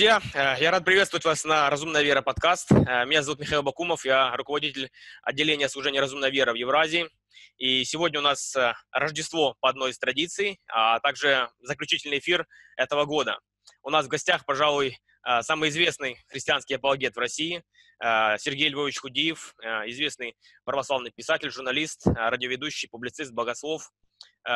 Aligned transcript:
Друзья, 0.00 0.22
э, 0.32 0.62
я 0.62 0.70
рад 0.70 0.82
приветствовать 0.82 1.26
вас 1.26 1.44
на 1.44 1.68
«Разумная 1.68 2.00
вера» 2.00 2.22
подкаст. 2.22 2.72
Э, 2.72 3.04
меня 3.04 3.22
зовут 3.22 3.38
Михаил 3.38 3.62
Бакумов, 3.62 4.06
я 4.06 4.34
руководитель 4.34 4.90
отделения 5.22 5.68
служения 5.68 6.00
«Разумная 6.00 6.30
вера» 6.30 6.52
в 6.52 6.54
Евразии. 6.54 7.10
И 7.58 7.84
сегодня 7.84 8.20
у 8.20 8.22
нас 8.22 8.56
э, 8.56 8.72
Рождество 8.92 9.56
по 9.60 9.68
одной 9.68 9.90
из 9.90 9.98
традиций, 9.98 10.58
а 10.68 11.00
также 11.00 11.50
заключительный 11.60 12.18
эфир 12.18 12.46
этого 12.78 13.04
года. 13.04 13.40
У 13.82 13.90
нас 13.90 14.06
в 14.06 14.08
гостях, 14.08 14.46
пожалуй, 14.46 14.96
самый 15.42 15.68
известный 15.70 16.22
христианский 16.28 16.74
апологет 16.74 17.16
в 17.16 17.18
России, 17.18 17.62
Сергей 18.00 18.68
Львович 18.68 18.98
Худиев, 18.98 19.54
известный 19.86 20.36
православный 20.64 21.10
писатель, 21.10 21.50
журналист, 21.50 22.06
радиоведущий, 22.06 22.88
публицист, 22.88 23.32
богослов. 23.32 23.90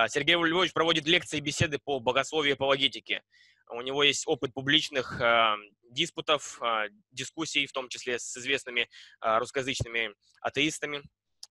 Сергей 0.08 0.36
Львович 0.36 0.72
проводит 0.72 1.06
лекции 1.06 1.38
и 1.38 1.41
беседы 1.41 1.78
по 1.78 2.00
богословию 2.00 2.52
и 2.52 2.55
апологетике. 2.55 3.22
У 3.70 3.80
него 3.80 4.02
есть 4.02 4.27
опыт 4.27 4.52
публичных 4.52 5.20
диспутов, 5.91 6.60
дискуссий, 7.10 7.66
в 7.66 7.72
том 7.72 7.88
числе 7.88 8.19
с 8.19 8.36
известными 8.36 8.88
русскоязычными 9.20 10.14
атеистами. 10.41 11.02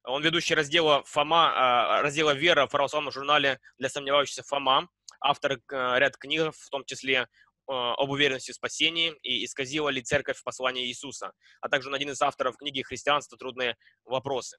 Он 0.06 0.22
ведущий 0.22 0.54
раздела 0.54 1.04
Фома, 1.06 2.02
раздела 2.02 2.34
«Вера» 2.34 2.68
в 2.68 2.72
православном 2.72 3.12
журнале 3.12 3.60
для 3.78 3.90
сомневающихся 3.90 4.44
Фома, 4.44 4.90
автор 5.22 5.60
ряд 5.70 6.18
книг, 6.18 6.54
в 6.54 6.70
том 6.70 6.84
числе 6.84 7.28
об 7.68 8.10
уверенности 8.10 8.52
в 8.52 8.56
спасении 8.56 9.14
и 9.24 9.46
исказила 9.46 9.90
ли 9.90 10.02
церковь 10.02 10.38
в 10.38 10.44
послании 10.44 10.86
Иисуса, 10.88 11.32
а 11.62 11.70
также 11.70 11.90
он 11.90 11.96
один 11.96 12.10
из 12.10 12.22
авторов 12.22 12.58
книги 12.58 12.82
«Христианство. 12.82 13.38
Трудные 13.38 13.76
вопросы». 14.06 14.58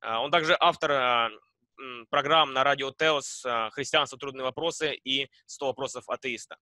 Э, 0.00 0.16
он 0.16 0.30
также 0.30 0.56
автор 0.58 1.30
программ 2.10 2.52
на 2.52 2.64
радио 2.64 2.90
Теос 2.90 3.44
«Христианство. 3.72 4.18
Трудные 4.18 4.44
вопросы» 4.44 4.94
и 4.94 5.26
«100 5.46 5.66
вопросов 5.66 6.08
атеиста». 6.08 6.56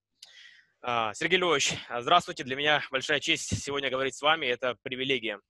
А, 0.83 1.13
Сергей 1.15 1.39
Львович, 1.39 1.75
здравствуйте. 2.01 2.45
Для 2.45 2.55
меня 2.55 2.83
большая 2.91 3.19
честь 3.19 3.61
сегодня 3.63 3.91
говорить 3.91 4.15
с 4.15 4.23
вами. 4.23 4.47
Это 4.47 4.77
привилегия. 4.83 5.41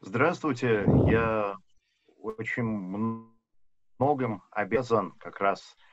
Здравствуйте. 0.00 0.84
Я 1.06 1.56
очень 2.18 2.64
многим 3.98 4.42
обязан 4.50 5.12
как 5.12 5.40
раз 5.40 5.62
а, 5.62 5.89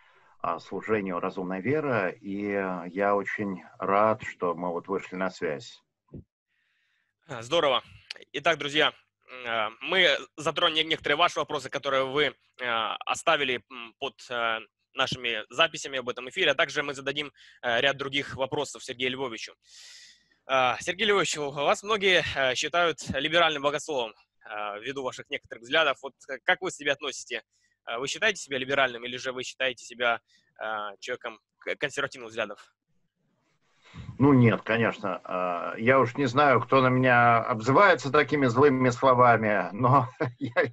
служению 0.60 1.20
«Разумная 1.20 1.62
вера», 1.62 2.10
и 2.10 2.52
я 2.92 3.16
очень 3.16 3.64
рад, 3.80 4.22
что 4.24 4.56
мы 4.56 4.72
вот 4.72 4.88
вышли 4.88 5.16
на 5.16 5.30
связь. 5.30 5.82
Здорово. 7.28 7.84
Итак, 8.34 8.58
друзья, 8.58 8.94
мы 9.82 10.18
затронем 10.38 10.88
некоторые 10.88 11.18
ваши 11.18 11.40
вопросы, 11.40 11.70
которые 11.70 12.06
вы 12.06 12.34
оставили 13.06 13.64
под 14.00 14.16
нашими 14.98 15.46
записями 15.50 16.00
об 16.00 16.10
этом 16.10 16.28
эфире, 16.30 16.52
а 16.52 16.56
также 16.56 16.84
мы 16.84 16.94
зададим 16.94 17.32
э, 17.62 17.80
ряд 17.80 17.98
других 17.98 18.36
вопросов 18.36 18.84
Сергею 18.84 19.12
Львовичу. 19.12 19.54
Э, 20.50 20.74
Сергей 20.82 21.06
Львович, 21.06 21.38
вас 21.38 21.84
многие 21.84 22.24
э, 22.36 22.56
считают 22.56 23.00
либеральным 23.10 23.64
богословом 23.64 24.14
ввиду 24.80 25.04
ваших 25.04 25.30
некоторых 25.30 25.64
взглядов. 25.64 25.98
Вот 26.02 26.14
как 26.46 26.62
вы 26.62 26.72
себя 26.72 26.94
относите? 26.94 27.44
Вы 28.00 28.08
считаете 28.08 28.42
себя 28.42 28.58
либеральным 28.58 29.06
или 29.06 29.18
же 29.18 29.32
вы 29.32 29.44
считаете 29.44 29.86
себя 29.86 30.20
человеком 31.00 31.40
консервативных 31.80 32.30
взглядов? 32.30 32.74
Ну 34.20 34.34
нет, 34.34 34.62
конечно. 34.64 35.74
Я 35.78 36.00
уж 36.00 36.16
не 36.16 36.26
знаю, 36.26 36.60
кто 36.62 36.82
на 36.82 36.88
меня 36.88 37.38
обзывается 37.38 38.12
такими 38.12 38.48
злыми 38.48 38.90
словами, 38.90 39.70
но 39.74 40.10
я, 40.40 40.64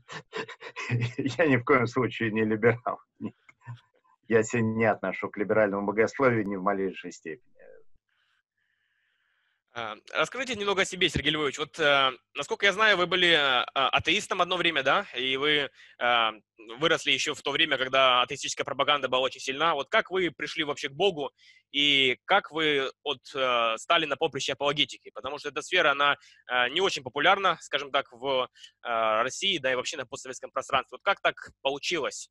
я 1.18 1.46
ни 1.46 1.56
в 1.56 1.64
коем 1.64 1.86
случае 1.86 2.32
не 2.32 2.44
либерал. 2.44 3.00
Я 4.28 4.42
себя 4.42 4.62
не 4.62 4.86
отношу 4.86 5.28
к 5.28 5.36
либеральному 5.36 5.86
богословию 5.86 6.46
ни 6.48 6.56
в 6.56 6.62
малейшей 6.62 7.12
степени. 7.12 7.53
А, 9.76 9.96
расскажите 10.12 10.54
немного 10.54 10.82
о 10.82 10.84
себе, 10.84 11.08
Сергей 11.08 11.32
Львович. 11.32 11.58
Вот, 11.58 11.80
э, 11.80 12.12
насколько 12.34 12.64
я 12.64 12.72
знаю, 12.72 12.96
вы 12.96 13.08
были 13.08 13.30
э, 13.30 13.64
атеистом 13.74 14.40
одно 14.40 14.56
время, 14.56 14.84
да? 14.84 15.04
И 15.16 15.36
вы 15.36 15.68
э, 15.98 16.30
выросли 16.78 17.10
еще 17.10 17.34
в 17.34 17.42
то 17.42 17.50
время, 17.50 17.76
когда 17.76 18.22
атеистическая 18.22 18.64
пропаганда 18.64 19.08
была 19.08 19.22
очень 19.22 19.40
сильна. 19.40 19.74
Вот 19.74 19.88
как 19.88 20.12
вы 20.12 20.30
пришли 20.30 20.62
вообще 20.62 20.90
к 20.90 20.92
Богу 20.92 21.32
и 21.72 22.16
как 22.24 22.52
вы 22.52 22.88
вот, 23.02 23.18
э, 23.34 23.74
стали 23.78 24.06
на 24.06 24.16
поприще 24.16 24.52
апологетики? 24.52 25.10
Потому 25.12 25.38
что 25.38 25.48
эта 25.48 25.60
сфера, 25.60 25.90
она 25.90 26.18
не 26.70 26.80
очень 26.80 27.02
популярна, 27.02 27.58
скажем 27.60 27.90
так, 27.90 28.12
в 28.12 28.48
России, 28.82 29.58
да 29.58 29.72
и 29.72 29.74
вообще 29.74 29.96
на 29.96 30.06
постсоветском 30.06 30.52
пространстве. 30.52 30.98
Вот 30.98 31.02
как 31.02 31.20
так 31.20 31.50
получилось? 31.62 32.30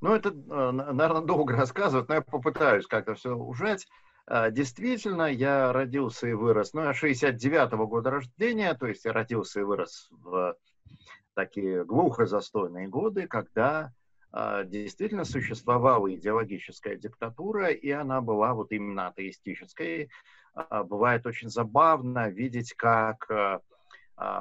Ну, 0.00 0.14
это, 0.14 0.30
наверное, 0.32 1.22
долго 1.22 1.56
рассказывать, 1.56 2.08
но 2.08 2.14
я 2.14 2.20
попытаюсь 2.20 2.86
как-то 2.86 3.16
все 3.16 3.34
ужать. 3.34 3.88
А, 4.32 4.48
действительно, 4.50 5.24
я 5.24 5.72
родился 5.72 6.28
и 6.28 6.34
вырос, 6.34 6.72
ну, 6.72 6.84
я 6.84 6.92
69-го 6.92 7.88
года 7.88 8.10
рождения, 8.10 8.72
то 8.74 8.86
есть 8.86 9.04
я 9.04 9.12
родился 9.12 9.58
и 9.58 9.64
вырос 9.64 10.08
в 10.12 10.56
такие 11.34 11.84
глухо 11.84 12.26
застойные 12.26 12.86
годы, 12.86 13.26
когда 13.26 13.92
а, 14.30 14.62
действительно 14.62 15.24
существовала 15.24 16.14
идеологическая 16.14 16.94
диктатура, 16.94 17.70
и 17.70 17.90
она 17.90 18.20
была 18.20 18.54
вот 18.54 18.70
именно 18.70 19.08
атеистической. 19.08 20.10
А, 20.54 20.84
бывает 20.84 21.26
очень 21.26 21.48
забавно 21.48 22.28
видеть, 22.28 22.72
как 22.74 23.28
а, 23.28 23.60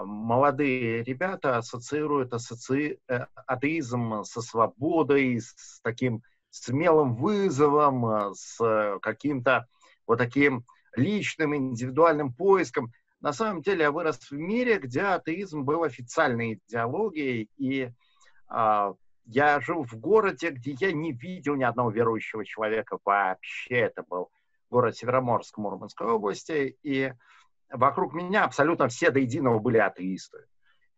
молодые 0.03 1.01
ребята 1.03 1.57
ассоциируют 1.57 2.31
ассоци... 2.35 2.99
Э, 3.07 3.25
атеизм 3.47 4.23
со 4.23 4.41
свободой, 4.41 5.39
с 5.39 5.79
таким 5.81 6.22
смелым 6.51 7.16
вызовом, 7.16 8.05
а, 8.05 8.33
с 8.35 8.99
каким-то 9.01 9.66
вот 10.09 10.18
таким 10.18 10.66
личным, 10.96 11.56
индивидуальным 11.56 12.34
поиском. 12.34 12.92
На 13.22 13.31
самом 13.31 13.62
деле 13.62 13.84
я 13.84 13.92
вырос 13.92 14.18
в 14.18 14.31
мире, 14.31 14.80
где 14.80 15.02
атеизм 15.02 15.64
был 15.64 15.84
официальной 15.84 16.59
идеологией, 16.68 17.47
и 17.58 17.92
а, 18.47 18.94
я 19.25 19.62
жил 19.62 19.84
в 19.84 19.94
городе, 19.94 20.50
где 20.50 20.72
я 20.80 20.92
не 20.92 21.14
видел 21.14 21.56
ни 21.56 21.64
одного 21.64 21.92
верующего 21.92 22.44
человека 22.44 22.97
вообще. 23.06 23.75
Это 23.75 24.03
был 24.09 24.31
город 24.72 24.97
Североморск 24.97 25.59
Мурманской 25.59 26.08
области, 26.08 26.76
и 26.81 27.14
вокруг 27.70 28.14
меня 28.14 28.46
абсолютно 28.46 28.88
все 28.88 29.12
до 29.12 29.20
единого 29.20 29.59
были 29.59 29.78
атеисты. 29.78 30.40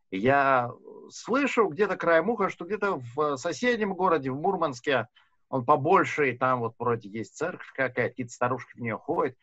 Я 0.10 0.72
слышу 1.10 1.68
где-то 1.68 1.98
краем 1.98 2.30
уха, 2.30 2.50
что 2.50 2.64
где-то 2.64 3.02
в 3.14 3.36
соседнем 3.36 3.94
городе, 3.94 4.32
в 4.32 4.40
Мурманске, 4.40 5.08
он 5.52 5.66
побольше, 5.66 6.32
и 6.32 6.38
там 6.38 6.62
вот 6.62 6.76
вроде 6.80 7.10
есть 7.10 7.36
церковь 7.36 7.68
какая-то, 7.76 8.10
какие-то 8.10 8.32
старушки 8.32 8.78
в 8.78 8.82
нее 8.82 8.98
ходят. 8.98 9.36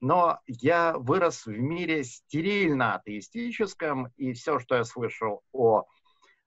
Но 0.00 0.38
я 0.46 0.96
вырос 0.96 1.44
в 1.44 1.58
мире 1.58 2.04
стерильно 2.04 2.94
атеистическом, 2.94 4.12
и 4.16 4.32
все, 4.32 4.60
что 4.60 4.76
я 4.76 4.84
слышал 4.84 5.42
о 5.52 5.86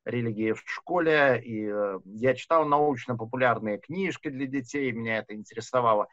религии 0.06 0.53
в 0.53 0.63
школе, 0.66 1.41
и 1.44 1.68
э, 1.69 2.00
я 2.06 2.34
читал 2.34 2.66
научно-популярные 2.66 3.80
книжки 3.80 4.30
для 4.30 4.47
детей, 4.47 4.91
меня 4.94 5.18
это 5.18 5.36
интересовало. 5.36 6.07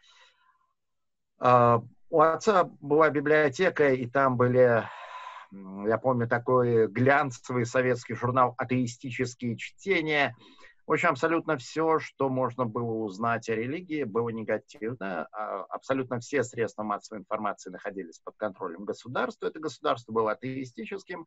А, 1.38 1.82
у 2.10 2.20
отца 2.20 2.64
была 2.80 3.10
библиотека, 3.10 3.92
и 3.92 4.06
там 4.06 4.36
были, 4.36 4.82
я 5.52 5.98
помню, 5.98 6.26
такой 6.26 6.88
глянцевый 6.88 7.66
советский 7.66 8.14
журнал 8.14 8.54
«Атеистические 8.58 9.56
чтения». 9.56 10.34
В 10.86 10.92
общем, 10.92 11.09
абсолютно 11.09 11.56
все, 11.56 11.98
что 11.98 12.28
можно 12.28 12.65
было 12.65 12.92
узнать 12.92 13.48
о 13.48 13.56
религии, 13.56 14.04
было 14.04 14.28
негативно. 14.28 15.27
А 15.33 15.65
абсолютно 15.65 16.21
все 16.21 16.44
средства 16.44 16.84
массовой 16.84 17.21
информации 17.21 17.71
находились 17.71 18.21
под 18.21 18.36
контролем 18.36 18.84
государства. 18.84 19.48
Это 19.48 19.59
государство 19.59 20.12
было 20.12 20.33
атеистическим. 20.33 21.27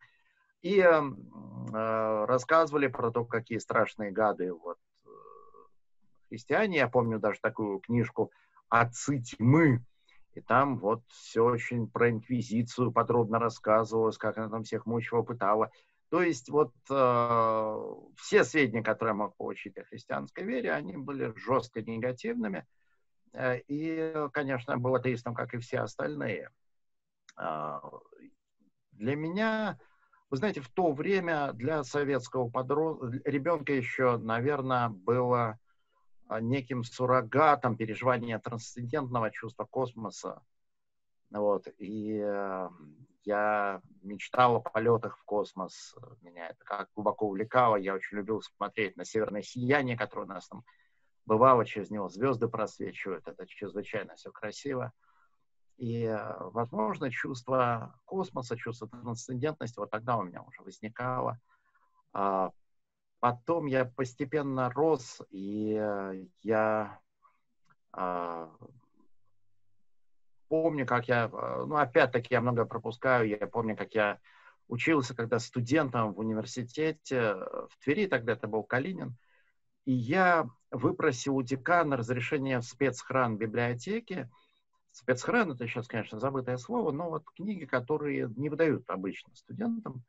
И 0.62 0.80
э, 0.80 2.26
рассказывали 2.26 2.88
про 2.88 3.12
то, 3.12 3.26
какие 3.26 3.58
страшные 3.58 4.12
гады 4.12 4.54
вот, 4.54 4.78
э, 5.06 5.10
христиане. 6.30 6.78
Я 6.78 6.88
помню 6.88 7.20
даже 7.20 7.40
такую 7.42 7.80
книжку 7.80 8.32
«Отцы 8.70 9.22
тьмы», 9.22 9.84
и 10.36 10.42
там 10.42 10.78
вот 10.78 11.02
все 11.08 11.44
очень 11.44 11.88
про 11.88 12.10
инквизицию 12.10 12.92
подробно 12.92 13.40
рассказывалось, 13.40 14.18
как 14.18 14.38
она 14.38 14.50
там 14.50 14.64
всех 14.64 14.86
мучила, 14.86 15.22
пытала. 15.22 15.72
То 16.10 16.24
есть 16.24 16.50
вот 16.50 16.74
э, 16.90 17.96
все 18.16 18.44
сведения, 18.44 18.84
которые 18.84 19.12
я 19.12 19.18
мог 19.18 19.38
получить 19.38 19.78
о 19.78 19.84
христианской 19.84 20.44
вере, 20.44 20.72
они 20.72 20.98
были 20.98 21.34
жестко 21.38 21.82
негативными. 21.82 22.66
Э, 23.34 23.60
и, 23.68 24.14
конечно, 24.34 24.78
был 24.78 24.96
атеистом, 24.96 25.36
как 25.36 25.54
и 25.54 25.60
все 25.60 25.80
остальные. 25.80 26.50
Э, 27.40 27.80
для 28.94 29.16
меня, 29.16 29.80
вы 30.32 30.38
знаете, 30.38 30.62
в 30.62 30.70
то 30.70 30.92
время 30.92 31.54
для 31.54 31.84
советского 31.84 32.50
подростка, 32.50 33.22
ребенка 33.26 33.74
еще, 33.74 34.18
наверное, 34.18 34.90
было 34.90 35.60
а, 36.28 36.42
неким 36.42 36.84
суррогатом 36.84 37.76
переживания 37.76 38.38
трансцендентного 38.40 39.32
чувства 39.32 39.66
космоса. 39.66 40.44
Вот. 41.32 41.68
И 41.78 42.20
э, 42.22 42.70
я 43.24 43.82
мечтал 44.02 44.58
о 44.58 44.62
полетах 44.62 45.18
в 45.18 45.24
космос. 45.24 45.96
Меня 46.22 46.50
это 46.50 46.64
как 46.64 46.90
глубоко 46.96 47.28
увлекало. 47.28 47.76
Я 47.76 47.94
очень 47.94 48.18
любил 48.18 48.42
смотреть 48.42 48.98
на 48.98 49.06
северное 49.06 49.42
сияние, 49.42 49.98
которое 49.98 50.24
у 50.24 50.30
нас 50.30 50.48
там 50.48 50.64
бывало. 51.26 51.66
Через 51.66 51.90
него 51.90 52.10
звезды 52.10 52.48
просвечивают. 52.48 53.28
Это 53.28 53.46
чрезвычайно 53.48 54.16
все 54.16 54.32
красиво. 54.32 54.94
И, 55.78 56.14
возможно, 56.40 57.10
чувство 57.10 58.00
космоса, 58.06 58.58
чувство 58.58 58.90
трансцендентности 58.90 59.80
вот 59.80 59.90
тогда 59.90 60.18
у 60.18 60.24
меня 60.24 60.42
уже 60.42 60.62
возникало. 60.62 61.40
А 62.12 62.52
потом 63.20 63.66
я 63.68 63.86
постепенно 63.86 64.70
рос, 64.70 65.22
и 65.30 65.82
я 66.42 67.00
а, 67.92 68.52
помню, 70.50 70.86
как 70.86 71.08
я, 71.08 71.30
ну, 71.30 71.78
опять-таки, 71.78 72.34
я 72.34 72.42
много 72.42 72.66
пропускаю, 72.66 73.28
я 73.28 73.48
помню, 73.48 73.78
как 73.78 73.94
я 73.94 74.20
учился 74.70 75.16
когда 75.16 75.40
студентом 75.40 76.14
в 76.14 76.20
университете 76.20 77.34
в 77.34 77.70
Твери, 77.84 78.06
тогда 78.06 78.34
это 78.34 78.48
был 78.48 78.64
Калинин, 78.64 79.16
и 79.86 79.92
я 79.92 80.48
выпросил 80.72 81.36
у 81.36 81.42
декана 81.42 81.98
разрешение 81.98 82.60
в 82.60 82.64
спецхран 82.66 83.38
библиотеки. 83.38 84.30
Спецхран— 84.92 85.52
это 85.54 85.68
сейчас, 85.68 85.88
конечно, 85.88 86.20
забытое 86.20 86.58
слово, 86.58 86.92
но 86.92 87.10
вот 87.10 87.24
книги, 87.36 87.66
которые 87.66 88.32
не 88.36 88.50
выдают 88.50 88.90
обычно 88.90 89.36
студентам, 89.36 90.04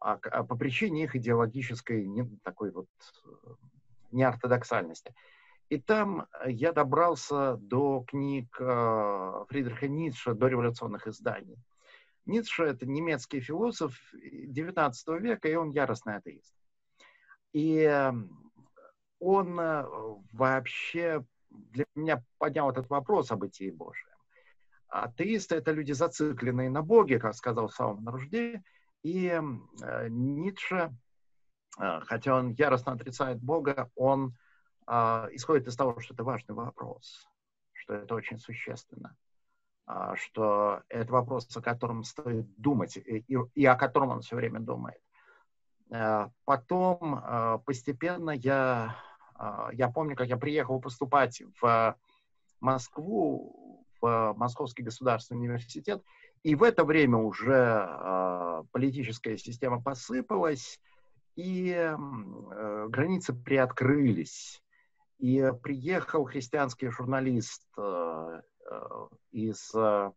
а, 0.00 0.18
а 0.22 0.42
по 0.42 0.56
причине 0.56 1.04
их 1.04 1.14
идеологической 1.14 2.06
не, 2.06 2.28
такой 2.42 2.72
вот 2.72 2.88
неортодоксальности. 4.10 5.14
И 5.72 5.78
там 5.78 6.26
я 6.44 6.72
добрался 6.72 7.56
до 7.56 8.04
книг 8.06 8.54
э, 8.60 9.44
Фридриха 9.48 9.88
Ницше, 9.88 10.34
до 10.34 10.48
революционных 10.48 11.06
изданий. 11.06 11.56
Ницше— 12.26 12.64
это 12.64 12.84
немецкий 12.84 13.40
философ 13.40 13.98
XIX 14.12 14.92
века, 15.18 15.48
и 15.48 15.54
он 15.54 15.70
яростный 15.70 16.16
атеист. 16.16 16.54
И 17.54 17.78
эм, 17.78 18.52
он 19.18 19.58
э, 19.58 19.86
вообще 20.32 21.24
для 21.48 21.86
меня 21.94 22.22
поднял 22.36 22.70
этот 22.70 22.90
вопрос 22.90 23.30
о 23.30 23.36
бытии 23.36 23.70
Божьем. 23.70 24.10
Атеисты— 24.88 25.54
это 25.56 25.72
люди, 25.72 25.92
зацикленные 25.92 26.68
на 26.68 26.82
Боге, 26.82 27.18
как 27.18 27.34
сказал 27.34 27.68
в 27.68 27.74
самом 27.74 28.04
наруждении, 28.04 28.62
и 29.02 29.28
э, 29.28 30.08
Ницше, 30.10 30.94
э, 31.80 32.00
хотя 32.00 32.36
он 32.36 32.50
яростно 32.50 32.92
отрицает 32.92 33.40
Бога, 33.40 33.90
он 33.94 34.34
э, 34.92 35.28
исходит 35.32 35.66
из 35.68 35.76
того, 35.76 36.00
что 36.00 36.14
это 36.14 36.24
важный 36.24 36.54
вопрос, 36.54 37.28
что 37.72 37.94
это 37.94 38.14
очень 38.14 38.38
существенно. 38.38 39.16
А, 39.84 40.16
что 40.16 40.82
это 40.88 41.12
вопрос, 41.12 41.48
о 41.56 41.60
котором 41.60 42.04
стоит 42.04 42.46
думать, 42.56 42.96
и, 42.96 43.24
и 43.54 43.64
о 43.66 43.76
котором 43.76 44.10
он 44.10 44.20
все 44.20 44.36
время 44.36 44.60
думает. 44.60 45.00
А, 45.90 46.30
потом 46.44 47.20
а, 47.22 47.58
постепенно 47.58 48.30
я, 48.30 48.96
я 49.72 49.88
помню, 49.88 50.16
как 50.16 50.28
я 50.28 50.36
приехал 50.36 50.80
поступать 50.80 51.42
в 51.60 51.96
Москву, 52.60 53.84
в 54.00 54.34
Московский 54.36 54.84
государственный 54.84 55.40
университет, 55.40 56.02
и 56.42 56.54
в 56.54 56.62
это 56.62 56.84
время 56.84 57.18
уже 57.18 58.64
политическая 58.72 59.36
система 59.36 59.82
посыпалась, 59.82 60.80
и 61.34 61.72
э, 61.72 62.86
границы 62.88 63.32
приоткрылись. 63.32 64.61
И 65.22 65.52
приехал 65.62 66.24
христианский 66.24 66.88
журналист 66.88 67.62
э, 67.78 68.40
Э, 68.72 69.08
из 69.32 69.74
э, 69.74 70.12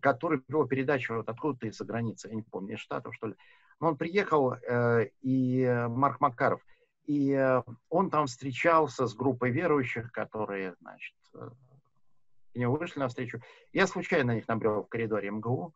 который 0.00 0.40
вел 0.48 0.66
передачу 0.66 1.16
вот 1.16 1.28
откуда-то 1.28 1.66
из-за 1.66 1.84
границы, 1.84 2.28
я 2.28 2.34
не 2.34 2.42
помню, 2.42 2.74
из 2.74 2.80
Штатов, 2.80 3.14
что 3.14 3.28
ли. 3.28 3.34
Но 3.80 3.88
он 3.88 3.96
приехал, 3.96 4.54
э, 4.54 5.10
и 5.20 5.86
Марк 5.88 6.20
Макаров, 6.20 6.60
и 7.06 7.60
он 7.88 8.10
там 8.10 8.26
встречался 8.26 9.06
с 9.06 9.14
группой 9.14 9.50
верующих, 9.50 10.12
которые, 10.12 10.74
значит, 10.80 11.16
к 11.32 12.54
нему 12.54 12.76
вышли 12.76 13.00
навстречу. 13.00 13.40
Я 13.72 13.86
случайно 13.86 14.32
их 14.32 14.46
набрел 14.48 14.84
в 14.84 14.88
коридоре 14.88 15.30
МГУ. 15.30 15.74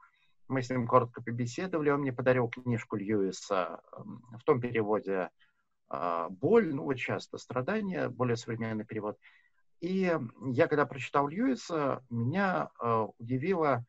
Мы 0.48 0.62
с 0.62 0.70
ним 0.70 0.86
коротко 0.86 1.22
побеседовали. 1.22 1.90
Он 1.90 2.00
мне 2.00 2.12
подарил 2.12 2.48
книжку 2.48 2.96
Льюиса 2.96 3.80
в 3.92 4.44
том 4.44 4.60
переводе 4.60 5.30
«Боль», 5.88 6.74
ну 6.74 6.84
вот 6.84 6.94
часто 6.94 7.38
«Страдания», 7.38 8.08
более 8.08 8.36
современный 8.36 8.84
перевод. 8.84 9.18
И 9.80 10.18
я, 10.46 10.66
когда 10.66 10.86
прочитал 10.86 11.28
Льюиса, 11.28 12.02
меня 12.08 12.70
э, 12.80 13.06
удивило, 13.18 13.84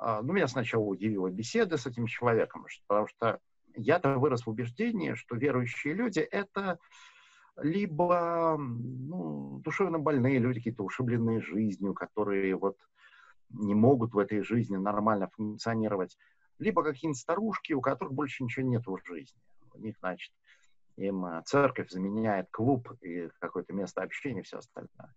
э, 0.00 0.20
ну, 0.22 0.32
меня 0.32 0.48
сначала 0.48 0.82
удивила 0.82 1.28
беседа 1.28 1.76
с 1.76 1.86
этим 1.86 2.06
человеком, 2.06 2.64
потому 2.86 3.06
что 3.06 3.40
я-то 3.74 4.18
вырос 4.18 4.46
в 4.46 4.50
убеждении, 4.50 5.12
что 5.12 5.36
верующие 5.36 5.92
люди— 5.92 6.20
это 6.30 6.78
либо 7.58 8.56
ну, 8.58 9.60
душевно 9.62 9.98
больные 9.98 10.38
люди, 10.38 10.60
какие-то 10.60 10.84
ушибленные 10.84 11.40
жизнью, 11.40 11.94
которые 11.94 12.56
вот 12.56 12.78
не 13.50 13.74
могут 13.74 14.14
в 14.14 14.18
этой 14.18 14.42
жизни 14.42 14.76
нормально 14.76 15.28
функционировать, 15.36 16.16
либо 16.58 16.82
какие-нибудь 16.82 17.20
старушки, 17.20 17.72
у 17.72 17.80
которых 17.80 18.14
больше 18.14 18.42
ничего 18.42 18.66
нет 18.66 18.86
в 18.86 18.98
жизни. 19.04 19.40
У 19.74 19.78
них, 19.78 19.96
значит, 19.98 20.32
им 20.96 21.24
э, 21.26 21.42
церковь 21.44 21.90
заменяет 21.90 22.48
клуб 22.50 22.90
и 23.02 23.28
какое-то 23.40 23.72
место 23.72 24.02
общения 24.02 24.40
и 24.40 24.44
все 24.44 24.58
остальное 24.58 25.14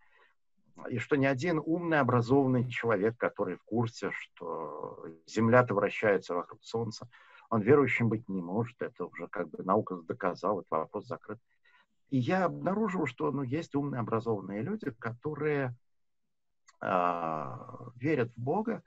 и 0.88 0.98
что 1.00 1.16
ни 1.16 1.26
один 1.26 1.62
умный, 1.64 2.00
образованный 2.00 2.70
человек, 2.70 3.18
который 3.18 3.58
в 3.58 3.64
курсе, 3.64 4.12
что 4.12 5.06
Земля-то 5.28 5.74
вращается 5.74 6.36
вокруг 6.36 6.64
Солнца, 6.64 7.08
он 7.50 7.62
верующим 7.62 8.10
быть 8.10 8.30
не 8.30 8.42
может, 8.42 8.82
это 8.82 9.06
уже 9.06 9.28
как 9.28 9.50
бы 9.50 9.64
наука 9.64 9.96
доказала, 9.96 10.62
этот 10.62 10.72
вопрос 10.72 11.08
закрыт. 11.08 11.40
И 12.10 12.18
я 12.18 12.46
обнаружил, 12.46 13.06
что 13.06 13.32
ну, 13.32 13.44
есть 13.44 13.76
умные, 13.76 14.00
образованные 14.00 14.62
люди, 14.62 14.92
которые 14.92 15.76
э, 16.82 17.58
верят 17.96 18.32
в 18.36 18.38
Бога, 18.38 18.84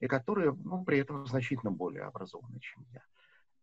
и 0.00 0.06
которые 0.06 0.52
ну, 0.52 0.84
при 0.84 0.98
этом 0.98 1.26
значительно 1.26 1.72
более 1.72 2.04
образованы, 2.04 2.60
чем 2.60 2.84
я. 2.92 3.02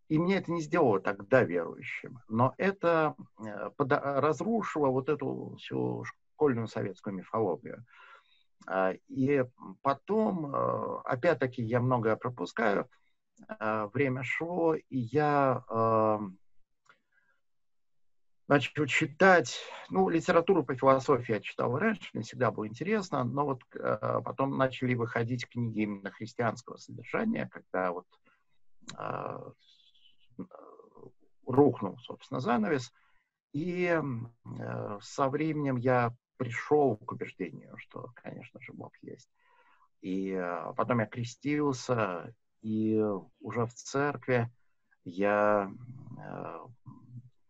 И 0.09 0.19
мне 0.19 0.37
это 0.37 0.51
не 0.51 0.61
сделало 0.61 0.99
тогда 0.99 1.43
верующим, 1.43 2.19
но 2.27 2.53
это 2.57 3.15
э, 3.39 3.69
разрушило 3.79 4.87
вот 4.87 5.09
эту 5.09 5.55
всю 5.57 6.03
школьную 6.35 6.67
советскую 6.67 7.15
мифологию. 7.15 7.85
А, 8.65 8.93
и 9.07 9.43
потом, 9.81 10.53
э, 10.53 10.99
опять-таки, 11.05 11.61
я 11.61 11.79
многое 11.79 12.15
пропускаю, 12.15 12.89
э, 13.47 13.89
время 13.93 14.23
шло, 14.23 14.75
и 14.75 14.97
я 14.97 15.63
э, 15.69 16.19
начал 18.47 18.85
читать, 18.85 19.59
ну, 19.89 20.09
литературу 20.09 20.63
по 20.63 20.75
философии 20.75 21.33
я 21.33 21.41
читал 21.41 21.77
раньше, 21.77 22.09
мне 22.13 22.23
всегда 22.23 22.51
было 22.51 22.67
интересно, 22.67 23.23
но 23.23 23.45
вот 23.45 23.61
потом 24.25 24.57
начали 24.57 24.93
выходить 24.95 25.47
книги 25.47 25.81
именно 25.81 26.11
христианского 26.11 26.77
содержания, 26.77 27.49
когда 27.51 27.91
вот 27.91 28.05
рухнул, 31.45 31.97
собственно, 31.99 32.39
занавес, 32.39 32.93
и 33.53 34.01
со 35.01 35.29
временем 35.29 35.77
я 35.77 36.15
пришел 36.37 36.97
к 36.97 37.11
убеждению, 37.11 37.77
что, 37.77 38.11
конечно 38.15 38.59
же, 38.61 38.73
Бог 38.73 38.91
есть. 39.01 39.29
И 40.01 40.31
э, 40.31 40.73
потом 40.75 40.99
я 40.99 41.05
крестился, 41.05 42.35
и 42.61 43.01
уже 43.39 43.65
в 43.65 43.73
церкви 43.73 44.51
я, 45.05 45.71
э, 46.17 46.59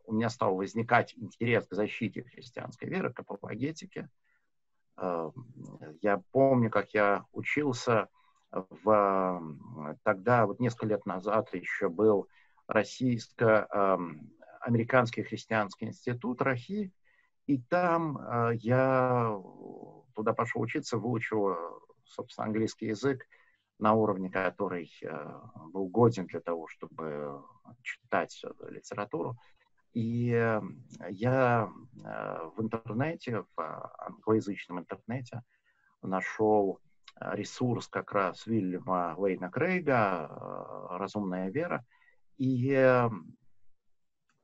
у 0.06 0.14
меня 0.14 0.30
стал 0.30 0.56
возникать 0.56 1.16
интерес 1.18 1.66
к 1.66 1.74
защите 1.74 2.24
христианской 2.24 2.88
веры, 2.90 3.12
к 3.12 3.20
апологетике. 3.20 4.10
Э, 4.98 5.32
я 6.02 6.22
помню, 6.32 6.70
как 6.70 6.94
я 6.94 7.26
учился 7.32 8.10
в, 8.52 9.42
тогда, 10.04 10.46
вот 10.46 10.60
несколько 10.60 10.86
лет 10.86 11.08
назад 11.08 11.52
еще 11.56 11.90
был 11.90 12.28
российско-американский 12.68 15.24
христианский 15.24 15.86
институт 15.86 16.42
РАХИ, 16.42 16.92
и 17.46 17.58
там 17.58 18.18
э, 18.18 18.56
я 18.56 19.38
туда 20.16 20.34
пошел 20.34 20.62
учиться, 20.62 20.98
выучил, 20.98 21.54
собственно, 22.06 22.48
английский 22.48 22.88
язык 22.88 23.28
на 23.80 23.94
уровне, 23.94 24.30
который 24.30 24.90
э, 25.02 25.40
был 25.74 25.88
годен 25.88 26.28
для 26.28 26.40
того, 26.40 26.68
чтобы 26.68 27.44
читать 27.82 28.42
литературу. 28.70 29.36
И 29.94 30.28
я 31.10 31.70
в 31.94 32.54
интернете, 32.58 33.46
в 33.56 33.92
англоязычном 34.00 34.80
интернете 34.80 35.44
нашел 36.02 36.80
ресурс 37.20 37.90
как 37.90 38.12
раз 38.12 38.48
Вильяма 38.48 39.14
Лейна 39.18 39.52
Крейга 39.52 40.28
«Разумная 40.90 41.52
вера». 41.52 41.86
И 42.38 42.72
э, 42.72 43.10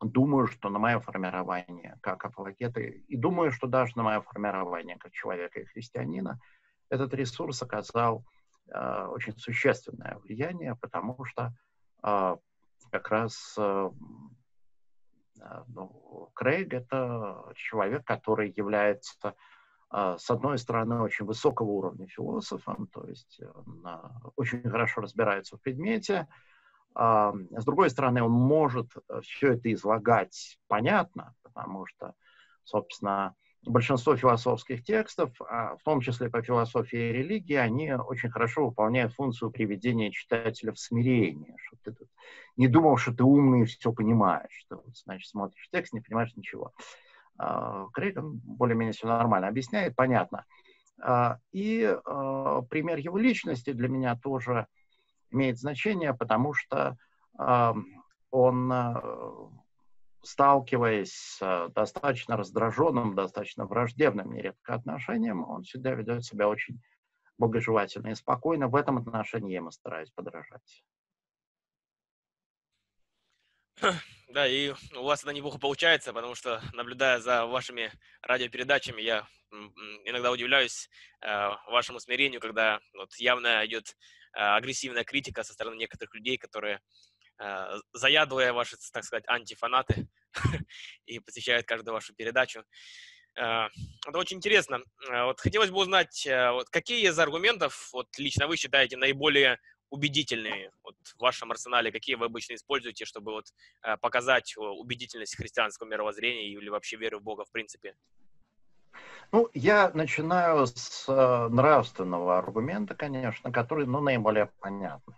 думаю, 0.01 0.47
что 0.47 0.69
на 0.69 0.79
мое 0.79 0.99
формирование 0.99 1.97
как 2.01 2.23
апологеты, 2.25 3.03
и 3.07 3.17
думаю, 3.17 3.51
что 3.51 3.67
даже 3.67 3.93
на 3.95 4.03
мое 4.03 4.21
формирование 4.21 4.97
как 4.97 5.11
человека 5.11 5.59
и 5.59 5.65
христианина, 5.65 6.39
этот 6.89 7.13
ресурс 7.13 7.61
оказал 7.61 8.25
э, 8.67 9.05
очень 9.07 9.37
существенное 9.37 10.17
влияние, 10.23 10.75
потому 10.75 11.23
что 11.25 11.53
э, 12.03 12.37
как 12.91 13.09
раз 13.09 13.55
э, 13.57 13.89
э 15.41 15.63
ну, 15.67 16.31
Крейг— 16.33 16.73
это 16.73 17.51
человек, 17.55 18.05
который 18.05 18.53
является 18.55 19.35
с 19.91 20.29
одной 20.29 20.59
стороны, 20.59 21.01
очень 21.01 21.25
высокого 21.25 21.67
уровня 21.67 22.05
философом, 22.07 22.85
то 22.93 23.07
есть 23.07 23.41
он 23.55 23.83
очень 24.35 24.61
хорошо 24.61 25.01
разбирается 25.01 25.57
в 25.57 25.61
предмете, 25.61 26.27
с 26.95 27.65
другой 27.65 27.89
стороны, 27.89 28.23
он 28.23 28.31
может 28.31 28.91
все 29.21 29.53
это 29.53 29.71
излагать 29.73 30.57
понятно, 30.67 31.35
потому 31.43 31.85
что, 31.85 32.13
собственно, 32.63 33.35
большинство 33.65 34.15
философских 34.15 34.83
текстов, 34.83 35.31
а 35.41 35.75
в 35.77 35.83
том 35.83 36.01
числе 36.01 36.29
по 36.29 36.41
философии 36.41 37.09
и 37.09 37.13
религии, 37.13 37.55
они 37.55 37.93
очень 37.93 38.29
хорошо 38.29 38.67
выполняют 38.67 39.13
функцию 39.13 39.51
приведения 39.51 40.11
читателя 40.11 40.71
в 40.71 40.79
смирение. 40.79 41.55
Что 41.57 41.77
ты 41.83 41.91
тут 41.91 42.07
не 42.57 42.67
думал, 42.67 42.97
что 42.97 43.13
ты 43.13 43.23
умный 43.23 43.61
и 43.61 43.65
все 43.65 43.91
понимаешь. 43.91 44.51
Что, 44.65 44.83
значит, 45.05 45.29
смотришь 45.29 45.69
текст, 45.71 45.93
не 45.93 46.01
понимаешь 46.01 46.35
ничего. 46.35 46.73
А, 47.37 47.87
Крейган 47.93 48.39
более-менее 48.43 48.93
все 48.93 49.07
нормально 49.07 49.47
объясняет, 49.47 49.95
понятно. 49.95 50.45
А, 51.01 51.39
и 51.51 51.95
пример 52.69 52.97
его 52.97 53.17
личности 53.17 53.73
для 53.73 53.87
меня 53.87 54.15
тоже 54.15 54.67
имеет 55.31 55.57
значение, 55.59 56.13
потому 56.13 56.53
что 56.53 56.97
он 58.31 58.73
сталкиваясь 60.21 61.13
с 61.13 61.69
достаточно 61.73 62.35
раздраженным, 62.35 63.15
достаточно 63.15 63.65
враждебным 63.65 64.33
нередко 64.33 64.73
отношением, 64.73 65.47
он 65.49 65.63
всегда 65.63 65.91
ведет 65.91 66.25
себя 66.25 66.47
очень 66.47 66.81
благожелательно 67.37 68.09
и 68.09 68.15
спокойно. 68.15 68.67
В 68.67 68.75
этом 68.75 68.97
отношении 68.97 69.51
я 69.51 69.57
ему 69.57 69.71
стараюсь 69.71 70.11
подражать. 70.11 70.83
Да, 74.31 74.47
и 74.47 74.75
у 74.95 75.03
вас 75.05 75.23
это 75.23 75.33
неплохо 75.33 75.57
получается, 75.57 76.13
потому 76.13 76.35
что, 76.35 76.61
наблюдая 76.73 77.17
за 77.17 77.47
вашими 77.47 77.91
радиопередачами, 78.21 79.01
я 79.01 79.27
иногда 80.05 80.29
удивляюсь 80.29 80.87
э, 81.21 81.49
вашему 81.65 81.99
смирению, 81.99 82.39
когда 82.39 82.79
вот 82.93 83.15
явно 83.15 83.65
идет 83.65 83.89
э, 83.89 83.95
агрессивная 84.31 85.03
критика 85.03 85.43
со 85.43 85.53
стороны 85.53 85.75
некоторых 85.75 86.13
людей, 86.13 86.37
которые 86.37 86.81
Э, 87.39 87.79
заядлые 87.93 88.51
ваши, 88.51 88.75
так 88.91 89.03
сказать, 89.05 89.23
антифанаты 89.27 90.07
и 91.05 91.19
посещают 91.19 91.65
каждую 91.65 91.93
вашу 91.93 92.13
передачу. 92.13 92.63
Э, 93.35 93.67
это 94.05 94.17
очень 94.17 94.37
интересно. 94.37 94.81
Вот 95.07 95.39
хотелось 95.39 95.71
бы 95.71 95.77
узнать, 95.77 96.27
вот 96.27 96.69
какие 96.69 97.07
из 97.07 97.17
аргументов 97.17 97.89
вот 97.93 98.07
лично 98.17 98.47
вы 98.47 98.57
считаете 98.57 98.97
наиболее 98.97 99.57
убедительными 99.89 100.71
вот, 100.83 100.95
в 101.03 101.19
вашем 101.19 101.51
арсенале, 101.51 101.91
какие 101.91 102.15
вы 102.15 102.25
обычно 102.25 102.53
используете, 102.55 103.05
чтобы 103.05 103.31
вот 103.31 103.45
показать 104.01 104.53
убедительность 104.57 105.35
христианского 105.35 105.87
мировоззрения 105.87 106.47
или 106.49 106.69
вообще 106.69 106.97
веры 106.97 107.17
в 107.17 107.23
Бога 107.23 107.45
в 107.45 107.51
принципе? 107.51 107.95
Ну, 109.31 109.49
я 109.53 109.91
начинаю 109.93 110.65
с 110.65 111.05
нравственного 111.07 112.37
аргумента, 112.37 112.95
конечно, 112.95 113.51
который, 113.51 113.85
ну, 113.85 113.99
наиболее 113.99 114.49
понятный. 114.59 115.15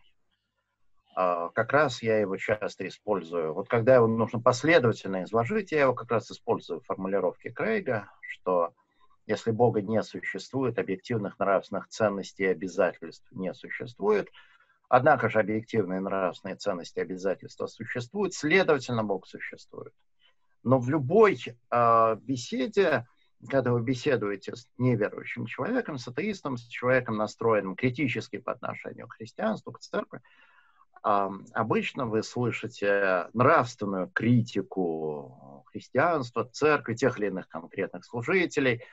А, 1.15 1.49
как 1.49 1.73
раз 1.73 2.01
я 2.01 2.19
его 2.19 2.37
часто 2.37 2.87
использую. 2.87 3.53
Вот 3.53 3.67
когда 3.67 3.95
его 3.95 4.07
нужно 4.07 4.39
последовательно 4.39 5.23
изложить, 5.23 5.71
я 5.71 5.81
его 5.81 5.93
как 5.93 6.09
раз 6.11 6.31
использую 6.31 6.81
в 6.81 6.85
формулировке 6.85 7.51
Крейга, 7.51 8.09
что 8.21 8.73
если 9.27 9.51
Бога 9.51 9.81
не 9.81 10.01
существует, 10.03 10.79
объективных 10.79 11.37
нравственных 11.39 11.87
ценностей 11.89 12.43
и 12.43 12.47
обязательств 12.47 13.27
не 13.31 13.53
существует, 13.53 14.29
однако 14.89 15.29
же 15.29 15.39
объективные 15.39 15.99
нравственные 15.99 16.55
ценности 16.55 16.99
и 16.99 17.03
обязательства 17.03 17.67
существуют, 17.67 18.33
следовательно, 18.33 19.03
Бог 19.03 19.27
существует. 19.27 19.93
Но 20.63 20.79
в 20.79 20.89
любой 20.89 21.39
э, 21.71 22.15
беседе, 22.21 23.05
когда 23.49 23.71
вы 23.71 23.81
беседуете 23.81 24.55
с 24.55 24.67
неверующим 24.77 25.45
человеком, 25.45 25.97
с 25.97 26.07
атеистом, 26.07 26.57
с 26.57 26.67
человеком, 26.67 27.17
настроенным 27.17 27.75
критически 27.75 28.37
по 28.37 28.51
отношению 28.51 29.07
к 29.07 29.13
христианству, 29.13 29.71
к 29.71 29.79
церкви, 29.79 30.21
обычно 31.01 32.05
вы 32.05 32.21
слышите 32.21 33.29
нравственную 33.33 34.09
критику 34.11 35.65
христианства, 35.71 36.45
церкви, 36.45 36.93
тех 36.93 37.17
или 37.17 37.27
иных 37.27 37.47
конкретных 37.47 38.05
служителей, 38.05 38.83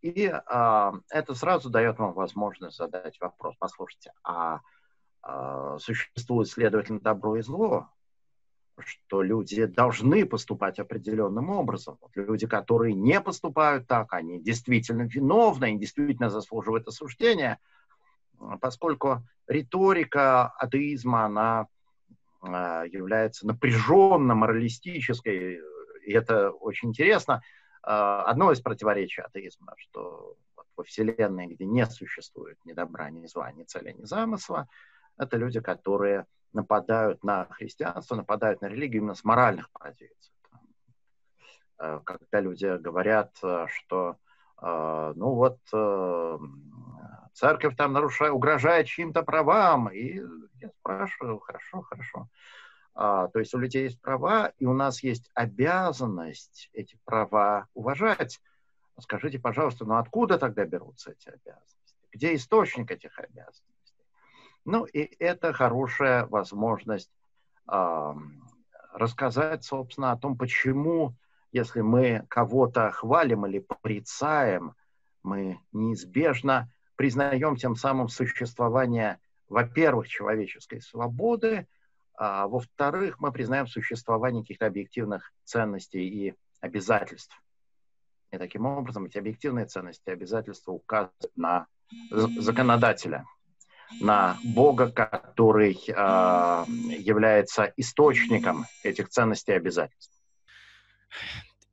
и 0.00 0.22
это 0.22 1.34
сразу 1.34 1.68
дает 1.68 1.98
вам 1.98 2.14
возможность 2.14 2.78
задать 2.78 3.20
вопрос. 3.20 3.54
Послушайте, 3.58 4.12
а, 4.22 4.60
а 5.22 5.78
существует, 5.78 6.48
следовательно, 6.48 7.00
добро 7.00 7.36
и 7.36 7.42
зло? 7.42 7.90
Что 8.78 9.22
люди 9.22 9.66
должны 9.66 10.24
поступать 10.24 10.78
определенным 10.78 11.50
образом. 11.50 11.98
Вот 12.00 12.10
люди, 12.14 12.46
которые 12.46 12.94
не 12.94 13.20
поступают 13.20 13.86
так, 13.86 14.12
они 14.14 14.40
действительно 14.40 15.02
виновны, 15.02 15.66
они 15.66 15.78
действительно 15.78 16.30
заслуживают 16.30 16.88
осуждения– 16.88 17.58
поскольку 18.60 19.22
риторика 19.46 20.48
атеизма, 20.48 21.24
она 21.24 21.66
а, 22.42 22.84
является 22.84 23.46
напряженно 23.46 24.34
моралистической, 24.34 25.60
и 26.04 26.12
это 26.12 26.50
очень 26.50 26.90
интересно. 26.90 27.42
А, 27.82 28.22
одно 28.24 28.52
из 28.52 28.60
противоречий 28.60 29.22
атеизма, 29.22 29.74
что 29.76 30.36
во 30.76 30.84
Вселенной, 30.84 31.46
где 31.46 31.64
не 31.64 31.84
существует 31.86 32.58
ни 32.64 32.72
добра, 32.72 33.10
ни 33.10 33.26
зла, 33.26 33.52
ни 33.52 33.64
цели, 33.64 33.92
ни 33.92 34.04
замысла, 34.04 34.68
это 35.18 35.36
люди, 35.36 35.60
которые 35.60 36.26
нападают 36.52 37.22
на 37.24 37.46
христианство, 37.46 38.16
нападают 38.16 38.60
на 38.60 38.66
религию 38.66 39.02
именно 39.02 39.14
с 39.14 39.24
моральных 39.24 39.70
позиций. 39.70 40.34
А, 41.78 42.00
когда 42.00 42.40
люди 42.40 42.76
говорят, 42.78 43.36
что 43.36 44.16
ну 44.62 45.34
вот 45.34 45.58
церковь 47.32 47.76
там 47.76 47.94
нарушает, 47.94 48.34
угрожает 48.34 48.86
чьим-то 48.86 49.22
правам. 49.22 49.88
И 49.88 50.20
я 50.60 50.70
спрашиваю, 50.80 51.38
хорошо, 51.38 51.80
хорошо. 51.82 52.28
А, 52.94 53.28
то 53.28 53.38
есть 53.38 53.54
у 53.54 53.58
людей 53.58 53.84
есть 53.84 54.00
права, 54.00 54.52
и 54.58 54.66
у 54.66 54.74
нас 54.74 55.02
есть 55.02 55.30
обязанность 55.34 56.68
эти 56.72 56.98
права 57.04 57.66
уважать. 57.74 58.40
Скажите, 58.98 59.38
пожалуйста, 59.38 59.86
ну 59.86 59.96
откуда 59.96 60.38
тогда 60.38 60.66
берутся 60.66 61.12
эти 61.12 61.28
обязанности? 61.28 61.96
Где 62.12 62.34
источник 62.34 62.90
этих 62.90 63.18
обязанностей? 63.18 63.69
Ну 64.64 64.84
и 64.84 65.00
это 65.18 65.52
хорошая 65.52 66.26
возможность 66.26 67.10
э, 67.70 68.14
рассказать, 68.92 69.64
собственно, 69.64 70.12
о 70.12 70.16
том, 70.16 70.36
почему, 70.36 71.14
если 71.52 71.80
мы 71.80 72.26
кого-то 72.28 72.90
хвалим 72.90 73.46
или 73.46 73.58
порицаем, 73.60 74.74
мы 75.22 75.60
неизбежно 75.72 76.70
признаем 76.96 77.56
тем 77.56 77.76
самым 77.76 78.08
существование, 78.08 79.18
во-первых, 79.48 80.08
человеческой 80.08 80.80
свободы, 80.80 81.66
а 82.14 82.46
во-вторых, 82.46 83.18
мы 83.18 83.32
признаем 83.32 83.66
существование 83.66 84.42
каких-то 84.42 84.66
объективных 84.66 85.32
ценностей 85.44 86.06
и 86.06 86.34
обязательств. 86.60 87.34
И 88.30 88.38
таким 88.38 88.66
образом 88.66 89.06
эти 89.06 89.16
объективные 89.16 89.64
ценности 89.64 90.02
и 90.06 90.12
обязательства 90.12 90.72
указывают 90.72 91.32
на 91.34 91.66
законодателя, 92.10 93.24
на 94.00 94.38
Бога, 94.44 94.90
который 94.90 95.78
э, 95.86 96.64
является 96.98 97.72
источником 97.76 98.66
этих 98.82 99.08
ценностей 99.08 99.52
и 99.52 99.56
обязательств. 99.56 100.12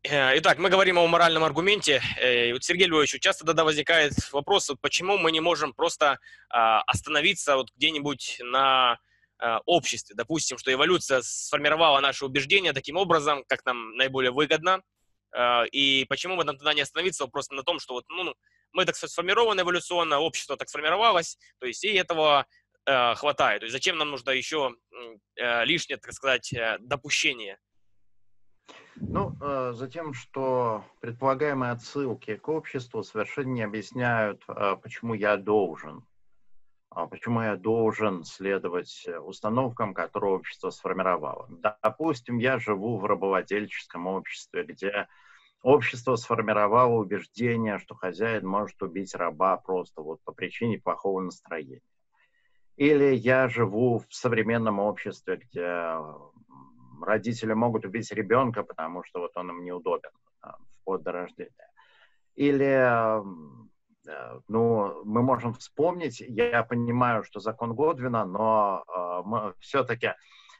Э, 0.03 0.37
итак, 0.37 0.57
мы 0.57 0.69
говорим 0.69 0.97
о 0.97 1.07
моральном 1.07 1.43
аргументе. 1.43 2.01
Э, 2.19 2.53
вот, 2.53 2.63
Сергей 2.63 2.87
Львович, 2.87 3.19
часто 3.19 3.45
тогда 3.45 3.63
возникает 3.63 4.13
вопрос, 4.31 4.71
почему 4.81 5.17
мы 5.17 5.31
не 5.31 5.41
можем 5.41 5.73
просто 5.73 6.19
а, 6.49 6.81
остановиться 6.83 7.57
вот 7.57 7.71
где-нибудь 7.75 8.37
на 8.43 8.99
а, 9.39 9.59
обществе. 9.65 10.15
Допустим, 10.15 10.57
что 10.57 10.71
эволюция 10.71 11.21
сформировала 11.21 11.99
наши 11.99 12.25
убеждения 12.25 12.73
таким 12.73 12.97
образом, 12.97 13.43
как 13.47 13.65
нам 13.65 13.95
наиболее 13.95 14.31
выгодно. 14.31 14.81
А, 15.35 15.65
и 15.71 16.05
почему 16.05 16.35
мы 16.35 16.45
тогда 16.45 16.73
не 16.73 16.81
остановиться 16.81 17.27
просто 17.27 17.53
на 17.53 17.63
том, 17.63 17.79
что 17.79 17.93
вот, 17.93 18.05
ну, 18.09 18.33
мы 18.71 18.85
так 18.85 18.95
сформированы 18.95 19.61
эволюционно, 19.61 20.19
общество 20.19 20.57
так 20.57 20.69
сформировалось, 20.69 21.37
то 21.59 21.67
есть 21.67 21.83
и 21.83 21.93
этого 21.93 22.45
хватает. 22.85 23.59
То 23.59 23.65
есть 23.65 23.73
зачем 23.73 23.97
нам 23.97 24.11
нужно 24.11 24.29
еще 24.29 24.73
лишнее, 25.35 25.97
так 25.97 26.13
сказать, 26.13 26.53
допущение? 26.79 27.57
Ну, 28.99 29.35
э, 29.41 29.73
за 29.73 29.87
тем, 29.87 30.13
что 30.13 30.83
предполагаемые 31.01 31.71
отсылки 31.71 32.35
к 32.35 32.47
обществу 32.49 33.03
совершенно 33.03 33.49
не 33.49 33.61
объясняют, 33.61 34.43
э, 34.47 34.75
почему 34.81 35.13
я 35.13 35.37
должен, 35.37 36.03
а 36.89 37.05
почему 37.05 37.41
я 37.41 37.55
должен 37.57 38.23
следовать 38.23 39.07
установкам, 39.21 39.93
которые 39.93 40.33
общество 40.33 40.71
сформировало. 40.71 41.47
Допустим, 41.83 42.39
я 42.39 42.57
живу 42.57 42.97
в 42.97 43.05
рабовладельческом 43.05 44.07
обществе, 44.07 44.63
где 44.63 45.07
общество 45.63 46.15
сформировало 46.15 46.93
убеждение, 46.93 47.79
что 47.79 47.95
хозяин 47.95 48.47
может 48.47 48.81
убить 48.81 49.15
раба 49.15 49.57
просто 49.57 50.01
вот 50.01 50.19
по 50.23 50.31
причине 50.31 50.79
плохого 50.79 51.21
настроения. 51.21 51.81
Или 52.75 53.15
я 53.15 53.49
живу 53.49 53.99
в 53.99 54.13
современном 54.13 54.79
обществе, 54.79 55.37
где 55.37 55.95
родители 57.01 57.53
могут 57.53 57.85
убить 57.85 58.11
ребенка, 58.11 58.63
потому 58.63 59.03
что 59.03 59.19
вот 59.19 59.35
он 59.35 59.49
им 59.49 59.63
неудобен 59.63 60.11
вплоть 60.81 61.01
до 61.01 61.11
рождения. 61.11 61.51
Или, 62.35 62.87
ну, 64.47 65.03
мы 65.03 65.23
можем 65.23 65.53
вспомнить, 65.55 66.19
я 66.19 66.63
понимаю, 66.63 67.23
что 67.23 67.39
закон 67.39 67.73
Годвина, 67.73 68.25
но 68.25 68.83
мы 69.25 69.53
все-таки 69.59 70.13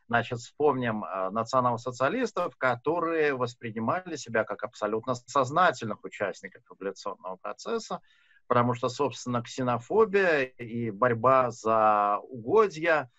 Значит, 0.08 0.40
вспомним 0.40 1.04
э, 1.04 1.30
национал-социалистов, 1.32 2.56
которые 2.56 3.36
воспринимали 3.36 4.16
себя 4.16 4.46
как 4.46 4.64
абсолютно 4.64 5.16
сознательных 5.16 6.04
участников 6.04 6.64
революционного 6.80 7.36
процесса, 7.36 8.00
потому 8.48 8.74
что, 8.74 8.88
собственно, 8.88 9.42
ксенофобия 9.42 10.44
и 10.44 10.92
борьба 10.92 11.52
за 11.52 12.20
угодья, 12.24 13.12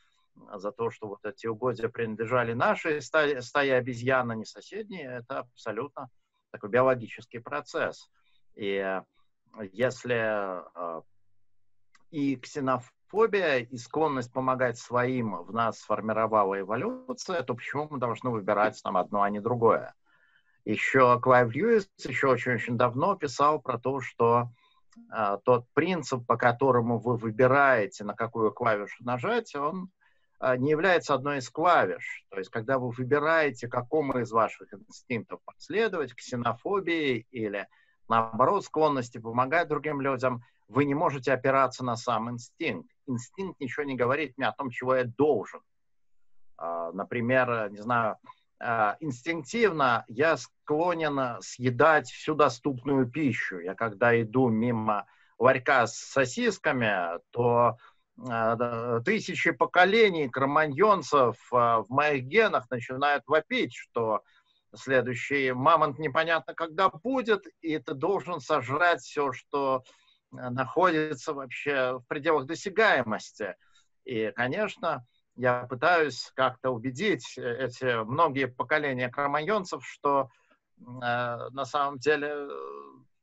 за 0.55 0.73
то, 0.73 0.91
что 0.91 1.09
вот 1.09 1.25
эти 1.27 1.47
угодья 1.47 1.89
принадлежали 1.89 2.55
нашей 2.55 3.03
стае, 3.03 3.43
стае 3.43 3.75
обезьян, 3.75 4.31
а 4.31 4.35
не 4.35 4.47
соседние, 4.47 5.19
это 5.19 5.41
абсолютно 5.41 6.09
такой 6.51 6.71
биологический 6.71 7.39
процесс. 7.39 8.11
И 8.55 8.77
э, 8.77 9.03
если 9.73 10.63
э, 10.75 11.03
и 12.11 12.37
ксенофобия, 12.37 12.98
фобия 13.09 13.59
и 13.59 13.77
склонность 13.77 14.33
помогать 14.33 14.79
своим 14.79 15.43
в 15.43 15.53
нас 15.53 15.81
сформировала 15.81 16.61
эволюция, 16.61 17.43
то 17.43 17.55
почему 17.55 17.89
мы 17.91 17.99
должны 17.99 18.31
выбирать 18.31 18.81
там 18.83 18.97
одно, 18.97 19.23
а 19.23 19.31
не 19.31 19.41
другое? 19.41 19.95
Еще 20.65 21.19
Клайв 21.21 21.55
Льюис 21.55 21.89
еще 22.05 22.29
очень-очень 22.29 22.77
давно 22.77 23.15
писал 23.17 23.61
про 23.61 23.79
то, 23.79 24.01
что 24.01 24.51
э, 25.11 25.39
тот 25.45 25.67
принцип, 25.73 26.27
по 26.27 26.37
которому 26.37 26.99
вы 26.99 27.17
выбираете, 27.17 28.05
на 28.05 28.15
какую 28.15 28.53
клавишу 28.53 29.03
нажать, 29.03 29.55
он 29.55 29.91
э, 30.41 30.57
не 30.59 30.71
является 30.71 31.15
одной 31.15 31.39
из 31.39 31.49
клавиш. 31.49 32.27
То 32.29 32.39
есть, 32.39 32.51
когда 32.51 32.79
вы 32.79 32.91
выбираете, 32.91 33.67
какому 33.69 34.19
из 34.19 34.31
ваших 34.31 34.75
инстинктов 34.75 35.41
последовать, 35.47 36.15
ксенофобии 36.15 37.27
или, 37.31 37.67
наоборот, 38.07 38.65
склонности 38.65 39.17
помогать 39.17 39.69
другим 39.69 40.03
людям, 40.03 40.43
вы 40.69 40.85
не 40.85 40.95
можете 40.95 41.33
опираться 41.33 41.83
на 41.83 41.97
сам 41.97 42.29
инстинкт 42.31 42.91
инстинкт 43.09 43.61
ничего 43.61 43.85
не 43.85 43.97
говорит 43.97 44.37
мне 44.37 44.47
о 44.47 44.53
том, 44.53 44.71
чего 44.71 44.97
я 44.97 45.05
должен. 45.05 45.61
А, 46.57 46.93
например, 46.93 47.71
не 47.71 47.79
знаю, 47.79 48.17
а, 48.61 48.97
инстинктивно 49.01 50.05
я 50.09 50.37
склонен 50.37 51.41
съедать 51.41 52.11
всю 52.11 52.35
доступную 52.35 53.11
пищу. 53.11 53.59
Я 53.59 53.75
когда 53.75 54.21
иду 54.21 54.49
мимо 54.49 55.07
ларька 55.39 55.87
с 55.87 55.95
сосисками, 55.95 57.21
то 57.31 57.77
а, 58.29 59.01
тысячи 59.01 59.53
поколений 59.53 60.29
кроманьонцев 60.29 61.37
в 61.51 61.87
моих 61.89 62.25
генах 62.25 62.69
начинают 62.71 63.25
вопить, 63.27 63.75
что 63.75 64.23
следующий 64.75 65.53
мамонт 65.53 65.99
непонятно 65.99 66.55
когда 66.55 66.91
будет, 66.91 67.47
и 67.63 67.79
ты 67.79 67.95
должен 67.95 68.41
сожрать 68.41 69.01
все, 69.01 69.33
что 69.33 69.83
Э, 69.83 70.08
находится 70.31 71.33
вообще 71.33 71.99
в 71.99 72.07
пределах 72.07 72.47
досягаемости. 72.47 73.57
И, 74.05 74.31
конечно, 74.35 75.07
я 75.37 75.65
пытаюсь 75.65 76.33
как-то 76.35 76.71
убедить 76.71 77.37
э, 77.39 77.67
эти 77.67 78.03
многие 78.05 78.47
поколения 78.47 79.09
кроманьонцев, 79.09 79.87
что 79.87 80.31
э, 80.79 80.81
на 80.81 81.65
самом 81.65 81.99
деле 81.99 82.49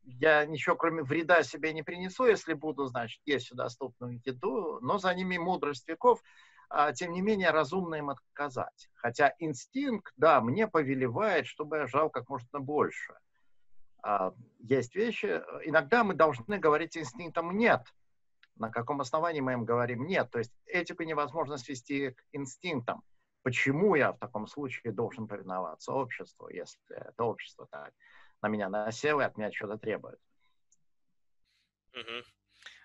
я 0.05 0.45
ничего 0.45 0.75
кроме 0.75 1.03
вреда 1.03 1.43
себе 1.43 1.73
не 1.73 1.83
принесу, 1.83 2.25
если 2.25 2.53
буду, 2.53 2.85
значит, 2.85 3.21
есть 3.25 3.53
доступную 3.53 4.21
еду, 4.23 4.79
но 4.81 4.97
за 4.97 5.13
ними 5.13 5.37
мудрость 5.37 5.87
веков, 5.87 6.21
а, 6.69 6.93
тем 6.93 7.11
не 7.11 7.21
менее, 7.21 7.51
разумно 7.51 7.95
им 7.95 8.09
отказать. 8.09 8.89
Хотя 8.95 9.33
инстинкт, 9.39 10.13
да, 10.17 10.41
мне 10.41 10.67
повелевает, 10.67 11.47
чтобы 11.47 11.77
я 11.77 11.87
жал 11.87 12.09
как 12.09 12.29
можно 12.29 12.59
больше. 12.59 13.13
А, 14.07 14.33
есть 14.59 14.93
вещи, 14.93 15.25
э, 15.25 15.41
иногда 15.63 16.03
мы 16.03 16.13
должны 16.13 16.59
говорить 16.59 16.95
инстинктам 16.95 17.57
«нет». 17.57 17.81
На 18.55 18.69
каком 18.69 19.01
основании 19.01 19.41
мы 19.41 19.53
им 19.53 19.65
говорим 19.65 20.05
«нет»? 20.05 20.29
То 20.29 20.37
есть 20.37 20.53
этику 20.67 21.01
невозможно 21.01 21.57
свести 21.57 22.11
к 22.11 22.23
инстинктам. 22.31 23.01
Почему 23.41 23.95
я 23.95 24.11
в 24.11 24.19
таком 24.19 24.45
случае 24.45 24.93
должен 24.93 25.27
повиноваться 25.27 25.91
обществу, 25.91 26.49
если 26.49 26.79
это 26.89 27.23
общество 27.23 27.67
так 27.71 27.93
на 28.43 28.47
меня 28.47 28.69
насело 28.69 29.21
и 29.21 29.23
от 29.23 29.37
меня 29.37 29.51
что-то 29.51 29.79
требует? 29.79 30.19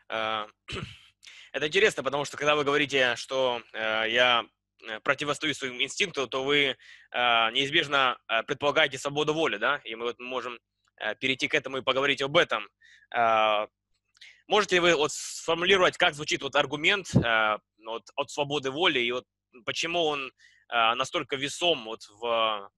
А, 0.08 0.46
это 1.52 1.68
интересно, 1.68 2.02
потому 2.02 2.24
что 2.24 2.38
когда 2.38 2.56
вы 2.56 2.64
говорите, 2.64 3.14
что 3.16 3.60
э, 3.74 4.08
я 4.08 4.46
э, 4.88 5.00
противостою 5.00 5.54
своим 5.54 5.82
инстинкту, 5.82 6.26
то 6.26 6.44
вы 6.44 6.78
неизбежно 7.12 8.16
предполагаете 8.46 8.96
свободу 8.96 9.34
воли, 9.34 9.58
да? 9.58 9.80
И 9.84 9.94
мы 9.96 10.04
вот 10.04 10.18
можем 10.20 10.58
Э, 10.60 10.69
перейти 11.20 11.48
к 11.48 11.54
этому 11.54 11.78
и 11.78 11.82
поговорить 11.82 12.22
об 12.22 12.36
этом. 12.36 12.68
А, 13.12 13.68
можете 14.46 14.76
ли 14.76 14.80
вы 14.80 14.96
вот 14.96 15.12
сформулировать, 15.12 15.96
как 15.96 16.14
звучит 16.14 16.42
вот 16.42 16.56
аргумент 16.56 17.14
э, 17.14 17.58
вот, 17.84 18.02
от 18.16 18.30
свободы 18.30 18.70
воли 18.70 19.00
и 19.00 19.12
вот 19.12 19.24
почему 19.64 20.04
он 20.04 20.26
э, 20.26 20.94
настолько 20.94 21.36
весом 21.36 21.84
вот 21.84 22.02
в 22.20 22.70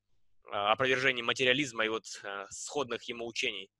опровержении 0.50 1.22
материализма 1.22 1.84
и 1.84 1.88
вот 1.88 2.04
сходных 2.50 3.04
ему 3.04 3.26
учений? 3.26 3.70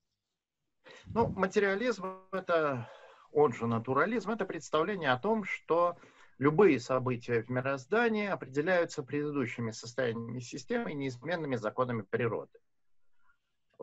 Ну, 1.06 1.28
материализм— 1.28 2.22
это, 2.32 2.88
он 3.32 3.52
же 3.52 3.66
натурализм, 3.66 4.30
это 4.30 4.44
представление 4.44 5.10
о 5.10 5.18
том, 5.18 5.44
что 5.44 5.98
любые 6.38 6.80
события 6.80 7.42
в 7.42 7.50
мироздании 7.50 8.28
определяются 8.28 9.02
предыдущими 9.02 9.70
состояниями 9.70 10.40
системы 10.40 10.92
и 10.92 10.94
неизменными 10.94 11.56
законами 11.56 12.02
природы. 12.02 12.58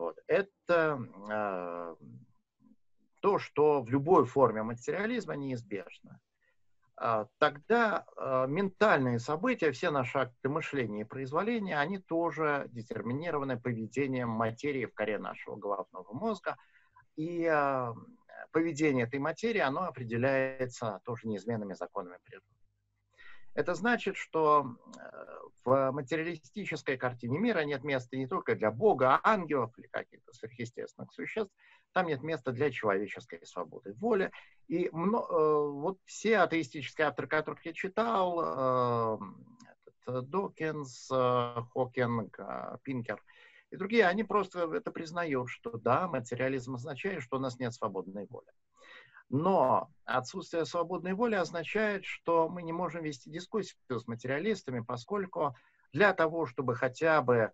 Вот. 0.00 0.18
Это 0.28 0.98
э, 1.30 1.96
то, 3.20 3.38
что 3.38 3.82
в 3.82 3.90
любой 3.90 4.24
форме 4.24 4.62
материализма 4.62 5.36
неизбежно. 5.36 6.18
Э, 6.98 7.26
тогда 7.36 8.06
э, 8.16 8.46
ментальные 8.48 9.18
события, 9.18 9.72
все 9.72 9.90
наши 9.90 10.16
акты 10.16 10.48
мышления 10.48 11.02
и 11.02 11.04
произволения, 11.04 11.78
они 11.78 11.98
тоже 11.98 12.64
детерминированы 12.70 13.60
поведением 13.60 14.30
материи 14.30 14.86
в 14.86 14.94
коре 14.94 15.18
нашего 15.18 15.56
головного 15.56 16.14
мозга. 16.14 16.56
И 17.16 17.44
поведение 18.52 19.04
этой 19.04 19.18
материи, 19.18 19.60
оно 19.60 19.82
определяется 19.82 21.02
тоже 21.04 21.28
неизменными 21.28 21.74
законами 21.74 22.16
природы. 22.24 22.59
Это 23.54 23.74
значит, 23.74 24.16
что 24.16 24.76
э, 24.96 25.00
в 25.64 25.90
материалистической 25.90 26.96
картине 26.96 27.38
мира 27.38 27.60
нет 27.64 27.82
места 27.82 28.16
не 28.16 28.26
только 28.26 28.54
для 28.54 28.70
Бога, 28.70 29.20
ангелов 29.22 29.76
или 29.78 29.86
каких-то 29.88 30.32
сверхъестественных 30.32 31.12
существ, 31.12 31.52
там 31.92 32.06
нет 32.06 32.22
места 32.22 32.52
для 32.52 32.70
человеческой 32.70 33.44
свободы 33.44 33.92
воли. 33.94 34.30
И 34.68 34.86
э, 34.86 34.90
вот 34.92 35.98
все 36.04 36.38
атеистические 36.38 37.08
авторы, 37.08 37.28
которых 37.28 37.64
я 37.66 37.72
читал, 37.72 39.18
э, 39.18 39.18
Докинс, 40.06 41.08
Хокинг, 41.08 42.40
Пинкер 42.82 43.22
и 43.70 43.76
другие, 43.76 44.06
они 44.06 44.24
просто 44.24 44.68
это 44.74 44.90
признают, 44.90 45.48
что 45.48 45.76
да, 45.76 46.08
материализм 46.08 46.74
означает, 46.74 47.22
что 47.22 47.36
у 47.36 47.40
нас 47.40 47.58
нет 47.58 47.72
свободной 47.72 48.26
воли. 48.26 48.50
Но 49.30 49.88
отсутствие 50.04 50.66
свободной 50.66 51.14
воли 51.14 51.36
означает, 51.36 52.04
что 52.04 52.48
мы 52.48 52.62
не 52.62 52.72
можем 52.72 53.04
вести 53.04 53.30
дискуссию 53.30 53.78
с 53.88 54.06
материалистами, 54.08 54.80
поскольку 54.80 55.56
для 55.92 56.12
того, 56.12 56.46
чтобы 56.46 56.74
хотя 56.74 57.22
бы 57.22 57.52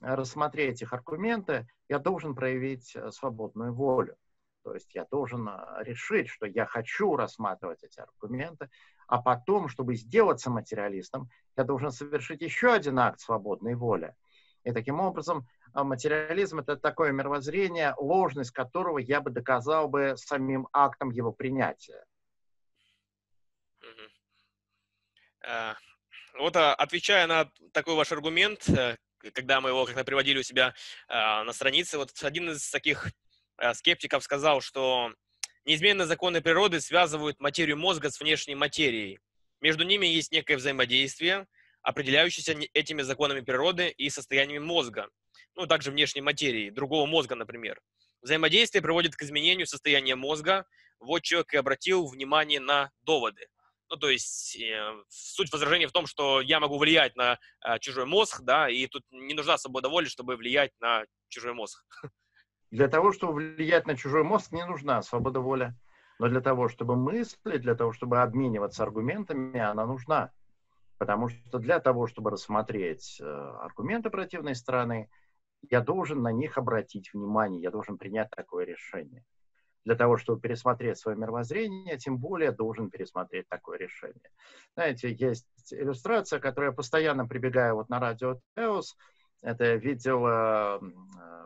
рассмотреть 0.00 0.82
их 0.82 0.92
аргументы, 0.92 1.66
я 1.88 1.98
должен 1.98 2.34
проявить 2.34 2.94
э, 2.94 3.10
свободную 3.10 3.74
волю. 3.74 4.16
То 4.62 4.74
есть 4.74 4.94
я 4.94 5.04
должен 5.10 5.48
э, 5.48 5.84
решить, 5.84 6.28
что 6.28 6.46
я 6.46 6.64
хочу 6.66 7.16
рассматривать 7.16 7.82
эти 7.82 8.00
аргументы, 8.00 8.68
а 9.08 9.20
потом, 9.20 9.68
чтобы 9.68 9.96
сделаться 9.96 10.50
материалистом, 10.50 11.28
я 11.56 11.64
должен 11.64 11.90
совершить 11.90 12.42
еще 12.42 12.72
один 12.72 12.98
акт 12.98 13.20
свободной 13.20 13.74
воли. 13.74 14.14
И 14.64 14.72
таким 14.72 15.00
образом 15.00 15.46
материализм— 15.84 16.58
это 16.60 16.76
такое 16.76 17.12
мировоззрение, 17.12 17.94
ложность 17.98 18.50
которого 18.50 18.98
я 18.98 19.20
бы 19.20 19.30
доказал 19.30 19.88
бы 19.88 20.14
самим 20.16 20.68
актом 20.72 21.10
его 21.10 21.32
принятия. 21.32 22.04
Э, 25.46 25.74
вот 26.38 26.56
а, 26.56 26.74
отвечая 26.74 27.26
на 27.26 27.50
такой 27.72 27.94
ваш 27.94 28.10
аргумент, 28.12 28.68
э, 28.68 28.96
когда 29.32 29.60
мы 29.60 29.70
его 29.70 29.84
как-то 29.84 30.04
приводили 30.04 30.38
у 30.38 30.42
себя 30.42 30.74
э, 31.08 31.42
на 31.42 31.52
странице, 31.52 31.98
вот 31.98 32.10
один 32.22 32.50
из 32.50 32.68
таких 32.70 33.06
скептиков 33.72 34.22
сказал, 34.22 34.60
что 34.60 35.12
неизменные 35.64 36.06
законы 36.06 36.42
природы 36.42 36.80
связывают 36.80 37.40
материю 37.40 37.78
мозга 37.78 38.10
с 38.10 38.20
внешней 38.20 38.54
материей. 38.54 39.18
Между 39.62 39.84
ними 39.84 40.06
есть 40.06 40.30
некое 40.30 40.56
взаимодействие, 40.56 41.46
определяющееся 41.80 42.54
этими 42.74 43.00
законами 43.00 43.40
природы 43.40 43.88
и 43.88 44.10
состояниями 44.10 44.62
мозга 44.62 45.08
ну, 45.56 45.66
также 45.66 45.90
внешней 45.90 46.22
материи, 46.22 46.70
другого 46.70 47.06
мозга, 47.06 47.34
например. 47.34 47.80
Взаимодействие 48.22 48.82
приводит 48.82 49.16
к 49.16 49.22
изменению 49.22 49.66
состояния 49.66 50.14
мозга. 50.14 50.66
Вот 51.00 51.22
человек 51.22 51.54
и 51.54 51.56
обратил 51.56 52.06
внимание 52.06 52.60
на 52.60 52.90
доводы. 53.02 53.46
Ну, 53.88 53.96
то 53.96 54.08
есть 54.10 54.56
э, 54.60 54.94
суть 55.08 55.52
возражения 55.52 55.86
в 55.86 55.92
том, 55.92 56.06
что 56.06 56.40
я 56.40 56.58
могу 56.58 56.76
влиять 56.76 57.14
на 57.14 57.38
э, 57.64 57.78
чужой 57.78 58.04
мозг, 58.04 58.40
да, 58.42 58.68
и 58.68 58.86
тут 58.88 59.04
не 59.10 59.34
нужна 59.34 59.58
свобода 59.58 59.88
воли, 59.88 60.06
чтобы 60.06 60.36
влиять 60.36 60.72
на 60.80 61.04
чужой 61.28 61.54
мозг. 61.54 61.84
Для 62.72 62.88
того, 62.88 63.12
чтобы 63.12 63.34
влиять 63.34 63.86
на 63.86 63.96
чужой 63.96 64.24
мозг, 64.24 64.50
не 64.50 64.66
нужна 64.66 65.02
свобода 65.02 65.40
воли. 65.40 65.74
Но 66.18 66.28
для 66.28 66.40
того, 66.40 66.68
чтобы 66.68 66.96
мыслить, 66.96 67.60
для 67.60 67.74
того, 67.76 67.92
чтобы 67.92 68.22
обмениваться 68.22 68.82
аргументами, 68.82 69.60
она 69.60 69.86
нужна. 69.86 70.32
Потому 70.98 71.28
что 71.28 71.58
для 71.58 71.78
того, 71.78 72.06
чтобы 72.08 72.30
рассмотреть 72.30 73.20
э, 73.20 73.24
аргументы 73.24 74.10
противной 74.10 74.56
стороны, 74.56 75.10
я 75.70 75.80
должен 75.80 76.22
на 76.22 76.32
них 76.32 76.58
обратить 76.58 77.12
внимание, 77.12 77.62
я 77.62 77.70
должен 77.70 77.98
принять 77.98 78.30
такое 78.30 78.64
решение. 78.64 79.24
Для 79.84 79.94
того, 79.94 80.16
чтобы 80.16 80.40
пересмотреть 80.40 80.98
свое 80.98 81.16
мировоззрение, 81.16 81.96
тем 81.96 82.18
более 82.18 82.50
должен 82.50 82.90
пересмотреть 82.90 83.48
такое 83.48 83.78
решение. 83.78 84.30
Знаете, 84.74 85.12
есть 85.12 85.46
иллюстрация, 85.70 86.40
которую 86.40 86.70
я 86.70 86.76
постоянно 86.76 87.26
прибегаю 87.26 87.76
вот 87.76 87.88
на 87.88 88.00
радио 88.00 88.40
Теос. 88.56 88.96
Это 89.42 89.64
я 89.64 89.76
видел, 89.76 90.26
э, 90.26 90.80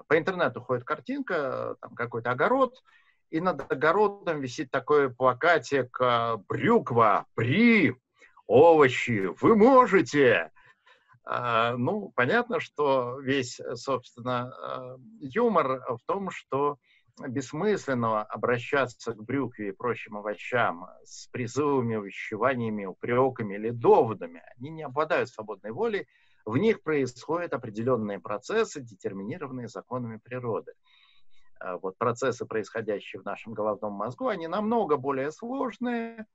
по 0.09 0.19
интернету 0.19 0.63
ходит 0.63 0.85
картинка, 0.85 1.77
там 1.83 1.95
какой-то 1.95 2.31
огород, 2.31 2.83
и 3.31 3.41
над 3.41 3.71
огородом 3.71 4.41
висит 4.41 4.71
такой 4.71 5.15
плакатик 5.15 6.01
э, 6.01 6.39
«Брюква, 6.49 7.27
при, 7.35 7.95
овощи, 8.47 9.29
вы 9.41 9.55
можете!» 9.55 10.51
А, 11.33 11.77
Ну, 11.77 12.13
понятно, 12.17 12.59
что 12.59 13.21
весь, 13.21 13.61
собственно, 13.75 14.53
э, 14.53 14.97
юмор 15.21 15.81
в 15.97 16.01
том, 16.05 16.31
что 16.31 16.79
бессмысленно 17.29 18.23
обращаться 18.23 19.13
к 19.13 19.23
брюкве 19.23 19.69
и 19.69 19.73
прочим 19.73 20.17
овощам 20.17 20.89
с 21.05 21.29
призывами, 21.29 21.95
увещеваниями, 21.95 22.85
упреками 22.85 23.55
или 23.55 23.71
доводами. 23.71 24.43
Они 24.57 24.71
не 24.71 24.83
обладают 24.83 25.29
свободной 25.29 25.71
волей, 25.71 26.09
в 26.45 26.57
них 26.57 26.83
происходят 26.83 27.53
определенные 27.53 28.19
процессы, 28.19 28.81
детерминированные 28.81 29.69
законами 29.69 30.19
природы. 30.23 30.73
А 31.61 31.77
вот 31.77 31.97
процессы, 31.97 32.45
происходящие 32.45 33.23
в 33.23 33.25
нашем 33.25 33.53
головном 33.53 33.93
мозгу, 33.93 34.27
они 34.27 34.49
намного 34.49 34.97
более 34.97 35.31
сложные, 35.31 36.27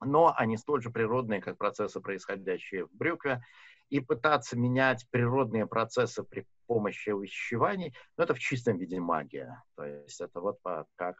но 0.00 0.34
они 0.36 0.58
столь 0.58 0.82
же 0.82 0.90
природные, 0.90 1.40
как 1.40 1.56
процессы, 1.56 2.00
происходящие 2.00 2.86
в 2.86 2.92
брюкве. 2.92 3.42
И 3.90 4.00
пытаться 4.00 4.58
менять 4.58 5.06
природные 5.10 5.66
процессы 5.66 6.22
при 6.22 6.46
помощи 6.66 7.10
увещеваний, 7.10 7.94
ну, 8.16 8.24
это 8.24 8.34
в 8.34 8.38
чистом 8.38 8.78
виде 8.78 9.00
магия. 9.00 9.62
То 9.76 9.84
есть 9.84 10.20
это 10.20 10.40
вот 10.40 10.58
как 10.96 11.16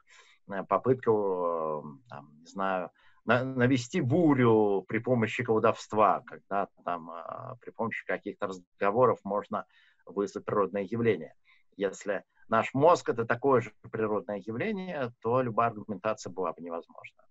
э, 0.51 0.63
попытка, 0.65 1.11
э, 1.11 1.83
там, 2.09 2.39
не 2.41 2.47
знаю, 2.47 2.91
навести 3.25 4.01
бурю 4.01 4.85
при 4.89 4.99
помощи 4.99 5.43
колдовства, 5.45 6.23
когда 6.27 6.69
там 6.85 7.11
э, 7.11 7.57
при 7.61 7.71
помощи 7.71 8.07
каких-то 8.07 8.47
разговоров 8.47 9.21
можно 9.25 9.67
вызвать 10.07 10.45
природное 10.45 10.83
явление. 10.83 11.35
Если 11.77 12.25
наш 12.49 12.73
мозг 12.75 13.09
это 13.09 13.25
такое 13.25 13.61
же 13.61 13.73
природное 13.93 14.43
явление, 14.45 15.13
то 15.23 15.41
любая 15.43 15.71
аргументация 15.71 16.33
была 16.33 16.53
бы 16.53 16.63
невозможна. 16.63 17.23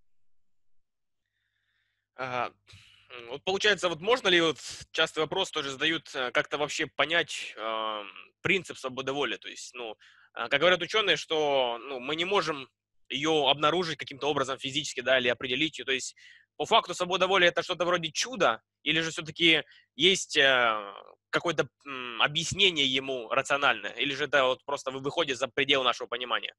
Вот 3.30 3.44
получается, 3.44 3.90
вот 3.90 4.02
можно 4.02 4.28
ли, 4.28 4.42
вот 4.42 4.58
частый 4.92 5.22
вопрос 5.22 5.52
тоже 5.52 5.72
задают, 5.72 6.14
э, 6.14 6.32
как-то 6.32 6.58
вообще 6.58 6.88
понять 6.88 7.54
э, 7.56 8.04
принцип 8.42 8.78
свободы 8.78 9.14
воли? 9.14 9.38
То 9.38 9.48
есть, 9.48 9.74
ну, 9.74 9.96
э, 10.36 10.48
как 10.50 10.60
говорят 10.60 10.82
ученые, 10.82 11.16
что 11.16 11.78
ну, 11.80 12.00
мы 12.00 12.16
не 12.16 12.26
можем 12.26 12.68
ее 13.10 13.50
обнаружить 13.50 13.98
каким-то 13.98 14.28
образом 14.28 14.60
физически, 14.60 15.02
да, 15.02 15.20
или 15.20 15.30
определить 15.30 15.80
ее. 15.80 15.86
То 15.86 15.94
есть, 15.94 16.16
по 16.58 16.66
факту 16.66 16.94
свобода 16.94 17.28
воли 17.28 17.48
это 17.48 17.64
что-то 17.64 17.86
вроде 17.86 18.12
чуда, 18.12 18.62
или 18.84 19.00
же 19.00 19.12
все-таки 19.12 19.64
есть 19.96 20.36
э, 20.36 20.94
какое-то 21.30 21.70
м, 21.86 22.22
объяснение 22.22 22.86
ему 22.86 23.30
рациональное, 23.30 23.92
или 23.92 24.14
же 24.14 24.26
это 24.26 24.44
вот 24.44 24.66
просто 24.66 24.92
выходит 24.92 25.38
за 25.38 25.48
пределы 25.48 25.86
нашего 25.86 26.08
понимания? 26.08 26.56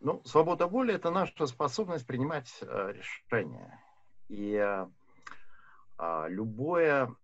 Ну, 0.00 0.22
свобода 0.24 0.66
воли– 0.66 0.94
это 0.96 1.10
наша 1.10 1.46
способность 1.46 2.06
принимать 2.06 2.50
э, 2.60 2.92
решения. 2.92 3.82
И 4.28 4.54
э, 5.98 6.26
любое... 6.28 7.14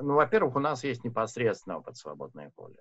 Ну, 0.00 0.14
во-первых, 0.14 0.56
у 0.56 0.60
нас 0.60 0.84
есть 0.84 1.04
непосредственно 1.04 1.78
опыт 1.78 1.96
свободной 1.96 2.50
воли. 2.56 2.78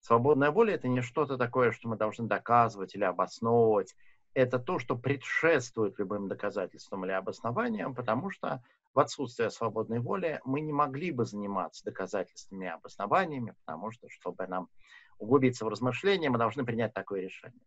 Свободная 0.00 0.50
воля– 0.50 0.74
это 0.74 0.88
не 0.88 1.00
что-то 1.00 1.38
такое, 1.38 1.70
что 1.70 1.88
мы 1.88 1.96
должны 1.96 2.26
доказывать 2.26 2.94
или 2.94 3.04
обосновывать. 3.04 3.94
Это 4.34 4.58
то, 4.58 4.78
что 4.78 4.96
предшествует 4.96 5.98
любым 5.98 6.26
доказательствам 6.26 7.04
или 7.04 7.12
обоснованиям, 7.12 7.94
потому 7.94 8.30
что 8.30 8.62
в 8.94 8.98
отсутствие 8.98 9.50
свободной 9.50 10.00
воли 10.00 10.40
мы 10.44 10.60
не 10.60 10.72
могли 10.72 11.12
бы 11.12 11.24
заниматься 11.24 11.84
доказательствами 11.84 12.64
и 12.64 12.68
обоснованиями, 12.68 13.54
потому 13.64 13.90
что, 13.90 14.08
чтобы 14.08 14.46
нам 14.46 14.68
углубиться 15.18 15.64
в 15.64 15.68
размышления, 15.68 16.30
мы 16.30 16.38
должны 16.38 16.64
принять 16.64 16.92
такое 16.92 17.20
решение. 17.20 17.62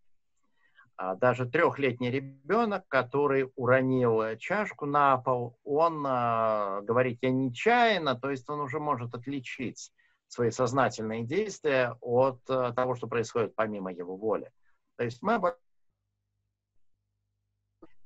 А 0.98 1.16
даже 1.16 1.46
трехлетний 1.46 2.10
ребенок, 2.10 2.88
который 2.88 3.52
уронил 3.56 4.38
чашку 4.38 4.86
на 4.86 5.18
пол, 5.18 5.60
он 5.66 6.06
э, 6.06 6.82
говорит, 6.84 7.20
я 7.22 7.32
нечаянно, 7.32 8.16
то 8.16 8.30
есть 8.30 8.50
он 8.50 8.62
уже 8.62 8.80
может 8.80 9.14
отличить 9.14 9.92
свои 10.28 10.52
сознательные 10.52 11.24
действия 11.24 11.98
от 12.00 12.40
э, 12.50 12.72
того, 12.74 12.96
что 12.96 13.08
происходит 13.08 13.56
помимо 13.56 13.92
его 13.92 14.16
воли. 14.16 14.52
То 14.96 15.04
есть 15.04 15.22
мы 15.22 15.40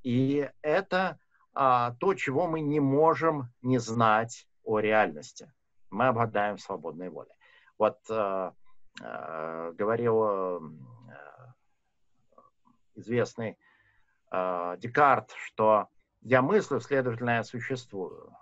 и 0.03 0.49
это 0.61 1.19
а, 1.53 1.91
то, 1.99 2.13
чего 2.13 2.47
мы 2.47 2.61
не 2.61 2.79
можем 2.79 3.51
не 3.61 3.79
знать 3.79 4.47
о 4.63 4.79
реальности. 4.79 5.51
Мы 5.89 6.07
обладаем 6.07 6.57
свободной 6.57 7.09
волей. 7.09 7.33
Вот 7.77 7.99
а, 8.09 8.53
а, 9.01 9.71
говорил 9.73 10.23
а, 10.23 10.61
известный 12.99 13.57
а, 14.31 14.77
Декарт, 14.77 15.31
что 15.45 15.87
я 16.21 16.41
мыслю, 16.41 16.79
следовательно, 16.79 17.37
я 17.37 17.43
существую. 17.43 18.35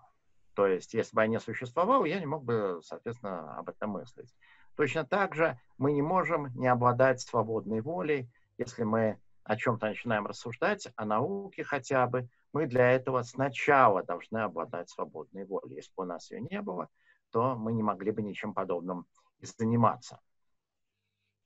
То 0.54 0.66
есть, 0.66 0.94
если 0.94 1.16
бы 1.16 1.22
я 1.22 1.28
не 1.28 1.40
существовал, 1.40 2.04
я 2.06 2.20
не 2.20 2.26
мог 2.26 2.44
бы, 2.44 2.82
соответственно, 2.84 3.58
об 3.58 3.70
этом 3.70 3.92
мыслить. 3.92 4.34
Точно 4.76 5.06
так 5.06 5.36
же 5.36 5.60
мы 5.78 5.92
не 5.92 6.02
можем 6.02 6.54
не 6.56 6.68
обладать 6.68 7.22
свободной 7.22 7.82
волей, 7.82 8.30
если 8.58 8.84
мы 8.84 9.20
о 9.44 9.56
чем-то 9.56 9.88
начинаем 9.88 10.26
рассуждать, 10.26 10.88
о 10.96 11.06
науке 11.06 11.64
хотя 11.64 12.08
бы, 12.08 12.28
мы 12.54 12.66
для 12.66 12.92
этого 12.92 13.22
сначала 13.24 14.04
должны 14.04 14.40
обладать 14.40 14.90
свободной 14.90 15.46
волей. 15.46 15.76
Если 15.76 15.92
бы 15.96 16.04
у 16.04 16.06
нас 16.08 16.32
ее 16.32 16.42
не 16.42 16.62
было, 16.62 16.90
то 17.32 17.56
мы 17.56 17.74
не 17.74 17.84
могли 17.84 18.12
бы 18.12 18.22
ничем 18.22 18.54
подобным 18.54 19.06
заниматься. 19.40 20.20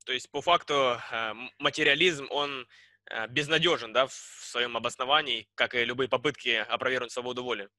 То 0.06 0.14
есть 0.14 0.32
по 0.32 0.42
факту 0.42 0.98
э, 1.12 1.34
материализм, 1.60 2.28
он 2.32 2.62
э, 2.62 2.66
безнадежен 3.30 3.94
да, 3.94 4.08
в 4.08 4.14
своем 4.14 4.78
обосновании, 4.78 5.48
как 5.56 5.76
и 5.76 5.84
любые 5.86 6.08
попытки 6.08 6.50
опровергнуть 6.50 7.12
свободу 7.12 7.44
воли? 7.44 7.70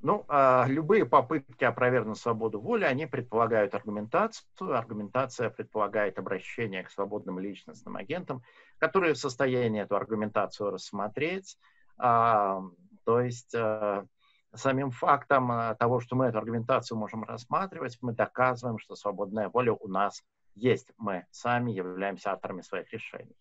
Ну, 0.00 0.24
а, 0.28 0.66
любые 0.68 1.06
попытки 1.06 1.64
опровергнуть 1.64 2.18
свободу 2.18 2.60
воли, 2.60 2.84
они 2.84 3.06
предполагают 3.06 3.74
аргументацию. 3.74 4.76
Аргументация 4.76 5.50
предполагает 5.50 6.18
обращение 6.18 6.84
к 6.84 6.90
свободным 6.90 7.38
личностным 7.38 7.96
агентам, 7.96 8.42
которые 8.78 9.14
в 9.14 9.18
состоянии 9.18 9.82
эту 9.82 9.96
аргументацию 9.96 10.70
рассмотреть, 10.70 11.58
а, 11.98 12.60
то 13.04 13.20
есть 13.20 13.54
э, 13.54 14.04
самим 14.54 14.90
фактом 14.90 15.50
э, 15.50 15.74
того, 15.76 16.00
что 16.00 16.14
мы 16.16 16.26
эту 16.26 16.38
аргументацию 16.38 16.98
можем 16.98 17.24
рассматривать, 17.24 17.96
мы 18.02 18.12
доказываем, 18.12 18.78
что 18.78 18.96
свободная 18.96 19.48
воля 19.48 19.72
у 19.72 19.88
нас 19.88 20.22
есть. 20.54 20.90
Мы 20.98 21.24
сами 21.30 21.70
являемся 21.70 22.32
авторами 22.32 22.60
своих 22.60 22.92
решений. 22.92 23.34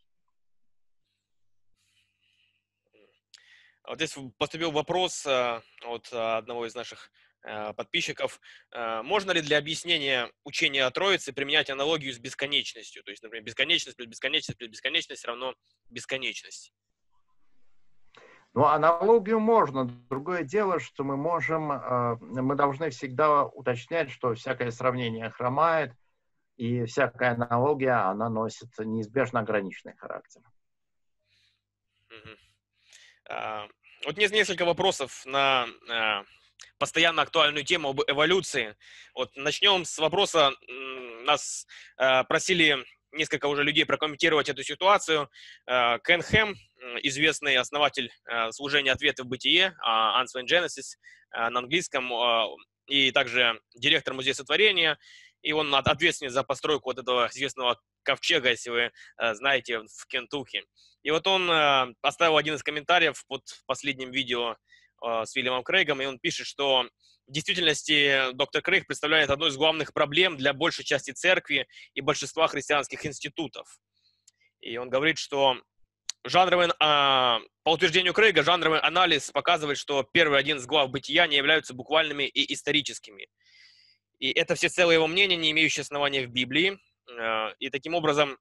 Вот 3.88 3.98
здесь 3.98 4.18
поступил 4.38 4.72
вопрос 4.72 5.26
э, 5.26 5.62
от 5.84 6.12
одного 6.12 6.66
из 6.66 6.76
наших 6.76 7.12
подписчиков. 7.78 8.42
Можно 8.74 9.32
ли 9.32 9.40
для 9.40 9.60
объяснения 9.60 10.32
учения 10.44 10.84
о 10.84 10.90
Троице 10.90 11.32
применять 11.32 11.70
аналогию 11.70 12.12
с 12.12 12.18
бесконечностью? 12.18 13.04
То 13.04 13.12
есть, 13.12 13.22
например, 13.22 13.46
бесконечность 13.46 13.96
плюс 13.96 14.10
бесконечность 14.10 14.58
плюс 14.58 14.72
бесконечность 14.72 15.24
равно 15.26 15.54
бесконечность. 15.92 16.74
Ну, 18.56 18.64
аналогию 18.64 19.42
можно. 19.42 19.84
Другое 20.10 20.44
дело, 20.44 20.80
что 20.80 21.04
мы 21.04 21.18
можем, 21.18 21.74
э, 21.74 22.16
мы 22.22 22.56
должны 22.56 22.90
всегда 22.90 23.44
уточнять, 23.44 24.10
что 24.10 24.34
всякое 24.34 24.72
сравнение 24.72 25.30
хромает, 25.30 25.92
и 26.56 26.86
всякая 26.86 27.34
аналогия, 27.34 28.10
она 28.10 28.30
носит 28.30 28.70
неизбежно 28.80 29.42
ограниченный 29.42 29.98
характер. 29.98 30.42
А, 32.10 32.16
вот 34.06 34.18
есть 34.18 34.34
несколько 34.34 34.66
вопросов 34.66 35.24
на 35.26 35.68
а, 35.90 36.24
постоянно 36.78 37.24
актуальную 37.24 37.64
тему 37.66 37.90
об 37.90 38.02
эволюции. 38.08 38.76
Вот 39.14 39.36
начнем 39.36 39.86
с 39.86 39.98
вопроса. 39.98 40.52
Нас 41.24 41.66
а, 41.98 42.24
просили 42.24 42.78
несколько 43.12 43.48
уже 43.48 43.64
людей 43.64 43.86
прокомментировать 43.86 44.50
эту 44.50 44.62
ситуацию. 44.62 45.30
Кен 45.66 46.22
Хэм, 46.22 46.54
известный 47.04 47.56
основатель 47.56 48.12
служения 48.52 48.92
ответа 48.92 49.24
в 49.24 49.28
бытие, 49.28 49.74
Answer 49.88 50.44
Genesis 50.44 50.98
на 51.32 51.60
английском, 51.60 52.12
и 52.88 53.12
также 53.12 53.58
директор 53.74 54.14
Музея 54.14 54.34
сотворения, 54.34 54.98
и 55.42 55.52
он 55.52 55.74
ответственен 55.74 56.32
за 56.32 56.44
постройку 56.44 56.90
вот 56.90 57.00
этого 57.00 57.28
известного 57.32 57.80
ковчега, 58.04 58.50
если 58.50 58.70
вы 58.70 58.92
э, 59.18 59.34
знаете, 59.36 59.80
в 59.80 60.08
Кентукки. 60.08 60.64
И 61.04 61.12
вот 61.12 61.28
он 61.28 61.50
э, 61.50 61.94
оставил 62.02 62.38
один 62.38 62.56
из 62.56 62.64
комментариев 62.64 63.26
под 63.28 63.44
последним 63.66 64.12
видео 64.12 64.56
э, 65.04 65.26
с 65.26 65.36
Вильямом 65.36 65.64
Крейгом, 65.64 66.02
и 66.02 66.06
он 66.06 66.20
пишет, 66.20 66.48
что 66.48 66.88
в 67.28 67.32
действительности 67.32 68.32
доктор 68.34 68.62
Крейг 68.62 68.86
представляет 68.86 69.30
одну 69.30 69.48
из 69.48 69.58
главных 69.58 69.94
проблем 69.94 70.38
для 70.38 70.54
большей 70.54 70.86
части 70.86 71.12
церкви 71.12 71.68
и 71.94 72.02
большинства 72.02 72.48
христианских 72.48 73.06
институтов. 73.06 73.80
И 74.62 74.78
он 74.78 74.90
говорит, 74.90 75.18
что 75.18 75.58
жанровый, 76.24 76.70
а, 76.80 77.40
по 77.64 77.72
утверждению 77.72 78.14
Крейга, 78.14 78.44
жанровый 78.44 78.80
анализ 78.80 79.32
показывает, 79.32 79.78
что 79.78 80.04
первые 80.04 80.40
один 80.40 80.58
из 80.58 80.66
глав 80.66 80.90
бытия 80.90 81.28
не 81.28 81.38
являются 81.38 81.74
буквальными 81.74 82.24
и 82.24 82.54
историческими. 82.54 83.28
И 84.26 84.32
это 84.32 84.56
все 84.56 84.70
целое 84.70 84.96
его 84.96 85.06
мнение, 85.06 85.38
не 85.38 85.52
имеющее 85.52 85.84
основания 85.84 86.26
в 86.26 86.32
Библии. 86.32 86.80
А, 87.20 87.52
и 87.60 87.70
таким 87.70 87.94
образом, 87.94 88.40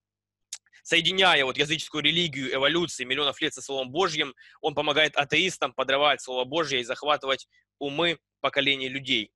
соединяя 0.83 1.45
вот 1.45 1.59
языческую 1.59 2.03
религию 2.03 2.55
эволюции 2.55 3.05
миллионов 3.05 3.39
лет 3.43 3.53
со 3.53 3.61
Словом 3.61 3.91
Божьим, 3.91 4.35
он 4.63 4.75
помогает 4.75 5.15
атеистам 5.15 5.75
подрывать 5.75 6.23
Слово 6.23 6.47
Божье 6.47 6.81
и 6.81 6.85
захватывать 6.85 7.49
умы 7.79 8.19
поколений 8.41 8.89
людей. 8.89 9.31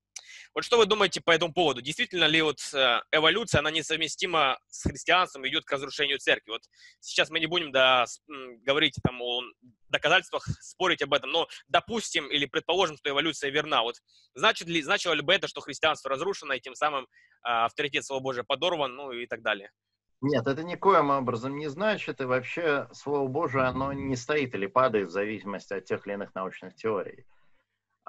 Вот 0.59 0.65
что 0.65 0.77
вы 0.77 0.87
думаете 0.87 1.21
по 1.21 1.31
этому 1.31 1.53
поводу? 1.53 1.81
Действительно 1.81 2.25
ли 2.25 2.43
вот 2.43 2.59
э, 2.75 3.01
эволюция, 3.13 3.61
она 3.61 3.71
несовместима 3.71 4.59
с 4.67 4.83
христианством, 4.89 5.47
идет 5.47 5.65
к 5.65 5.71
разрушению 5.71 6.19
церкви? 6.19 6.51
Вот 6.51 6.63
сейчас 6.99 7.31
мы 7.31 7.39
не 7.39 7.47
будем 7.47 7.71
да, 7.71 8.07
говорить 8.67 8.97
там 9.05 9.23
о 9.23 9.43
доказательствах, 9.89 10.45
спорить 10.61 11.01
об 11.01 11.15
этом, 11.15 11.31
но 11.31 11.47
допустим 11.69 12.29
или 12.29 12.45
предположим, 12.47 12.97
что 12.97 13.09
эволюция 13.09 13.53
верна. 13.53 13.83
Вот 13.83 13.99
значит 14.35 14.67
ли, 14.67 14.83
значило 14.83 15.13
ли 15.13 15.23
бы 15.23 15.33
это, 15.33 15.47
что 15.47 15.61
христианство 15.61 16.11
разрушено, 16.11 16.55
и 16.55 16.61
тем 16.61 16.75
самым 16.75 17.07
а, 17.43 17.67
авторитет 17.67 18.05
Слова 18.05 18.21
Божия 18.21 18.43
подорван, 18.43 18.97
ну 18.97 19.13
и 19.13 19.29
так 19.29 19.43
далее? 19.43 19.71
Нет, 20.23 20.45
это 20.45 20.65
никоим 20.65 21.11
образом 21.11 21.57
не 21.57 21.69
значит, 21.69 22.21
и 22.21 22.25
вообще 22.25 22.89
Слово 22.93 23.29
Божие, 23.29 23.63
оно 23.63 23.93
не 23.93 24.17
стоит 24.17 24.57
или 24.57 24.67
падает 24.67 25.07
в 25.07 25.13
зависимости 25.13 25.75
от 25.75 25.85
тех 25.85 26.05
или 26.05 26.15
иных 26.15 26.35
научных 26.35 26.75
теорий. 26.75 27.27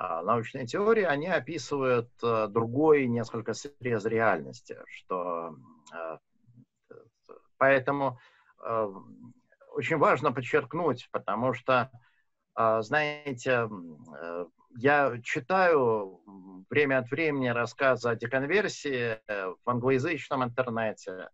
А 0.02 0.24
научные 0.24 0.66
теории, 0.66 1.04
они 1.04 1.28
описывают 1.28 2.10
э, 2.24 2.48
другой 2.48 3.06
несколько 3.08 3.54
срез 3.54 4.06
реальности, 4.06 4.78
что 4.88 5.58
э, 5.94 6.18
поэтому 7.58 8.18
э, 8.64 8.94
очень 9.74 9.98
важно 9.98 10.32
подчеркнуть, 10.32 11.10
потому 11.12 11.54
что, 11.54 11.92
знаете, 12.56 13.70
я 14.78 15.20
читаю 15.24 16.22
время 16.70 16.98
от 17.00 17.12
времени 17.12 17.48
рассказы 17.50 18.10
о 18.10 18.16
деконверсии 18.16 19.20
в 19.28 19.70
англоязычном 19.70 20.44
интернете. 20.44 21.30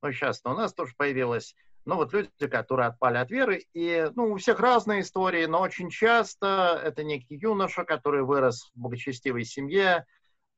Ну, 0.00 0.12
сейчас 0.12 0.40
у 0.44 0.50
нас 0.50 0.72
тоже 0.72 0.94
появилось 0.96 1.54
ну, 1.84 1.96
вот 1.96 2.12
люди, 2.12 2.28
которые 2.50 2.88
отпали 2.88 3.18
от 3.18 3.30
веры, 3.30 3.64
и, 3.74 4.08
ну, 4.14 4.32
у 4.32 4.36
всех 4.36 4.60
разные 4.60 5.00
истории, 5.00 5.46
но 5.46 5.60
очень 5.60 5.90
часто 5.90 6.80
это 6.82 7.02
некий 7.02 7.36
юноша, 7.36 7.84
который 7.84 8.22
вырос 8.22 8.70
в 8.74 8.80
благочестивой 8.80 9.44
семье, 9.44 10.06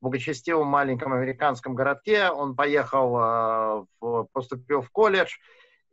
в 0.01 0.05
благочестивом 0.05 0.67
маленьком 0.67 1.13
американском 1.13 1.75
городке, 1.75 2.31
он 2.31 2.55
поехал, 2.55 3.87
в, 4.01 4.29
поступил 4.33 4.83
в 4.83 4.91
колледж, 4.91 5.35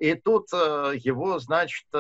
и 0.01 0.15
тут 0.15 0.47
э, 0.51 0.93
его, 0.95 1.37
значит, 1.37 1.85
э, 1.93 1.99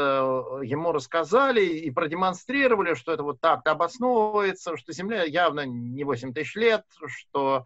ему 0.63 0.91
рассказали 0.91 1.63
и 1.63 1.91
продемонстрировали, 1.91 2.95
что 2.95 3.11
это 3.11 3.21
вот 3.21 3.39
так-то 3.39 3.73
обосновывается, 3.73 4.75
что 4.75 4.91
Земля 4.91 5.23
явно 5.23 5.67
не 5.67 6.03
8 6.03 6.33
тысяч 6.33 6.55
лет, 6.55 6.83
что 7.05 7.65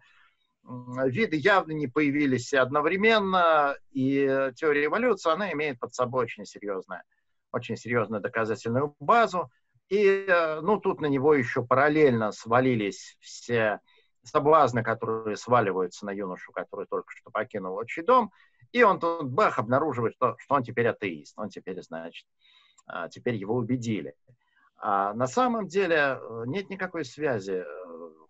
виды 0.66 1.36
явно 1.36 1.72
не 1.72 1.86
появились 1.86 2.52
одновременно, 2.52 3.76
и 3.92 4.50
теория 4.56 4.86
эволюции, 4.86 5.30
она 5.30 5.52
имеет 5.52 5.78
под 5.78 5.94
собой 5.94 6.24
очень 6.24 6.44
серьезную, 6.44 7.02
очень 7.52 7.76
серьезную 7.76 8.20
доказательную 8.20 8.94
базу. 9.00 9.50
И, 9.88 10.26
э, 10.28 10.60
ну, 10.60 10.78
тут 10.78 11.00
на 11.00 11.06
него 11.06 11.34
еще 11.34 11.64
параллельно 11.64 12.32
свалились 12.32 13.16
все 13.20 13.80
соблазны, 14.24 14.82
которые 14.82 15.36
сваливаются 15.36 16.04
на 16.04 16.10
юношу, 16.10 16.50
который 16.52 16.86
только 16.86 17.12
что 17.12 17.30
покинул 17.30 17.76
отчий 17.76 18.02
дом, 18.02 18.32
и 18.72 18.82
он 18.82 18.98
тут, 18.98 19.30
бах, 19.30 19.58
обнаруживает, 19.58 20.14
что, 20.14 20.36
что 20.38 20.54
он 20.56 20.64
теперь 20.64 20.88
атеист, 20.88 21.38
он 21.38 21.48
теперь, 21.48 21.80
значит, 21.82 22.26
а, 22.86 23.08
теперь 23.08 23.36
его 23.36 23.54
убедили. 23.54 24.14
А 24.78 25.14
на 25.14 25.26
самом 25.26 25.68
деле 25.68 26.18
э, 26.20 26.42
нет 26.46 26.68
никакой 26.68 27.04
связи 27.04 27.64
э, 27.64 27.64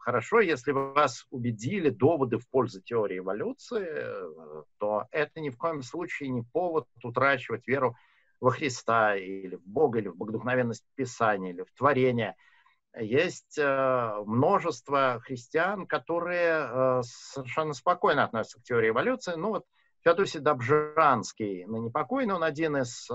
Хорошо, 0.06 0.38
если 0.38 0.70
вас 0.70 1.26
убедили 1.30 1.90
доводы 1.90 2.38
в 2.38 2.48
пользу 2.48 2.80
теории 2.80 3.18
эволюции, 3.18 3.84
э, 3.84 4.62
то 4.78 5.06
это 5.10 5.40
ни 5.40 5.50
в 5.50 5.58
коем 5.58 5.82
случае 5.82 6.28
не 6.28 6.42
повод 6.42 6.86
утрачивать 7.02 7.66
веру 7.66 7.96
во 8.40 8.52
Христа 8.52 9.16
или 9.16 9.56
в 9.56 9.66
Бога, 9.66 9.98
или 9.98 10.06
в 10.06 10.16
богодухновенность 10.16 10.84
Писания, 10.94 11.50
или 11.50 11.62
в 11.62 11.72
творение. 11.76 12.36
Есть 12.96 13.58
э, 13.58 14.22
множество 14.26 15.20
христиан, 15.24 15.88
которые 15.88 16.68
э, 16.70 17.02
совершенно 17.02 17.72
спокойно 17.72 18.22
относятся 18.22 18.60
к 18.60 18.62
теории 18.62 18.90
эволюции. 18.90 19.34
Ну 19.34 19.48
вот 19.48 19.64
Феодосий 20.04 20.38
Добжанский, 20.38 21.64
ныне 21.64 21.90
покойный, 21.90 22.34
он 22.34 22.44
один 22.44 22.76
из 22.76 23.08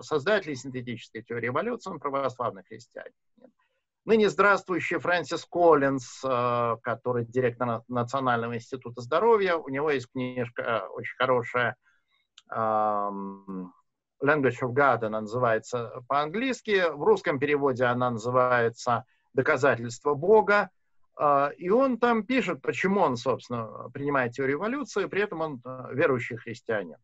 создателей 0.00 0.54
синтетической 0.54 1.22
теории 1.22 1.48
эволюции, 1.48 1.90
он 1.90 2.00
православный 2.00 2.64
христианин. 2.64 3.12
Ныне 4.04 4.30
здравствующий 4.30 4.98
Фрэнсис 4.98 5.44
Коллинз, 5.44 6.24
э, 6.24 6.76
который 6.82 7.26
директор 7.26 7.82
Национального 7.88 8.56
института 8.56 9.02
здоровья, 9.02 9.56
у 9.56 9.68
него 9.68 9.90
есть 9.90 10.10
книжка 10.10 10.62
э, 10.62 10.80
очень 10.88 11.16
хорошая, 11.16 11.76
Language 12.50 13.70
of 14.62 14.72
God 14.72 15.04
она 15.04 15.20
называется 15.20 16.02
по-английски, 16.08 16.90
в 16.90 17.02
русском 17.02 17.38
переводе 17.38 17.84
она 17.84 18.10
называется 18.10 19.04
«Доказательство 19.34 20.14
Бога», 20.14 20.70
э, 21.20 21.50
и 21.58 21.68
он 21.68 21.98
там 21.98 22.24
пишет, 22.24 22.62
почему 22.62 23.00
он, 23.00 23.18
собственно, 23.18 23.90
принимает 23.92 24.32
теорию 24.32 24.56
эволюции, 24.56 25.04
при 25.04 25.20
этом 25.20 25.42
он 25.42 25.62
верующий 25.92 26.36
христианин. 26.36 26.96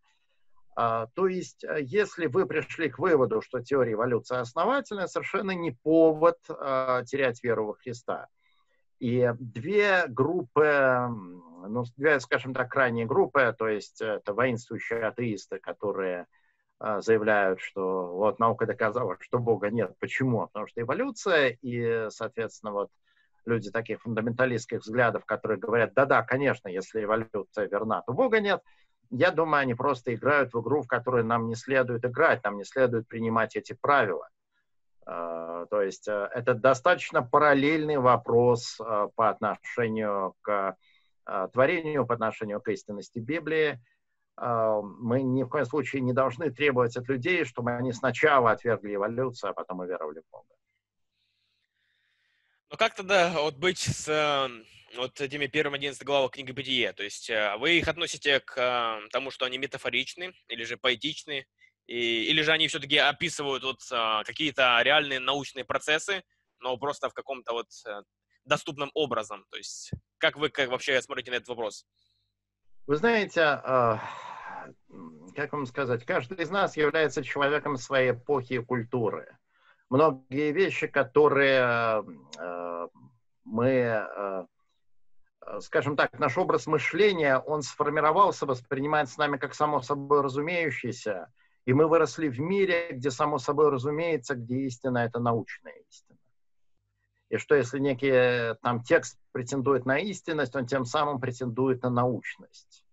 А, 0.77 1.07
то 1.15 1.29
есть, 1.29 1.65
э, 1.65 1.79
если 1.83 2.27
вы 2.27 2.47
пришли 2.47 2.91
к 2.91 2.99
выводу, 2.99 3.41
что 3.41 3.61
теория 3.61 3.93
эволюции 3.93 4.37
основательная, 4.37 5.07
совершенно 5.07 5.53
не 5.53 5.71
повод 5.71 6.39
а, 6.49 7.05
терять 7.05 7.43
веру 7.45 7.67
во 7.67 7.75
Христа. 7.75 8.27
И 8.99 9.31
две 9.39 10.07
группы, 10.09 11.09
ну, 11.69 11.85
две, 11.97 12.19
скажем 12.21 12.55
так, 12.55 12.71
крайние 12.71 13.07
группы, 13.07 13.55
то 13.57 13.69
есть 13.69 14.01
это 14.01 14.33
воинствующие 14.33 15.05
атеисты, 15.05 15.59
которые 15.59 16.27
а, 16.81 17.01
заявляют, 17.01 17.61
что 17.61 18.07
вот 18.09 18.41
наука 18.41 18.67
доказала, 18.67 19.17
что 19.21 19.39
Бога 19.39 19.71
нет. 19.71 19.95
Почему? 20.01 20.47
Потому 20.47 20.67
что 20.67 20.81
эволюция, 20.81 21.57
и, 21.63 22.09
соответственно, 22.11 22.73
вот 22.73 22.91
люди 23.47 23.71
таких 23.71 24.01
фундаменталистских 24.03 24.81
взглядов, 24.81 25.25
которые 25.25 25.59
говорят, 25.59 25.95
да-да, 25.95 26.23
конечно, 26.23 26.67
если 26.67 27.05
эволюция 27.05 27.69
верна, 27.69 28.03
то 28.03 28.13
Бога 28.13 28.41
нет– 28.41 28.61
я 29.11 29.31
думаю, 29.31 29.63
они 29.63 29.75
просто 29.75 30.15
играют 30.15 30.53
в 30.53 30.61
игру, 30.61 30.83
в 30.83 30.87
которую 30.87 31.25
нам 31.25 31.49
не 31.49 31.55
следует 31.55 32.05
играть, 32.05 32.43
нам 32.45 32.57
не 32.57 32.65
следует 32.65 33.09
принимать 33.09 33.57
эти 33.57 33.73
правила. 33.73 34.29
А, 35.07 35.67
то 35.67 35.83
есть 35.83 36.09
э, 36.09 36.29
это 36.35 36.55
достаточно 36.55 37.23
параллельный 37.23 37.99
вопрос 37.99 38.79
э, 38.81 39.09
по 39.15 39.29
отношению 39.29 40.35
к 40.41 40.77
э, 41.27 41.49
творению, 41.53 42.07
по 42.07 42.15
отношению 42.15 42.61
к 42.61 42.69
истинности 42.69 43.19
Библии. 43.19 43.81
Мы 44.37 45.23
ни 45.23 45.45
в 45.45 45.49
коем 45.49 45.65
случае 45.65 46.03
не 46.03 46.13
должны 46.13 46.51
требовать 46.51 46.97
от 46.97 47.09
людей, 47.09 47.45
чтобы 47.45 47.71
они 47.71 47.93
сначала 47.93 48.51
отвергли 48.51 48.97
эволюцию, 48.97 49.51
а 49.51 49.53
потом 49.53 49.79
уверовали 49.79 50.23
в 50.27 50.33
Бога. 50.33 50.49
Ну 52.69 52.77
как 52.77 52.97
тогда 52.97 53.31
вот 53.31 53.55
быть 53.55 53.79
с 53.79 54.51
вот 54.97 55.21
этими 55.21 55.47
первым 55.47 55.75
11 55.75 56.03
главах 56.05 56.33
книги 56.33 56.53
«Бытие». 56.53 56.93
То 56.93 57.03
есть 57.03 57.31
э, 57.31 57.57
вы 57.59 57.79
их 57.79 57.89
относите 57.89 58.41
к 58.41 58.57
э, 58.57 59.09
тому, 59.11 59.31
что 59.31 59.45
они 59.45 59.59
метафоричны 59.59 60.33
или 60.49 60.65
же 60.65 60.77
поэтичны, 60.77 61.47
и, 61.87 62.25
или 62.25 62.43
же 62.43 62.53
они 62.53 62.69
все-таки 62.69 62.97
описывают 62.99 63.63
вот 63.63 63.81
э, 63.91 64.23
какие-то 64.25 64.81
реальные 64.83 65.21
научные 65.21 65.65
процессы, 65.65 66.23
но 66.61 66.77
просто 66.77 67.09
в 67.09 67.15
каком-то 67.15 67.53
вот 67.53 67.69
доступном 68.45 68.91
образом. 68.95 69.45
То 69.51 69.57
есть 69.57 69.91
как 70.19 70.37
вы 70.37 70.49
как 70.49 70.71
вообще 70.71 71.01
смотрите 71.03 71.31
на 71.31 71.37
этот 71.37 71.49
вопрос? 71.49 71.87
Вы 72.87 72.97
знаете, 72.97 73.41
а, 73.43 74.01
как 75.35 75.53
вам 75.53 75.67
сказать, 75.67 76.05
каждый 76.05 76.43
из 76.43 76.51
нас 76.51 76.77
является 76.77 77.23
человеком 77.23 77.77
своей 77.77 78.13
эпохи 78.13 78.55
и 78.55 78.59
культуры. 78.59 79.37
Многие 79.91 80.53
вещи, 80.53 80.87
которые 80.87 82.05
мы 83.45 84.05
Э, 84.17 84.45
скажем 85.61 85.97
так, 85.97 86.19
наш 86.19 86.39
образ 86.39 86.67
мышления, 86.67 87.39
он 87.39 87.63
сформировался, 87.63 88.47
воспринимается 88.47 89.19
нами 89.19 89.37
как 89.37 89.55
само 89.55 89.83
собой 89.83 90.23
разумеющееся, 90.23 91.31
и 91.65 91.73
мы 91.73 91.87
выросли 91.87 92.29
в 92.29 92.39
мире, 92.41 92.89
где 92.93 93.11
само 93.11 93.39
собой 93.39 93.71
разумеется, 93.71 94.35
где 94.35 94.61
истина— 94.61 94.99
это 95.07 95.19
научная 95.19 95.75
истина. 95.89 96.19
и 97.31 97.37
что 97.37 97.55
если 97.55 97.79
некий 97.79 98.11
э, 98.11 98.55
там 98.63 98.83
текст 98.83 99.19
претендует 99.33 99.87
на 99.87 99.99
истинность, 99.99 100.55
он 100.55 100.67
тем 100.67 100.85
самым 100.85 101.21
претендует 101.21 101.83
на 101.83 101.91
научность. 101.91 102.85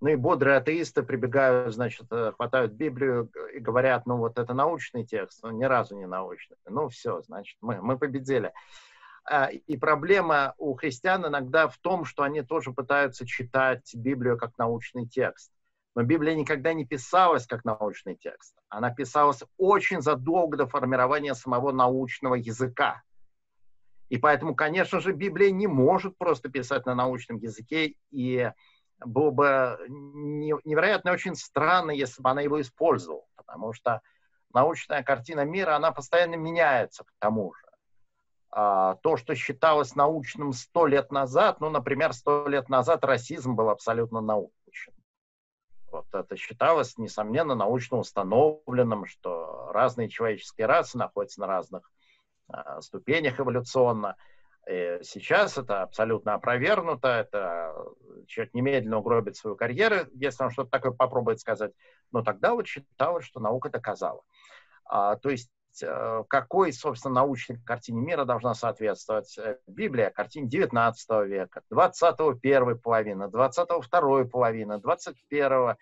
Ну 0.00 0.08
и 0.08 0.16
бодрые 0.16 0.58
атеисты 0.58 1.02
прибегают, 1.02 1.74
значит, 1.74 2.06
э, 2.10 2.32
хватают 2.36 2.72
Библию 2.72 3.30
и 3.54 3.58
говорят, 3.58 4.04
ну 4.06 4.18
вот 4.18 4.38
это 4.38 4.52
научный 4.52 5.06
текст, 5.06 5.42
он 5.42 5.56
ни 5.56 5.64
разу 5.64 5.96
не 5.96 6.06
научный. 6.06 6.56
Ну 6.66 6.88
все, 6.88 7.22
значит, 7.22 7.56
мы, 7.60 7.80
мы 7.80 7.98
победили. 7.98 8.52
А, 9.28 9.46
и 9.46 9.76
проблема 9.76 10.54
у 10.56 10.74
христиан 10.74 11.26
иногда 11.26 11.68
в 11.68 11.78
том, 11.78 12.04
что 12.04 12.22
они 12.22 12.42
тоже 12.42 12.72
пытаются 12.72 13.26
читать 13.26 13.90
Библию 13.94 14.38
как 14.38 14.56
научный 14.56 15.06
текст. 15.06 15.50
Но 15.96 16.02
Библия 16.02 16.34
никогда 16.34 16.74
не 16.74 16.84
писалась 16.84 17.46
как 17.46 17.64
научный 17.64 18.16
текст. 18.16 18.54
Она 18.68 18.90
писалась 18.90 19.42
очень 19.56 20.02
задолго 20.02 20.56
до 20.56 20.66
формирования 20.66 21.34
самого 21.34 21.72
научного 21.72 22.34
языка. 22.34 23.02
И 24.08 24.18
поэтому, 24.18 24.54
конечно 24.54 25.00
же, 25.00 25.12
Библия 25.12 25.50
не 25.50 25.66
может 25.66 26.16
просто 26.18 26.48
писать 26.48 26.86
на 26.86 26.94
научном 26.94 27.38
языке, 27.38 27.94
и 28.12 28.52
было 29.04 29.30
бы 29.30 29.78
невероятно 29.88 31.12
очень 31.12 31.34
странно, 31.34 31.90
если 31.90 32.22
бы 32.22 32.30
она 32.30 32.42
его 32.42 32.60
использовала, 32.60 33.24
потому 33.34 33.72
что 33.72 34.00
научная 34.52 35.02
картина 35.02 35.44
мира, 35.44 35.74
она 35.74 35.90
постоянно 35.90 36.36
меняется 36.36 37.02
к 37.02 37.12
тому 37.18 37.52
же. 37.54 37.65
А, 38.58 38.94
то, 39.02 39.18
что 39.18 39.34
считалось 39.34 39.94
научным 39.96 40.54
сто 40.54 40.86
лет 40.86 41.12
назад, 41.12 41.60
ну, 41.60 41.68
например, 41.68 42.14
сто 42.14 42.48
лет 42.48 42.70
назад 42.70 43.04
расизм 43.04 43.54
был 43.54 43.68
абсолютно 43.68 44.22
научным. 44.22 44.96
Вот 45.92 46.06
это 46.14 46.36
считалось, 46.36 46.96
несомненно, 46.96 47.54
научно 47.54 47.98
установленным, 47.98 49.04
что 49.04 49.70
разные 49.74 50.08
человеческие 50.08 50.68
расы 50.68 50.96
находятся 50.96 51.40
на 51.40 51.48
разных 51.48 51.92
э, 52.50 52.80
ступенях 52.80 53.38
эволюционно. 53.38 54.16
И 54.66 55.00
сейчас 55.02 55.58
это 55.58 55.82
абсолютно 55.82 56.32
опровергнуто, 56.32 57.08
это 57.08 57.74
человек 58.26 58.54
немедленно 58.54 59.00
угробит 59.00 59.36
свою 59.36 59.54
карьеру, 59.56 60.08
если 60.14 60.44
он 60.44 60.50
что-то 60.50 60.70
такое 60.70 60.92
попробует 60.92 61.40
сказать. 61.40 61.72
Но 62.10 62.22
тогда 62.22 62.54
вот 62.54 62.66
считалось, 62.66 63.26
что 63.26 63.38
наука 63.38 63.68
доказала. 63.68 64.22
А, 64.86 65.16
то 65.16 65.28
есть 65.28 65.50
Э, 65.82 66.24
какой, 66.28 66.72
собственно, 66.72 67.16
научной 67.16 67.58
картине 67.62 68.00
мира 68.00 68.24
должна 68.24 68.54
соответствовать 68.54 69.36
э, 69.38 69.58
Библия 69.66 70.10
картине 70.10 70.48
19 70.48 71.26
века, 71.26 71.62
20 71.70 72.40
первой 72.40 72.76
половины, 72.76 73.28
20 73.28 73.68
второй 73.82 74.28
половины, 74.28 74.78
21 74.78 75.76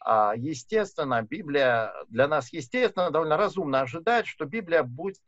а, 0.00 0.34
Естественно, 0.36 1.22
Библия 1.22 1.92
для 2.08 2.28
нас, 2.28 2.52
естественно, 2.52 3.10
довольно 3.10 3.36
разумно 3.36 3.80
ожидать, 3.80 4.26
что 4.26 4.44
Библия 4.44 4.82
будет 4.82 5.22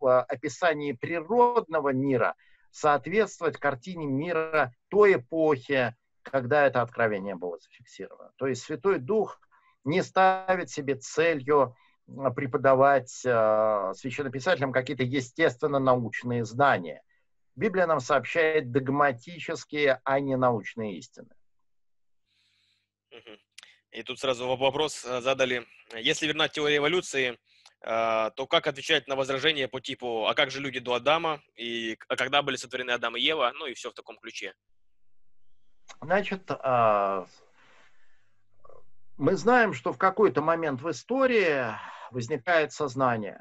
в 0.00 0.22
описании 0.22 0.92
природного 0.92 1.92
мира 1.92 2.34
соответствовать 2.70 3.58
картине 3.58 4.06
мира 4.06 4.72
той 4.88 5.16
эпохи, 5.16 5.94
когда 6.22 6.66
это 6.66 6.82
откровение 6.82 7.36
было 7.36 7.58
зафиксировано. 7.58 8.32
То 8.36 8.46
есть 8.46 8.62
Святой 8.62 8.98
Дух 8.98 9.38
не 9.84 10.02
ставит 10.02 10.70
себе 10.70 10.96
целью 10.96 11.76
преподавать 12.06 13.22
э, 13.24 13.92
священнописателям 13.96 14.72
какие-то 14.72 15.04
естественно-научные 15.04 16.44
знания. 16.44 17.02
Библия 17.56 17.86
нам 17.86 18.00
сообщает 18.00 18.72
догматические, 18.72 20.00
а 20.04 20.20
не 20.20 20.36
научные 20.36 20.98
истины. 20.98 21.30
И 23.90 24.02
тут 24.02 24.18
сразу 24.18 24.56
вопрос 24.56 25.04
э, 25.04 25.20
задали. 25.20 25.66
Если 25.96 26.26
верна 26.26 26.48
теория 26.48 26.78
эволюции, 26.78 27.38
то 27.80 28.46
как 28.48 28.66
отвечать 28.66 29.06
на 29.08 29.14
возражение 29.14 29.68
по 29.68 29.78
типу 29.78 30.26
«А 30.26 30.32
как 30.32 30.50
же 30.50 30.58
люди 30.58 30.80
до 30.80 30.94
Адама?» 30.94 31.42
и 31.54 31.98
«А 32.08 32.16
когда 32.16 32.40
были 32.40 32.56
сотворены 32.56 32.92
Адам 32.92 33.14
и 33.14 33.20
Ева?» 33.20 33.52
Ну 33.54 33.66
и 33.66 33.74
все 33.74 33.90
в 33.90 33.94
таком 33.94 34.16
ключе. 34.16 34.54
Значит, 36.00 36.50
а, 36.50 37.26
мы 39.16 39.36
знаем, 39.36 39.72
что 39.72 39.92
в 39.92 39.98
какой-то 39.98 40.42
момент 40.42 40.80
в 40.82 40.90
истории 40.90 41.66
возникает 42.10 42.72
сознание, 42.72 43.40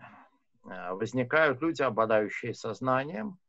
э, 0.66 0.94
возникают 0.94 1.62
люди, 1.62 1.82
обладающие 1.82 2.54
сознанием, 2.54 3.40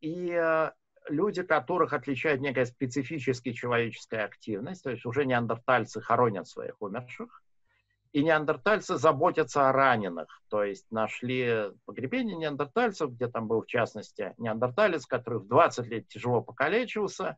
и 0.00 0.30
э, 0.32 0.70
люди, 1.08 1.42
которых 1.42 1.92
отличает 1.92 2.40
некая 2.40 2.64
специфическая 2.64 3.52
человеческая 3.52 4.24
активность, 4.24 4.82
то 4.82 4.90
есть 4.90 5.04
уже 5.04 5.26
неандертальцы 5.26 6.00
хоронят 6.00 6.48
своих 6.48 6.80
умерших, 6.80 7.42
и 8.12 8.24
неандертальцы 8.24 8.96
заботятся 8.96 9.68
о 9.68 9.72
раненых, 9.72 10.40
то 10.48 10.64
есть 10.64 10.90
нашли 10.90 11.70
погребение 11.84 12.36
неандертальцев, 12.36 13.10
где 13.10 13.28
там 13.28 13.46
был 13.46 13.60
в 13.60 13.66
частности 13.66 14.34
неандерталец, 14.38 15.04
который 15.04 15.40
в 15.40 15.46
20 15.46 15.86
лет 15.86 16.08
тяжело 16.08 16.40
покалечился, 16.40 17.36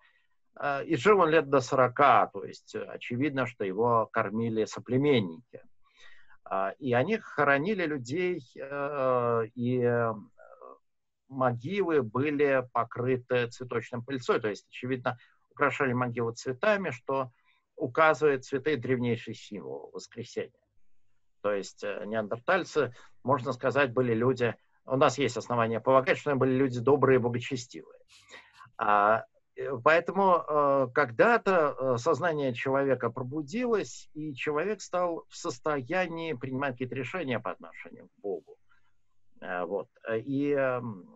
и 0.86 0.96
жил 0.96 1.20
он 1.20 1.30
лет 1.30 1.48
до 1.48 1.60
40, 1.60 1.96
то 2.32 2.44
есть 2.44 2.74
очевидно, 2.74 3.46
что 3.46 3.64
его 3.64 4.08
кормили 4.12 4.66
соплеменники. 4.66 5.62
А, 6.50 6.70
и 6.80 6.92
они 6.92 7.16
хоронили 7.16 7.86
людей, 7.86 8.42
э, 8.60 9.46
и 9.54 9.80
э, 9.80 10.12
могилы 11.28 12.02
были 12.02 12.66
покрыты 12.72 13.46
цветочным 13.46 14.04
пыльцой, 14.04 14.40
то 14.40 14.48
есть, 14.48 14.66
очевидно, 14.68 15.16
украшали 15.50 15.92
могилы 15.92 16.34
цветами, 16.34 16.90
что 16.90 17.30
указывает 17.76 18.44
цветы 18.44 18.76
древнейший 18.76 19.34
символ 19.34 19.90
воскресения. 19.92 20.50
То 21.40 21.52
есть 21.52 21.84
э, 21.84 22.02
неандертальцы, 22.04 22.92
можно 23.22 23.52
сказать, 23.52 23.92
были 23.92 24.12
люди, 24.12 24.56
у 24.86 24.96
нас 24.96 25.18
есть 25.18 25.36
основания 25.36 25.78
полагать, 25.78 26.18
что 26.18 26.30
они 26.30 26.38
были 26.40 26.52
люди 26.52 26.80
добрые 26.80 27.20
и 27.20 27.22
благочестивые. 27.22 28.00
Э, 29.60 29.78
поэтому 29.82 30.44
э, 30.46 30.88
когда-то 30.94 31.76
э, 31.78 31.98
сознание 31.98 32.54
человека 32.54 33.10
пробудилось, 33.10 34.08
и 34.14 34.34
человек 34.34 34.80
стал 34.80 35.24
в 35.28 35.36
состоянии 35.36 36.32
принимать 36.32 36.72
какие-то 36.72 36.94
решения 36.94 37.38
по 37.38 37.50
отношению 37.50 38.08
к 38.08 38.20
Богу. 38.20 38.56
Вот. 39.40 39.88
И 40.26 40.50
эм, 40.50 41.08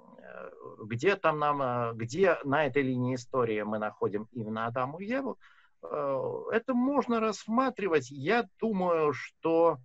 где 0.82 1.14
там 1.16 1.38
нам, 1.38 1.94
где 1.98 2.38
на 2.42 2.64
этой 2.64 2.80
линии 2.80 3.16
истории 3.16 3.60
мы 3.60 3.78
находим 3.78 4.28
именно 4.32 4.64
Адаму 4.64 4.98
и 4.98 5.04
Еву, 5.04 5.36
это 5.82 6.72
можно 6.72 7.20
рассматривать. 7.20 8.10
Я 8.10 8.48
думаю, 8.58 9.12
что 9.12 9.76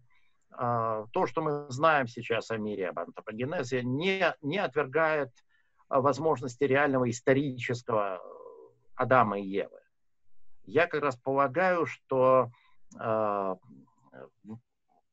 то, 0.50 1.26
что 1.28 1.41
мы 1.41 1.65
знаем 1.67 2.08
сейчас 2.08 2.50
о 2.50 2.56
мире, 2.56 2.88
об 2.88 3.00
антропогенезе, 3.00 3.84
не, 3.84 4.34
не 4.41 4.60
отвергает 4.60 5.32
возможности 5.89 6.63
реального 6.63 7.10
исторического 7.10 8.22
Адама 9.00 9.40
и 9.40 9.44
Евы. 9.44 9.80
Я 10.64 10.88
как 10.88 11.02
раз 11.02 11.16
полагаю, 11.16 11.86
что 11.86 12.52
э, 13.00 13.56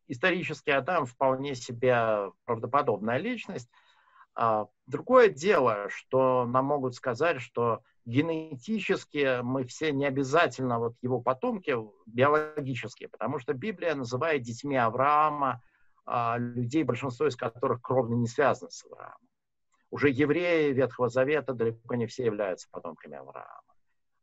исторический 0.09 0.73
Адам 0.73 1.07
вполне 1.07 1.55
себе 1.55 2.33
правдоподобная 2.45 3.19
личность. 3.19 3.71
А 4.35 4.67
другое 4.87 5.31
дело, 5.31 5.89
что 5.89 6.45
нам 6.47 6.67
могут 6.67 6.95
сказать, 6.95 7.41
что 7.41 7.83
генетически 8.05 9.41
мы 9.43 9.65
все 9.65 9.93
не 9.93 10.05
обязательно 10.05 10.79
вот 10.79 10.97
его 11.01 11.21
потомки 11.21 11.75
биологические, 12.07 13.09
потому 13.09 13.39
что 13.39 13.55
Библия 13.55 13.95
называет 13.95 14.43
детьми 14.43 14.77
Авраама 14.77 15.63
а, 16.05 16.39
людей, 16.39 16.83
большинство 16.83 17.29
из 17.29 17.37
которых 17.37 17.81
кровно 17.81 18.15
не 18.15 18.27
связаны 18.27 18.71
с 18.71 18.85
Авраамом. 18.85 19.29
Уже 19.91 20.11
евреи 20.11 20.73
Ветхого 20.73 21.09
Завета 21.09 21.55
далеко 21.55 21.95
не 21.95 22.07
все 22.07 22.25
являются 22.27 22.69
потомками 22.71 23.17
Авраама. 23.17 23.76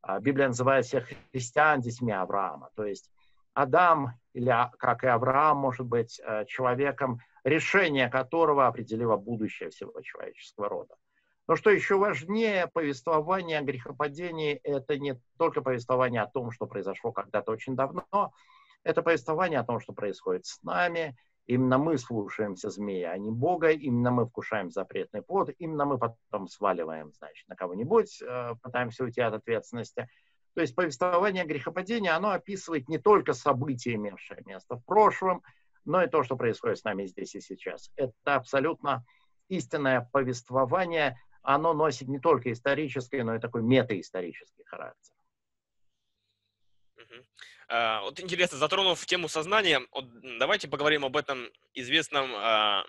А, 0.04 0.20
Библия 0.20 0.48
называет 0.48 0.86
всех 0.86 1.08
христиан 1.32 1.80
детьми 1.80 2.12
Авраама. 2.12 2.70
То 2.76 2.86
есть 2.86 3.10
Адам, 3.54 4.12
или 4.34 4.50
а, 4.50 4.72
как 4.78 5.04
и 5.04 5.08
Авраам, 5.08 5.58
может 5.58 5.86
быть 5.86 6.20
э, 6.20 6.46
человеком, 6.46 7.20
решение 7.44 8.10
которого 8.10 8.68
определило 8.68 9.16
будущее 9.16 9.70
всего 9.70 10.02
человеческого 10.02 10.68
рода. 10.70 10.96
Но 11.48 11.56
что 11.56 11.70
еще 11.70 11.98
важнее, 11.98 12.68
повествование 12.68 13.60
о 13.60 13.64
грехопадении– 13.64 14.54
это 14.64 14.98
не 14.98 15.20
только 15.38 15.62
повествование 15.62 16.22
о 16.22 16.28
том, 16.28 16.52
что 16.52 16.68
произошло 16.68 17.12
когда-то 17.12 17.52
очень 17.52 17.76
давно, 17.76 18.34
это 18.84 19.02
повествование 19.02 19.60
о 19.60 19.66
том, 19.66 19.80
что 19.80 19.94
происходит 19.94 20.46
с 20.46 20.62
нами, 20.64 21.18
Именно 21.46 21.78
мы 21.78 21.98
слушаемся 21.98 22.70
змея, 22.70 23.12
а 23.12 23.18
не 23.18 23.30
Бога. 23.30 23.70
Именно 23.70 24.12
мы 24.12 24.26
вкушаем 24.26 24.72
запретный 24.72 25.22
плод. 25.22 25.50
Именно 25.58 25.86
мы 25.86 25.98
потом 25.98 26.48
сваливаем, 26.48 27.12
значит, 27.14 27.48
на 27.50 27.56
кого-нибудь, 27.56 28.22
э, 28.22 28.56
пытаемся 28.62 29.04
уйти 29.04 29.22
от 29.22 29.34
ответственности. 29.34 30.08
То 30.56 30.62
есть 30.62 30.76
повествование 30.76 31.46
грехопадения, 31.46 32.16
оно 32.16 32.32
описывает 32.32 32.88
не 32.88 32.98
только 32.98 33.34
события, 33.34 33.96
имевшие 33.96 34.42
место 34.46 34.78
в 34.78 34.86
прошлом, 34.86 35.42
но 35.84 36.04
и 36.04 36.08
то, 36.08 36.24
что 36.24 36.38
происходит 36.38 36.78
с 36.78 36.84
нами 36.84 37.06
здесь 37.08 37.36
и 37.36 37.42
сейчас. 37.42 37.92
Это 37.96 38.36
абсолютно 38.36 39.04
истинное 39.50 40.08
повествование. 40.14 41.18
Оно 41.42 41.74
носит 41.74 42.08
не 42.08 42.20
только 42.20 42.54
исторический, 42.54 43.22
но 43.24 43.36
и 43.36 43.40
такой 43.40 43.64
метаисторический 43.64 44.64
характер. 44.64 45.14
А, 47.76 48.02
вот 48.02 48.20
интересно, 48.20 48.60
затронув 48.60 49.04
тему 49.08 49.28
сознания, 49.28 49.82
вот 49.92 50.06
давайте 50.38 50.68
поговорим 50.68 51.06
об 51.06 51.18
этом 51.18 51.50
известном 51.74 52.32
а, 52.36 52.86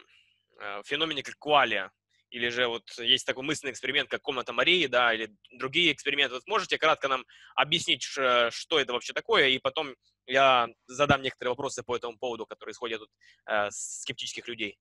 а, 0.60 0.82
феномене 0.82 1.22
как 1.22 1.38
квалия. 1.38 1.90
или 2.28 2.50
же 2.50 2.66
вот 2.66 2.82
есть 2.98 3.26
такой 3.26 3.44
мысленный 3.44 3.72
эксперимент, 3.72 4.10
как 4.10 4.20
комната 4.20 4.52
Марии, 4.52 4.86
да, 4.86 5.14
или 5.14 5.34
другие 5.52 5.90
эксперименты. 5.90 6.34
Вот 6.34 6.46
можете 6.46 6.76
кратко 6.76 7.08
нам 7.08 7.24
объяснить, 7.54 8.02
что 8.02 8.78
это 8.78 8.92
вообще 8.92 9.14
такое, 9.14 9.48
и 9.48 9.58
потом 9.58 9.94
я 10.26 10.68
задам 10.86 11.22
некоторые 11.22 11.52
вопросы 11.52 11.82
по 11.82 11.96
этому 11.96 12.18
поводу, 12.18 12.44
которые 12.44 12.72
исходят 12.72 13.00
от 13.46 13.72
скептических 13.72 14.46
людей. 14.48 14.78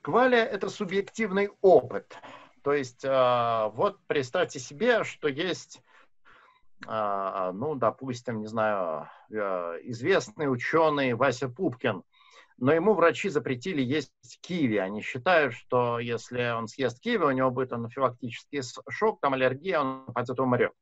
Кваля– 0.00 0.38
это 0.54 0.70
субъективный 0.70 1.50
опыт. 1.60 2.16
То 2.62 2.72
есть, 2.72 3.04
вот 3.04 3.98
представьте 4.06 4.58
себе, 4.58 5.04
что 5.04 5.28
есть, 5.28 5.82
ну, 6.86 7.74
допустим, 7.74 8.40
не 8.40 8.46
знаю, 8.46 9.08
э, 9.30 9.36
известный 9.84 10.52
ученый 10.52 11.14
Вася 11.14 11.48
Пупкин, 11.48 12.02
но 12.58 12.72
ему 12.72 12.94
врачи 12.94 13.28
запретили 13.28 13.82
есть 13.82 14.12
киви. 14.40 14.76
Они 14.76 15.00
считают, 15.00 15.54
что 15.54 15.98
если 15.98 16.52
он 16.52 16.68
съест 16.68 17.00
киви, 17.00 17.24
у 17.24 17.30
него 17.30 17.50
будет 17.50 17.72
анафилактический 17.72 18.60
шок, 18.90 19.20
там 19.20 19.34
аллергия, 19.34 19.80
он 19.80 20.06
пойдет 20.12 20.38
умрет. 20.40 20.72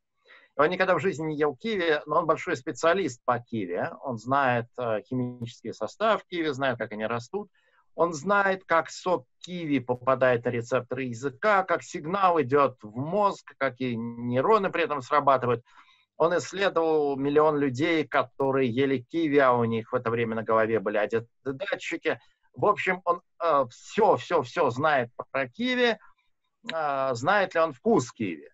Он 0.57 0.69
никогда 0.69 0.95
в 0.95 1.01
жизни 1.01 1.29
не 1.29 1.37
ел 1.37 1.57
киви, 1.57 2.03
но 2.07 2.19
он 2.19 2.27
большой 2.27 2.57
специалист 2.57 3.23
по 3.25 3.39
киви. 3.39 3.89
Он 4.03 4.19
знает 4.19 4.67
химический 5.09 5.73
состав 5.73 6.25
киви, 6.25 6.49
знает, 6.49 6.79
как 6.79 6.93
они 6.93 7.07
растут. 7.07 7.49
Он 7.95 8.13
знает, 8.13 8.65
как 8.65 8.91
сок 8.91 9.27
киви 9.41 9.79
попадает 9.79 10.45
на 10.45 10.51
рецепторы 10.51 11.05
языка, 11.05 11.63
как 11.63 11.83
сигнал 11.83 12.41
идет 12.41 12.77
в 12.83 12.97
мозг, 12.97 13.55
какие 13.59 13.95
нейроны 13.95 14.71
при 14.71 14.85
этом 14.85 15.03
срабатывают. 15.03 15.65
Он 16.23 16.39
исследовал 16.39 17.17
миллион 17.17 17.59
людей, 17.59 18.07
которые 18.07 18.71
ели 18.71 18.99
киви, 18.99 19.39
а 19.39 19.53
у 19.53 19.65
них 19.65 19.93
в 19.93 19.95
это 19.95 20.11
время 20.11 20.37
на 20.37 20.43
голове 20.43 20.81
были 20.81 20.97
одеты 20.97 21.29
датчики. 21.45 22.21
В 22.55 22.67
общем, 22.67 23.01
он 23.05 23.23
э, 23.43 23.65
все, 23.71 24.17
все, 24.17 24.43
все 24.43 24.71
знает 24.71 25.11
про 25.31 25.49
киви. 25.49 25.99
Э, 26.73 27.15
знает 27.15 27.55
ли 27.55 27.61
он 27.61 27.73
вкус 27.73 28.13
киви? 28.13 28.51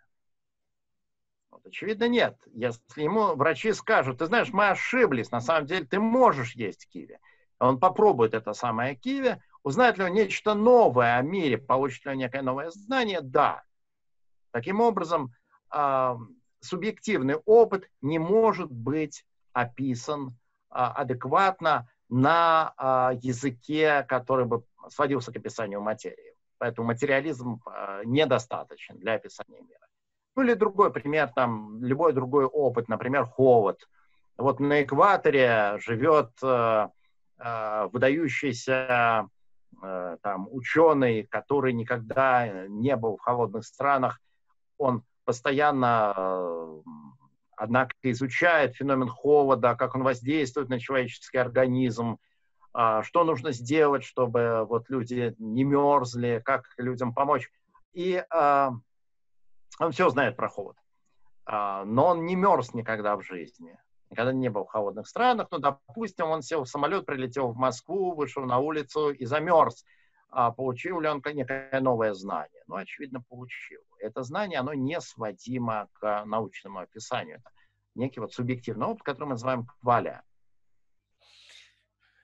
Вот, 1.51 1.67
очевидно, 1.67 2.09
нет. 2.09 2.37
Если 2.47 3.03
ему 3.03 3.35
врачи 3.35 3.73
скажут, 3.73 4.19
ты 4.19 4.27
знаешь, 4.27 4.53
мы 4.53 4.69
ошиблись, 4.69 5.31
на 5.31 5.41
самом 5.41 5.67
деле 5.67 5.85
ты 5.85 5.99
можешь 5.99 6.55
есть 6.55 6.89
киви 6.89 7.19
он 7.61 7.79
попробует 7.79 8.35
это 8.35 8.53
самое 8.53 8.95
киви, 8.95 9.41
узнает 9.63 9.99
ли 9.99 10.05
он 10.05 10.13
нечто 10.13 10.55
новое 10.55 11.17
о 11.17 11.23
мире, 11.23 11.59
получит 11.59 12.05
ли 12.05 12.13
он 12.13 12.19
некое 12.19 12.43
новое 12.43 12.71
знание, 12.71 13.21
да. 13.21 13.63
Таким 14.53 14.81
образом, 14.81 15.33
э, 15.75 16.17
субъективный 16.61 17.37
опыт 17.45 17.89
не 18.01 18.19
может 18.19 18.71
быть 18.71 19.25
описан 19.53 20.29
э, 20.29 20.33
адекватно 20.71 21.89
на 22.09 22.75
э, 22.79 23.19
языке, 23.23 24.05
который 24.09 24.47
бы 24.47 24.65
сводился 24.89 25.33
к 25.33 25.37
описанию 25.37 25.81
материи. 25.81 26.35
Поэтому 26.59 26.89
материализм 26.89 27.61
э, 27.67 28.03
недостаточен 28.05 28.99
для 28.99 29.15
описания 29.15 29.61
мира. 29.61 29.87
Ну 30.37 30.43
или 30.43 30.55
другой 30.55 30.93
пример, 30.93 31.31
там, 31.35 31.83
любой 31.83 32.13
другой 32.13 32.45
опыт, 32.45 32.89
например, 32.89 33.25
холод. 33.27 33.89
Вот 34.37 34.61
на 34.61 34.83
экваторе 34.83 35.79
живет 35.79 36.31
э, 36.43 36.89
Э, 37.41 37.89
выдающийся 37.93 39.29
э, 39.81 40.17
там 40.23 40.49
ученый, 40.51 41.23
который 41.23 41.73
никогда 41.73 42.67
не 42.67 42.97
был 42.97 43.17
в 43.17 43.21
холодных 43.21 43.65
странах, 43.65 44.21
он 44.77 45.05
постоянно, 45.29 46.15
э, 46.17 46.81
однако, 47.55 47.95
изучает 48.01 48.77
феномен 48.77 49.09
холода, 49.09 49.75
как 49.75 49.95
он 49.95 50.03
воздействует 50.03 50.71
на 50.71 50.81
человеческий 50.81 51.37
организм, 51.37 52.17
что 53.03 53.25
нужно 53.25 53.53
сделать, 53.53 54.05
чтобы 54.05 54.65
вот 54.67 54.89
люди 54.89 55.35
не 55.39 55.65
мерзли, 55.65 56.41
как 56.45 56.65
людям 56.79 57.13
помочь. 57.13 57.51
И 57.93 58.23
он 58.31 59.91
все 59.91 60.09
знает 60.11 60.37
про 60.37 60.49
холод. 60.49 60.77
Но 61.47 62.07
он 62.07 62.25
не 62.25 62.37
мерз 62.37 62.75
никогда 62.75 63.17
в 63.17 63.23
жизни 63.23 63.79
никогда 64.11 64.33
не 64.33 64.49
был 64.49 64.65
в 64.65 64.69
холодных 64.69 65.07
странах, 65.07 65.49
но, 65.51 65.59
допустим, 65.59 66.27
он 66.27 66.43
сел 66.43 66.65
в 66.65 66.69
самолет, 66.69 67.07
прилетел 67.07 67.49
в 67.49 67.57
Москву, 67.57 68.15
вышел 68.15 68.45
на 68.45 68.59
улицу 68.59 69.11
и 69.11 69.25
замерз. 69.25 69.85
А 70.31 70.51
получил 70.51 71.01
ли 71.01 71.09
он 71.09 71.23
некое 71.35 71.81
новое 71.81 72.13
знание? 72.15 72.63
Ну, 72.67 72.77
очевидно, 72.77 73.23
получил. 73.23 73.81
Это 73.99 74.23
знание, 74.23 74.61
оно 74.61 74.75
не 74.75 75.01
сводимо 75.01 75.89
к 75.95 76.25
научному 76.27 76.81
описанию. 76.81 77.39
Это 77.39 77.51
некий 77.95 78.21
вот 78.21 78.33
субъективный 78.33 78.87
опыт, 78.87 79.03
который 79.03 79.27
мы 79.27 79.33
называем 79.33 79.67
кваля. 79.81 80.23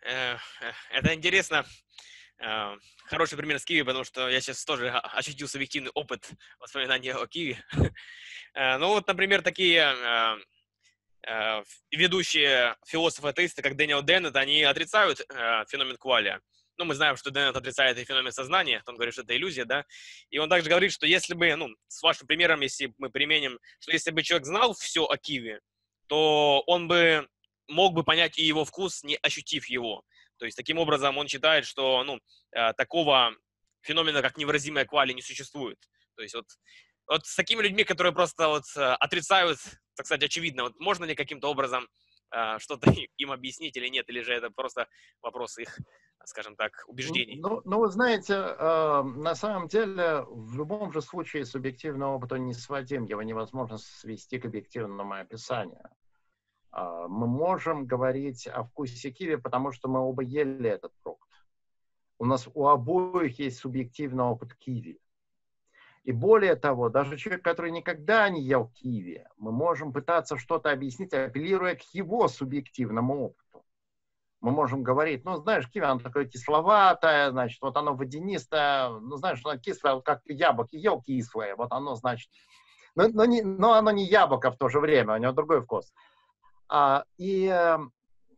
Это 0.03 1.15
интересно. 1.15 1.65
Э, 2.39 2.77
хороший 3.07 3.39
пример 3.39 3.59
с 3.59 3.65
Киви, 3.65 3.83
потому 3.83 4.05
что 4.05 4.29
я 4.29 4.41
сейчас 4.41 4.63
тоже 4.65 4.91
ощутил 4.91 5.49
субъективный 5.49 5.91
опыт 5.95 6.31
воспоминания 6.59 7.15
о 7.15 7.27
Киви. 7.27 7.59
Э, 8.57 8.77
ну 8.77 8.91
вот, 8.91 9.09
например, 9.09 9.43
такие 9.43 9.83
Э, 11.27 11.63
ведущие 11.91 12.77
философы-атеисты, 12.87 13.63
как 13.63 13.77
Дэниел 13.77 14.03
Деннет, 14.03 14.37
они 14.37 14.63
отрицают 14.63 15.21
э, 15.21 15.65
феномен 15.69 15.97
квалия. 15.97 16.41
Ну, 16.77 16.85
мы 16.85 16.95
знаем, 16.95 17.17
что 17.17 17.31
Деннет 17.31 17.57
отрицает 17.57 17.99
и 17.99 18.05
феномен 18.05 18.33
сознания, 18.33 18.83
он 18.87 18.97
говорит, 18.97 19.15
что 19.15 19.23
это 19.23 19.37
иллюзия, 19.37 19.65
да. 19.65 19.85
И 20.31 20.39
он 20.39 20.49
также 20.49 20.69
говорит, 20.69 20.93
что 20.93 21.07
если 21.07 21.35
бы, 21.35 21.55
ну, 21.55 21.69
с 21.87 22.03
вашим 22.03 22.27
примером, 22.27 22.61
если 22.61 22.93
мы 22.99 23.11
применим, 23.11 23.59
что 23.79 23.93
если 23.93 24.11
бы 24.11 24.23
человек 24.23 24.47
знал 24.47 24.75
все 24.75 25.05
о 25.05 25.17
Киве, 25.17 25.61
то 26.09 26.63
он 26.67 26.89
бы 26.89 27.29
мог 27.69 27.95
бы 27.95 28.03
понять 28.03 28.39
и 28.39 28.45
его 28.45 28.65
вкус, 28.65 29.05
не 29.05 29.17
ощутив 29.23 29.67
его. 29.67 30.03
То 30.39 30.45
есть, 30.45 30.57
таким 30.57 30.79
образом, 30.79 31.17
он 31.17 31.29
считает, 31.29 31.65
что, 31.65 32.03
ну, 32.05 32.19
э, 32.53 32.73
такого 32.75 33.35
феномена, 33.83 34.21
как 34.21 34.37
невыразимая 34.37 34.85
квали, 34.85 35.13
не 35.13 35.23
существует. 35.23 35.79
То 36.17 36.23
есть, 36.23 36.35
вот, 36.35 36.47
вот 37.07 37.27
с 37.27 37.37
такими 37.37 37.63
людьми, 37.63 37.85
которые 37.85 38.13
просто 38.13 38.49
вот 38.49 38.65
э, 38.77 38.81
отрицают 38.81 39.59
так 39.97 40.07
сказать, 40.07 40.25
очевидно. 40.25 40.65
Вот 40.65 40.79
можно 40.79 41.05
ли 41.05 41.15
каким-то 41.15 41.49
образом 41.49 41.89
э, 42.35 42.59
что-то 42.59 42.91
им 43.17 43.33
объяснить 43.33 43.77
или 43.77 43.89
нет, 43.89 44.09
или 44.09 44.21
же 44.21 44.33
это 44.33 44.51
просто 44.51 44.89
вопрос 45.23 45.59
их, 45.59 45.79
скажем 46.27 46.57
так, 46.57 46.85
убеждений? 46.87 47.39
Ну, 47.41 47.61
ну 47.65 47.81
вы 47.81 47.89
знаете, 47.89 48.35
э, 48.35 49.03
на 49.03 49.35
самом 49.35 49.69
деле 49.69 50.25
в 50.29 50.57
любом 50.57 50.93
же 50.93 51.01
случае 51.01 51.45
субъективный 51.45 52.07
опыт 52.07 52.33
он 52.33 52.47
не 52.47 52.55
сводим, 52.55 53.05
его 53.05 53.23
невозможно 53.23 53.79
свести 53.79 54.39
к 54.39 54.45
объективному 54.45 55.15
описанию. 55.15 55.89
Э, 56.73 57.07
мы 57.09 57.27
можем 57.27 57.87
говорить 57.87 58.47
о 58.47 58.65
вкусе 58.65 59.11
киви, 59.11 59.37
потому 59.37 59.73
что 59.73 59.89
мы 59.89 60.01
оба 60.01 60.23
ели 60.23 60.69
этот 60.69 60.93
фрукт. 61.03 61.29
У 62.19 62.27
нас 62.27 62.49
у 62.55 62.67
обоих 62.69 63.39
есть 63.39 63.59
субъективный 63.59 64.25
опыт 64.25 64.55
киви. 64.55 65.01
И 66.05 66.13
более 66.13 66.55
того, 66.55 66.91
даже 66.91 67.17
человек, 67.17 67.43
который 67.43 67.71
никогда 67.71 68.29
не 68.29 68.43
ел 68.43 68.69
киви, 68.69 69.27
мы 69.39 69.53
можем 69.53 69.93
пытаться 69.93 70.37
что-то 70.37 70.71
объяснить, 70.71 71.15
апеллируя 71.15 71.77
к 71.77 71.83
его 71.95 72.29
субъективному 72.29 73.27
опыту. 73.27 73.44
Мы 74.45 74.53
можем 74.53 74.83
говорить, 74.83 75.25
ну, 75.25 75.37
знаешь, 75.37 75.69
киви, 75.69 75.85
оно 75.85 76.01
такое 76.01 76.27
кисловатое, 76.27 77.31
значит, 77.31 77.61
вот 77.61 77.77
оно 77.77 77.95
водянистое, 77.95 78.91
ну, 78.91 79.17
знаешь, 79.17 79.41
оно 79.45 79.59
кислое, 79.59 80.01
как 80.01 80.21
яблоки, 80.27 80.77
ел 80.77 81.01
кислое, 81.03 81.57
вот 81.57 81.73
оно, 81.73 81.95
значит, 81.95 82.31
но, 82.95 83.09
но, 83.09 83.25
не, 83.25 83.43
но 83.43 83.73
оно 83.73 83.91
не 83.91 84.05
яблоко 84.05 84.51
в 84.51 84.57
то 84.57 84.69
же 84.69 84.81
время, 84.81 85.15
у 85.15 85.17
него 85.17 85.33
другой 85.33 85.63
вкус. 85.63 85.93
А, 86.69 87.05
и 87.19 87.53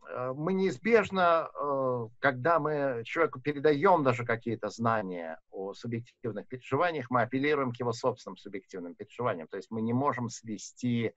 Э, 0.09 0.33
мы 0.35 0.53
неизбежно, 0.53 1.49
э, 1.53 2.07
когда 2.19 2.59
мы 2.59 3.03
человеку 3.05 3.39
передаем 3.39 4.03
даже 4.03 4.25
какие-то 4.25 4.69
знания 4.69 5.39
о 5.51 5.73
субъективных 5.73 6.47
переживаниях, 6.47 7.09
мы 7.09 7.21
апеллируем 7.21 7.71
к 7.71 7.79
его 7.79 7.91
собственным 7.91 8.37
субъективным 8.37 8.95
переживаниям. 8.95 9.47
То 9.47 9.57
есть 9.57 9.69
мы 9.69 9.81
не 9.81 9.93
можем 9.93 10.29
свести 10.29 11.13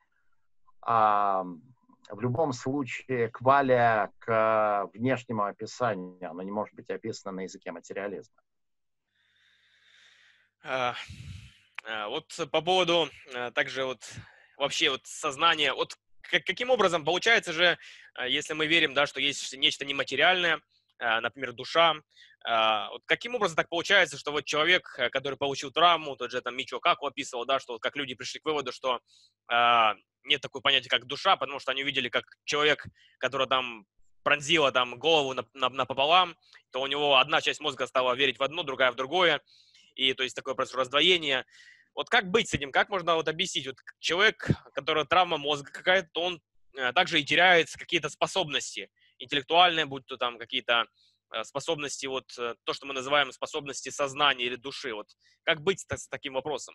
а, 0.82 1.44
в 2.10 2.20
любом 2.20 2.52
случае 2.52 3.28
кваля 3.28 4.12
к 4.18 4.90
внешнему 4.94 5.44
описанию. 5.44 6.30
Оно 6.30 6.42
не 6.42 6.50
может 6.50 6.74
быть 6.74 6.90
описано 6.90 7.32
на 7.32 7.40
языке 7.42 7.72
материализма. 7.72 8.42
А, 10.62 10.94
а, 11.84 12.08
вот 12.08 12.38
по 12.50 12.60
поводу 12.60 13.08
также 13.54 13.84
вот 13.84 14.02
вообще 14.56 14.90
вот 14.90 15.06
сознания, 15.06 15.72
вот 15.72 15.96
как, 16.30 16.44
каким 16.44 16.70
образом 16.70 17.04
получается 17.04 17.52
же, 17.52 17.78
а, 18.14 18.26
если 18.26 18.54
мы 18.54 18.66
верим, 18.66 18.94
да, 18.94 19.06
что 19.06 19.20
есть 19.20 19.56
нечто 19.56 19.84
нематериальное, 19.84 20.60
а, 20.98 21.20
например, 21.20 21.52
душа, 21.52 21.90
а, 21.90 21.94
вот 22.44 23.02
каким 23.04 23.34
образом 23.34 23.56
так 23.56 23.68
получается, 23.68 24.16
что 24.16 24.32
вот 24.32 24.46
человек, 24.46 24.94
э, 24.98 25.10
который 25.10 25.36
получил 25.36 25.70
травму, 25.70 26.16
тот 26.16 26.30
же 26.30 26.40
там 26.40 26.56
Мичо 26.56 26.80
как 26.80 27.02
описывал, 27.02 27.44
да, 27.44 27.60
что 27.60 27.74
вот 27.74 27.82
как 27.82 27.96
люди 27.96 28.14
пришли 28.14 28.40
к 28.40 28.46
выводу, 28.46 28.72
что 28.72 29.00
нет 30.24 30.40
такого 30.40 30.62
понятия, 30.62 30.88
как 30.88 31.06
душа, 31.06 31.36
потому 31.36 31.58
что 31.58 31.72
они 31.72 31.82
увидели, 31.82 32.08
как 32.08 32.24
человек, 32.44 32.86
который 33.18 33.46
там 33.46 33.86
пронзила 34.22 34.70
там 34.72 34.98
голову 34.98 35.34
напополам, 35.54 36.36
то 36.70 36.80
у 36.80 36.86
него 36.86 37.16
одна 37.16 37.40
часть 37.40 37.60
мозга 37.60 37.86
стала 37.86 38.14
верить 38.14 38.38
в 38.38 38.42
одно, 38.42 38.62
другая 38.62 38.92
в 38.92 38.96
другое, 38.96 39.40
и 39.94 40.12
то 40.14 40.22
есть 40.22 40.36
такое 40.36 40.54
произошло 40.54 40.80
раздвоение. 40.80 41.44
Вот 41.94 42.08
как 42.08 42.30
быть 42.30 42.48
с 42.48 42.54
этим? 42.54 42.70
Как 42.70 42.88
можно 42.88 43.14
вот 43.16 43.28
объяснить? 43.28 43.66
Вот 43.66 43.76
человек, 43.98 44.48
который 44.74 45.04
травма 45.06 45.38
мозга 45.38 45.72
какая-то, 45.72 46.20
он 46.20 46.42
э, 46.76 46.92
также 46.92 47.20
и 47.20 47.24
теряет 47.24 47.70
какие-то 47.72 48.08
способности 48.08 48.90
интеллектуальные, 49.18 49.86
будь 49.86 50.06
то 50.06 50.16
там 50.16 50.38
какие-то 50.38 50.86
способности, 51.44 52.06
вот 52.06 52.26
то, 52.28 52.72
что 52.72 52.86
мы 52.86 52.94
называем 52.94 53.32
способности 53.32 53.88
сознания 53.90 54.44
или 54.44 54.56
души. 54.56 54.94
Вот 54.94 55.08
как 55.44 55.60
быть 55.60 55.80
с 55.88 56.08
таким 56.08 56.34
вопросом? 56.34 56.74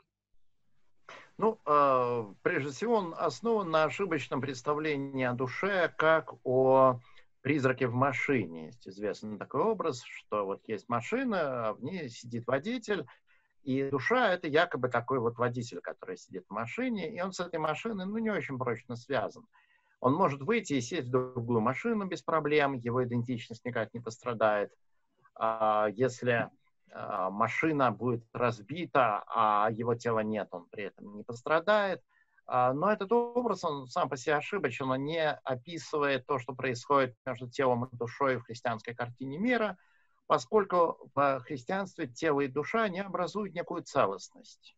Ну, 1.38 1.60
э, 1.66 2.34
прежде 2.44 2.72
всего, 2.72 2.96
он 2.96 3.14
основан 3.18 3.70
на 3.70 3.84
ошибочном 3.84 4.42
представлении 4.42 5.26
о 5.26 5.34
душе 5.34 5.94
как 5.98 6.34
о 6.46 7.00
призраке 7.42 7.88
в 7.88 7.94
машине. 7.94 8.68
Есть 8.68 8.88
известный 8.88 9.38
такой 9.38 9.62
образ, 9.62 10.02
что 10.04 10.46
вот 10.46 10.68
есть 10.68 10.88
машина, 10.88 11.70
а 11.70 11.74
в 11.74 11.84
ней 11.84 12.10
сидит 12.10 12.48
водитель, 12.48 13.06
и 13.64 13.84
душа— 13.90 14.34
это 14.34 14.48
якобы 14.48 14.90
такой 14.90 15.20
вот 15.20 15.38
водитель, 15.38 15.82
который 15.82 16.18
сидит 16.18 16.46
в 16.48 16.54
машине, 16.54 17.14
и 17.14 17.20
он 17.22 17.34
с 17.34 17.40
этой 17.40 17.60
машиной, 17.60 18.06
ну, 18.06 18.18
не 18.18 18.30
очень 18.30 18.58
прочно 18.58 18.96
связан. 18.96 19.46
Он 20.00 20.14
может 20.14 20.42
выйти 20.42 20.74
и 20.74 20.82
сесть 20.82 21.08
в 21.08 21.12
другую 21.12 21.62
машину 21.62 22.06
без 22.06 22.22
проблем, 22.22 22.74
его 22.74 23.04
идентичность 23.04 23.66
никак 23.66 23.94
не 23.94 24.00
пострадает. 24.00 24.72
А 25.36 25.88
если 25.94 26.50
а, 26.92 27.30
машина 27.30 27.92
будет 27.92 28.24
разбита, 28.34 29.24
а 29.28 29.70
его 29.72 29.96
тела 29.96 30.20
нет, 30.20 30.48
он 30.52 30.66
при 30.70 30.86
этом 30.86 31.16
не 31.16 31.24
пострадает. 31.24 32.02
А, 32.48 32.74
но 32.74 32.92
этот 32.92 33.12
образ, 33.12 33.64
он 33.64 33.88
сам 33.88 34.10
по 34.10 34.18
себе 34.18 34.36
ошибочен, 34.36 34.90
он 34.90 35.04
не 35.04 35.30
описывает 35.30 36.26
то, 36.26 36.40
что 36.40 36.54
происходит 36.54 37.16
между 37.26 37.50
телом 37.50 37.86
и 37.86 37.96
душой 37.96 38.38
в 38.38 38.44
христианской 38.44 38.94
картине 38.94 39.38
мира, 39.38 39.78
поскольку 40.28 41.10
в 41.14 41.42
христианстве 41.42 42.08
тело 42.08 42.42
и 42.42 42.48
душа 42.48 42.88
не 42.88 43.02
образуют 43.02 43.54
некую 43.54 43.84
целостность. 43.84 44.76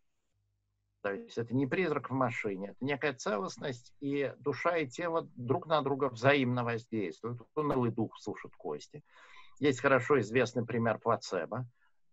То 1.08 1.14
есть 1.14 1.38
это 1.38 1.56
не 1.56 1.66
призрак 1.66 2.10
в 2.10 2.14
машине, 2.14 2.70
это 2.70 2.86
некая 2.86 3.14
целостность, 3.14 3.94
и 4.00 4.34
душа 4.40 4.78
и 4.78 4.88
тело 4.88 5.28
друг 5.36 5.68
на 5.68 5.82
друга 5.82 6.10
взаимно 6.10 6.64
воздействуют. 6.64 7.42
Унылый 7.56 7.92
дух 7.92 8.18
слушает 8.20 8.56
кости. 8.56 9.04
Есть 9.60 9.80
хорошо 9.80 10.20
известный 10.20 10.66
пример 10.66 11.00
плацебо. 11.00 11.66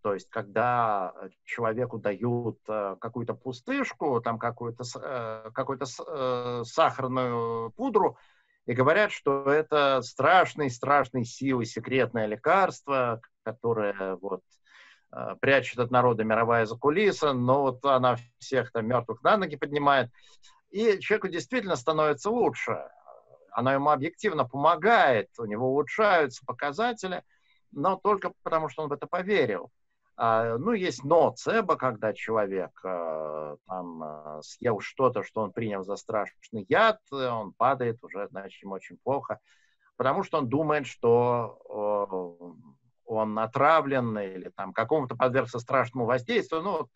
То 0.02 0.14
есть, 0.14 0.28
когда 0.28 1.14
человеку 1.44 1.98
дают 1.98 2.58
э, 2.68 2.96
какую-то 3.00 3.34
пустышку, 3.34 4.20
там 4.20 4.38
какую-то 4.38 4.84
э, 5.00 5.50
какую 5.54 5.80
э, 5.80 6.62
сахарную 6.64 7.70
пудру, 7.72 8.18
и 8.66 8.74
говорят, 8.74 9.12
что 9.12 9.50
это 9.50 10.02
страшный, 10.02 10.70
страшной 10.70 11.24
силы 11.24 11.64
секретное 11.64 12.26
лекарство, 12.26 13.20
которое 13.44 14.16
вот 14.16 14.42
прячет 15.40 15.78
от 15.78 15.90
народа 15.90 16.24
мировая 16.24 16.66
закулиса, 16.66 17.32
но 17.32 17.62
вот 17.62 17.84
она 17.84 18.16
всех 18.38 18.72
там 18.72 18.86
мертвых 18.86 19.22
на 19.22 19.36
ноги 19.36 19.56
поднимает. 19.56 20.10
И 20.70 20.98
человеку 20.98 21.28
действительно 21.28 21.76
становится 21.76 22.30
лучше. 22.30 22.88
Она 23.52 23.74
ему 23.74 23.90
объективно 23.90 24.44
помогает, 24.44 25.28
у 25.38 25.44
него 25.44 25.68
улучшаются 25.68 26.44
показатели, 26.44 27.22
но 27.70 27.96
только 27.96 28.32
потому, 28.42 28.68
что 28.68 28.82
он 28.82 28.88
в 28.88 28.92
это 28.92 29.06
поверил. 29.06 29.70
А, 30.16 30.58
ну, 30.58 30.72
есть 30.72 31.04
ноцебо, 31.04 31.76
когда 31.76 32.12
человек 32.12 32.70
а, 32.84 33.56
там 33.66 34.02
а, 34.02 34.42
съел 34.42 34.80
что-то, 34.80 35.24
что 35.24 35.42
он 35.42 35.52
принял 35.52 35.82
за 35.82 35.96
страшный 35.96 36.64
яд, 36.68 37.00
он 37.10 37.52
падает, 37.52 38.02
уже, 38.02 38.28
значит, 38.28 38.62
ему 38.62 38.74
очень 38.74 38.96
плохо, 39.02 39.40
потому 39.96 40.22
что 40.22 40.38
он 40.38 40.48
думает, 40.48 40.86
что 40.86 42.56
он 43.04 43.38
отравлен 43.38 44.18
или 44.18 44.50
там 44.50 44.72
какому-то 44.72 45.16
подвергся 45.16 45.58
страшному 45.58 46.06
воздействию. 46.06 46.62
Ну, 46.62 46.72
вот 46.72 46.90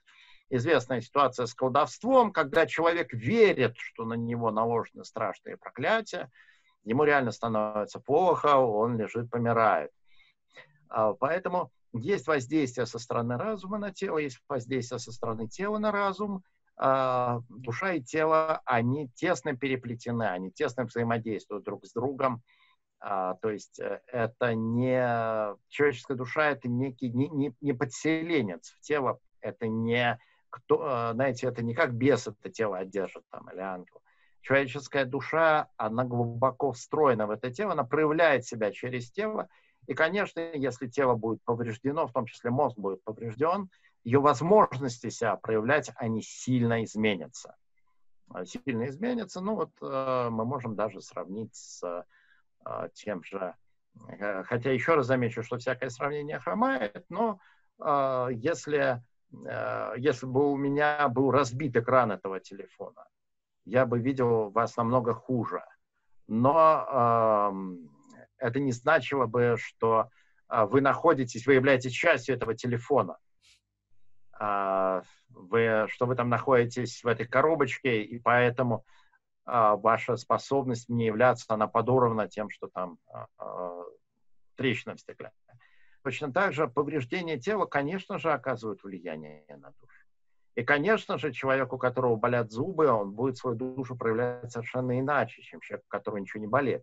известная 0.51 1.01
ситуация 1.01 1.47
с 1.47 1.55
колдовством, 1.55 2.33
когда 2.33 2.67
человек 2.67 3.13
верит, 3.13 3.77
что 3.77 4.05
на 4.05 4.15
него 4.15 4.51
наложены 4.51 5.05
страшные 5.05 5.57
проклятия, 5.57 6.31
ему 6.85 7.05
реально 7.05 7.33
становится 7.33 8.01
плохо, 8.01 8.57
он 8.57 8.97
лежит, 8.97 9.31
помирает. 9.31 9.91
Поэтому 10.89 11.71
есть 11.93 12.27
воздействие 12.27 12.87
со 12.87 12.99
стороны 12.99 13.37
разума 13.37 13.79
на 13.79 13.93
тело, 13.93 14.19
есть 14.19 14.41
воздействие 14.49 14.99
со 14.99 15.13
стороны 15.13 15.49
тела 15.49 15.79
на 15.79 15.93
разум. 15.93 16.43
А, 16.81 17.41
душа 17.49 17.95
и 17.95 18.01
тело, 18.01 18.63
они 18.65 19.09
тесно 19.17 19.57
переплетены, 19.57 20.25
они 20.25 20.53
тесно 20.53 20.85
взаимодействуют 20.85 21.65
друг 21.65 21.85
с 21.85 21.93
другом. 21.93 22.43
А, 23.01 23.35
то 23.35 23.51
есть 23.51 23.79
э, 23.79 24.01
это 24.09 24.55
не 24.55 25.57
человеческая 25.69 26.17
душа, 26.17 26.51
это 26.51 26.69
некий 26.69 27.11
не, 27.11 27.29
не, 27.29 27.55
не 27.61 27.73
подселенец 27.73 28.71
в 28.71 28.81
тело, 28.81 29.21
это 29.41 29.69
не 29.69 30.19
кто, 30.51 31.11
э, 31.11 31.13
знаете, 31.15 31.47
это 31.47 31.63
не 31.63 31.75
как 31.75 31.95
бес 31.95 32.27
это 32.27 32.51
тело 32.51 32.79
одержит 32.79 33.23
там 33.31 33.49
или 33.51 33.61
ангел. 33.61 34.03
Человеческая 34.41 35.05
душа, 35.05 35.69
она 35.77 36.05
глубоко 36.05 36.73
встроена 36.73 37.27
в 37.27 37.31
это 37.31 37.51
тело, 37.53 37.73
она 37.73 37.85
проявляет 37.85 38.45
себя 38.45 38.73
через 38.73 39.11
тело, 39.11 39.49
и, 39.87 39.95
конечно, 39.95 40.41
если 40.41 40.87
тело 40.89 41.15
будет 41.15 41.43
повреждено, 41.45 42.07
в 42.07 42.13
том 42.13 42.27
числе 42.27 42.51
мозг 42.51 42.77
будет 42.77 43.03
поврежден, 43.05 43.71
ее 44.05 44.21
возможности 44.21 45.09
себя 45.11 45.37
проявлять, 45.37 45.91
они 45.97 46.23
сильно 46.23 46.83
изменятся. 46.85 47.57
А, 48.31 48.45
сильно 48.45 48.89
изменятся, 48.89 49.41
ну 49.41 49.55
вот 49.55 49.71
э, 49.81 50.29
мы 50.31 50.45
можем 50.45 50.75
даже 50.75 51.01
сравнить 51.01 51.55
с 51.55 52.05
тем 52.95 53.23
же, 53.23 53.55
э, 54.09 54.43
хотя 54.45 54.71
еще 54.73 54.95
раз 54.95 55.07
замечу, 55.07 55.43
что 55.43 55.59
всякое 55.59 55.91
сравнение 55.91 56.39
хромает, 56.39 57.05
но 57.09 57.39
если, 58.31 59.01
если 59.31 60.27
бы 60.27 60.51
у 60.51 60.57
меня 60.57 61.07
был 61.09 61.31
разбит 61.31 61.77
экран 61.77 62.11
этого 62.11 62.41
телефона, 62.41 63.07
я 63.65 63.87
бы 63.87 64.01
видел 64.01 64.51
вас 64.51 64.77
намного 64.77 65.15
хуже. 65.15 65.63
Но 66.27 67.55
это 68.39 68.59
не 68.59 68.73
значило 68.73 69.27
бы, 69.27 69.57
что 69.59 70.11
а, 70.49 70.67
вы 70.67 70.81
находитесь, 70.81 71.47
вы 71.47 71.55
являетесь 71.55 71.93
частью 71.93 72.35
этого 72.35 72.55
телефона. 72.55 73.19
А, 74.33 75.03
вы, 75.29 75.87
что 75.89 76.07
вы 76.07 76.15
там 76.15 76.29
находитесь 76.29 77.03
в 77.05 77.07
этой 77.07 77.27
коробочке, 77.27 78.03
и 78.03 78.19
поэтому 78.19 78.77
а, 78.77 78.83
ваша 79.51 80.17
способность 80.17 80.89
мне 80.89 81.07
являться, 81.07 81.47
она 81.49 81.67
подоровна 81.67 82.29
тем, 82.29 82.51
что 82.51 82.69
там 82.69 82.99
трещина 84.57 84.95
в 84.95 85.01
стекле. 85.01 85.33
Точно 86.03 86.33
так 86.33 86.53
же 86.53 86.69
повреждение 86.69 87.39
тела, 87.39 87.67
конечно 87.67 88.19
же, 88.19 88.33
оказывают 88.33 88.83
влияние 88.83 89.45
на 89.49 89.71
душу. 89.81 89.95
И, 90.55 90.65
конечно 90.65 91.19
же, 91.19 91.33
человеку, 91.33 91.77
у 91.77 91.79
которого 91.79 92.17
болят 92.17 92.51
зубы, 92.51 92.89
он 92.89 93.13
будет 93.13 93.37
свою 93.37 93.57
душу 93.57 93.97
проявлять 93.97 94.51
совершенно 94.51 94.99
иначе, 94.99 95.41
чем 95.43 95.61
человек, 95.61 95.85
у 95.87 95.89
которого 95.89 96.19
ничего 96.19 96.41
не 96.41 96.49
болит. 96.49 96.83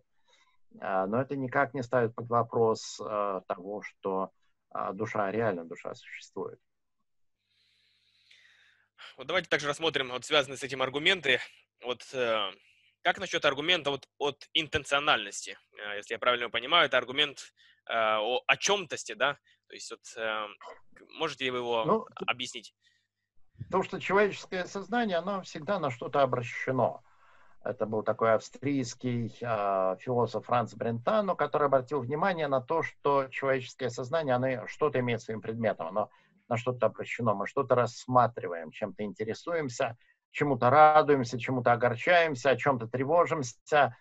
А, 0.80 1.06
но 1.06 1.20
это 1.20 1.36
никак 1.36 1.74
не 1.74 1.82
ставит 1.82 2.14
под 2.14 2.26
вопрос 2.28 2.98
а, 3.00 3.42
того, 3.42 3.82
что 3.82 4.30
а, 4.70 4.92
душа, 4.92 5.30
реально 5.30 5.64
душа 5.64 5.94
существует. 5.94 6.58
Вот 9.18 9.26
давайте 9.26 9.48
также 9.48 9.68
рассмотрим 9.68 10.08
вот 10.08 10.24
связанные 10.24 10.56
с 10.56 10.62
этим 10.62 10.80
аргументы. 10.80 11.38
Вот 11.84 12.02
э, 12.12 12.50
как 13.02 13.18
насчет 13.18 13.44
аргумента 13.44 13.90
вот 13.90 14.08
от 14.18 14.48
интенциональности? 14.52 15.58
Э, 15.78 15.96
если 15.96 16.14
я 16.14 16.18
правильно 16.18 16.50
понимаю, 16.50 16.86
это 16.86 16.98
аргумент 16.98 17.52
э, 17.88 17.92
о, 17.94 18.42
о 18.46 18.56
чем-тости, 18.56 19.14
да? 19.14 19.34
То 19.68 19.74
есть 19.74 19.90
вот 19.90 20.00
можете 21.18 21.50
вы 21.50 21.58
его 21.58 21.84
ну, 21.84 22.06
объяснить? 22.26 22.72
То, 23.70 23.82
что 23.82 23.98
человеческое 23.98 24.64
сознание, 24.66 25.16
оно 25.16 25.42
всегда 25.42 25.80
на 25.80 25.90
что-то 25.90 26.22
обращено. 26.22 27.02
Это 27.66 27.84
был 27.84 28.04
такой 28.04 28.34
австрийский 28.34 29.36
э, 29.40 29.96
философ 29.98 30.46
Франц 30.46 30.72
Брентано, 30.74 31.34
который 31.34 31.66
обратил 31.66 32.00
внимание 32.00 32.46
на 32.46 32.60
то, 32.60 32.82
что 32.82 33.26
человеческое 33.28 33.90
сознание, 33.90 34.36
оно 34.36 34.68
что-то 34.68 35.00
имеет 35.00 35.20
своим 35.20 35.40
предметом, 35.40 35.88
оно 35.88 36.10
на 36.48 36.56
что-то 36.56 36.86
обращено, 36.86 37.34
мы 37.34 37.48
что-то 37.48 37.74
рассматриваем, 37.74 38.70
чем-то 38.70 39.02
интересуемся, 39.02 39.98
чему-то 40.36 40.68
радуемся, 40.68 41.38
чему-то 41.38 41.72
огорчаемся, 41.72 42.50
о 42.50 42.56
чем-то 42.56 42.86
тревожимся. 42.88 43.96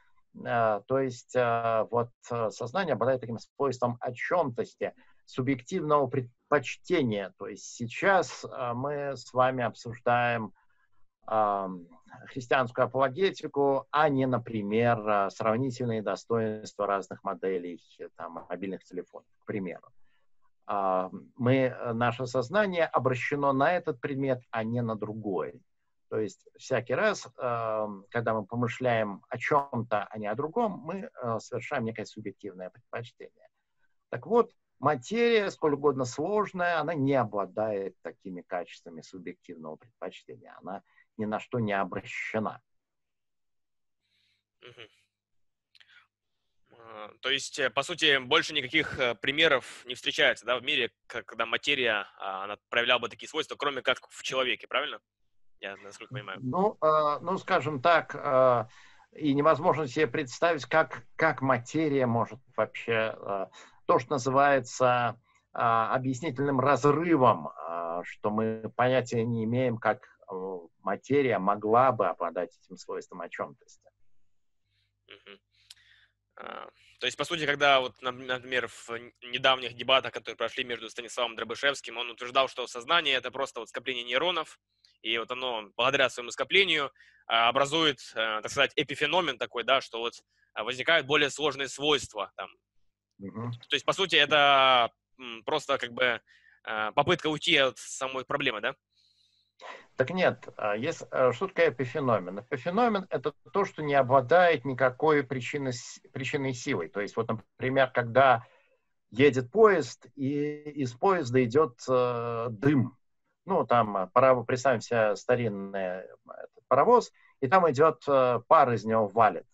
Э, 0.45 0.81
то 0.85 0.99
есть 0.99 1.33
э, 1.33 1.87
вот 1.89 2.09
сознание 2.49 2.93
обладает 2.93 3.21
таким 3.21 3.39
свойством 3.39 3.97
о 4.01 4.11
чем-тости, 4.11 4.93
субъективного 5.25 6.07
предпочтения. 6.07 7.33
То 7.37 7.47
есть 7.47 7.63
сейчас 7.63 8.43
э, 8.43 8.73
мы 8.73 9.15
с 9.15 9.33
вами 9.33 9.63
обсуждаем 9.63 10.53
христианскую 12.27 12.85
апологетику, 12.85 13.87
а 13.89 14.09
не, 14.09 14.27
например, 14.27 15.31
сравнительные 15.31 16.03
достоинства 16.03 16.85
разных 16.85 17.23
моделей 17.23 17.81
там, 18.15 18.45
мобильных 18.47 18.83
телефонов, 18.83 19.25
к 19.39 19.45
примеру. 19.45 19.87
Мы, 20.67 21.75
наше 21.93 22.27
сознание 22.27 22.85
обращено 22.85 23.53
на 23.53 23.73
этот 23.73 23.99
предмет, 23.99 24.43
а 24.51 24.63
не 24.63 24.83
на 24.83 24.95
другой. 24.95 25.63
То 26.15 26.21
есть 26.21 26.47
всякий 26.57 26.93
раз, 26.93 27.27
когда 27.35 28.33
мы 28.33 28.45
помышляем 28.45 29.21
о 29.27 29.37
чем-то, 29.37 30.05
а 30.05 30.17
не 30.17 30.27
о 30.27 30.35
другом, 30.35 30.79
мы 30.79 31.09
а, 31.15 31.41
совершаем 31.41 31.83
некое 31.83 32.05
субъективное 32.05 32.69
предпочтение. 32.69 33.49
Так 34.07 34.25
вот, 34.25 34.53
материя, 34.79 35.51
сколь 35.51 35.73
угодно 35.73 36.05
сложная, 36.05 36.79
она 36.79 36.93
не 36.93 37.15
обладает 37.15 37.97
такими 38.01 38.43
качествами 38.43 39.01
субъективного 39.01 39.75
предпочтения. 39.75 40.55
Она 40.61 40.83
ни 41.17 41.25
на 41.25 41.41
что 41.41 41.59
не 41.59 41.73
обращена. 41.73 42.61
А, 46.69 47.11
То 47.19 47.29
есть, 47.29 47.59
по 47.73 47.83
сути, 47.83 48.19
больше 48.19 48.53
никаких 48.53 48.97
примеров 49.19 49.85
не 49.85 49.95
встречается 49.95 50.45
да, 50.45 50.57
в 50.57 50.63
мире, 50.63 50.93
когда 51.07 51.45
материя 51.45 52.07
она 52.19 52.55
проявляла 52.69 52.99
бы 52.99 53.09
такие 53.09 53.27
свойства, 53.27 53.57
кроме 53.57 53.81
как 53.81 54.07
в 54.09 54.23
человеке, 54.23 54.65
правильно? 54.65 55.01
Я 55.65 55.77
насколько 55.77 56.13
понимаю. 56.13 56.39
Ну, 56.43 56.77
ну 57.21 57.37
скажем 57.39 57.81
так, 57.81 58.69
и 59.13 59.33
невозможно 59.33 59.87
себе 59.87 60.05
представить, 60.05 60.65
как, 60.65 61.07
как 61.15 61.41
материя 61.41 62.05
может 62.05 62.39
вообще, 62.55 63.49
то, 63.87 63.97
что 63.97 64.11
называется 64.11 65.19
объяснительным 65.53 66.59
разрывом, 66.59 67.49
что 68.03 68.29
мы 68.29 68.71
понятия 68.75 69.25
не 69.25 69.43
имеем, 69.45 69.77
как 69.77 70.07
материя 70.83 71.39
могла 71.39 71.91
бы 71.91 72.07
обладать 72.07 72.55
этим 72.63 72.77
свойством 72.77 73.21
о 73.21 73.29
чем-то. 73.29 73.65
Угу. 75.07 75.39
То 76.99 77.07
есть, 77.07 77.17
по 77.17 77.25
сути, 77.25 77.45
когда, 77.45 77.79
вот, 77.79 78.01
например, 78.01 78.67
в 78.67 78.89
недавних 79.21 79.75
дебатах, 79.75 80.13
которые 80.13 80.37
прошли 80.37 80.63
между 80.63 80.89
Станиславом 80.89 81.35
Дробышевским, 81.35 81.97
он 81.97 82.09
утверждал, 82.09 82.47
что 82.47 82.67
сознание— 82.67 83.15
это 83.15 83.31
просто 83.31 83.59
вот 83.59 83.69
скопление 83.69 84.03
нейронов, 84.03 84.59
и 85.01 85.17
вот 85.17 85.29
оно, 85.31 85.69
благодаря 85.75 86.09
своему 86.09 86.31
скоплению, 86.31 86.91
а, 87.27 87.49
образует, 87.49 87.99
э, 88.13 88.41
так 88.41 88.49
сказать, 88.49 88.71
эпифеномен 88.75 89.37
такой, 89.37 89.63
да, 89.63 89.81
что 89.81 89.99
вот 89.99 90.13
а, 90.53 90.63
возникают 90.63 91.05
более 91.05 91.29
сложные 91.29 91.67
свойства 91.67 92.31
там. 92.35 92.49
Угу. 93.19 93.51
То 93.69 93.75
есть, 93.75 93.85
по 93.85 93.93
сути, 93.93 94.15
это 94.15 94.91
просто 95.45 95.77
как 95.77 95.93
бы 95.93 96.21
попытка 96.95 97.27
уйти 97.27 97.55
от 97.57 97.77
самой 97.77 98.25
проблемы, 98.25 98.59
да? 98.59 98.75
Так 99.95 100.09
нет, 100.09 100.49
а, 100.57 100.75
есть, 100.75 101.03
а, 101.11 101.31
что 101.31 101.47
такое 101.47 101.69
эпифеномен? 101.69 102.39
Эпифеномен– 102.39 103.07
это 103.09 103.33
то, 103.53 103.63
что 103.63 103.81
не 103.81 103.93
обладает 103.95 104.65
никакой 104.65 105.23
причиной, 105.23 105.71
причиной 106.11 106.53
силой. 106.53 106.89
То 106.89 106.99
есть, 106.99 107.15
вот, 107.15 107.29
например, 107.29 107.91
когда 107.91 108.43
едет 109.09 109.51
поезд, 109.51 110.07
и 110.15 110.55
из 110.75 110.91
поезда 110.93 111.41
идет 111.45 111.79
э, 111.87 112.47
дым. 112.49 112.97
Ну, 113.45 113.65
там, 113.65 113.95
а, 113.95 114.07
паров... 114.07 114.45
представим 114.45 114.81
себе 114.81 115.15
старинный 115.15 116.03
паровоз, 116.67 117.13
и 117.39 117.47
там 117.47 117.69
идет 117.71 118.03
э, 118.07 118.41
пар 118.47 118.73
из 118.73 118.83
него 118.83 119.07
валит. 119.07 119.45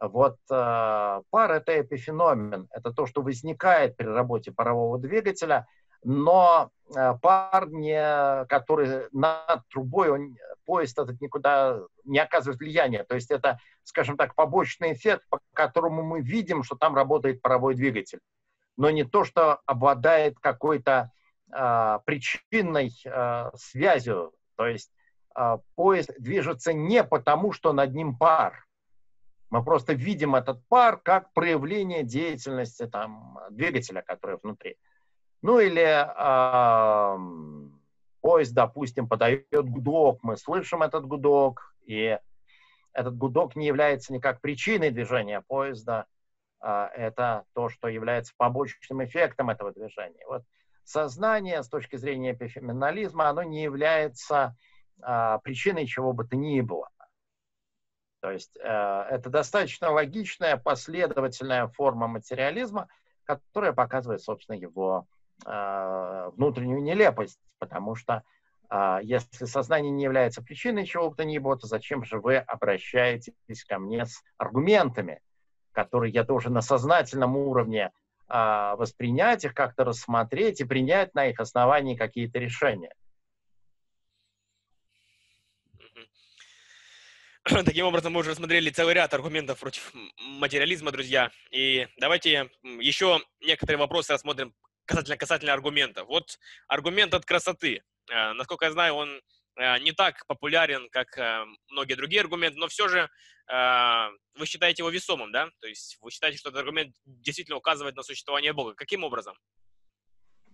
Вот 0.00 0.38
э, 0.48 1.22
пар– 1.30 1.50
это 1.52 1.80
эпифеномен. 1.80 2.68
Это 2.70 2.92
то, 2.92 3.06
что 3.06 3.22
возникает 3.22 3.96
при 3.96 4.06
работе 4.06 4.52
парового 4.52 4.98
двигателя– 4.98 5.66
но 6.04 6.70
э, 6.94 7.14
пар, 7.20 7.70
не, 7.70 8.44
который 8.46 9.08
над 9.12 9.68
трубой, 9.68 10.10
он, 10.10 10.36
поезд 10.64 10.98
этот 10.98 11.20
никуда 11.20 11.80
не 12.04 12.18
оказывает 12.18 12.58
влияния. 12.58 13.04
То 13.04 13.14
есть 13.14 13.30
это, 13.30 13.58
скажем 13.84 14.16
так, 14.16 14.34
побочный 14.34 14.92
эффект, 14.92 15.22
по 15.28 15.40
которому 15.52 16.02
мы 16.02 16.20
видим, 16.20 16.62
что 16.62 16.76
там 16.76 16.94
работает 16.94 17.42
паровой 17.42 17.74
двигатель. 17.74 18.20
Но 18.76 18.90
не 18.90 19.04
то, 19.04 19.24
что 19.24 19.60
обладает 19.66 20.38
какой-то 20.38 21.12
э, 21.52 21.98
причинной 22.04 22.92
э, 23.04 23.50
связью. 23.56 24.32
То 24.56 24.66
есть 24.66 24.90
э, 25.36 25.58
поезд 25.74 26.10
движется 26.18 26.72
не 26.72 27.04
потому, 27.04 27.52
что 27.52 27.72
над 27.72 27.94
ним 27.94 28.16
пар. 28.16 28.64
Мы 29.50 29.62
просто 29.62 29.92
видим 29.92 30.34
этот 30.34 30.66
пар 30.68 30.96
как 30.96 31.32
проявление 31.34 32.02
деятельности 32.02 32.86
там, 32.86 33.38
двигателя, 33.50 34.00
который 34.00 34.38
внутри. 34.42 34.78
Ну 35.42 35.58
или 35.58 35.82
э, 35.82 37.18
поезд, 38.20 38.54
допустим, 38.54 39.08
подает 39.08 39.46
гудок, 39.50 40.20
мы 40.22 40.36
слышим 40.36 40.82
этот 40.82 41.04
гудок, 41.06 41.74
и 41.84 42.18
этот 42.92 43.16
гудок 43.16 43.56
не 43.56 43.66
является 43.66 44.12
никак 44.12 44.40
причиной 44.40 44.90
движения 44.90 45.40
поезда, 45.40 46.06
э, 46.62 46.88
это 46.94 47.44
то, 47.54 47.68
что 47.68 47.88
является 47.88 48.32
побочным 48.36 49.04
эффектом 49.04 49.50
этого 49.50 49.72
движения. 49.72 50.24
Вот 50.28 50.44
сознание 50.84 51.62
с 51.62 51.68
точки 51.68 51.96
зрения 51.96 52.32
эпифеноменализма, 52.32 53.28
оно 53.28 53.42
не 53.42 53.64
является 53.64 54.56
э, 55.02 55.38
причиной 55.42 55.86
чего 55.86 56.12
бы 56.12 56.24
то 56.24 56.36
ни 56.36 56.60
было. 56.60 56.88
То 58.20 58.30
есть 58.30 58.56
э, 58.56 58.62
это 59.10 59.28
достаточно 59.28 59.90
логичная, 59.90 60.56
последовательная 60.56 61.66
форма 61.66 62.06
материализма, 62.06 62.86
которая 63.24 63.72
показывает, 63.72 64.22
собственно, 64.22 64.54
его 64.54 65.08
внутреннюю 65.44 66.82
нелепость, 66.82 67.40
потому 67.62 67.94
что 67.94 68.24
э, 68.70 68.98
если 69.02 69.44
сознание 69.44 69.92
не 69.92 70.02
является 70.02 70.42
причиной 70.42 70.84
чего 70.84 71.10
бы 71.10 71.16
то 71.16 71.24
ни 71.24 71.38
было, 71.38 71.56
то 71.56 71.68
зачем 71.68 72.04
же 72.04 72.18
вы 72.18 72.36
обращаетесь 72.36 73.64
ко 73.68 73.78
мне 73.78 74.04
с 74.04 74.20
аргументами, 74.36 75.20
которые 75.70 76.12
я 76.12 76.24
должен 76.24 76.52
на 76.52 76.60
сознательном 76.60 77.36
уровне 77.36 77.92
э, 78.28 78.74
воспринять 78.76 79.44
их, 79.44 79.54
как-то 79.54 79.84
рассмотреть 79.84 80.60
и 80.60 80.64
принять 80.64 81.14
на 81.14 81.26
их 81.26 81.38
основании 81.38 81.94
какие-то 81.96 82.40
решения. 82.40 82.92
Таким 87.64 87.86
образом, 87.86 88.12
мы 88.12 88.20
уже 88.20 88.30
рассмотрели 88.30 88.70
целый 88.70 88.94
ряд 88.94 89.14
аргументов 89.14 89.60
против 89.60 89.92
материализма, 90.18 90.90
друзья. 90.90 91.30
И 91.50 91.86
давайте 91.98 92.50
еще 92.62 93.20
некоторые 93.40 93.78
вопросы 93.78 94.12
рассмотрим 94.12 94.52
касательно, 94.92 95.16
касательно 95.16 95.52
аргументов. 95.52 96.06
Вот 96.08 96.38
аргумент 96.68 97.14
от 97.14 97.24
красоты. 97.24 97.82
Э, 98.10 98.32
насколько 98.32 98.66
я 98.66 98.72
знаю, 98.72 98.94
он 98.94 99.20
э, 99.56 99.78
не 99.80 99.92
так 99.92 100.26
популярен, 100.26 100.88
как 100.90 101.16
э, 101.18 101.44
многие 101.70 101.94
другие 101.94 102.20
аргументы, 102.20 102.58
но 102.58 102.68
все 102.68 102.88
же 102.88 103.08
вы 104.38 104.46
считаете 104.46 104.82
его 104.82 104.88
весомым, 104.88 105.32
да? 105.32 105.50
То 105.60 105.66
есть 105.66 105.98
вы 106.00 106.12
считаете, 106.12 106.38
что 106.38 106.50
этот 106.50 106.60
аргумент 106.60 106.94
действительно 107.04 107.56
указывает 107.56 107.96
на 107.96 108.04
существование 108.04 108.52
Бога. 108.52 108.74
Каким 108.74 109.02
образом? 109.02 109.36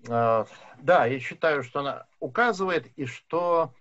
Да, 0.03 0.47
я 0.82 1.20
считаю, 1.20 1.62
что 1.62 1.80
она 1.80 2.07
указывает, 2.18 2.86
и 2.97 3.05
что 3.05 3.74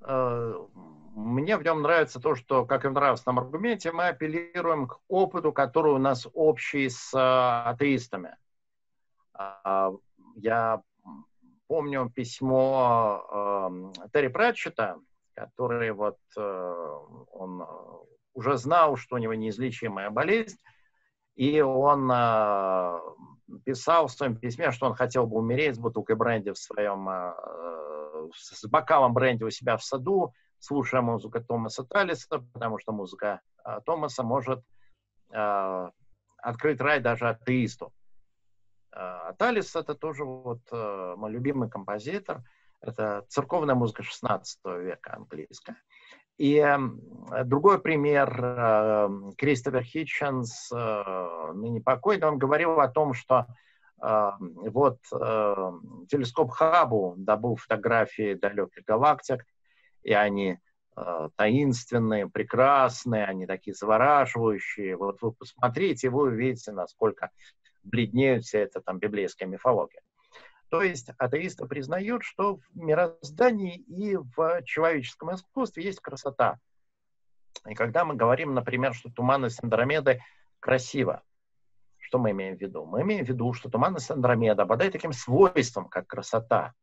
мне 0.00 1.56
в 1.56 1.64
нем 1.64 1.82
нравится 1.82 2.20
то, 2.20 2.36
что, 2.36 2.64
как 2.64 2.84
и 2.84 2.88
в 2.88 2.92
нравственном 2.92 3.40
аргументе, 3.40 3.90
мы 3.90 4.06
апеллируем 4.06 4.86
к 4.86 5.00
опыту, 5.08 5.52
который 5.52 5.92
у 5.92 5.98
нас 5.98 6.26
общий 6.32 6.88
с 6.88 7.10
атеистами. 7.12 8.36
А, 9.34 9.92
я 10.36 10.82
помню 11.66 12.10
письмо 12.14 13.26
эм, 13.68 13.92
Терри 14.12 14.28
Пратчета, 14.28 14.98
который 15.34 15.92
вот 15.92 16.18
э, 16.36 16.98
он 17.32 17.62
э, 17.62 17.66
уже 18.34 18.56
знал, 18.56 18.96
что 18.96 19.16
у 19.16 19.18
него 19.18 19.34
неизлечимая 19.34 20.10
болезнь, 20.10 20.58
и 21.34 21.60
он 21.60 22.10
э, 22.12 23.00
писал 23.64 24.06
в 24.06 24.12
своем 24.12 24.36
письме, 24.36 24.70
что 24.70 24.86
он 24.86 24.94
хотел 24.94 25.26
бы 25.26 25.36
умереть 25.36 25.76
с 25.76 25.78
бутылкой 25.78 26.16
бренди 26.16 26.52
в 26.52 26.58
своем, 26.58 27.08
с 28.34 28.64
бокалом 28.66 29.12
бренди 29.12 29.42
у 29.42 29.50
себя 29.50 29.76
в 29.76 29.84
саду, 29.84 30.32
слушая 30.60 31.02
музыку 31.02 31.40
Томаса 31.42 31.84
Талиса, 31.84 32.38
потому 32.52 32.78
что 32.78 32.92
музыка 32.92 33.40
Томаса 33.84 34.22
может 34.22 34.64
открыть 35.30 36.80
рай 36.80 37.00
даже 37.00 37.28
атеисту. 37.28 37.92
А 38.96 39.32
Талис 39.32 39.74
это 39.74 39.94
тоже 39.94 40.24
вот 40.24 40.60
э, 40.70 41.14
мой 41.16 41.30
любимый 41.32 41.68
композитор. 41.68 42.42
Это 42.80 43.24
церковная 43.28 43.74
музыка 43.74 44.02
16 44.02 44.60
века 44.64 45.14
английская. 45.16 45.76
И 46.38 46.64
другой 47.44 47.80
пример, 47.80 48.38
э, 48.40 49.08
Кристофер 49.36 49.82
Хитченс, 49.82 50.70
э, 50.72 51.52
ныне 51.54 51.80
покойный, 51.80 52.28
он 52.28 52.38
говорил 52.38 52.80
о 52.80 52.88
том, 52.88 53.14
что 53.14 53.46
вот 53.96 54.98
телескоп 55.08 56.50
Хаббл 56.50 57.14
добыл 57.16 57.56
фотографии 57.56 58.34
далеких 58.34 58.84
галактик, 58.84 59.46
и 60.02 60.12
они 60.12 60.58
таинственные, 61.36 62.28
прекрасные, 62.28 63.24
они 63.24 63.46
такие 63.46 63.72
завораживающие. 63.72 64.96
Вот 64.96 65.22
вы 65.22 65.32
посмотрите, 65.32 66.10
вы 66.10 66.24
увидите, 66.24 66.72
насколько 66.72 67.30
бледнеют 67.84 68.44
вся 68.44 68.60
эта 68.60 68.80
там 68.80 68.98
библейская 68.98 69.46
мифология. 69.46 70.00
То 70.70 70.82
есть 70.82 71.10
атеисты 71.18 71.66
признают, 71.66 72.24
что 72.24 72.56
в 72.56 72.62
мироздании 72.74 73.76
и 73.76 74.16
в 74.16 74.62
человеческом 74.64 75.34
искусстве 75.34 75.84
есть 75.84 76.00
красота. 76.00 76.58
И 77.68 77.74
когда 77.74 78.04
мы 78.04 78.16
говорим, 78.16 78.54
например, 78.54 78.94
что 78.94 79.10
туманность 79.10 79.62
Андромеды 79.62 80.20
красиво, 80.60 81.22
что 81.98 82.18
мы 82.18 82.32
имеем 82.32 82.56
в 82.56 82.60
виду? 82.60 82.84
Мы 82.84 83.02
имеем 83.02 83.24
в 83.24 83.28
виду, 83.28 83.52
что 83.52 83.70
туманность 83.70 84.10
Андромеды 84.10 84.62
обладает 84.62 84.92
таким 84.92 85.12
свойством, 85.12 85.88
как 85.88 86.06
красота. 86.06 86.74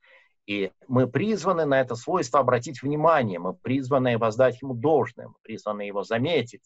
И 0.48 0.72
мы 0.88 1.08
призваны 1.08 1.66
на 1.66 1.80
это 1.80 1.96
свойство 1.96 2.40
обратить 2.40 2.82
внимание, 2.82 3.40
мы 3.40 3.54
призваны 3.54 4.18
воздать 4.18 4.62
ему 4.62 4.74
должное, 4.74 5.28
мы 5.28 5.36
призваны 5.44 5.84
его 5.84 6.04
заметить. 6.04 6.64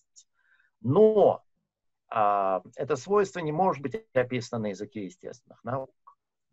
Но 0.81 1.43
это 2.09 2.95
свойство 2.95 3.39
не 3.39 3.51
может 3.51 3.81
быть 3.81 4.05
описано 4.13 4.63
на 4.63 4.67
языке 4.67 5.05
естественных 5.05 5.63
наук. 5.63 5.91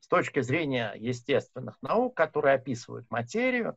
С 0.01 0.09
точки 0.09 0.41
зрения 0.41 0.93
естественных 0.97 1.77
наук, 1.81 2.17
которые 2.17 2.57
описывают 2.57 3.09
материю, 3.11 3.77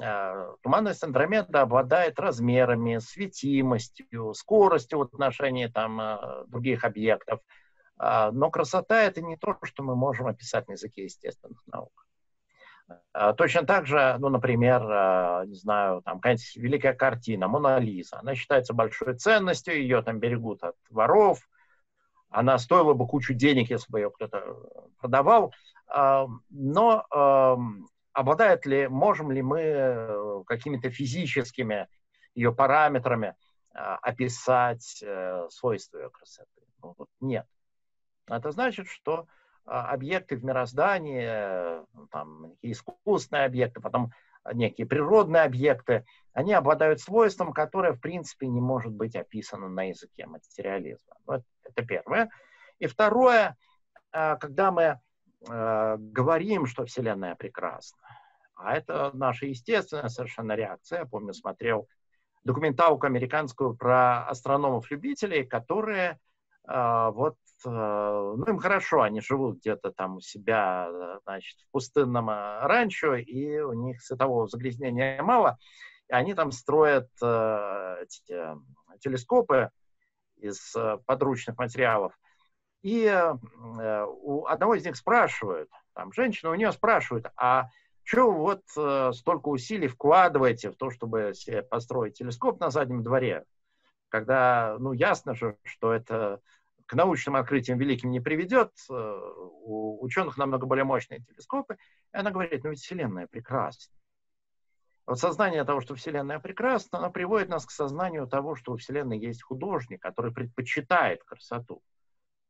э, 0.00 0.54
туманность 0.62 1.04
Андромеда 1.04 1.60
обладает 1.60 2.18
размерами, 2.18 2.98
светимостью, 2.98 4.32
скоростью 4.34 5.00
в 5.00 5.02
отношении 5.02 5.66
там, 5.66 6.00
э, 6.00 6.44
других 6.46 6.84
объектов. 6.84 7.40
А, 7.98 8.32
но 8.32 8.50
красота— 8.50 9.02
это 9.04 9.20
не 9.20 9.36
то, 9.36 9.58
что 9.62 9.82
мы 9.82 9.94
можем 9.94 10.26
описать 10.26 10.66
на 10.68 10.72
языке 10.72 11.04
естественных 11.04 11.62
наук. 11.66 12.06
А, 13.12 13.32
точно 13.32 13.64
так 13.64 13.86
же, 13.86 14.16
ну, 14.18 14.28
например, 14.28 14.80
не 15.46 15.54
знаю, 15.54 16.02
там 16.02 16.18
какая-нибудь 16.18 16.56
великая 16.56 16.94
картина, 16.94 17.48
Мона 17.48 17.78
Лиза, 17.78 18.18
она 18.18 18.34
считается 18.34 18.74
большой 18.74 19.14
ценностью, 19.16 19.74
ее 19.74 20.02
там 20.02 20.18
берегут 20.18 20.62
от 20.62 20.76
воров, 20.90 21.38
она 22.30 22.58
стоила 22.58 22.94
бы 22.94 23.06
кучу 23.06 23.34
денег, 23.34 23.70
если 23.70 23.90
бы 23.92 24.00
ее 24.00 24.10
кто-то 24.10 24.56
продавал. 24.98 25.52
Но 26.50 27.06
обладает 28.12 28.66
ли, 28.66 28.88
можем 28.88 29.32
ли 29.32 29.42
мы 29.42 29.60
э, 29.60 30.42
какими-то 30.46 30.90
физическими 30.90 31.88
ее 32.34 32.54
параметрами 32.54 33.34
описать 33.72 35.02
э, 35.02 35.46
свойства 35.50 35.98
ее 35.98 36.10
красоты? 36.10 36.62
Ну, 36.82 36.94
вот 36.98 37.08
нет. 37.20 37.46
Это 38.26 38.50
значит, 38.52 38.86
что 38.86 39.26
объекты 39.64 40.36
в 40.36 40.44
мироздании, 40.44 41.24
э, 41.24 41.84
там, 42.10 42.54
искусственные 42.62 43.44
объекты, 43.46 43.80
потом 43.80 44.12
некие 44.52 44.86
природные 44.86 45.42
объекты, 45.42 46.04
они 46.32 46.52
обладают 46.52 47.00
свойством, 47.00 47.52
которое, 47.52 47.92
в 47.92 48.00
принципе, 48.00 48.48
не 48.48 48.60
может 48.60 48.92
быть 48.92 49.14
описано 49.14 49.68
на 49.68 49.88
языке 49.88 50.26
материализма. 50.26 51.14
Вот 51.26 51.42
это 51.64 51.86
первое. 51.86 52.30
И 52.78 52.86
второе, 52.86 53.56
а, 54.10 54.36
когда 54.36 54.72
мы 54.72 55.00
а, 55.48 55.96
говорим, 55.98 56.66
что 56.66 56.84
Вселенная 56.86 57.34
прекрасна, 57.36 57.98
а 58.54 58.76
это 58.76 59.10
наша 59.14 59.46
естественная 59.46 60.08
совершенно 60.08 60.52
реакция. 60.52 61.00
Я 61.00 61.06
помню, 61.06 61.32
смотрел 61.34 61.88
документалку 62.44 63.06
американскую 63.06 63.74
про 63.74 64.26
астрономов-любителей, 64.28 65.44
которые 65.44 66.10
а, 66.10 66.16
вот, 66.66 67.36
ну 67.64 68.44
им 68.44 68.58
хорошо, 68.58 69.02
они 69.02 69.20
живут 69.20 69.58
где-то 69.58 69.90
там 69.90 70.16
у 70.16 70.20
себя, 70.20 71.18
значит, 71.24 71.58
в 71.60 71.70
пустынном 71.72 72.28
ранчо, 72.28 73.14
и 73.14 73.58
у 73.58 73.72
них 73.72 74.00
светового 74.02 74.46
загрязнения 74.46 75.22
мало, 75.22 75.58
и 76.08 76.12
они 76.12 76.34
там 76.34 76.52
строят 76.52 77.08
эти 77.16 78.56
телескопы 79.00 79.70
из 80.36 80.74
подручных 81.06 81.58
материалов, 81.58 82.12
и 82.82 83.04
э, 83.04 84.06
у 84.06 84.44
одного 84.46 84.74
из 84.74 84.84
них 84.84 84.96
спрашивают, 84.96 85.70
там, 85.94 86.12
женщина 86.12 86.50
у 86.50 86.54
нее 86.54 86.72
спрашивают, 86.72 87.26
а 87.36 87.68
что 88.02 88.32
вот 88.32 88.62
э, 88.76 89.12
столько 89.14 89.48
усилий 89.48 89.86
вкладываете 89.86 90.70
в 90.70 90.76
то, 90.76 90.90
чтобы 90.90 91.32
себе 91.34 91.62
построить 91.62 92.14
телескоп 92.14 92.58
на 92.60 92.70
заднем 92.70 93.04
дворе, 93.04 93.44
когда, 94.12 94.76
ну, 94.78 94.92
ясно 94.92 95.34
же, 95.34 95.56
что 95.64 95.90
это 95.90 96.42
к 96.84 96.92
научным 96.92 97.34
открытиям 97.36 97.78
великим 97.78 98.10
не 98.10 98.20
приведет, 98.20 98.70
э, 98.90 98.92
у 98.92 100.04
ученых 100.04 100.36
намного 100.36 100.66
более 100.66 100.84
мощные 100.84 101.20
телескопы, 101.20 101.78
и 102.12 102.18
она 102.18 102.30
говорит, 102.30 102.62
ну 102.62 102.70
ведь 102.70 102.80
Вселенная 102.80 103.26
прекрасна. 103.26 103.96
Вот 105.06 105.18
сознание 105.18 105.64
того, 105.64 105.80
что 105.80 105.94
Вселенная 105.94 106.40
прекрасна, 106.40 106.98
оно 106.98 107.10
приводит 107.10 107.48
нас 107.48 107.64
к 107.64 107.70
сознанию 107.70 108.26
того, 108.26 108.54
что 108.54 108.72
у 108.72 108.76
Вселенной 108.76 109.18
есть 109.18 109.42
художник, 109.42 110.02
который 110.02 110.30
предпочитает 110.30 111.24
красоту. 111.24 111.82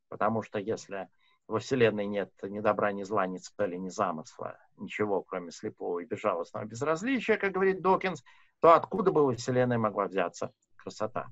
Потому 0.09 0.43
что 0.43 0.59
если 0.59 1.09
во 1.47 1.61
Вселенной 1.61 2.07
нет 2.07 2.33
ни 2.43 2.59
добра, 2.59 2.91
ни 2.91 3.05
зла, 3.05 3.29
ни 3.29 3.39
цели, 3.39 3.77
ни 3.77 3.89
замысла, 3.89 4.59
ничего, 4.77 5.23
кроме 5.23 5.53
слепого 5.53 6.01
и 6.01 6.07
безжалостного 6.07 6.65
безразличия, 6.65 7.37
как 7.37 7.53
говорит 7.53 7.83
Докинс, 7.83 8.25
то 8.61 8.75
откуда 8.75 9.13
бы 9.13 9.25
во 9.25 9.37
Вселенной 9.37 9.79
могла 9.79 10.07
взяться 10.07 10.53
красота? 10.77 11.31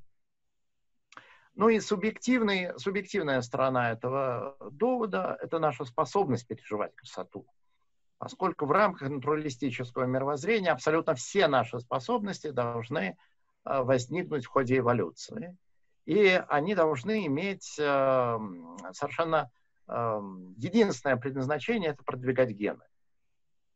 Ну 1.55 1.69
и 1.69 1.81
субъективный, 1.81 2.79
субъективная 2.79 3.41
сторона 3.43 3.93
этого 3.93 4.57
довода– 4.71 5.37
это 5.43 5.59
наша 5.59 5.85
способность 5.85 6.47
переживать 6.47 6.95
красоту. 6.95 7.47
Поскольку 8.19 8.67
в 8.67 8.73
рамках 8.73 9.09
натуралистического 9.09 10.05
мировоззрения 10.05 10.71
абсолютно 10.71 11.15
все 11.15 11.49
наши 11.49 11.81
способности 11.81 12.51
должны 12.51 13.17
э, 13.65 13.83
возникнуть 13.83 14.45
в 14.45 14.49
ходе 14.49 14.79
эволюции– 14.79 15.57
и 16.07 16.43
они 16.49 16.75
должны 16.75 17.27
иметь 17.27 17.77
э, 17.79 18.39
совершенно 18.93 19.51
э, 19.87 20.21
единственное 20.57 21.17
предназначение– 21.17 21.91
это 21.93 22.03
продвигать 22.03 22.51
гены. 22.51 22.83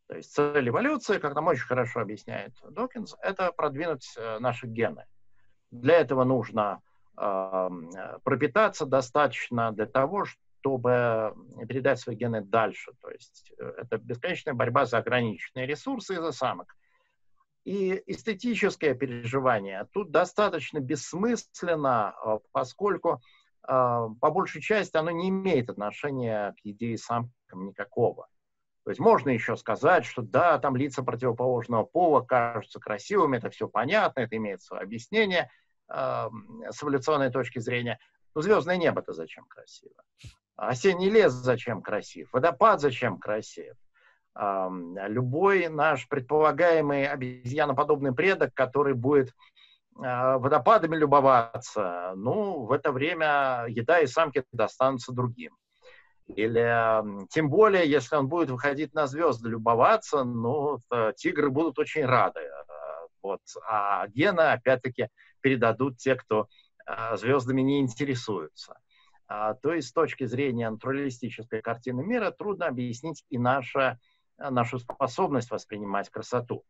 То 0.08 0.16
есть 0.16 0.32
цель 0.32 0.68
эволюции, 0.68 1.18
как 1.18 1.34
нам 1.34 1.46
очень 1.46 1.64
хорошо 1.64 2.00
объясняет 2.00 2.54
Докинс, 2.70 3.14
это 3.22 3.52
продвинуть 3.52 4.18
наши 4.40 4.66
гены. 4.66 5.06
Для 5.70 6.00
этого 6.00 6.24
нужно 6.24 6.82
пропитаться 7.14 8.86
достаточно 8.86 9.72
для 9.72 9.86
того, 9.86 10.24
чтобы 10.64 11.34
передать 11.68 12.00
свои 12.00 12.16
гены 12.16 12.40
дальше. 12.40 12.92
То 13.02 13.10
есть 13.10 13.52
э, 13.58 13.74
это 13.82 13.98
бесконечная 13.98 14.54
борьба 14.54 14.86
за 14.86 14.96
ограниченные 14.96 15.66
ресурсы 15.66 16.14
и 16.14 16.16
за 16.16 16.32
самок. 16.32 16.74
И 17.64 18.02
эстетическое 18.06 18.94
переживание 18.94 19.86
тут 19.92 20.10
достаточно 20.10 20.80
бессмысленно, 20.80 22.10
а, 22.10 22.38
поскольку 22.52 23.20
а, 23.62 24.08
по 24.20 24.30
большей 24.30 24.62
части 24.62 24.96
оно 24.96 25.10
не 25.10 25.28
имеет 25.28 25.68
отношения 25.68 26.52
к 26.52 26.66
идее 26.66 26.96
самкам 26.96 27.66
никакого. 27.66 28.28
То 28.84 28.90
есть 28.90 29.00
можно 29.00 29.30
еще 29.30 29.56
сказать, 29.56 30.04
что 30.04 30.22
да, 30.22 30.58
там 30.58 30.76
лица 30.76 31.02
противоположного 31.02 31.84
пола 31.84 32.20
кажутся 32.20 32.80
красивыми, 32.80 33.38
это 33.38 33.50
все 33.50 33.68
понятно, 33.68 34.20
это 34.20 34.36
имеет 34.36 34.62
свое 34.62 34.82
объяснение 34.82 35.42
э, 35.42 35.48
с 35.88 36.82
эволюционной 36.82 37.30
точки 37.30 37.58
зрения. 37.58 37.98
Но 38.34 38.42
звездное 38.42 38.76
небо-то 38.76 39.12
зачем 39.12 39.44
красиво? 39.46 40.02
Осенний 40.56 41.10
лес 41.10 41.32
зачем 41.32 41.82
красив? 41.82 42.32
Водопад 42.32 42.80
зачем 42.80 43.18
красив? 43.18 43.74
любой 44.36 45.68
наш 45.68 46.08
предполагаемый 46.08 47.06
обезьяноподобный 47.06 48.12
предок, 48.12 48.52
который 48.54 48.94
будет 48.94 49.32
а, 50.02 50.38
водопадами 50.38 50.96
любоваться, 50.96 52.14
ну, 52.16 52.64
в 52.64 52.72
это 52.72 52.90
время 52.90 53.66
еда 53.68 54.00
и 54.00 54.06
самки 54.06 54.44
достанутся 54.52 55.12
другим. 55.12 55.56
Или 56.26 57.28
тем 57.28 57.50
более, 57.50 57.88
если 57.88 58.16
он 58.16 58.28
будет 58.28 58.48
выходить 58.48 58.94
на 58.94 59.06
звезды 59.06 59.50
любоваться, 59.50 60.24
ну, 60.24 60.78
тигры 61.16 61.50
будут 61.50 61.78
очень 61.78 62.06
рады. 62.06 62.40
А, 63.24 63.26
вот. 63.26 63.40
А 63.68 64.08
гены, 64.08 64.52
опять-таки, 64.52 65.08
передадут 65.40 65.96
те, 65.98 66.14
кто 66.14 66.48
а, 66.86 67.16
звездами 67.16 67.62
не 67.62 67.80
интересуются. 67.80 68.78
То 69.26 69.72
есть, 69.72 69.88
с 69.88 69.92
точки 69.92 70.24
зрения 70.24 70.68
натуралистической 70.68 71.62
картины 71.62 72.04
мира, 72.04 72.30
трудно 72.30 72.66
объяснить 72.66 73.24
и 73.30 73.38
наше 73.38 73.98
Э, 74.38 74.50
нашу 74.50 74.78
способность 74.78 75.50
воспринимать 75.50 76.10
красоту. 76.10 76.64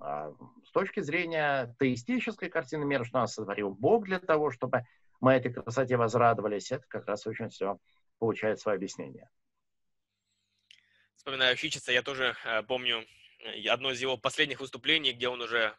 А, 0.00 0.32
с 0.64 0.70
точки 0.72 1.00
зрения 1.00 1.74
теистической 1.80 2.48
картины 2.48 2.84
мира, 2.84 3.04
что 3.04 3.18
нас 3.18 3.34
сотворил 3.34 3.70
Бог 3.70 4.04
для 4.04 4.18
того, 4.18 4.50
чтобы 4.50 4.84
мы 5.20 5.32
этой 5.32 5.52
красоте 5.52 5.96
возрадовались, 5.96 6.70
это 6.70 6.84
как 6.88 7.06
раз 7.06 7.26
очень 7.26 7.48
все 7.48 7.78
получает 8.18 8.60
свое 8.60 8.76
объяснение. 8.76 9.28
Вспоминаю 11.16 11.56
Фичица, 11.56 11.92
я 11.92 12.02
тоже 12.02 12.36
э, 12.44 12.62
помню 12.62 13.04
одно 13.68 13.92
из 13.92 14.00
его 14.00 14.16
последних 14.16 14.60
выступлений, 14.60 15.12
где 15.12 15.28
он 15.28 15.40
уже 15.40 15.76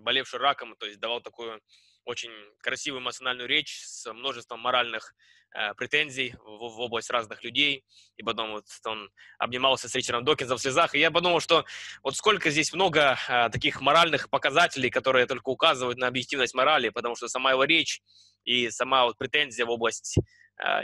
болевший 0.00 0.40
раком, 0.40 0.76
то 0.76 0.86
есть 0.86 1.00
давал 1.00 1.20
такую 1.20 1.60
очень 2.04 2.30
красивую 2.60 3.00
эмоциональную 3.00 3.48
речь 3.48 3.80
с 3.84 4.12
множеством 4.12 4.60
моральных 4.60 5.14
э, 5.54 5.74
претензий 5.74 6.34
в, 6.44 6.68
в 6.68 6.80
область 6.80 7.10
разных 7.10 7.42
людей. 7.42 7.84
И 8.16 8.22
потом 8.22 8.52
вот 8.52 8.66
он 8.86 9.10
обнимался 9.38 9.88
с 9.88 9.94
Ричардом 9.94 10.24
Докинзом 10.24 10.58
в 10.58 10.60
слезах. 10.60 10.94
И 10.94 10.98
я 10.98 11.10
подумал, 11.10 11.40
что 11.40 11.64
вот 12.02 12.16
сколько 12.16 12.50
здесь 12.50 12.72
много 12.72 13.18
э, 13.28 13.48
таких 13.50 13.80
моральных 13.80 14.28
показателей, 14.28 14.90
которые 14.90 15.26
только 15.26 15.48
указывают 15.48 15.98
на 15.98 16.06
объективность 16.06 16.54
морали, 16.54 16.90
потому 16.90 17.16
что 17.16 17.28
сама 17.28 17.52
его 17.52 17.64
речь 17.64 18.02
и 18.44 18.70
сама 18.70 19.04
вот 19.04 19.16
претензия 19.16 19.64
в 19.64 19.70
область 19.70 20.18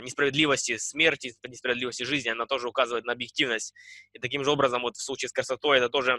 несправедливости 0.01 0.77
смерти, 0.77 1.33
несправедливости 1.47 2.03
жизни, 2.03 2.29
она 2.29 2.45
тоже 2.45 2.67
указывает 2.67 3.05
на 3.05 3.13
объективность. 3.13 3.73
И 4.13 4.19
таким 4.19 4.43
же 4.43 4.51
образом 4.51 4.81
вот 4.81 4.97
в 4.97 5.01
случае 5.01 5.29
с 5.29 5.31
красотой 5.31 5.77
это 5.77 5.89
тоже 5.89 6.13
э, 6.13 6.17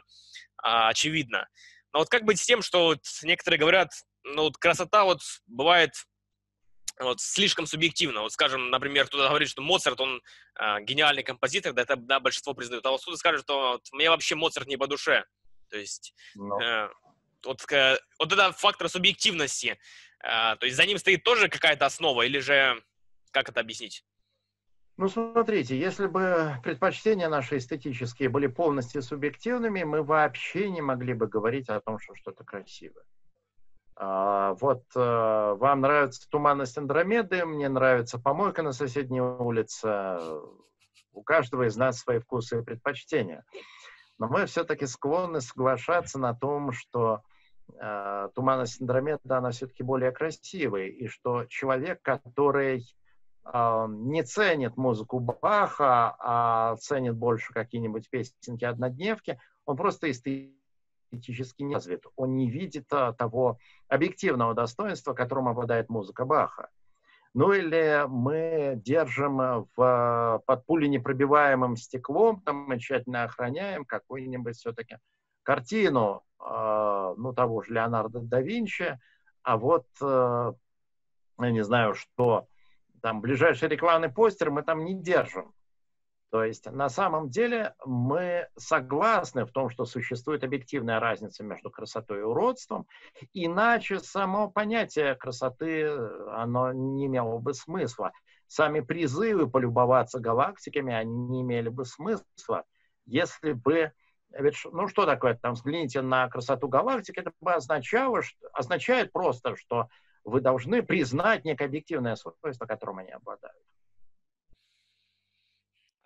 очевидно. 0.63 1.49
Но 1.93 2.01
вот 2.01 2.09
как 2.09 2.25
быть 2.25 2.41
с 2.41 2.47
тем, 2.47 2.63
что 2.63 2.87
вот 2.87 3.01
некоторые 3.23 3.61
говорят, 3.61 3.91
ну, 4.25 4.45
вот 4.45 4.57
красота 4.57 5.05
вот 5.05 5.21
бывает 5.47 5.93
вот, 6.99 7.21
слишком 7.21 7.67
субъективно. 7.67 8.23
Вот, 8.23 8.33
скажем, 8.33 8.71
например, 8.71 9.07
кто-то 9.07 9.29
говорит, 9.29 9.49
что 9.49 9.63
Моцарт, 9.63 10.01
он 10.01 10.23
э, 10.59 10.81
гениальный 10.83 11.23
композитор, 11.23 11.73
да, 11.73 11.83
это 11.83 11.97
да, 11.97 12.21
большинство 12.21 12.55
признают. 12.55 12.87
А 12.87 12.91
вот 12.91 13.03
кто-то 13.03 13.17
скажет, 13.17 13.43
что 13.43 13.73
вот, 13.73 13.83
мне 13.93 14.09
вообще 14.11 14.35
Моцарт 14.35 14.67
не 14.69 14.77
по 14.77 14.87
душе. 14.87 15.25
То 15.71 15.79
есть 15.79 16.15
no. 16.37 16.61
э, 16.63 16.89
вот, 17.45 17.71
э, 17.73 17.99
вот 18.19 18.33
это 18.33 18.53
фактор 18.53 18.89
субъективности. 18.89 19.79
Э, 20.23 20.57
то 20.57 20.65
есть 20.65 20.77
за 20.77 20.87
ним 20.87 20.99
стоит 20.99 21.25
тоже 21.25 21.49
какая-то 21.49 21.87
основа, 21.87 22.23
или 22.23 22.39
же 22.39 22.83
как 23.33 23.49
это 23.49 23.61
объяснить? 23.61 24.05
Ну, 24.99 25.09
смотрите, 25.09 25.79
если 25.79 26.07
бы 26.07 26.55
предпочтения 26.63 27.29
наши 27.29 27.57
эстетические 27.57 28.29
были 28.29 28.47
полностью 28.47 29.03
субъективными, 29.03 29.83
мы 29.83 30.03
вообще 30.03 30.71
не 30.71 30.83
могли 30.83 31.15
бы 31.15 31.27
говорить 31.27 31.69
о 31.71 31.81
том, 31.81 31.99
что 31.99 32.15
что-то 32.15 32.45
красивое. 32.45 33.05
А, 33.97 34.55
вот 34.55 34.85
а, 34.95 35.55
вам 35.55 35.81
нравится 35.81 36.29
туманность 36.29 36.77
Андромеды, 36.77 37.45
мне 37.47 37.69
нравится 37.69 38.19
помойка 38.19 38.63
на 38.63 38.73
соседней 38.73 39.23
улице. 39.23 40.19
У 41.13 41.23
каждого 41.23 41.67
из 41.67 41.77
нас 41.77 41.99
свои 41.99 42.19
вкусы 42.19 42.61
и 42.61 42.63
предпочтения. 42.63 43.45
Но 44.19 44.29
мы 44.29 44.47
все-таки 44.47 44.87
склонны 44.87 45.41
соглашаться 45.41 46.19
на 46.19 46.35
том, 46.35 46.73
что 46.73 47.23
э, 47.81 48.29
туманность 48.35 48.81
Андромеда, 48.81 49.39
она 49.39 49.51
все-таки 49.51 49.83
более 49.83 50.13
красивая, 50.13 50.87
и 50.87 51.07
что 51.09 51.45
человек, 51.47 52.01
который 52.03 52.85
не 53.45 54.23
ценит 54.23 54.77
музыку 54.77 55.19
Баха, 55.19 56.15
а 56.19 56.77
ценит 56.77 57.17
больше 57.17 57.53
какие-нибудь 57.53 58.09
песенки 58.09 58.65
однодневки, 58.65 59.39
он 59.65 59.77
просто 59.77 60.11
эстетически 60.11 61.63
не 61.63 61.75
развит. 61.75 62.05
Он 62.17 62.37
не 62.37 62.49
видит 62.49 62.87
а, 62.93 63.13
того 63.13 63.59
объективного 63.89 64.55
достоинства, 64.55 65.13
которым 65.13 65.49
обладает 65.49 65.89
музыка 65.89 66.25
Баха. 66.25 66.71
Ну 67.35 67.53
или 67.53 68.05
мы 68.09 68.75
держим 68.77 69.67
в, 69.75 70.43
под 70.47 70.67
пуленепробиваемым 70.67 71.77
стеклом, 71.77 72.43
там 72.43 72.57
мы 72.69 72.79
тщательно 72.79 73.25
охраняем 73.25 73.85
какую-нибудь 73.87 74.57
все-таки 74.57 74.99
картину, 75.43 76.23
ну, 76.39 77.33
того 77.35 77.63
же 77.63 77.73
Леонардо 77.73 78.21
да 78.21 78.41
Винчи, 78.41 78.99
а 79.43 79.57
вот, 79.57 79.87
я 80.01 80.55
не 81.39 81.65
знаю, 81.65 81.95
что, 81.95 82.49
там 83.03 83.21
ближайший 83.21 83.69
рекламный 83.69 84.09
постер 84.09 84.51
мы 84.51 84.63
там 84.63 84.85
не 84.85 84.95
держим. 84.95 85.53
То 86.31 86.43
есть 86.45 86.65
на 86.71 86.89
самом 86.89 87.29
деле 87.29 87.75
мы 87.85 88.49
согласны 88.57 89.45
в 89.45 89.51
том, 89.51 89.69
что 89.69 89.85
существует 89.85 90.43
объективная 90.45 90.99
разница 90.99 91.45
между 91.45 91.71
красотой 91.71 92.21
и 92.21 92.23
уродством, 92.23 92.87
иначе 93.35 93.99
само 93.99 94.51
понятие 94.51 95.15
красоты, 95.15 95.89
оно 96.31 96.73
не 96.73 97.05
имело 97.05 97.37
бы 97.39 97.53
смысла. 97.53 98.13
Сами 98.47 98.81
призывы 98.81 99.47
полюбоваться 99.47 100.21
галактиками, 100.21 100.95
они 100.95 101.15
не 101.15 101.43
имели 101.43 101.69
бы 101.69 101.85
смысла, 101.85 102.65
если 103.05 103.53
бы 103.53 103.93
ведь, 104.39 104.57
ну 104.73 104.89
что 104.89 105.05
такое, 105.05 105.35
там, 105.35 105.53
взгляните 105.53 106.01
на 106.01 106.29
красоту 106.29 106.67
галактики, 106.69 107.19
это 107.19 107.33
бы 107.41 107.53
означало, 107.53 108.23
что, 108.23 108.49
означает 108.55 109.13
просто, 109.13 109.57
что 109.57 109.89
вы 110.25 110.41
должны 110.41 110.83
признать 110.83 111.45
некое 111.45 111.67
объективное 111.67 112.17
свойство, 112.17 112.67
которым 112.67 112.99
они 112.99 113.11
обладают. 113.11 113.57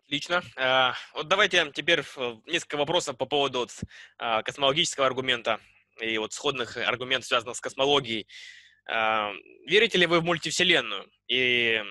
Отлично. 0.06 0.42
А, 0.56 0.94
вот 1.14 1.26
давайте 1.26 1.72
теперь 1.72 2.04
несколько 2.46 2.76
вопросов 2.76 3.16
по 3.16 3.26
поводу 3.26 3.66
а, 4.18 4.42
космологического 4.42 5.04
аргумента 5.04 5.58
и 6.00 6.16
вот 6.18 6.32
сходных 6.32 6.76
аргументов, 6.76 7.26
связанных 7.26 7.56
с 7.56 7.60
космологией. 7.60 8.28
А, 8.88 9.32
верите 9.66 9.98
ли 9.98 10.06
вы 10.06 10.20
в 10.20 10.24
мультивселенную? 10.24 11.10
И 11.26 11.82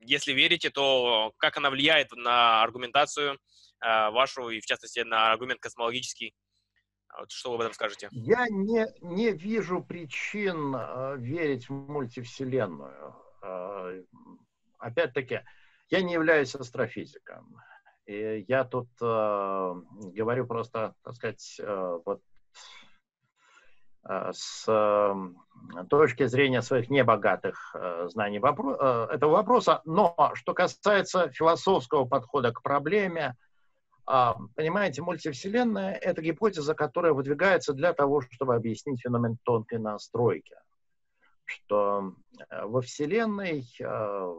если 0.00 0.32
верите, 0.32 0.70
то 0.70 1.34
как 1.36 1.58
она 1.58 1.68
влияет 1.68 2.12
на 2.12 2.62
аргументацию 2.62 3.38
вашу 3.82 4.50
и, 4.50 4.60
в 4.60 4.66
частности, 4.66 5.00
на 5.00 5.30
аргумент 5.30 5.60
космологический? 5.60 6.34
Вот 7.18 7.30
что 7.30 7.50
вы 7.50 7.56
об 7.56 7.60
этом 7.62 7.74
скажете? 7.74 8.08
Я 8.12 8.46
не, 8.48 8.86
не 9.00 9.32
вижу 9.32 9.82
причин 9.82 10.76
верить 11.18 11.68
в 11.68 11.72
мультивселенную. 11.72 13.14
Опять-таки, 14.78 15.42
я 15.90 16.02
не 16.02 16.14
являюсь 16.14 16.54
астрофизиком. 16.54 17.60
И 18.06 18.44
я 18.48 18.64
тут 18.64 18.88
э, 19.00 19.74
говорю 20.14 20.46
просто, 20.46 20.94
так 21.04 21.14
сказать, 21.14 21.60
э, 21.60 21.98
вот 22.04 22.20
э, 24.08 24.30
с 24.32 24.64
э, 24.66 25.84
точки 25.88 26.26
зрения 26.26 26.62
своих 26.62 26.90
небогатых 26.90 27.74
э, 27.74 28.08
знаний 28.08 28.40
вопро 28.40 28.74
э, 28.74 29.14
этого 29.14 29.32
вопроса. 29.32 29.80
Но 29.84 30.32
что 30.34 30.54
касается 30.54 31.30
философского 31.30 32.04
подхода 32.04 32.52
к 32.52 32.62
проблеме, 32.62 33.36
э, 33.36 33.49
понимаете, 34.56 35.02
мультивселенная— 35.02 35.92
это 36.02 36.20
гипотеза, 36.20 36.74
которая 36.74 37.12
выдвигается 37.12 37.72
для 37.72 37.92
того, 37.92 38.22
чтобы 38.22 38.56
объяснить 38.56 39.02
феномен 39.02 39.38
тонкой 39.44 39.78
настройки. 39.78 40.56
Что 41.44 42.14
э, 42.48 42.64
во 42.64 42.80
Вселенной 42.80 43.68
э, 43.78 44.34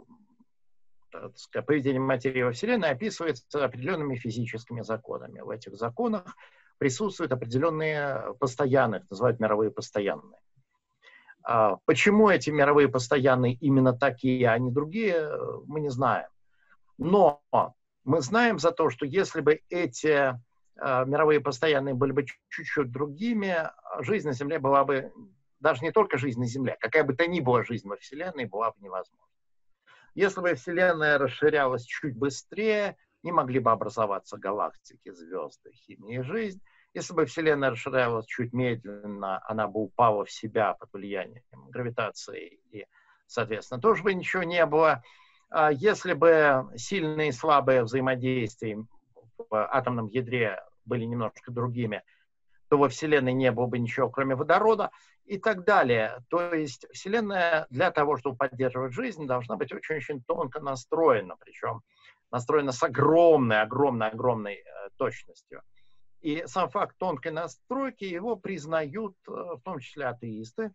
поведение 1.66 2.02
материи 2.02 2.42
во 2.42 2.52
Вселенной 2.52 2.90
описывается 2.90 3.64
определенными 3.64 4.16
физическими 4.16 4.82
законами. 4.82 5.40
В 5.40 5.50
этих 5.50 5.76
законах 5.76 6.36
присутствуют 6.78 7.32
определенные 7.32 8.34
постоянные, 8.40 9.06
называют 9.10 9.40
мировые 9.40 9.72
постоянные. 9.72 10.40
А 11.44 11.78
почему 11.86 12.30
эти 12.30 12.50
мировые 12.50 12.90
постоянные 12.90 13.54
именно 13.54 13.94
такие, 13.94 14.50
а 14.50 14.58
не 14.58 14.70
другие, 14.70 15.32
мы 15.66 15.80
не 15.80 15.90
знаем. 15.90 16.30
Но 16.98 17.42
мы 18.04 18.22
знаем 18.22 18.60
за 18.60 18.72
то, 18.72 18.90
что 18.90 19.06
если 19.06 19.42
бы 19.42 19.62
эти 19.70 20.40
а, 20.78 21.06
мировые 21.06 21.40
постоянные 21.40 21.94
были 21.94 22.12
бы 22.12 22.26
чуть-чуть 22.50 22.92
другими, 22.92 23.70
жизнь 24.00 24.28
на 24.28 24.34
Земле 24.34 24.60
была 24.60 24.84
бы, 24.84 25.12
даже 25.60 25.84
не 25.84 25.92
только 25.92 26.18
жизнь 26.18 26.40
на 26.40 26.48
Земле, 26.48 26.78
какая 26.80 27.04
бы 27.04 27.14
то 27.14 27.28
ни 27.28 27.40
была 27.40 27.64
жизнь 27.64 27.88
во 27.88 27.98
Вселенной, 27.98 28.46
была 28.46 28.72
бы 28.72 28.78
невозможна. 28.80 29.28
Если 30.16 30.42
бы 30.42 30.56
Вселенная 30.56 31.18
расширялась 31.18 31.86
чуть 31.86 32.18
быстрее, 32.18 32.98
не 33.24 33.32
могли 33.32 33.60
бы 33.60 33.72
образоваться 33.72 34.38
галактики, 34.38 35.12
звезды, 35.12 35.72
химия 35.74 36.22
и 36.22 36.24
жизнь. 36.24 36.62
Если 36.94 37.14
бы 37.14 37.26
Вселенная 37.26 37.70
расширялась 37.70 38.26
чуть 38.26 38.52
медленно, 38.52 39.42
она 39.48 39.68
бы 39.68 39.82
упала 39.82 40.26
в 40.26 40.32
себя 40.32 40.74
под 40.74 40.92
влиянием 40.92 41.44
гравитации 41.70 42.60
и, 42.72 42.86
соответственно, 43.28 43.80
тоже 43.80 44.04
бы 44.04 44.14
ничего 44.14 44.44
не 44.44 44.66
было. 44.66 45.04
А 45.52 45.70
если 45.72 46.14
бы 46.14 46.70
сильные 46.78 47.30
и 47.30 47.34
слабые 47.34 47.84
взаимодействия 47.84 48.84
в 49.38 49.68
атомном 49.68 50.08
ядре 50.08 50.64
были 50.86 51.04
немножко 51.04 51.52
другими, 51.52 52.04
то 52.70 52.78
во 52.78 52.88
Вселенной 52.88 53.34
не 53.34 53.52
было 53.52 53.66
бы 53.66 53.78
ничего, 53.78 54.10
кроме 54.10 54.36
водорода 54.36 54.92
и 55.26 55.38
так 55.38 55.66
далее. 55.66 56.20
То 56.30 56.54
есть 56.54 56.88
Вселенная 56.94 57.68
для 57.70 57.92
того, 57.92 58.16
чтобы 58.16 58.38
поддерживать 58.38 58.94
жизнь, 58.94 59.28
должна 59.28 59.58
быть 59.58 59.74
очень-очень 59.74 60.24
тонко 60.24 60.62
настроена, 60.62 61.36
причем 61.38 61.82
настроена 62.32 62.72
с 62.72 62.82
огромной, 62.82 63.62
огромной, 63.62 64.08
огромной 64.10 64.56
э, 64.56 64.90
точностью. 64.96 65.62
И 66.22 66.44
сам 66.46 66.70
факт 66.70 66.96
тонкой 66.98 67.34
настройки 67.34 68.06
его 68.06 68.38
признают 68.38 69.18
э, 69.28 69.32
в 69.32 69.62
том 69.66 69.80
числе 69.80 70.06
атеисты. 70.06 70.72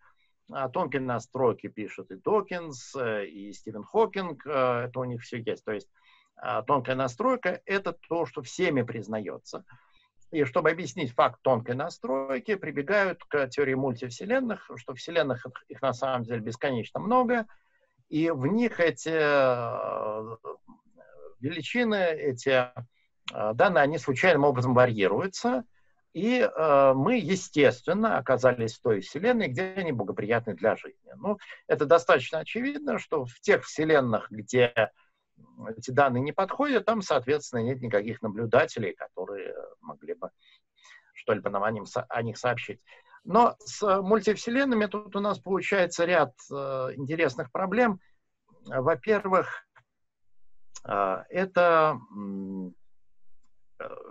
О 0.50 0.68
тонкой 0.68 1.00
настройке 1.00 1.68
пишет 1.68 2.10
и 2.10 2.16
Докинс, 2.16 2.94
э, 2.94 3.26
и 3.26 3.52
Стивен 3.52 3.82
Хокинг, 3.82 4.46
э, 4.46 4.86
это 4.86 5.00
у 5.00 5.04
них 5.04 5.22
все 5.22 5.38
есть. 5.38 5.64
То 5.64 5.72
есть 5.72 5.88
э, 6.40 6.62
тонкая 6.66 6.94
настройка– 6.94 7.60
это 7.66 7.92
то, 7.92 8.26
что 8.26 8.42
всеми 8.42 8.82
признается– 8.82 9.64
и 10.32 10.44
чтобы 10.44 10.70
объяснить 10.70 11.12
факт 11.12 11.40
тонкой 11.42 11.76
настройки, 11.76 12.56
прибегают 12.56 13.22
к 13.24 13.46
теории 13.48 13.74
мультивселенных, 13.74 14.68
что 14.76 14.94
вселенных 14.94 15.46
их 15.68 15.80
на 15.82 15.92
самом 15.92 16.24
деле 16.24 16.40
бесконечно 16.40 16.98
много, 16.98 17.46
и 18.08 18.30
в 18.30 18.46
них 18.46 18.80
эти 18.80 19.10
э, 19.12 20.36
величины, 21.40 21.94
эти 21.94 22.72
данные, 23.54 23.82
они 23.82 23.98
случайным 23.98 24.44
образом 24.44 24.74
варьируются, 24.74 25.64
и 26.16 26.40
э, 26.40 26.92
мы, 26.94 27.18
естественно, 27.18 28.16
оказались 28.16 28.78
в 28.78 28.80
той 28.80 29.02
вселенной, 29.02 29.48
где 29.48 29.74
они 29.76 29.92
благоприятны 29.92 30.54
для 30.54 30.74
жизни. 30.74 31.12
Ну, 31.16 31.36
это 31.66 31.84
достаточно 31.84 32.38
очевидно, 32.38 32.98
что 32.98 33.26
в 33.26 33.38
тех 33.40 33.64
вселенных, 33.64 34.30
где 34.30 34.72
эти 35.76 35.90
данные 35.90 36.22
не 36.22 36.32
подходят, 36.32 36.86
там, 36.86 37.02
соответственно, 37.02 37.60
нет 37.60 37.82
никаких 37.82 38.22
наблюдателей, 38.22 38.94
которые 38.94 39.54
могли 39.82 40.14
бы 40.14 40.30
что-либо 41.12 41.50
нам 41.50 41.62
о, 41.62 41.70
ним, 41.70 41.84
о 42.08 42.22
них 42.22 42.38
сообщить. 42.38 42.80
Но 43.24 43.54
с 43.58 44.00
мультивселенными 44.00 44.86
тут 44.86 45.14
у 45.16 45.20
нас 45.20 45.38
получается 45.38 46.06
ряд 46.06 46.32
э, 46.50 46.54
интересных 46.94 47.52
проблем. 47.52 48.00
Во-первых, 48.64 49.66
э, 50.88 51.24
это 51.28 52.00
э, 52.10 52.70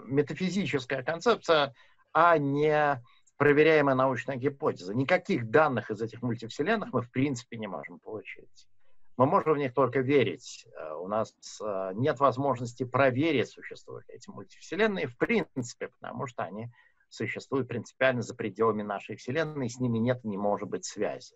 метафизическая 0.05 1.01
концепция, 1.01 1.73
а 2.15 2.37
не 2.37 3.03
проверяемая 3.35 3.93
научная 3.93 4.37
гипотеза. 4.37 4.95
Никаких 4.95 5.49
данных 5.49 5.91
из 5.91 6.01
этих 6.01 6.21
мультивселенных 6.21 6.93
мы 6.93 7.01
в 7.01 7.11
принципе 7.11 7.57
не 7.57 7.67
можем 7.67 7.99
получить. 7.99 8.69
Мы 9.17 9.25
можем 9.25 9.53
в 9.53 9.57
них 9.57 9.73
только 9.73 9.99
верить. 9.99 10.65
Э, 10.77 10.93
у 10.93 11.09
нас 11.09 11.35
э, 11.61 11.91
нет 11.95 12.19
возможности 12.21 12.85
проверить, 12.85 13.49
существуют 13.49 14.05
эти 14.07 14.29
мультивселенные 14.29 15.07
в 15.07 15.17
принципе, 15.17 15.89
потому 15.89 16.25
что 16.25 16.43
они 16.43 16.71
существуют 17.09 17.67
принципиально 17.67 18.21
за 18.21 18.33
пределами 18.33 18.81
нашей 18.81 19.17
Вселенной, 19.17 19.69
с 19.69 19.77
ними 19.79 19.97
нет, 19.97 20.23
не 20.23 20.37
может 20.37 20.69
быть 20.69 20.85
связи. 20.85 21.35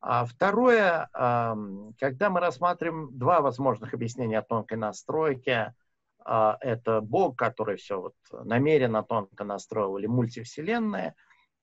А 0.00 0.24
второе, 0.24 1.08
когда 1.12 2.30
мы 2.30 2.40
рассматриваем 2.40 3.16
два 3.18 3.42
возможных 3.42 3.92
объяснения 3.92 4.40
тонкой 4.40 4.78
настройке, 4.78 5.52
а, 5.52 5.74
это 6.24 7.00
Бог, 7.00 7.36
который 7.36 7.76
все 7.76 8.00
вот 8.00 8.14
намеренно 8.32 9.02
тонко 9.02 9.44
настроил, 9.44 9.96
или 9.98 10.06
мультивселенная, 10.06 11.14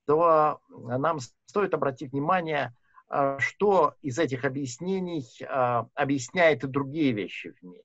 то 0.06 0.60
нам 0.68 1.20
стоит 1.46 1.74
обратить 1.74 2.12
внимание, 2.12 2.74
а, 3.08 3.38
что 3.38 3.94
из 4.02 4.18
этих 4.18 4.44
объяснений 4.44 5.24
объясняет 5.94 6.64
и 6.64 6.66
другие 6.66 7.12
вещи 7.12 7.52
в 7.52 7.62
мире. 7.62 7.84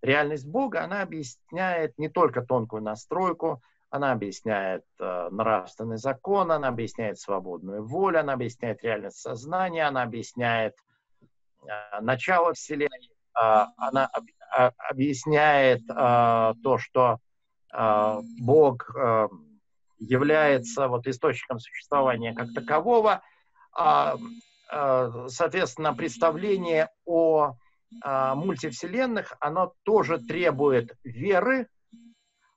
Реальность 0.00 0.46
Бога, 0.46 0.82
она 0.82 1.02
объясняет 1.02 1.96
не 1.98 2.08
только 2.08 2.42
тонкую 2.42 2.82
настройку, 2.82 3.62
она 3.90 4.12
объясняет 4.12 4.84
нравственный 4.98 5.98
закон, 5.98 6.50
она 6.50 6.68
объясняет 6.68 7.18
свободную 7.18 7.86
волю, 7.86 8.20
она 8.20 8.32
объясняет 8.32 8.82
реальность 8.82 9.18
сознания, 9.18 9.86
она 9.86 10.02
объясняет 10.02 10.74
начало 12.00 12.54
Вселенной, 12.54 13.12
она 13.34 14.10
объясняет 14.88 15.82
э, 15.88 16.54
то, 16.62 16.78
что 16.78 17.18
э, 17.72 18.20
Бог 18.40 18.88
является 19.98 20.88
вот 20.88 21.06
источником 21.06 21.60
существования 21.60 22.34
как 22.34 22.52
такового. 22.52 23.22
Соответственно, 24.68 25.94
представление 25.94 26.90
о 27.04 27.54
мультивселенных, 28.02 29.34
оно 29.38 29.74
тоже 29.84 30.18
требует 30.18 30.96
веры, 31.04 31.68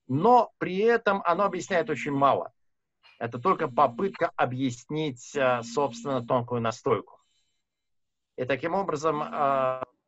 но 0.08 0.52
при 0.58 0.80
этом 0.80 1.22
оно 1.24 1.44
объясняет 1.44 1.90
очень 1.92 2.14
мало. 2.14 2.52
Это 3.20 3.38
только 3.38 3.68
попытка 3.68 4.32
объяснить, 4.36 5.38
собственно, 5.62 6.26
тонкую 6.26 6.62
настойку. 6.62 7.20
И 8.38 8.46
таким 8.46 8.74
образом 8.74 9.22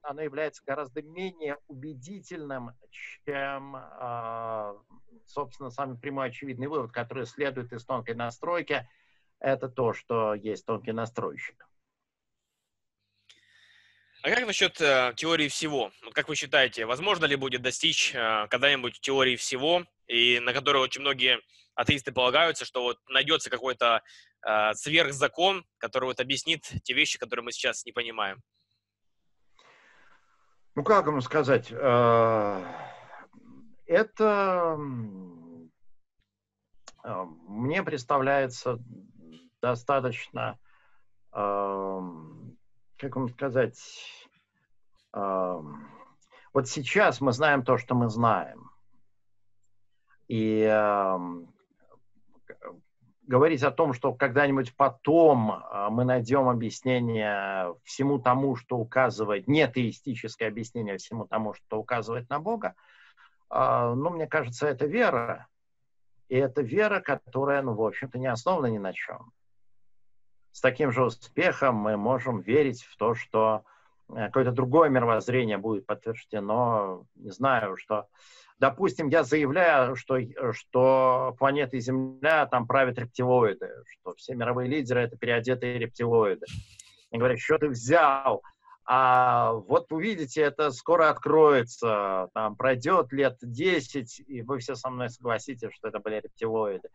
оно 0.08 0.22
является 0.22 0.64
гораздо 0.66 1.02
менее 1.02 1.58
убедительным, 1.68 2.72
чем, 3.26 3.76
э, 3.76 4.74
собственно, 5.26 5.70
самый 5.70 6.00
прямой 6.00 6.30
очевидный 6.30 6.68
вывод, 6.68 6.92
который 6.92 7.26
следует 7.26 7.74
из 7.74 7.86
тонкой 7.86 8.16
настройки, 8.16 8.90
это 9.40 9.68
то, 9.68 9.94
что 9.94 10.34
есть 10.34 10.66
тонкий 10.66 10.94
настройщик. 10.94 11.68
А 14.24 14.30
как 14.30 14.48
насчет 14.48 14.80
э, 14.82 15.14
теории 15.16 15.50
всего? 15.50 15.92
Вот 16.04 16.14
как 16.14 16.30
вы 16.30 16.36
считаете, 16.36 16.86
возможно 16.86 17.26
ли 17.26 17.36
будет 17.36 17.62
достичь 17.62 18.16
э, 18.16 18.48
когда-нибудь 18.50 19.00
теории 19.02 19.36
всего, 19.36 19.86
и 20.08 20.40
на 20.40 20.54
которой 20.54 20.78
очень 20.78 21.02
многие 21.02 21.40
атеисты 21.76 22.12
полагаются, 22.14 22.66
что 22.66 22.82
вот 22.82 22.98
найдется 23.10 23.50
какой-то 23.50 24.02
э, 24.46 24.74
сверхзакон, 24.74 25.66
который 25.78 26.06
вот 26.06 26.20
объяснит 26.22 26.64
те 26.84 26.94
вещи, 26.94 27.20
которые 27.20 27.44
мы 27.44 27.52
сейчас 27.52 27.86
не 27.86 27.92
понимаем? 27.92 28.42
Ну, 30.78 30.84
как 30.84 31.08
вам 31.08 31.22
сказать, 31.22 31.72
э, 31.72 32.64
это 33.88 34.78
э, 37.04 37.26
мне 37.48 37.82
представляется 37.82 38.78
достаточно 39.60 40.60
э, 41.34 42.00
как 43.00 43.16
вам 43.16 43.28
сказать, 43.30 43.80
вот 45.12 46.68
сейчас 46.68 47.22
мы 47.22 47.32
знаем 47.32 47.64
то, 47.64 47.80
что 47.80 47.96
мы 47.96 48.08
знаем. 48.10 48.70
И 50.28 50.62
говорить 53.28 53.64
о 53.64 53.72
том, 53.72 53.94
что 53.94 54.14
когда-нибудь 54.14 54.76
потом 54.76 55.52
э, 55.52 55.88
мы 55.90 56.06
найдем 56.06 56.50
объяснение 56.50 57.76
всему 57.84 58.20
тому, 58.20 58.56
что 58.56 58.78
указывает, 58.78 59.48
не 59.48 59.68
теистическое 59.68 60.48
объяснение 60.48 60.98
всему 60.98 61.28
тому, 61.28 61.54
что 61.54 61.78
указывает 61.78 62.30
на 62.30 62.40
Бога, 62.40 62.74
э, 63.50 63.94
ну, 63.96 64.10
мне 64.10 64.28
кажется, 64.28 64.68
это 64.68 64.86
вера. 64.86 65.48
И 66.30 66.36
это 66.36 66.62
вера, 66.62 67.00
которая, 67.00 67.62
ну, 67.62 67.74
в 67.74 67.82
общем-то, 67.82 68.18
не 68.18 68.28
основана 68.28 68.66
ни 68.66 68.80
на 68.80 68.94
чем 68.94 69.32
с 70.58 70.60
таким 70.60 70.92
же 70.92 71.06
успехом 71.06 71.76
мы 71.76 71.98
можем 71.98 72.40
верить 72.40 72.82
в 72.82 72.98
то, 72.98 73.14
что 73.14 73.64
какое-то 74.08 74.52
другое 74.52 74.90
мировоззрение 74.90 75.58
будет 75.58 75.86
подтверждено. 75.86 77.06
Не 77.16 77.32
знаю, 77.32 77.78
что... 77.78 78.08
Допустим, 78.60 79.10
я 79.10 79.24
заявляю, 79.24 79.96
что, 79.96 80.18
что 80.52 81.36
планетой 81.38 81.80
Земля 81.80 82.48
там 82.48 82.66
правят 82.66 82.98
рептилоиды, 82.98 83.70
что 83.86 84.16
все 84.16 84.34
мировые 84.34 84.68
лидеры— 84.68 85.02
это 85.02 85.16
переодетые 85.16 85.78
рептилоиды. 85.78 86.48
И 87.12 87.18
говорят, 87.18 87.40
что 87.40 87.60
ты 87.60 87.70
взял? 87.70 88.42
А 88.90 89.52
вот 89.52 89.92
увидите, 89.92 90.42
это 90.42 90.72
скоро 90.72 91.10
откроется, 91.10 92.30
там 92.34 92.56
пройдет 92.56 93.12
лет 93.12 93.38
10, 93.42 94.22
и 94.26 94.42
вы 94.42 94.60
все 94.60 94.76
со 94.76 94.90
мной 94.90 95.10
согласитесь, 95.10 95.74
что 95.74 95.90
это 95.90 96.00
были 96.00 96.22
рептилоиды. 96.22 96.90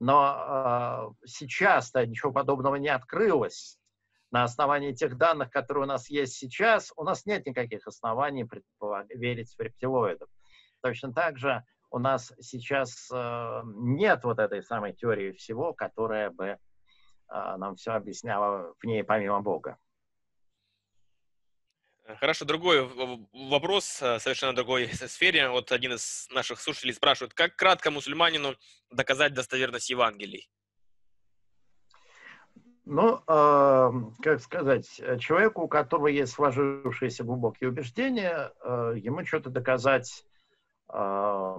Но 0.00 1.14
э, 1.22 1.26
сейчас-то 1.26 2.04
ничего 2.06 2.32
подобного 2.32 2.76
не 2.76 2.88
открылось. 2.88 3.78
На 4.34 4.42
основании 4.42 4.90
тех 4.90 5.16
данных, 5.16 5.52
которые 5.52 5.84
у 5.84 5.86
нас 5.86 6.10
есть 6.10 6.34
сейчас, 6.34 6.92
у 6.96 7.04
нас 7.04 7.24
нет 7.24 7.46
никаких 7.46 7.86
оснований 7.86 8.44
верить 9.10 9.54
в 9.56 9.60
рептилоидов. 9.60 10.28
Точно 10.82 11.12
так 11.12 11.38
же 11.38 11.62
у 11.90 12.00
нас 12.00 12.32
сейчас 12.40 13.08
э, 13.12 13.60
нет 13.64 14.24
вот 14.24 14.40
этой 14.40 14.60
самой 14.64 14.92
теории 14.92 15.30
всего, 15.30 15.72
которая 15.72 16.30
бы 16.30 16.46
э, 16.46 16.58
нам 17.28 17.76
все 17.76 17.92
объясняла 17.92 18.74
в 18.76 18.84
ней 18.84 19.04
помимо 19.04 19.40
Бога. 19.40 19.78
Хорошо, 22.18 22.44
другой 22.44 22.82
вопрос, 23.32 24.02
э, 24.02 24.18
совершенно 24.18 24.52
другой 24.52 24.88
сфере. 24.94 25.48
Вот 25.48 25.70
один 25.70 25.92
из 25.92 26.26
наших 26.32 26.60
слушателей 26.60 26.92
спрашивает, 26.92 27.34
как 27.34 27.54
кратко 27.54 27.92
мусульманину 27.92 28.56
доказать 28.90 29.32
достоверность 29.32 29.90
Евангелий? 29.90 30.48
Ну, 32.86 33.22
э, 33.26 33.90
как 34.22 34.40
сказать, 34.40 34.86
человеку, 35.18 35.62
у 35.62 35.68
которого 35.68 36.08
есть 36.08 36.32
сложившиеся 36.32 37.24
глубокие 37.24 37.70
убеждения, 37.70 38.52
э, 38.62 38.94
ему 38.96 39.24
что-то 39.24 39.48
доказать 39.48 40.26
э, 40.92 41.56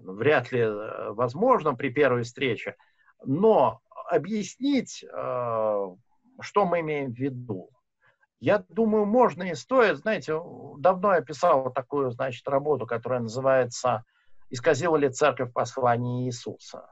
вряд 0.00 0.52
ли 0.52 0.60
э, 0.60 1.10
возможно 1.12 1.74
при 1.74 1.88
первой 1.88 2.24
встрече, 2.24 2.76
но 3.24 3.80
объяснить, 4.10 5.02
э, 5.02 5.86
что 6.40 6.66
мы 6.66 6.80
имеем 6.80 7.14
в 7.14 7.18
виду, 7.18 7.70
я 8.40 8.64
думаю, 8.68 9.04
можно 9.04 9.44
и 9.44 9.54
стоит. 9.54 9.98
Знаете, 9.98 10.40
давно 10.78 11.14
я 11.14 11.20
писал 11.20 11.72
такую, 11.72 12.10
значит, 12.10 12.48
работу, 12.48 12.86
которая 12.86 13.20
называется 13.20 14.04
«Исказила 14.48 14.96
ли 14.96 15.10
церковь 15.10 15.52
послание 15.52 16.26
Иисуса?». 16.26 16.88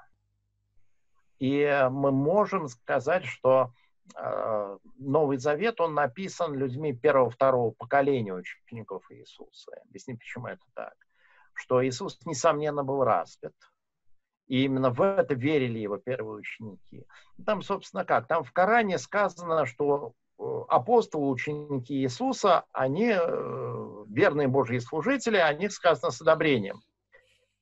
И 1.39 1.89
мы 1.91 2.11
можем 2.11 2.69
сказать, 2.69 3.25
что 3.25 3.73
э, 4.17 4.79
Новый 4.99 5.39
Завет, 5.39 5.81
он 5.81 5.95
написан 5.95 6.55
людьми 6.55 6.93
первого-второго 6.93 7.71
поколения 7.71 8.35
учеников 8.35 9.05
Иисуса. 9.11 9.73
Объясни, 9.89 10.15
почему 10.15 10.49
это 10.49 10.65
так. 10.75 10.95
Что 11.55 11.87
Иисус, 11.87 12.19
несомненно, 12.25 12.85
был 12.85 13.05
распят. 13.05 13.55
И 14.47 14.65
именно 14.65 14.91
в 14.91 15.03
это 15.03 15.35
верили 15.35 15.79
его 15.79 15.99
первые 15.99 16.39
ученики. 16.39 17.07
Там, 17.45 17.63
собственно, 17.63 18.05
как? 18.05 18.27
Там 18.27 18.45
в 18.45 18.53
Коране 18.53 18.99
сказано, 18.99 19.67
что 19.67 20.15
Э, 20.39 20.63
апостолы, 20.69 21.31
ученики 21.31 21.95
Иисуса, 21.95 22.65
они 22.73 23.13
э, 23.13 24.05
верные 24.09 24.47
Божьи 24.47 24.79
служители, 24.79 25.37
о 25.37 25.53
них 25.53 25.73
сказано 25.73 26.13
с 26.13 26.21
одобрением. 26.21 26.81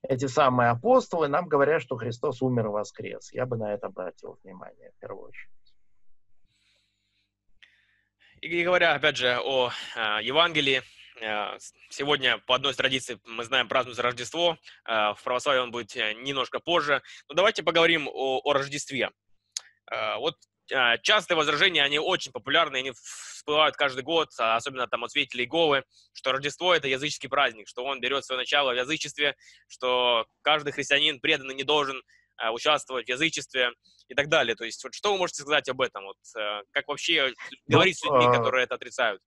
Эти 0.09 0.26
самые 0.26 0.70
апостолы 0.70 1.28
нам 1.28 1.48
говорят, 1.48 1.82
что 1.82 1.96
Христос 1.96 2.42
умер 2.42 2.66
и 2.66 2.68
воскрес. 2.68 3.32
Я 3.32 3.46
бы 3.46 3.57
на 3.57 3.74
это 3.74 3.88
обратил 3.88 4.38
внимание 4.42 4.92
в 4.92 5.00
первую 5.00 5.28
очередь. 5.28 5.50
И 8.40 8.62
говоря, 8.62 8.94
опять 8.94 9.16
же, 9.16 9.38
о 9.42 9.70
э, 9.96 10.22
Евангелии, 10.22 10.82
э, 11.20 11.59
сегодня 11.88 12.38
по 12.46 12.54
одной 12.54 12.72
из 12.72 12.76
традиций 12.76 13.18
мы 13.24 13.42
знаем 13.44 13.66
празднуется 13.66 14.02
Рождество, 14.02 14.57
э, 14.84 15.14
в 15.14 15.18
православии 15.24 15.61
он 15.61 15.70
будет 15.72 15.96
э, 15.96 16.12
немножко 16.14 16.61
позже. 16.61 17.02
Но 17.28 17.34
давайте 17.34 17.62
поговорим 17.62 18.09
о, 18.09 18.40
о 18.44 18.52
Рождестве. 18.52 19.11
Вот 19.88 20.34
а, 20.34 20.38
частые 21.02 21.36
возражения, 21.36 21.82
они 21.82 21.98
очень 21.98 22.32
популярны, 22.32 22.76
они 22.76 22.92
всплывают 22.92 23.76
каждый 23.76 24.02
год, 24.02 24.30
а, 24.38 24.56
особенно 24.56 24.86
там 24.88 25.04
от 25.04 25.10
свидетелей 25.12 25.44
Иеговы, 25.44 25.84
что 26.12 26.32
Рождество— 26.32 26.74
это 26.76 26.88
языческий 26.88 27.28
праздник, 27.28 27.68
что 27.68 27.84
он 27.84 28.00
берет 28.00 28.24
свое 28.24 28.40
начало 28.40 28.72
в 28.72 28.76
язычестве, 28.76 29.36
что 29.68 30.26
каждый 30.42 30.72
христианин 30.72 31.20
преданный 31.20 31.54
не 31.54 31.62
должен 31.62 32.02
а, 32.36 32.52
участвовать 32.52 33.06
в 33.06 33.08
язычестве 33.08 33.70
и 34.08 34.14
так 34.14 34.28
далее. 34.28 34.56
То 34.56 34.64
есть 34.64 34.82
вот 34.82 34.94
что 34.94 35.12
вы 35.12 35.18
можете 35.18 35.42
сказать 35.42 35.68
об 35.68 35.80
этом? 35.80 36.04
Вот, 36.04 36.16
как 36.70 36.88
вообще 36.88 37.32
ну, 37.66 37.76
говорить 37.76 37.98
с 37.98 38.04
людьми, 38.04 38.26
которые 38.26 38.64
это 38.64 38.74
отрицают? 38.74 39.22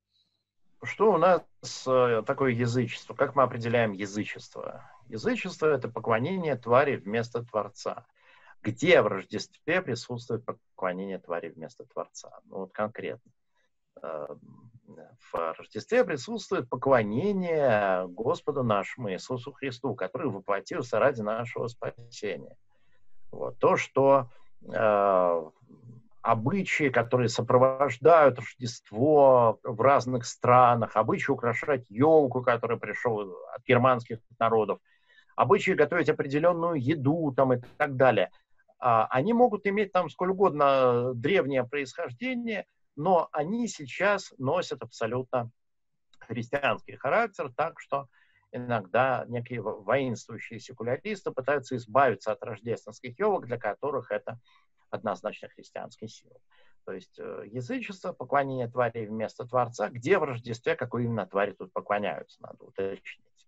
Что 0.83 1.11
у 1.11 1.17
нас 1.17 1.43
э, 1.87 2.23
такое 2.25 2.51
язычество? 2.51 3.13
Как 3.13 3.35
мы 3.35 3.43
определяем 3.43 3.91
язычество? 3.91 4.89
Язычество— 5.09 5.65
это 5.67 5.89
поклонение 5.89 6.55
твари 6.55 6.95
вместо 6.95 7.43
Творца 7.43 8.05
где 8.61 9.01
в 9.01 9.07
Рождестве 9.07 9.81
присутствует 9.81 10.43
поклонение 10.45 11.19
твари 11.19 11.49
вместо 11.49 11.85
Творца. 11.85 12.39
Ну 12.45 12.59
вот 12.59 12.73
конкретно. 12.73 13.31
в 14.01 15.53
Рождестве 15.57 16.03
присутствует 16.03 16.69
поклонение 16.69 18.07
Господу 18.07 18.63
нашему 18.63 19.11
Иисусу 19.11 19.51
Христу, 19.53 19.95
который 19.95 20.29
воплотился 20.29 20.99
ради 20.99 21.21
нашего 21.21 21.67
спасения. 21.67 22.57
Вот. 23.31 23.59
То, 23.59 23.77
что 23.77 24.29
э, 24.67 25.43
обычаи, 26.21 26.89
которые 26.89 27.29
сопровождают 27.29 28.39
Рождество 28.39 29.59
в 29.63 29.81
разных 29.81 30.25
странах, 30.25 30.95
обычаи 30.95 31.31
украшать 31.31 31.85
елку, 31.89 32.41
которая 32.41 32.77
пришел 32.77 33.19
от 33.21 33.63
германских 33.65 34.19
народов, 34.39 34.79
обычаи 35.35 35.71
готовить 35.71 36.09
определенную 36.09 36.75
еду 36.75 37.33
там, 37.35 37.53
и 37.53 37.61
так 37.77 37.95
далее, 37.95 38.31
они 38.79 39.33
могут 39.33 39.67
иметь 39.67 39.91
там 39.91 40.09
сколь 40.09 40.31
угодно 40.31 41.13
древнее 41.13 41.65
происхождение, 41.65 42.65
но 42.95 43.29
они 43.31 43.67
сейчас 43.67 44.33
носят 44.37 44.81
абсолютно 44.81 45.51
христианский 46.19 46.95
характер, 46.95 47.51
так 47.55 47.79
что 47.79 48.07
иногда 48.51 49.25
некие 49.27 49.61
воинствующие 49.61 50.59
секуляристы 50.59 51.31
пытаются 51.31 51.75
избавиться 51.75 52.31
от 52.31 52.43
рождественских 52.43 53.17
елок, 53.19 53.45
для 53.45 53.57
которых 53.57 54.11
это 54.11 54.39
однозначно 54.89 55.49
христианский 55.49 56.07
символ. 56.07 56.41
То 56.85 56.93
есть 56.93 57.19
э, 57.19 57.43
язычество, 57.45 58.13
поклонение 58.13 58.67
твари 58.67 59.05
вместо 59.05 59.45
Творца, 59.45 59.89
где 59.89 60.17
в 60.17 60.23
Рождестве, 60.23 60.75
какой 60.75 61.03
именно 61.03 61.27
твари 61.27 61.51
тут 61.51 61.71
поклоняются, 61.71 62.41
надо 62.41 62.65
уточнить. 62.65 63.38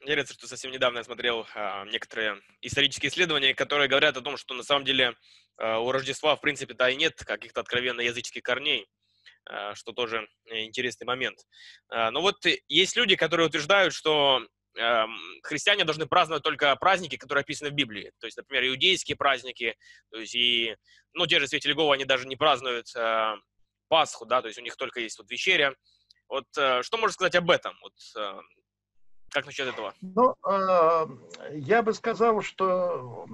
Мне 0.00 0.12
нравится, 0.12 0.34
что 0.34 0.46
совсем 0.46 0.70
недавно 0.70 0.98
я 0.98 1.04
смотрел 1.04 1.46
а, 1.54 1.84
некоторые 1.86 2.40
исторические 2.60 3.10
исследования, 3.10 3.54
которые 3.54 3.88
говорят 3.88 4.16
о 4.16 4.20
том, 4.20 4.36
что 4.36 4.54
на 4.54 4.62
самом 4.62 4.84
деле 4.84 5.16
а, 5.58 5.78
у 5.78 5.90
Рождества, 5.90 6.36
в 6.36 6.40
принципе-то, 6.40 6.88
и 6.88 6.96
нет 6.96 7.14
каких-то 7.24 7.60
откровенно 7.60 8.02
языческих 8.02 8.42
корней, 8.42 8.86
а, 9.46 9.74
что 9.74 9.92
тоже 9.92 10.28
интересный 10.50 11.06
момент. 11.06 11.38
А, 11.88 12.10
но 12.10 12.20
вот 12.20 12.36
есть 12.68 12.96
люди, 12.96 13.16
которые 13.16 13.46
утверждают, 13.48 13.94
что 13.94 14.46
христиане 15.42 15.84
должны 15.84 16.04
праздновать 16.04 16.42
только 16.42 16.76
праздники, 16.76 17.16
которые 17.16 17.40
описаны 17.40 17.70
в 17.70 17.72
Библии. 17.72 18.12
То 18.20 18.26
есть, 18.26 18.36
например, 18.36 18.66
иудейские 18.66 19.16
праздники, 19.16 19.74
то 20.10 20.18
есть 20.18 20.34
и, 20.34 20.76
ну, 21.14 21.26
те 21.26 21.40
же 21.40 21.48
святители 21.48 21.72
Иегова, 21.72 21.94
они 21.94 22.04
даже 22.04 22.26
не 22.26 22.36
празднуют 22.36 22.92
Пасху, 23.88 24.26
да, 24.26 24.42
то 24.42 24.48
есть 24.48 24.58
у 24.58 24.62
них 24.62 24.76
только 24.76 25.00
есть 25.00 25.16
вот 25.16 25.30
вечеря. 25.30 25.74
Вот 26.28 26.44
что 26.52 26.98
можно 26.98 27.14
сказать 27.14 27.36
об 27.36 27.50
этом? 27.50 27.74
Вот, 27.80 27.94
как 29.30 29.46
насчет 29.46 29.68
этого? 29.68 29.94
Ну, 30.00 30.34
э, 30.48 31.06
я 31.52 31.82
бы 31.82 31.92
сказал, 31.92 32.40
что 32.42 33.26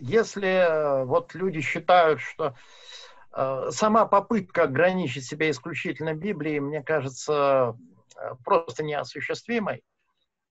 если 0.00 0.48
э, 0.48 1.04
вот 1.04 1.34
люди 1.34 1.60
считают, 1.60 2.20
что 2.20 2.54
э, 3.32 3.68
сама 3.70 4.06
попытка 4.06 4.64
ограничить 4.64 5.24
себя 5.24 5.50
исключительно 5.50 6.14
Библией, 6.14 6.60
мне 6.60 6.82
кажется, 6.82 7.76
э, 8.16 8.34
просто 8.44 8.82
неосуществимой. 8.82 9.82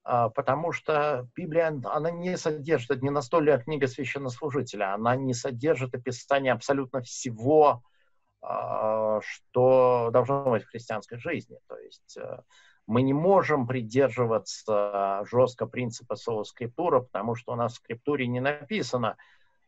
А, 0.05 0.29
потому 0.29 0.73
что 0.73 1.29
Библия, 1.35 1.79
она 1.85 2.11
не 2.11 2.37
содержит, 2.37 3.01
не 3.01 3.09
настольная 3.09 3.57
книга 3.57 3.87
священнослужителя, 3.87 4.93
она 4.93 5.15
не 5.15 5.33
содержит 5.33 5.95
описание 5.95 6.51
абсолютно 6.51 7.01
всего, 7.01 7.83
а, 8.41 9.21
что 9.21 10.09
должно 10.11 10.43
быть 10.43 10.63
в 10.63 10.69
христианской 10.69 11.17
жизни. 11.17 11.57
То 11.67 11.77
есть 11.77 12.17
э, 12.17 12.39
мы 12.87 13.01
не 13.01 13.13
можем 13.13 13.67
придерживаться 13.67 15.23
жестко 15.29 15.65
принципа 15.65 16.15
соло 16.15 16.43
скриптура, 16.43 17.01
потому 17.01 17.35
что 17.35 17.53
у 17.53 17.55
нас 17.55 17.73
в 17.73 17.75
скриптуре 17.77 18.27
не 18.27 18.39
написано 18.39 19.17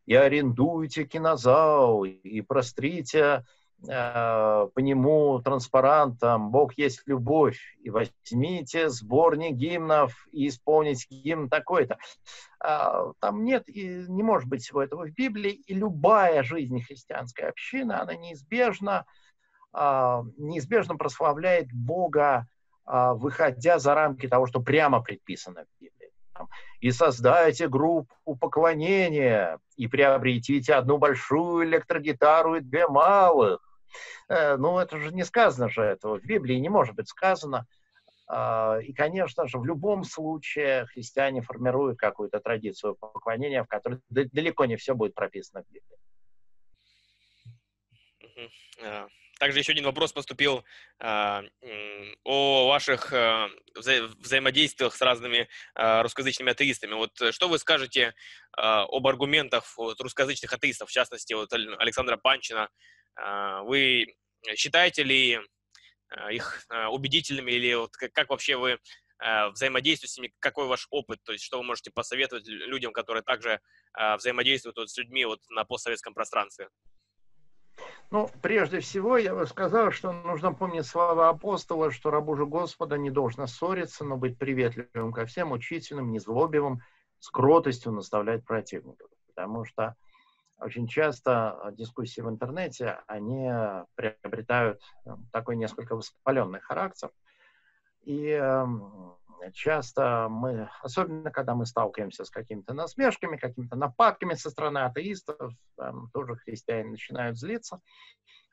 «и 0.05 0.15
арендуйте 0.15 1.05
кинозал, 1.05 2.03
и 2.05 2.41
прострите 2.41 3.43
Э, 3.87 4.67
по 4.73 4.79
нему 4.79 5.39
транспарантом 5.41 6.49
«Бог 6.49 6.77
есть 6.77 7.03
любовь» 7.05 7.59
и 7.81 7.89
возьмите 7.89 8.89
сборник 8.89 9.55
гимнов 9.55 10.27
и 10.31 10.47
исполните 10.47 11.07
гимн 11.09 11.49
такой-то. 11.49 11.97
А, 12.59 13.11
там 13.19 13.43
нет 13.43 13.67
и 13.67 14.05
не 14.07 14.23
может 14.23 14.49
быть 14.49 14.63
всего 14.63 14.81
этого 14.81 15.05
в 15.05 15.13
Библии, 15.13 15.51
и 15.51 15.73
любая 15.73 16.41
жизнь 16.41 16.81
христианской 16.81 17.49
общины, 17.49 17.93
она 17.93 18.15
неизбежно, 18.15 19.05
а, 19.71 20.23
неизбежно 20.37 20.95
прославляет 20.95 21.67
Бога, 21.71 22.47
выходя 22.85 23.79
за 23.79 23.95
рамки 23.95 24.27
того, 24.27 24.45
что 24.47 24.59
прямо 24.59 25.01
предписано 25.01 25.65
в 25.65 25.81
Библии. 25.81 26.11
И 26.81 26.91
создайте 26.91 27.67
группу 27.67 28.35
поклонения, 28.35 29.59
и 29.75 29.87
приобретите 29.87 30.73
одну 30.73 30.97
большую 30.97 31.65
электрогитару 31.65 32.55
и 32.55 32.59
две 32.59 32.87
малых 32.87 33.65
Э, 34.27 34.57
ну, 34.57 34.79
это 34.79 34.99
же 34.99 35.13
не 35.13 35.23
сказано 35.23 35.69
же 35.69 35.81
этого. 35.81 36.19
В 36.19 36.23
Библии 36.23 36.55
не 36.55 36.69
может 36.69 36.95
быть 36.95 37.07
сказано. 37.09 37.67
А, 38.27 38.79
и, 38.79 38.91
конечно 38.91 39.47
же, 39.47 39.59
в 39.59 39.65
любом 39.65 40.03
случае 40.03 40.87
христиане 40.87 41.41
формируют 41.41 41.99
какую-то 41.99 42.39
традицию 42.39 42.95
поклонения, 42.95 43.63
в 43.63 43.67
которой 43.67 43.99
далеко 44.09 44.65
не 44.65 44.77
все 44.77 44.95
будет 44.95 45.13
прописано 45.13 45.63
в 45.63 45.67
Библии. 45.71 45.97
Также 49.39 49.59
еще 49.59 49.73
один 49.73 49.83
вопрос 49.83 50.13
поступил 50.13 50.63
а, 50.99 51.43
о 52.23 52.67
ваших 52.67 53.11
а, 53.11 53.49
вза 53.75 54.03
взаимодействиях 54.19 54.95
с 54.95 55.01
разными 55.01 55.49
а, 55.73 56.03
русскоязычными 56.03 56.51
атеистами. 56.51 56.93
Вот 56.93 57.19
э, 57.21 57.31
что 57.33 57.49
вы 57.49 57.59
скажете 57.59 58.15
а, 58.53 58.83
об 58.83 59.05
аргументах 59.07 59.65
вот, 59.77 59.99
русскоязычных 59.99 60.53
атеистов, 60.53 60.89
в 60.89 60.93
частности, 60.93 61.33
вот 61.33 61.51
Александра 61.51 62.15
Панчина, 62.15 62.69
а, 63.15 63.63
вы 63.63 64.15
считаете 64.55 65.03
ли 65.03 65.39
а, 66.09 66.31
их 66.31 66.65
а, 66.69 66.89
убедительными 66.89 67.51
или 67.51 67.73
вот 67.73 67.91
как, 67.97 68.29
вообще 68.29 68.55
вы 68.55 68.79
взаимодействуете 69.53 70.13
с 70.13 70.17
ними, 70.17 70.33
какой 70.39 70.67
ваш 70.67 70.87
опыт, 70.89 71.23
то 71.23 71.31
есть 71.31 71.45
что 71.45 71.57
вы 71.57 71.63
можете 71.63 71.89
посоветовать 71.89 72.45
людям, 72.47 72.91
которые 72.91 73.23
также 73.23 73.61
взаимодействуют 74.17 74.75
вот 74.75 74.89
с 74.89 74.97
людьми 74.97 75.23
вот 75.23 75.39
на 75.47 75.63
постсоветском 75.63 76.13
пространстве? 76.13 76.67
Ну, 78.11 78.29
прежде 78.41 78.79
всего, 78.79 79.17
я 79.17 79.35
бы 79.35 79.45
сказал, 79.47 79.91
что 79.91 80.11
нужно 80.11 80.53
помнить 80.53 80.85
слова 80.85 81.29
апостола, 81.29 81.91
что 81.91 82.11
рабу 82.11 82.35
же 82.35 82.45
Господа 82.45 82.97
не 82.97 83.09
должно 83.09 83.47
ссориться, 83.47 84.05
но 84.05 84.15
быть 84.15 84.37
приветливым 84.37 85.11
ко 85.11 85.25
всем, 85.25 85.51
учительным, 85.51 86.11
незлобивым, 86.11 86.81
с 87.19 87.29
кротостью 87.29 87.91
наставлять 87.91 88.45
противников. 88.45 89.09
Потому 89.27 89.65
что 89.65 89.95
очень 90.59 90.87
часто 90.87 91.51
а, 91.51 91.71
дискуссии 91.71 92.21
в 92.21 92.29
интернете, 92.29 93.01
они 93.07 93.49
приобретают 93.95 94.81
э, 95.05 95.11
такой 95.31 95.57
несколько 95.57 95.95
воспаленный 95.95 96.61
характер. 96.61 97.11
И 98.03 98.27
эм, 98.29 99.15
часто 99.53 100.27
мы, 100.29 100.69
особенно 100.81 101.31
когда 101.31 101.55
мы 101.55 101.65
сталкиваемся 101.65 102.25
с 102.25 102.29
какими-то 102.29 102.73
насмешками, 102.73 103.37
какими-то 103.37 103.75
нападками 103.75 104.33
со 104.33 104.49
стороны 104.49 104.79
атеистов, 104.79 105.53
там 105.77 106.09
тоже 106.11 106.35
христиане 106.35 106.91
начинают 106.91 107.37
злиться. 107.37 107.81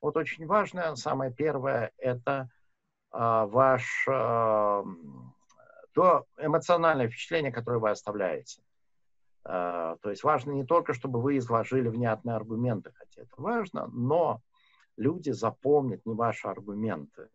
Вот 0.01 0.17
очень 0.17 0.47
важно, 0.47 0.97
самое 0.97 1.33
первое, 1.33 1.93
это 1.97 2.49
а, 3.11 3.47
ваш 3.47 4.07
а, 4.09 4.85
то 5.95 6.27
эмоциональное 6.39 7.09
впечатление, 7.09 7.53
которое 7.53 7.79
вы 7.79 7.91
оставляете. 7.91 8.63
А, 9.45 9.97
то 9.97 10.11
есть 10.11 10.25
важно 10.25 10.53
не 10.53 10.65
только, 10.65 10.95
чтобы 10.95 11.21
вы 11.21 11.39
изложили 11.39 11.89
внятные 11.89 12.37
аргументы, 12.37 12.93
хотя 12.95 13.23
это 13.23 13.35
важно, 13.37 13.89
но 13.89 14.41
люди 14.97 15.31
запомнят 15.31 16.05
не 16.07 16.15
ваши 16.15 16.49
аргументы. 16.49 17.29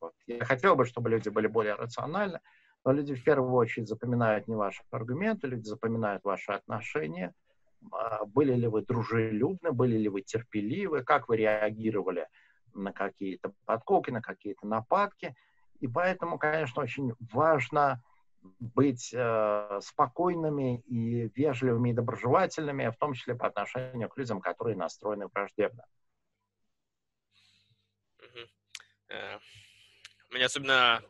Вот. 0.00 0.14
Я 0.26 0.44
хотел 0.44 0.74
бы, 0.74 0.84
чтобы 0.84 1.10
люди 1.10 1.28
были 1.28 1.46
более 1.46 1.74
рациональны, 1.74 2.40
но 2.84 2.92
люди 2.92 3.14
в 3.14 3.22
первую 3.22 3.52
очередь 3.52 3.88
запоминают 3.88 4.48
не 4.48 4.54
ваши 4.54 4.82
аргументы, 4.90 5.46
люди 5.46 5.64
запоминают 5.64 6.24
ваши 6.24 6.52
отношения, 6.52 7.34
а, 7.92 8.24
были 8.24 8.54
ли 8.54 8.66
вы 8.66 8.82
дружелюбны, 8.82 9.72
были 9.72 9.96
ли 9.96 10.08
вы 10.08 10.22
терпеливы, 10.22 11.02
как 11.02 11.28
вы 11.28 11.36
реагировали 11.36 12.28
на 12.74 12.92
какие-то 12.92 13.52
подколки, 13.64 14.10
на 14.10 14.22
какие-то 14.22 14.66
нападки. 14.66 15.34
И 15.80 15.88
поэтому, 15.88 16.38
конечно, 16.38 16.82
очень 16.82 17.14
важно 17.32 18.02
быть 18.60 19.12
э, 19.12 19.80
спокойными 19.82 20.80
и 20.80 21.30
вежливыми 21.34 21.90
и 21.90 21.92
доброжелательными, 21.92 22.90
в 22.90 22.96
том 22.96 23.14
числе 23.14 23.34
по 23.34 23.46
отношению 23.46 24.08
к 24.08 24.16
людям, 24.16 24.40
которые 24.40 24.76
настроены 24.76 25.26
враждебно. 25.28 25.84
Мне 30.30 30.44
особенно 30.44 31.02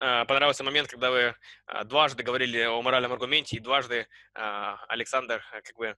а, 0.00 0.24
понравился 0.24 0.64
момент, 0.64 0.88
когда 0.88 1.12
вы 1.12 1.36
а, 1.66 1.84
дважды 1.84 2.24
говорили 2.24 2.60
о 2.62 2.82
моральном 2.82 3.12
аргументе, 3.12 3.56
и 3.56 3.60
дважды 3.60 4.08
а, 4.34 4.84
Александр 4.88 5.44
как 5.50 5.76
бы 5.76 5.96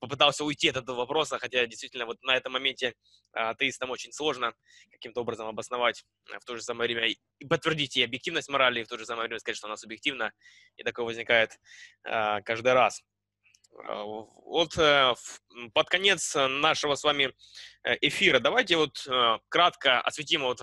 попытался 0.00 0.44
уйти 0.44 0.68
от 0.70 0.76
этого 0.76 0.96
вопроса, 0.96 1.38
хотя 1.38 1.64
действительно 1.66 2.06
вот 2.06 2.20
на 2.22 2.36
этом 2.36 2.52
моменте 2.52 2.94
атеистам 3.32 3.90
очень 3.90 4.12
сложно 4.12 4.54
каким-то 4.90 5.20
образом 5.20 5.46
обосновать 5.46 6.04
в 6.40 6.44
то 6.44 6.56
же 6.56 6.62
самое 6.62 6.92
время 6.92 7.14
и 7.38 7.44
подтвердить 7.46 7.96
и 7.96 8.02
объективность 8.02 8.48
морали, 8.48 8.80
и 8.80 8.84
в 8.84 8.88
то 8.88 8.98
же 8.98 9.06
самое 9.06 9.28
время 9.28 9.38
сказать, 9.38 9.56
что 9.56 9.68
она 9.68 9.76
субъективна, 9.76 10.32
и 10.76 10.82
такое 10.82 11.06
возникает 11.06 11.58
каждый 12.02 12.72
раз. 12.72 13.02
Вот 13.70 14.74
под 14.74 15.88
конец 15.88 16.34
нашего 16.34 16.96
с 16.96 17.04
вами 17.04 17.32
эфира 18.00 18.40
давайте 18.40 18.76
вот 18.76 19.06
кратко 19.48 20.00
осветим 20.00 20.42
вот 20.42 20.60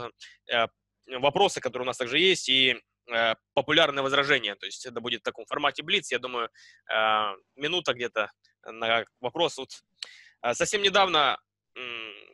вопросы, 1.07 1.59
которые 1.61 1.83
у 1.83 1.87
нас 1.87 1.97
также 1.97 2.19
есть, 2.19 2.49
и 2.49 2.75
популярные 3.53 4.03
возражения. 4.03 4.55
То 4.55 4.65
есть 4.65 4.85
это 4.85 4.99
будет 4.99 5.21
в 5.21 5.23
таком 5.23 5.45
формате 5.45 5.81
Блиц. 5.81 6.11
Я 6.11 6.19
думаю, 6.19 6.49
минута 7.55 7.93
где-то 7.93 8.29
на 8.65 9.05
вопрос. 9.21 9.57
Вот 9.57 9.69
совсем 10.57 10.81
недавно 10.81 11.39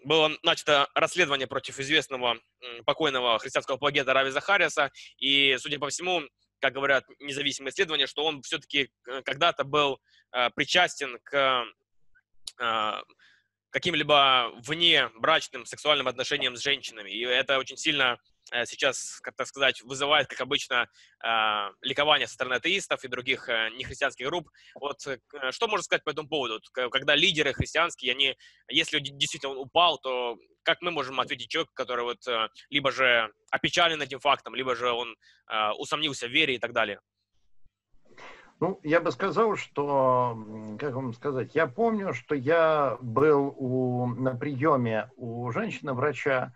было 0.04 0.32
начато 0.44 0.88
расследование 0.96 1.48
против 1.48 1.80
известного 1.80 2.40
покойного 2.86 3.38
христианского 3.40 3.76
апологета 3.76 4.14
Рави 4.14 4.32
Захариаса, 4.32 4.92
и, 5.18 5.56
судя 5.60 5.80
по 5.80 5.90
всему, 5.90 6.24
как 6.60 6.74
говорят 6.74 7.04
независимые 7.20 7.72
исследования, 7.72 8.08
что 8.08 8.24
он 8.24 8.42
все-таки 8.42 8.90
э, 9.08 9.22
когда-то 9.24 9.66
был 9.66 10.00
э, 10.32 10.50
причастен 10.52 11.20
к 11.24 11.66
э, 12.58 13.02
каким-либо 13.70 14.54
вне 14.66 15.10
брачным 15.20 15.66
сексуальным 15.66 16.08
отношениям 16.08 16.56
с 16.56 16.62
женщинами. 16.62 17.12
И 17.12 17.20
это 17.20 17.58
очень 17.58 17.76
сильно 17.76 18.18
Э, 18.18 18.33
сейчас, 18.66 19.20
как 19.22 19.36
так 19.36 19.48
сказать, 19.48 19.82
вызывает, 19.82 20.28
как 20.28 20.42
обычно, 20.42 20.88
э, 21.24 21.28
ликование 21.82 22.28
со 22.28 22.34
стороны 22.34 22.56
атеистов 22.56 23.04
и 23.04 23.08
других 23.08 23.50
э, 23.50 23.70
нехристианских 23.78 24.28
групп. 24.28 24.50
Вот 24.76 25.00
что 25.00 25.68
можно 25.68 25.84
сказать 25.84 26.04
по 26.04 26.12
этому 26.12 26.28
поводу? 26.28 26.62
Когда 26.92 27.16
лидеры 27.16 27.54
христианские, 27.54 28.14
они, 28.14 28.36
если 28.70 29.00
действительно 29.00 29.54
он 29.54 29.60
упал, 29.60 29.98
то 29.98 30.38
как 30.64 30.82
мы 30.82 30.92
можем 30.92 31.20
ответить 31.20 31.50
человеку, 31.50 31.74
который 31.74 32.06
вот 32.06 32.26
либо 32.70 32.92
же 32.92 33.32
опечален 33.52 34.02
этим 34.02 34.20
фактом, 34.20 34.56
либо 34.56 34.76
же 34.76 34.92
он 34.92 35.16
усомнился 35.78 36.28
в 36.28 36.32
вере 36.32 36.56
и 36.56 36.60
так 36.60 36.72
далее? 36.74 37.00
Ну, 38.60 38.80
я 38.84 39.02
бы 39.02 39.12
сказал, 39.12 39.58
что, 39.58 40.38
как 40.80 40.94
вам 40.94 41.14
сказать, 41.14 41.54
я 41.54 41.68
помню, 41.68 42.14
что 42.14 42.34
я 42.34 42.98
был 43.02 43.54
у, 43.58 44.08
на 44.08 44.36
приеме 44.36 45.12
у 45.18 45.52
женщины-врача, 45.52 46.54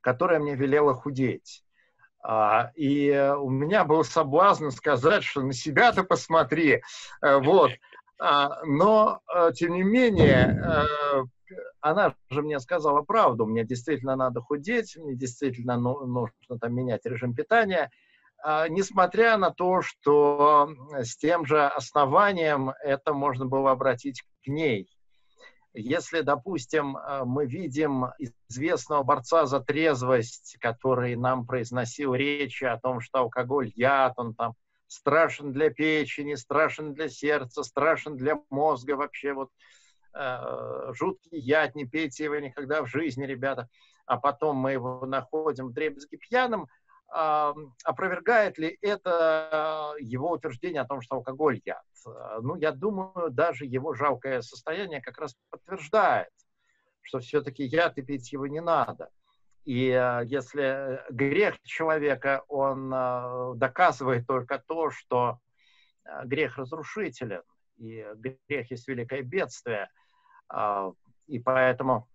которая 0.00 0.40
мне 0.40 0.54
велела 0.54 0.94
худеть. 0.94 1.64
А, 2.22 2.70
и 2.74 3.10
у 3.38 3.48
меня 3.48 3.84
был 3.84 4.04
соблазн 4.04 4.70
сказать, 4.70 5.24
что 5.24 5.42
на 5.42 5.52
себя-то 5.52 6.04
посмотри. 6.04 6.82
Э, 7.22 7.38
вот. 7.38 7.72
А, 8.18 8.62
но, 8.64 9.20
э, 9.34 9.52
тем 9.54 9.72
не 9.72 9.82
менее, 9.82 10.60
э, 10.62 11.24
она 11.80 12.14
же 12.30 12.42
мне 12.42 12.60
сказала 12.60 13.02
правду. 13.02 13.46
Мне 13.46 13.64
действительно 13.64 14.16
надо 14.16 14.42
худеть, 14.42 14.96
мне 14.96 15.14
действительно 15.14 15.78
ну, 15.78 16.06
нужно 16.06 16.58
там 16.60 16.74
менять 16.74 17.06
режим 17.06 17.34
питания. 17.34 17.90
А, 18.42 18.68
несмотря 18.68 19.38
на 19.38 19.50
то, 19.50 19.80
что 19.80 20.70
с 20.92 21.16
тем 21.16 21.46
же 21.46 21.66
основанием 21.66 22.72
это 22.82 23.14
можно 23.14 23.46
было 23.46 23.70
обратить 23.70 24.22
к 24.44 24.48
ней. 24.48 24.88
Если, 25.72 26.22
допустим, 26.22 26.96
э, 26.96 27.24
мы 27.24 27.46
видим 27.46 28.06
известного 28.48 29.02
борца 29.02 29.46
за 29.46 29.60
трезвость, 29.60 30.56
который 30.60 31.14
нам 31.16 31.46
произносил 31.46 32.14
речи 32.14 32.64
о 32.64 32.78
том, 32.78 33.00
что 33.00 33.20
алкоголь 33.20 33.72
яд, 33.76 34.14
он 34.16 34.34
там 34.34 34.54
страшен 34.88 35.52
для 35.52 35.70
печени, 35.70 36.34
страшен 36.34 36.92
для 36.92 37.08
сердца, 37.08 37.62
страшен 37.62 38.16
для 38.16 38.40
мозга, 38.50 38.96
вообще 38.96 39.32
вот 39.32 39.50
э, 40.14 40.92
жуткий 40.92 41.38
яд, 41.38 41.76
не 41.76 41.84
пейте 41.84 42.24
его 42.24 42.36
никогда 42.36 42.82
в 42.82 42.86
жизни, 42.88 43.24
ребята. 43.24 43.68
А 44.06 44.16
потом 44.16 44.56
мы 44.56 44.72
его 44.72 45.06
находим 45.06 45.68
в 45.68 45.72
дребезги 45.72 46.16
пьяным– 46.16 46.66
опровергает 47.10 48.56
ли 48.58 48.78
это 48.82 49.94
его 49.98 50.30
утверждение 50.30 50.82
о 50.82 50.86
том, 50.86 51.00
что 51.02 51.16
алкоголь 51.16 51.60
яд? 51.64 51.82
Ну, 52.40 52.54
я 52.56 52.72
думаю, 52.72 53.30
даже 53.30 53.64
его 53.64 53.94
жалкое 53.94 54.42
состояние 54.42 55.02
как 55.02 55.18
раз 55.18 55.34
подтверждает, 55.50 56.30
что 57.00 57.18
все-таки 57.18 57.64
яд 57.64 57.98
и 57.98 58.02
пить 58.02 58.32
его 58.32 58.46
не 58.46 58.60
надо. 58.60 59.10
И 59.64 59.90
а, 59.90 60.20
если 60.20 61.02
грех 61.10 61.60
человека, 61.62 62.44
он 62.48 62.90
доказывает 63.58 64.26
только 64.26 64.62
то, 64.66 64.90
что 64.90 65.38
грех 66.24 66.58
разрушителен, 66.58 67.42
и 67.76 68.06
грех 68.14 68.70
есть 68.70 68.88
великое 68.88 69.22
бедствие, 69.22 69.90
и 71.26 71.38
поэтому 71.38 72.08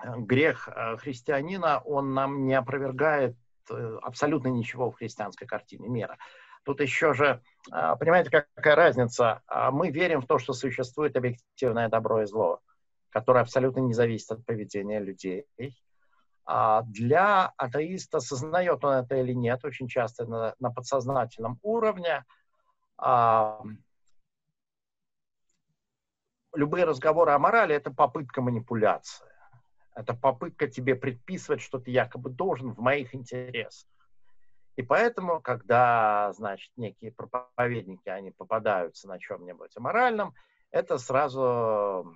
грех 0.00 0.68
христианина, 0.98 1.80
он 1.80 2.14
нам 2.14 2.46
не 2.46 2.54
опровергает 2.54 3.36
Э, 3.36 3.47
абсолютно 3.70 4.48
ничего 4.48 4.90
в 4.90 4.96
христианской 4.96 5.46
картине 5.46 5.88
мира. 5.88 6.18
Тут 6.64 6.80
еще 6.80 7.14
же, 7.14 7.42
а, 7.70 7.96
понимаете, 7.96 8.30
какая 8.30 8.74
разница? 8.74 9.42
А, 9.46 9.70
мы 9.70 9.90
верим 9.90 10.20
в 10.20 10.26
то, 10.26 10.38
что 10.38 10.52
существует 10.52 11.16
объективное 11.16 11.88
добро 11.88 12.22
и 12.22 12.26
зло, 12.26 12.60
которое 13.10 13.40
абсолютно 13.40 13.80
не 13.80 13.94
зависит 13.94 14.30
от 14.32 14.44
поведения 14.44 15.00
людей. 15.00 15.46
А 16.44 16.82
для 16.82 17.52
атеиста, 17.56 18.20
сознает 18.20 18.84
он 18.84 18.94
это 18.94 19.16
или 19.16 19.32
нет, 19.32 19.64
очень 19.64 19.88
часто 19.88 20.26
на, 20.26 20.54
на 20.58 20.70
подсознательном 20.70 21.58
уровне, 21.62 22.24
любые 26.54 26.84
разговоры 26.84 27.32
о 27.32 27.38
морали– 27.38 27.74
это 27.76 27.90
попытка 27.90 28.42
манипуляции. 28.42 29.27
Это 29.98 30.14
попытка 30.14 30.68
тебе 30.68 30.94
предписывать, 30.94 31.60
что 31.60 31.80
ты 31.80 31.90
якобы 31.90 32.30
должен 32.30 32.72
в 32.72 32.78
моих 32.78 33.16
интересах. 33.16 33.90
И 34.76 34.82
поэтому, 34.82 35.40
когда, 35.40 36.32
значит, 36.34 36.70
некие 36.76 37.10
проповедники, 37.10 38.08
они 38.08 38.30
попадаются 38.30 39.08
на 39.08 39.18
чем-нибудь 39.18 39.76
аморальном, 39.76 40.34
это 40.70 40.98
сразу 40.98 42.14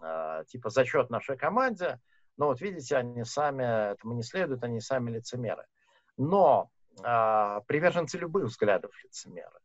э, 0.00 0.44
типа 0.46 0.70
зачет 0.70 1.10
нашей 1.10 1.36
команде. 1.36 1.98
Но 2.36 2.46
вот 2.46 2.60
видите, 2.60 2.96
они 2.96 3.24
сами 3.24 3.94
этому 3.94 4.14
не 4.14 4.22
следуют, 4.22 4.62
они 4.62 4.78
сами 4.78 5.10
лицемеры. 5.10 5.66
Но 6.16 6.70
э, 7.02 7.60
приверженцы 7.66 8.16
любых 8.16 8.44
взглядов 8.44 8.92
лицемеры. 9.02 9.58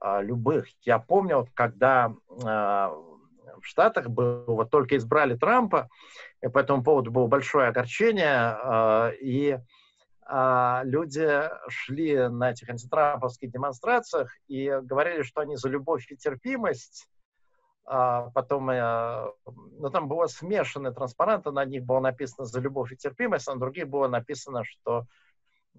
Э, 0.00 0.22
любых. 0.22 0.68
Я 0.82 1.00
помню, 1.00 1.38
вот, 1.38 1.48
когда 1.52 2.14
э, 2.30 3.15
в 3.60 3.66
Штатах 3.66 4.08
было, 4.08 4.44
вот 4.46 4.70
только 4.70 4.96
избрали 4.96 5.36
Трампа, 5.36 5.88
и 6.42 6.48
по 6.48 6.58
этому 6.58 6.82
поводу 6.82 7.10
было 7.10 7.26
большое 7.26 7.68
огорчение, 7.68 8.28
а, 8.30 9.10
и 9.20 9.58
а, 10.28 10.82
люди 10.84 11.28
шли 11.68 12.28
на 12.28 12.50
этих 12.50 12.68
антитрамповских 12.68 13.50
демонстрациях 13.50 14.32
и 14.48 14.78
говорили, 14.82 15.22
что 15.22 15.40
они 15.40 15.56
за 15.56 15.68
любовь 15.68 16.10
и 16.10 16.16
терпимость, 16.16 17.08
а 17.88 18.30
потом, 18.30 18.66
ну, 18.66 19.90
там 19.90 20.08
было 20.08 20.26
смешаны 20.26 20.92
транспаранты, 20.92 21.52
на 21.52 21.64
них 21.64 21.84
было 21.84 22.00
написано 22.00 22.44
«за 22.44 22.58
любовь 22.58 22.90
и 22.90 22.96
терпимость», 22.96 23.46
а 23.48 23.54
на 23.54 23.60
других 23.60 23.86
было 23.88 24.08
написано, 24.08 24.64
что 24.64 25.06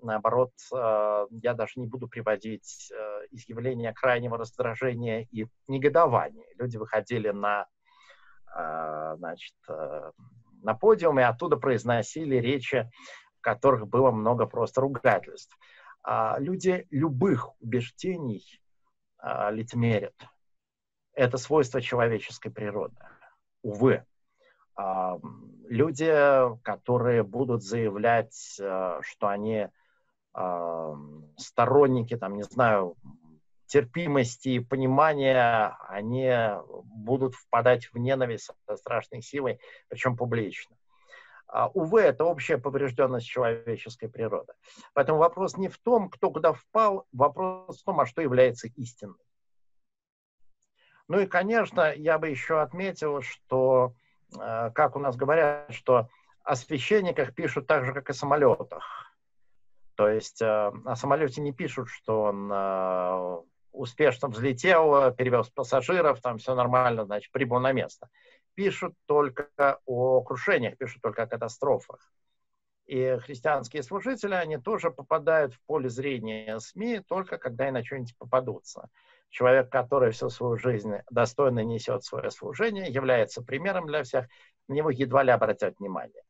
наоборот, 0.02 0.52
я 0.72 1.54
даже 1.54 1.80
не 1.80 1.88
буду 1.88 2.08
приводить 2.08 2.92
изъявления 3.32 3.94
крайнего 3.94 4.38
раздражения 4.38 5.28
и 5.32 5.48
негодования. 5.68 6.46
Люди 6.58 6.78
выходили 6.78 7.30
на, 7.30 7.68
значит, 9.16 9.56
на 10.64 10.74
подиум 10.74 11.20
и 11.20 11.24
оттуда 11.24 11.58
произносили 11.58 12.36
речи, 12.36 12.90
в 13.38 13.42
которых 13.42 13.88
было 13.88 14.12
много 14.12 14.46
просто 14.46 14.82
ругательств. 14.82 15.58
А, 16.04 16.38
люди 16.40 16.88
любых 16.90 17.50
убеждений 17.62 18.44
лицемерят. 19.50 20.16
Это 21.14 21.38
свойство 21.38 21.82
человеческой 21.82 22.52
природы. 22.52 22.96
Увы. 23.64 24.06
Люди, 25.68 26.14
которые 26.64 27.24
будут 27.24 27.64
заявлять, 27.64 28.36
что 28.36 29.28
они 29.28 29.70
сторонники, 31.38 32.16
там, 32.16 32.36
не 32.36 32.44
знаю, 32.44 32.96
терпимости 33.68 34.50
и 34.50 34.60
понимания, 34.60 35.78
они 35.88 36.32
будут 36.84 37.36
впадать 37.36 37.88
в 37.92 37.98
ненависть 37.98 38.50
со 38.66 38.78
страшной 38.78 39.22
силой, 39.22 39.60
причем 39.90 40.16
публично. 40.16 40.76
А, 41.48 41.70
увы, 41.70 42.02
это 42.02 42.26
общая 42.26 42.58
поврежденность 42.58 43.28
человеческой 43.28 44.10
природы. 44.10 44.54
Поэтому 44.94 45.20
вопрос 45.20 45.58
не 45.58 45.70
в 45.70 45.78
том, 45.78 46.10
кто 46.10 46.30
куда 46.30 46.54
впал, 46.54 47.08
вопрос 47.14 47.82
в 47.82 47.86
том, 47.86 48.00
а 48.00 48.06
что 48.06 48.22
является 48.22 48.68
истиной. 48.68 49.16
Ну 51.08 51.22
и, 51.22 51.26
конечно, 51.26 51.94
я 51.94 52.20
бы 52.20 52.28
еще 52.28 52.62
отметил, 52.62 53.22
что, 53.22 53.94
э, 54.38 54.72
как 54.76 54.98
у 54.98 55.00
нас 55.00 55.16
говорят, 55.16 55.74
что 55.74 56.10
о 56.44 56.56
священниках 56.56 57.34
пишут 57.34 57.66
так 57.66 57.86
же, 57.86 57.94
как 57.94 58.10
и 58.10 58.12
о 58.12 58.16
самолетах. 58.16 59.07
То 59.98 60.08
есть 60.08 60.44
э, 60.44 60.46
о 60.86 60.96
самолете 60.96 61.42
не 61.42 61.52
пишут, 61.52 61.90
что 61.90 62.22
он 62.22 62.52
э, 62.54 63.38
успешно 63.72 64.28
взлетел, 64.28 65.12
перевез 65.14 65.50
пассажиров, 65.50 66.22
там 66.22 66.38
все 66.38 66.54
нормально, 66.54 67.06
значит, 67.06 67.32
прибыл 67.32 67.60
на 67.60 67.72
место. 67.72 68.08
Пишут 68.54 68.94
только 69.08 69.50
о 69.88 70.22
крушениях, 70.22 70.78
пишут 70.78 71.02
только 71.02 71.24
о 71.24 71.28
катастрофах. 71.28 72.12
И 72.86 73.18
христианские 73.24 73.82
служители, 73.82 74.36
они 74.36 74.58
тоже 74.58 74.92
попадают 74.92 75.56
в 75.56 75.62
поле 75.66 75.90
зрения 75.90 76.60
СМИ 76.60 77.02
только 77.08 77.40
когда 77.40 77.68
и 77.68 77.72
на 77.72 77.84
что-нибудь 77.84 78.16
попадутся. 78.20 78.90
человек, 79.30 79.72
который 79.72 80.12
всю 80.12 80.30
свою 80.30 80.58
жизнь 80.58 80.94
достойно 81.10 81.64
несет 81.64 82.04
свое 82.04 82.30
служение, 82.30 82.88
является 82.88 83.42
примером 83.42 83.88
для 83.88 84.04
всех, 84.04 84.28
на 84.68 84.74
него 84.74 84.92
едва 84.92 85.24
ли 85.24 85.32
обратят 85.32 85.80
внимание. 85.80 86.24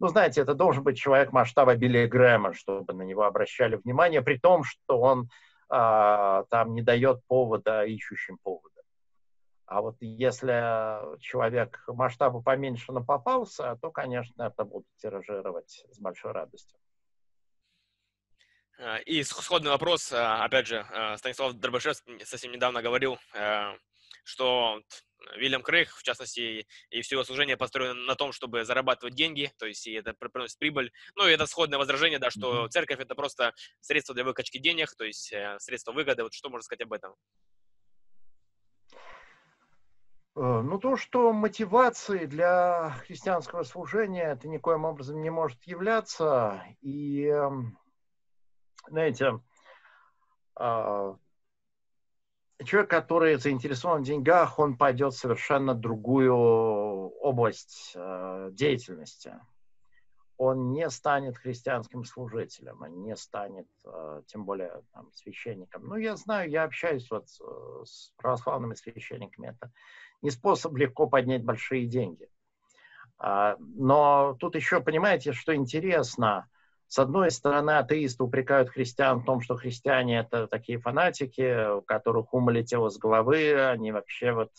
Ну, 0.00 0.08
знаете, 0.08 0.40
это 0.40 0.54
должен 0.54 0.82
быть 0.82 0.98
человек 0.98 1.32
масштаба 1.32 1.76
Билли 1.76 2.06
Грэма, 2.06 2.52
чтобы 2.52 2.92
на 2.94 3.02
него 3.02 3.22
обращали 3.22 3.76
внимание, 3.76 4.22
при 4.22 4.38
том, 4.38 4.64
что 4.64 4.98
он 4.98 5.28
а, 5.68 6.44
там 6.50 6.74
не 6.74 6.82
дает 6.82 7.24
повода 7.26 7.84
ищущим 7.84 8.38
повода. 8.42 8.82
А 9.66 9.80
вот 9.80 9.96
если 10.00 11.18
человек 11.20 11.82
масштаба 11.86 12.42
поменьше, 12.42 12.92
но 12.92 13.02
попался, 13.02 13.78
то, 13.80 13.90
конечно, 13.90 14.42
это 14.42 14.64
будут 14.64 14.86
тиражировать 14.96 15.86
с 15.90 15.98
большой 15.98 16.32
радостью. 16.32 16.78
А, 18.78 18.98
и 18.98 19.22
сходный 19.22 19.70
вопрос, 19.70 20.12
а, 20.12 20.44
опять 20.44 20.66
же, 20.66 20.84
Станислав 21.16 21.54
Дробышевский 21.54 22.24
совсем 22.26 22.52
недавно 22.52 22.82
говорил, 22.82 23.16
что 24.24 24.80
Вильям 25.36 25.62
Крейг, 25.62 25.90
в 25.90 26.02
частности, 26.02 26.66
и 26.90 27.02
все 27.02 27.16
его 27.16 27.24
служение 27.24 27.56
построено 27.56 27.94
на 27.94 28.14
том, 28.14 28.32
чтобы 28.32 28.64
зарабатывать 28.64 29.14
деньги, 29.14 29.52
то 29.58 29.66
есть 29.66 29.86
и 29.86 29.92
это 29.92 30.14
приносит 30.14 30.58
прибыль. 30.58 30.92
Ну, 31.16 31.26
и 31.26 31.32
это 31.32 31.46
сходное 31.46 31.78
возражение, 31.78 32.18
да, 32.18 32.30
что 32.30 32.68
церковь 32.68 33.00
это 33.00 33.14
просто 33.14 33.52
средство 33.80 34.14
для 34.14 34.24
выкачки 34.24 34.58
денег, 34.58 34.94
то 34.96 35.04
есть 35.04 35.32
э, 35.32 35.56
средство 35.58 35.92
выгоды. 35.92 36.22
Вот 36.22 36.34
что 36.34 36.50
можно 36.50 36.64
сказать 36.64 36.82
об 36.82 36.92
этом? 36.92 37.14
Э, 40.36 40.62
ну, 40.62 40.78
то, 40.78 40.96
что 40.96 41.32
мотивацией 41.32 42.26
для 42.26 42.90
христианского 43.06 43.62
служения 43.62 44.32
это 44.32 44.48
никоим 44.48 44.84
образом 44.84 45.22
не 45.22 45.30
может 45.30 45.62
являться. 45.64 46.64
И, 46.80 47.24
эм, 47.24 47.78
знаете, 48.88 49.40
а, 50.56 51.16
человек, 52.62 52.90
который 52.90 53.36
заинтересован 53.36 54.02
в 54.02 54.06
деньгах, 54.06 54.58
он 54.58 54.76
пойдет 54.76 55.14
в 55.14 55.18
совершенно 55.18 55.74
другую 55.74 56.34
область 56.34 57.92
э, 57.94 58.50
деятельности. 58.52 59.34
Он 60.36 60.72
не 60.72 60.88
станет 60.90 61.36
христианским 61.36 62.04
служителем, 62.04 62.82
он 62.82 63.02
не 63.02 63.16
станет, 63.16 63.66
э, 63.84 64.22
тем 64.26 64.44
более, 64.44 64.82
там, 64.92 65.10
священником. 65.12 65.86
Ну, 65.86 65.96
я 65.96 66.16
знаю, 66.16 66.50
я 66.50 66.64
общаюсь 66.64 67.10
вот 67.10 67.28
с, 67.28 67.40
с 67.84 68.12
православными 68.16 68.74
священниками. 68.74 69.48
Это 69.48 69.72
не 70.22 70.30
способ 70.30 70.76
легко 70.76 71.06
поднять 71.06 71.44
большие 71.44 71.86
деньги. 71.86 72.28
А, 73.18 73.56
но 73.58 74.36
тут 74.40 74.56
еще, 74.56 74.80
понимаете, 74.80 75.32
что 75.32 75.54
интересно– 75.54 76.48
с 76.94 76.98
одной 77.00 77.32
стороны, 77.32 77.72
атеисты 77.72 78.22
упрекают 78.22 78.70
христиан 78.70 79.18
в 79.18 79.24
том, 79.24 79.40
что 79.40 79.56
христиане 79.56 80.20
это 80.20 80.46
такие 80.46 80.78
фанатики, 80.78 81.78
у 81.78 81.82
которых 81.82 82.32
ум 82.32 82.50
летел 82.50 82.88
с 82.88 82.98
головы, 82.98 83.66
они 83.66 83.90
вообще 83.90 84.30
вот 84.30 84.52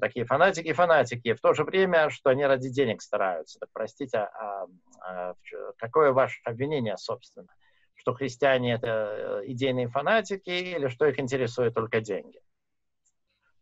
такие 0.00 0.24
фанатики-фанатики, 0.24 1.34
в 1.34 1.40
то 1.40 1.52
же 1.52 1.64
время, 1.64 2.10
что 2.10 2.30
они 2.30 2.46
ради 2.46 2.68
денег 2.68 3.02
стараются. 3.02 3.58
Так 3.58 3.70
простите, 3.72 4.18
а, 4.18 4.66
а 5.00 5.34
какое 5.78 6.12
ваше 6.12 6.40
обвинение, 6.44 6.96
собственно? 6.96 7.48
Что 7.94 8.14
христиане 8.14 8.74
это 8.74 8.86
э, 8.86 9.42
идейные 9.46 9.88
фанатики 9.88 10.48
или 10.48 10.86
что 10.86 11.06
их 11.06 11.18
интересует 11.18 11.74
только 11.74 12.00
деньги? 12.00 12.38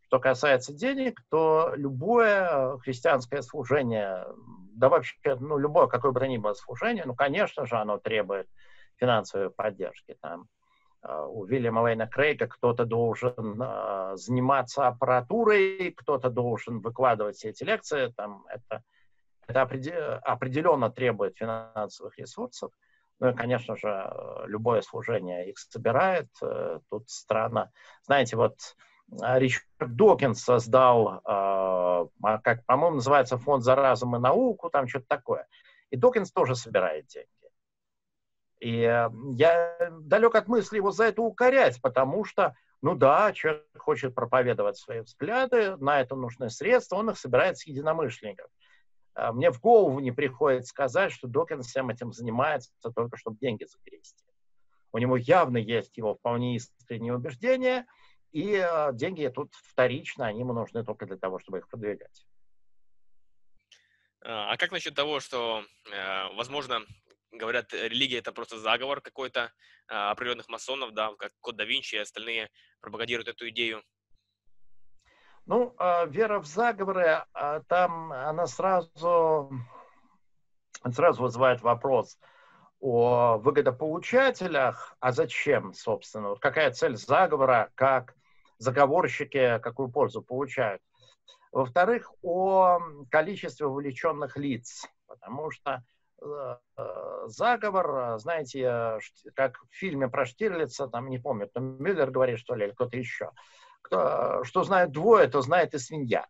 Что 0.03 0.19
касается 0.19 0.75
денег, 0.75 1.19
то 1.31 1.73
любое 1.77 2.77
христианское 2.81 3.41
служение, 3.41 4.27
да 4.81 4.89
вообще, 4.89 5.15
ну, 5.39 5.59
любое, 5.59 5.87
какое 5.87 6.11
бы 6.13 6.21
то 6.21 6.27
ни 6.27 6.39
было 6.39 6.55
служение, 6.55 7.05
ну, 7.05 7.15
конечно 7.15 7.67
же, 7.67 7.77
оно 7.77 7.99
требует 7.99 8.49
финансовой 8.97 9.51
поддержки. 9.51 10.17
Там, 10.21 10.49
э, 11.03 11.27
у 11.29 11.45
Вильяма 11.45 11.81
Лейна 11.81 12.07
Крейга 12.07 12.47
кто-то 12.47 12.87
должен 12.87 13.61
э, 13.63 14.13
заниматься 14.17 14.89
аппаратурой, 14.89 15.93
кто-то 15.97 16.31
должен 16.31 16.81
выкладывать 16.81 17.37
все 17.37 17.51
эти 17.51 17.63
лекции. 17.63 18.13
Там, 18.17 18.45
это 18.49 18.83
это 19.51 19.63
определенно 20.23 20.91
требует 20.91 21.37
финансовых 21.37 22.17
ресурсов. 22.19 22.71
Ну 23.19 23.31
и, 23.31 23.35
конечно 23.35 23.77
же, 23.77 24.13
любое 24.47 24.81
служение 24.81 25.51
их 25.51 25.59
собирает. 25.59 26.29
Э, 26.43 26.79
тут 26.89 27.11
странно. 27.11 27.71
Знаете, 28.07 28.37
вот 28.37 28.55
а, 28.57 29.00
Ричард 29.13 29.67
Докинс 29.79 30.43
создал, 30.43 31.21
а, 31.25 32.07
а, 32.23 32.39
как, 32.39 32.65
по-моему, 32.67 32.97
называется 32.97 33.39
фонд 33.39 33.65
за 33.65 33.75
разум 33.75 34.17
и 34.17 34.21
науку, 34.21 34.71
там 34.71 34.87
что-то 34.87 35.07
такое. 35.09 35.49
И 35.91 35.97
Докинс 35.97 36.31
тоже 36.31 36.55
собирает 36.55 37.07
деньги. 37.07 37.29
И 38.61 38.83
э, 38.83 39.11
я 39.33 39.91
далек 40.03 40.35
от 40.35 40.47
мысли 40.47 40.77
его 40.77 40.93
за 40.93 41.05
это 41.05 41.23
укорять, 41.23 41.81
потому 41.81 42.25
что, 42.25 42.55
ну 42.83 42.95
да, 42.95 43.33
человек 43.33 43.65
хочет 43.77 44.15
проповедовать 44.15 44.77
свои 44.77 45.01
взгляды, 45.01 45.77
на 45.79 46.01
это 46.01 46.15
нужны 46.15 46.51
средства, 46.51 46.97
он 46.97 47.11
их 47.11 47.19
собирает 47.19 47.59
с 47.59 47.67
единомышленников. 47.67 48.49
Мне 49.33 49.51
в 49.51 49.61
голову 49.61 49.99
не 49.99 50.13
приходит 50.13 50.67
сказать, 50.67 51.11
что 51.11 51.27
Докинс 51.27 51.67
всем 51.67 51.91
этим 51.91 52.13
занимается 52.13 52.71
только 52.95 53.17
чтобы 53.17 53.39
деньги 53.39 53.65
загрести. 53.65 54.25
У 54.93 54.99
него 54.99 55.17
явно 55.17 55.57
есть 55.57 55.97
его 55.97 56.15
вполне 56.15 56.55
искренние 56.55 57.15
убеждения– 57.15 57.87
и 58.33 58.55
э, 58.55 58.93
деньги 58.93 59.27
тут 59.29 59.55
вторично, 59.55 60.27
они 60.27 60.41
ему 60.41 60.53
нужны 60.53 60.85
только 60.85 61.07
для 61.07 61.17
того, 61.17 61.39
чтобы 61.39 61.59
их 61.59 61.69
продвигать. 61.69 62.27
А, 64.23 64.53
а 64.53 64.57
как 64.57 64.73
насчет 64.73 64.95
того, 64.95 65.21
что, 65.21 65.65
э, 65.93 66.35
возможно, 66.35 66.81
говорят, 67.33 67.73
религия 67.73 68.19
это 68.19 68.33
просто 68.33 68.59
заговор 68.59 69.01
какой-то 69.01 69.53
а, 69.89 70.11
определенных 70.11 70.49
масонов, 70.49 70.93
да, 70.93 71.15
как 71.17 71.33
Код 71.41 71.57
да 71.57 71.65
Винчи 71.65 71.95
и 71.95 71.99
остальные 71.99 72.51
пропагандируют 72.81 73.29
эту 73.29 73.49
идею? 73.51 73.83
Ну, 75.47 75.75
а, 75.79 76.07
вера 76.07 76.41
в 76.41 76.47
заговоры, 76.47 77.25
там 77.69 78.13
она 78.13 78.47
сразу, 78.47 79.51
сразу 80.93 81.23
вызывает 81.23 81.61
вопрос– 81.61 82.19
о 82.81 83.37
выгодополучателях, 83.37 84.97
а 85.01 85.13
зачем, 85.13 85.75
собственно, 85.75 86.31
вот 86.31 86.41
какая 86.41 86.71
цель 86.73 86.97
заговора, 86.97 87.71
как 87.75 88.15
заговорщики 88.61 89.59
какую 89.59 89.91
пользу 89.91 90.23
получают. 90.23 90.81
Во-вторых, 91.51 92.13
о 92.23 92.79
количестве 93.11 93.67
вовлеченных 93.67 94.37
лиц, 94.37 94.87
потому 95.09 95.51
что 95.51 95.83
э, 96.23 96.57
заговор, 97.27 98.19
знаете, 98.21 99.01
как 99.35 99.59
в 99.71 99.75
фильме 99.75 100.09
про 100.09 100.27
Штирлица, 100.27 100.87
там, 100.87 101.09
не 101.09 101.19
помню, 101.19 101.49
кто 101.49 101.61
Мюллер 101.61 102.11
говорит, 102.11 102.39
что 102.39 102.55
ли, 102.55 102.67
или 102.67 102.73
кто-то 102.73 102.97
еще, 102.97 103.33
кто, 103.83 104.45
что 104.45 104.63
знает 104.63 104.93
двое, 104.93 105.27
то 105.27 105.41
знает 105.41 105.75
и 105.75 105.79
свинья. 105.79 106.27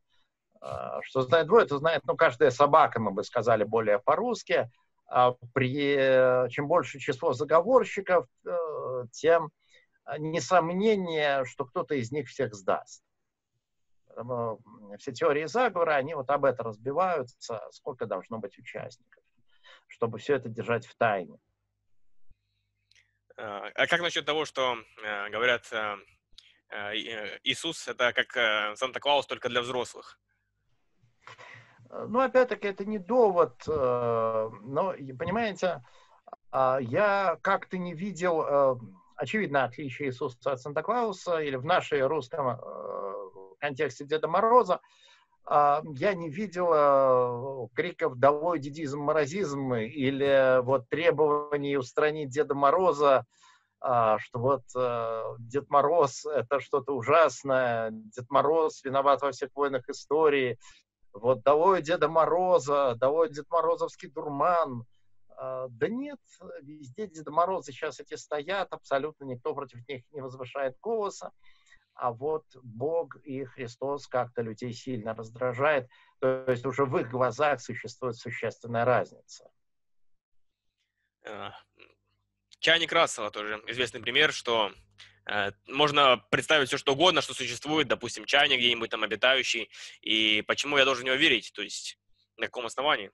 Э, 0.62 1.00
что 1.02 1.22
знает 1.22 1.48
двое, 1.48 1.66
то 1.66 1.76
знает, 1.78 2.02
ну, 2.06 2.16
каждая 2.16 2.50
собака, 2.50 3.00
мы 3.00 3.10
бы 3.10 3.24
сказали 3.24 3.64
более 3.64 3.98
по-русски. 3.98 4.70
А 5.12 5.34
при, 5.52 6.48
чем 6.50 6.68
больше 6.68 7.00
число 7.00 7.32
заговорщиков, 7.32 8.26
э, 8.46 9.04
тем 9.10 9.50
несомнение, 10.18 11.44
что 11.44 11.64
кто-то 11.64 11.94
из 11.94 12.12
них 12.12 12.28
всех 12.28 12.54
сдаст. 12.54 13.02
Все 14.98 15.12
теории 15.12 15.46
заговора, 15.46 15.94
они 15.94 16.14
вот 16.14 16.28
об 16.30 16.44
это 16.44 16.62
разбиваются, 16.62 17.62
сколько 17.70 18.06
должно 18.06 18.38
быть 18.38 18.58
участников, 18.58 19.22
чтобы 19.86 20.18
все 20.18 20.34
это 20.34 20.48
держать 20.48 20.86
в 20.86 20.94
тайне. 20.96 21.38
А, 23.36 23.68
а 23.74 23.86
как 23.86 24.00
насчет 24.00 24.26
того, 24.26 24.44
что 24.44 24.76
э, 25.02 25.30
говорят, 25.30 25.72
э, 25.72 25.96
Иисус 27.44 27.88
это 27.88 28.12
как 28.12 28.76
Санта-Клаус 28.76 29.26
только 29.26 29.48
для 29.48 29.62
взрослых? 29.62 30.20
Ну, 31.90 32.20
опять-таки, 32.20 32.68
это 32.68 32.84
не 32.84 32.98
довод, 32.98 33.62
э, 33.66 34.50
но, 34.62 34.92
понимаете, 35.18 35.82
а, 36.52 36.78
я 36.80 37.38
как-то 37.42 37.78
не 37.78 37.94
видел, 37.94 38.42
э, 38.42 38.76
очевидно, 39.20 39.64
отличие 39.64 40.08
Иисуса 40.08 40.52
от 40.52 40.60
Санта-Клауса 40.60 41.38
или 41.40 41.56
в 41.56 41.64
нашей 41.64 42.06
русском 42.06 42.48
э, 42.48 43.12
контексте 43.58 44.06
Деда 44.06 44.28
Мороза, 44.28 44.80
а, 45.44 45.82
я 45.96 46.14
не 46.14 46.30
видел 46.30 47.68
криков 47.74 48.18
«Долой 48.18 48.58
дедизм, 48.58 49.00
морозизм» 49.00 49.74
или 49.74 50.62
вот 50.62 50.88
требований 50.88 51.76
устранить 51.76 52.30
Деда 52.30 52.54
Мороза, 52.54 53.24
а, 53.80 54.18
что 54.18 54.38
вот 54.38 54.62
Дед 55.38 55.68
Мороз— 55.70 56.24
это 56.26 56.60
что-то 56.60 56.94
ужасное, 56.94 57.90
Дед 57.90 58.30
Мороз 58.30 58.84
виноват 58.84 59.22
во 59.22 59.32
всех 59.32 59.50
войнах 59.54 59.88
истории, 59.88 60.58
вот 61.12 61.42
долой 61.42 61.82
Деда 61.82 62.08
Мороза, 62.08 62.94
долой 62.96 63.30
Дед 63.30 63.46
Морозовский 63.50 64.10
дурман. 64.10 64.84
А, 65.40 65.68
да 65.68 65.88
нет, 65.88 66.20
везде 66.60 67.06
Деда 67.06 67.30
Морозы 67.30 67.72
сейчас 67.72 68.00
эти 68.00 68.14
стоят, 68.14 68.72
абсолютно 68.72 69.24
никто 69.24 69.54
против 69.54 69.86
них 69.88 70.04
не 70.12 70.20
возвышает 70.20 70.78
голоса. 70.80 71.32
А 71.94 72.12
вот 72.12 72.44
Бог 72.62 73.16
и 73.24 73.44
Христос 73.44 74.06
как-то 74.06 74.42
людей 74.42 74.72
сильно 74.72 75.14
раздражает. 75.14 75.88
То 76.18 76.44
есть 76.46 76.64
уже 76.66 76.84
в 76.84 76.96
их 76.98 77.10
глазах 77.10 77.60
существует 77.60 78.16
существенная 78.16 78.84
разница. 78.84 79.50
Чайник 82.58 82.92
Рассела 82.92 83.30
тоже 83.30 83.62
известный 83.66 84.00
пример, 84.00 84.32
что 84.32 84.72
Э, 85.30 85.52
можно 85.68 86.24
представить 86.30 86.68
все, 86.68 86.78
что 86.78 86.92
угодно, 86.92 87.20
что 87.20 87.34
существует, 87.34 87.88
допустим, 87.88 88.24
чайник 88.24 88.58
где-нибудь 88.58 88.90
там 88.90 89.04
обитающий, 89.04 89.70
и 90.00 90.42
почему 90.42 90.78
я 90.78 90.84
должен 90.84 91.04
в 91.04 91.06
него 91.06 91.16
верить, 91.16 91.52
то 91.52 91.62
есть 91.62 91.98
на 92.36 92.46
каком 92.46 92.66
основании? 92.66 93.10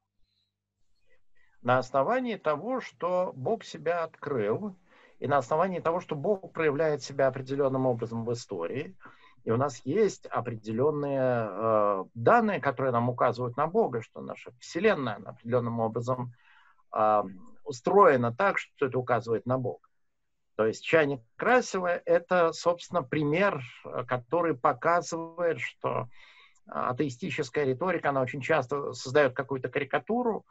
На 1.67 1.79
основании 1.79 2.37
того, 2.37 2.81
что 2.81 3.33
Бог 3.35 3.65
себя 3.65 4.05
открыл, 4.05 4.77
и 5.19 5.27
на 5.27 5.39
основании 5.39 5.81
того, 5.81 5.99
что 5.99 6.15
Бог 6.15 6.53
проявляет 6.53 7.03
себя 7.03 7.27
определенным 7.27 7.87
образом 7.87 8.25
в 8.25 8.33
истории, 8.33 8.95
и 9.43 9.51
у 9.51 9.57
нас 9.57 9.81
есть 9.85 10.27
определенные 10.27 11.49
э, 11.49 12.05
данные, 12.15 12.61
которые 12.61 12.93
нам 12.93 13.09
указывают 13.11 13.57
на 13.57 13.67
Бога, 13.67 14.01
что 14.01 14.21
наша 14.21 14.53
Вселенная 14.61 15.17
определенным 15.17 15.81
образом 15.81 16.35
э, 16.95 17.23
устроена 17.65 18.33
так, 18.33 18.59
что 18.59 18.87
это 18.87 18.97
указывает 18.97 19.45
на 19.45 19.59
Бога. 19.59 19.89
То 20.55 20.67
есть 20.67 20.85
чайник 20.85 21.21
Красева– 21.35 22.01
это, 22.05 22.53
собственно, 22.53 23.03
пример, 23.03 23.61
который 24.07 24.57
показывает, 24.57 25.59
что 25.59 26.07
атеистическая 26.69 27.65
риторика, 27.65 28.11
она 28.11 28.21
очень 28.21 28.41
часто 28.41 28.93
создает 28.93 29.35
какую-то 29.35 29.69
карикатуру, 29.69 30.47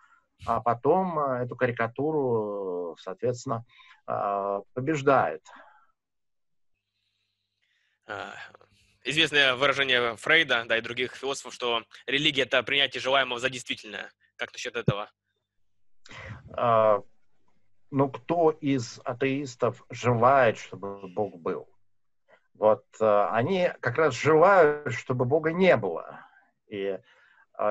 а 0.46 0.60
потом 0.62 1.18
э, 1.20 1.44
эту 1.44 1.56
карикатуру, 1.56 2.96
соответственно, 3.00 3.66
э, 4.08 4.62
побеждает. 4.74 5.44
А, 8.08 8.34
известное 9.04 9.56
выражение 9.56 10.16
Фрейда, 10.18 10.66
да, 10.66 10.78
и 10.78 10.82
других 10.82 11.16
философов, 11.16 11.54
что 11.54 11.84
религия– 12.06 12.42
это 12.44 12.62
принятие 12.64 13.02
желаемого 13.02 13.40
за 13.40 13.50
действительное. 13.50 14.12
Как 14.36 14.52
насчет 14.52 14.76
этого? 14.76 15.10
А, 16.56 17.02
ну, 17.90 18.10
кто 18.10 18.52
из 18.52 19.00
атеистов 19.04 19.84
желает, 19.90 20.58
чтобы 20.58 21.08
Бог 21.08 21.38
был? 21.38 21.70
Вот 22.54 22.86
они 23.00 23.70
как 23.82 23.98
раз 23.98 24.14
желают, 24.14 24.94
чтобы 24.94 25.26
Бога 25.26 25.52
не 25.52 25.76
было. 25.76 26.26
И 26.68 26.88
а, 26.88 27.02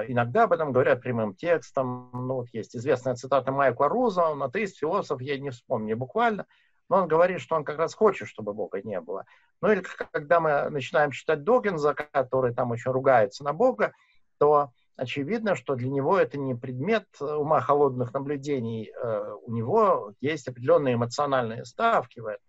иногда 0.08 0.44
об 0.44 0.52
этом 0.52 0.72
говорят 0.72 1.00
прямым 1.00 1.34
текстом. 1.34 2.10
Ну, 2.12 2.34
вот 2.34 2.48
есть 2.52 2.76
известная 2.76 3.14
цитата 3.14 3.52
Майкла 3.52 3.88
Руза, 3.88 4.22
он 4.22 4.42
атеист, 4.42 4.78
философ, 4.78 5.20
я 5.20 5.38
не 5.38 5.50
вспомню 5.50 5.96
буквально, 5.96 6.46
но 6.88 6.98
он 6.98 7.08
говорит, 7.08 7.40
что 7.40 7.56
он 7.56 7.64
как 7.64 7.78
раз 7.78 7.94
хочет, 7.94 8.28
чтобы 8.28 8.52
Бога 8.52 8.80
не 8.82 9.00
было. 9.00 9.24
Ну 9.60 9.70
или 9.70 9.82
когда 10.12 10.40
мы 10.40 10.68
начинаем 10.70 11.10
читать 11.10 11.44
Догинза, 11.44 11.94
который 11.94 12.54
там 12.54 12.70
очень 12.70 12.90
ругается 12.90 13.44
на 13.44 13.52
Бога, 13.52 13.92
то 14.38 14.70
очевидно, 14.96 15.54
что 15.54 15.74
для 15.74 15.88
него 15.88 16.18
это 16.18 16.38
не 16.38 16.54
предмет 16.54 17.06
ума 17.20 17.60
холодных 17.60 18.12
наблюдений. 18.12 18.92
Э, 18.94 19.34
у 19.42 19.52
него 19.52 20.12
есть 20.20 20.48
определенные 20.48 20.94
эмоциональные 20.94 21.64
ставки 21.64 22.20
в 22.20 22.26
этом. 22.26 22.43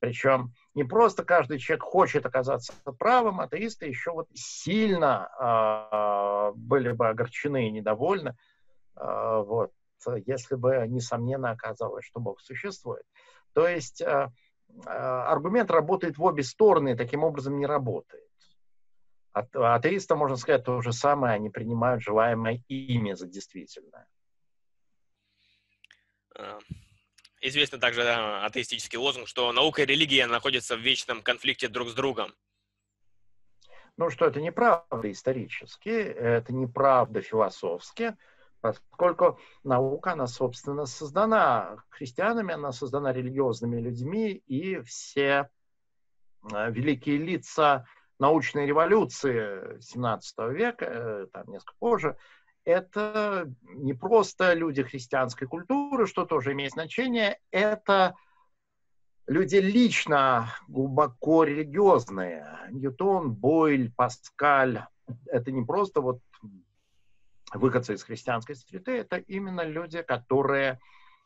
Причем 0.00 0.54
не 0.74 0.82
просто 0.82 1.24
каждый 1.24 1.58
человек 1.58 1.84
хочет 1.84 2.24
оказаться 2.24 2.72
правым, 2.98 3.40
атеисты 3.40 3.86
еще 3.86 4.12
вот 4.12 4.28
сильно 4.32 5.28
э, 5.38 6.52
были 6.56 6.92
бы 6.92 7.08
огорчены 7.08 7.68
и 7.68 7.70
недовольны, 7.70 8.34
э, 8.96 9.42
вот, 9.46 9.72
если 10.26 10.54
бы, 10.54 10.86
несомненно, 10.88 11.50
оказалось, 11.50 12.06
что 12.06 12.18
Бог 12.18 12.40
существует. 12.40 13.04
То 13.52 13.68
есть 13.68 14.00
э, 14.00 14.30
э, 14.86 14.88
аргумент 14.88 15.70
работает 15.70 16.16
в 16.16 16.24
обе 16.24 16.44
стороны, 16.44 16.96
таким 16.96 17.22
образом 17.22 17.58
не 17.58 17.66
работает. 17.66 18.24
От, 19.32 19.54
атеистам, 19.54 20.18
можно 20.18 20.36
сказать, 20.36 20.64
то 20.64 20.80
же 20.80 20.94
самое, 20.94 21.34
они 21.34 21.50
принимают 21.50 22.02
желаемое 22.02 22.64
ими 22.68 23.12
за 23.12 23.26
действительное. 23.26 24.08
Известный 27.40 27.78
также 27.78 28.02
атеистический 28.02 28.98
лозунг, 28.98 29.26
что 29.26 29.50
наука 29.52 29.82
и 29.82 29.86
религия 29.86 30.26
находятся 30.26 30.76
в 30.76 30.80
вечном 30.80 31.22
конфликте 31.22 31.68
друг 31.68 31.88
с 31.88 31.94
другом. 31.94 32.34
Ну 33.96 34.10
что, 34.10 34.26
это 34.26 34.40
неправда 34.40 35.10
исторически, 35.10 35.88
это 35.88 36.52
неправда 36.52 37.22
философски, 37.22 38.16
поскольку 38.60 39.38
наука, 39.64 40.12
она, 40.12 40.26
собственно, 40.26 40.84
создана 40.86 41.76
христианами, 41.88 42.54
она 42.54 42.72
создана 42.72 43.12
религиозными 43.12 43.80
людьми, 43.80 44.32
и 44.46 44.80
все 44.82 45.50
э, 46.52 46.70
великие 46.70 47.16
лица 47.18 47.86
научной 48.18 48.66
революции 48.66 49.80
17 49.80 50.38
века, 50.50 50.84
э, 50.84 51.26
там 51.32 51.50
несколько 51.50 51.74
позже, 51.78 52.16
это 52.64 53.52
не 53.62 53.94
просто 53.94 54.54
люди 54.54 54.82
христианской 54.82 55.46
культуры, 55.48 56.06
что 56.06 56.24
тоже 56.24 56.52
имеет 56.52 56.72
значение, 56.72 57.38
это 57.50 58.14
люди 59.26 59.56
лично 59.56 60.54
глубоко 60.68 61.44
религиозные. 61.44 62.46
Ньютон, 62.70 63.32
Бойль, 63.32 63.92
Паскаль. 63.92 64.84
Это 65.26 65.50
не 65.50 65.64
просто 65.64 66.00
вот 66.00 66.20
выходцы 67.52 67.94
из 67.94 68.02
христианской 68.02 68.54
среды, 68.54 68.98
это 68.98 69.16
именно 69.16 69.62
люди, 69.62 70.02
которые 70.02 70.78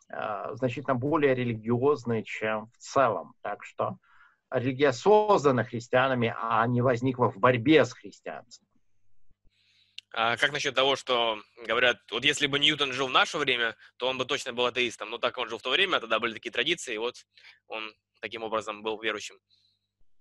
э, 0.08 0.54
значительно 0.54 0.94
более 0.94 1.34
религиозные, 1.34 2.24
чем 2.24 2.70
в 2.72 2.78
целом. 2.78 3.34
Так 3.42 3.64
что 3.64 3.98
религия 4.50 4.92
создана 4.92 5.64
христианами, 5.64 6.34
а 6.40 6.66
не 6.66 6.80
возникла 6.80 7.30
в 7.30 7.38
борьбе 7.38 7.84
с 7.84 7.92
христианством. 7.92 8.68
А 10.16 10.36
как 10.36 10.52
насчет 10.52 10.76
того, 10.76 10.94
что 10.94 11.40
говорят, 11.66 11.98
вот 12.12 12.24
если 12.24 12.46
бы 12.46 12.60
Ньютон 12.60 12.92
жил 12.92 13.08
в 13.08 13.10
наше 13.10 13.36
время, 13.36 13.74
то 13.96 14.06
он 14.06 14.16
бы 14.16 14.24
точно 14.24 14.52
был 14.52 14.64
атеистом. 14.64 15.10
Но 15.10 15.18
так 15.18 15.36
он 15.38 15.48
жил 15.48 15.58
в 15.58 15.62
то 15.62 15.70
время, 15.70 15.98
тогда 15.98 16.20
были 16.20 16.34
такие 16.34 16.52
традиции, 16.52 16.94
и 16.94 16.98
вот 16.98 17.16
он 17.66 17.92
таким 18.20 18.44
образом 18.44 18.82
был 18.82 19.00
верующим. 19.00 19.34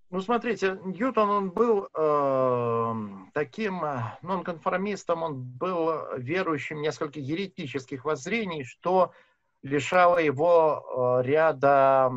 Ну, 0.09 0.21
смотрите, 0.21 0.79
Ньютон, 0.83 1.29
он 1.29 1.51
был 1.51 1.89
э, 1.95 2.93
таким 3.35 3.81
нонконформистом, 4.23 5.21
он 5.21 5.43
был 5.43 6.17
верующим 6.17 6.81
несколько 6.81 7.19
еретических 7.19 8.03
воззрений, 8.03 8.63
что 8.63 9.13
лишало 9.61 10.17
его 10.17 11.21
э, 11.23 11.27
ряда 11.27 12.11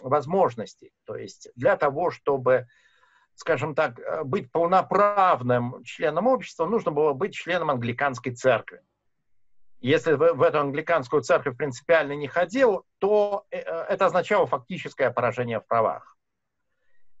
возможностей. 0.00 0.92
То 1.04 1.16
есть 1.16 1.48
для 1.56 1.76
того, 1.76 2.10
чтобы 2.10 2.66
скажем 3.34 3.74
так, 3.74 3.98
э, 3.98 4.24
быть 4.24 4.50
полноправным 4.50 5.82
членом 5.84 6.26
общества, 6.26 6.66
нужно 6.66 6.92
было 6.92 7.12
быть 7.12 7.34
членом 7.34 7.70
англиканской 7.70 8.34
церкви. 8.34 8.80
Если 9.80 10.14
в, 10.14 10.42
эту 10.42 10.60
англиканскую 10.60 11.22
церковь 11.22 11.56
принципиально 11.58 12.12
не 12.12 12.26
ходил, 12.26 12.84
то 12.98 13.44
э, 13.50 13.58
э, 13.58 13.84
это 13.88 14.06
означало 14.06 14.46
фактическое 14.46 15.10
поражение 15.10 15.60
в 15.60 15.66
правах. 15.66 16.16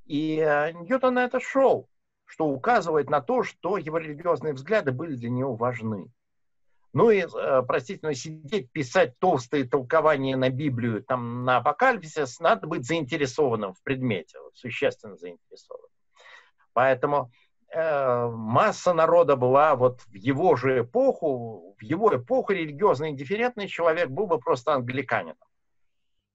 И 0.06 0.36
Ньютон 0.36 1.14
на 1.14 1.24
это 1.24 1.40
шел, 1.40 1.88
что 2.26 2.46
указывает 2.46 3.08
на 3.08 3.22
то, 3.22 3.42
что 3.42 3.78
его 3.78 3.96
религиозные 3.96 4.52
взгляды 4.52 4.92
были 4.92 5.16
для 5.16 5.30
него 5.30 5.56
важны. 5.56 6.12
Ну 6.92 7.10
и, 7.10 7.26
простите, 7.66 8.00
но 8.02 8.12
сидеть, 8.12 8.70
писать 8.70 9.18
толстые 9.18 9.64
толкования 9.64 10.36
на 10.36 10.50
Библию, 10.50 11.02
там, 11.02 11.44
на 11.46 11.56
апокалипсис, 11.56 12.38
надо 12.38 12.66
быть 12.66 12.86
заинтересованным 12.86 13.72
в 13.72 13.82
предмете, 13.82 14.38
существенно 14.52 15.16
заинтересованным. 15.16 15.93
Поэтому 16.74 17.30
э, 17.72 18.28
масса 18.28 18.92
народа 18.92 19.36
была 19.36 19.74
вот 19.76 20.02
в 20.02 20.14
его 20.14 20.56
же 20.56 20.80
эпоху, 20.80 21.74
в 21.78 21.82
его 21.82 22.14
эпоху 22.14 22.52
религиозно 22.52 23.08
индифферентный 23.08 23.68
человек 23.68 24.10
был 24.10 24.26
бы 24.26 24.38
просто 24.38 24.74
англиканином. 24.74 25.36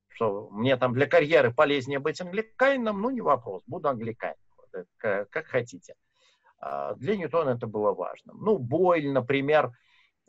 Что 0.08 0.50
мне 0.50 0.76
там 0.78 0.94
для 0.94 1.06
карьеры 1.06 1.54
полезнее 1.54 2.00
быть 2.00 2.20
англиканином, 2.20 3.02
ну 3.02 3.10
не 3.10 3.22
вопрос, 3.22 3.64
буду 3.68 3.90
англиканином, 3.90 4.40
как, 4.98 5.30
как 5.30 5.46
хотите. 5.48 5.94
А 6.62 6.96
для 6.96 7.16
Ньютона 7.16 7.52
это 7.52 7.68
было 7.68 7.94
важно. 7.94 8.34
Ну, 8.34 8.58
Бойль, 8.58 9.10
например, 9.10 9.72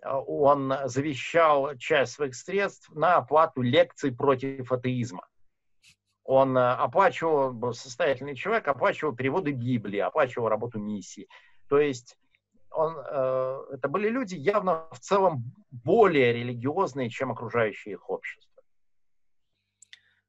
он 0.03 0.73
завещал 0.85 1.77
часть 1.77 2.12
своих 2.12 2.37
средств 2.37 2.89
на 2.91 3.16
оплату 3.16 3.62
лекций 3.62 4.15
против 4.15 4.70
атеизма 4.70 5.27
он 6.24 6.56
э, 6.56 6.72
оплачивал, 6.74 7.52
был 7.52 7.74
состоятельный 7.74 8.36
человек, 8.36 8.68
оплачивал 8.68 9.14
переводы 9.14 9.52
Библии, 9.52 9.98
оплачивал 9.98 10.48
работу 10.48 10.78
миссии. 10.78 11.28
То 11.68 11.78
есть 11.78 12.16
он, 12.70 12.97
э, 12.98 13.64
это 13.72 13.88
были 13.88 14.09
люди 14.09 14.34
явно 14.34 14.88
в 14.92 15.01
целом 15.01 15.52
более 15.70 16.32
религиозные, 16.32 17.10
чем 17.10 17.32
окружающее 17.32 17.94
их 17.94 18.09
общество. 18.09 18.62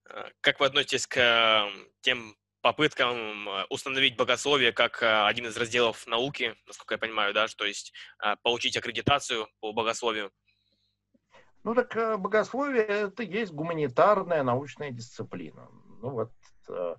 Э, 0.10 0.30
как 0.42 0.60
вы 0.60 0.66
относитесь 0.68 1.08
к 1.08 1.68
тем 2.02 2.36
попыткам 2.62 3.48
установить 3.70 4.16
богословие 4.16 4.72
как 4.72 5.02
один 5.02 5.48
из 5.48 5.58
разделов 5.58 6.06
науки, 6.06 6.56
насколько 6.68 6.94
я 6.94 7.00
понимаю, 7.00 7.34
да, 7.34 7.48
то 7.48 7.66
есть 7.66 7.92
получить 8.44 8.78
аккредитацию 8.78 9.48
по 9.62 9.74
богословию? 9.74 10.32
Ну 11.64 11.76
так 11.76 12.20
богословие 12.20 12.84
это 12.84 13.24
есть 13.24 13.54
гуманитарная 13.54 14.44
научная 14.44 14.92
дисциплина 14.92 15.68
ну 16.02 16.10
вот 16.10 16.32
э, 16.70 16.96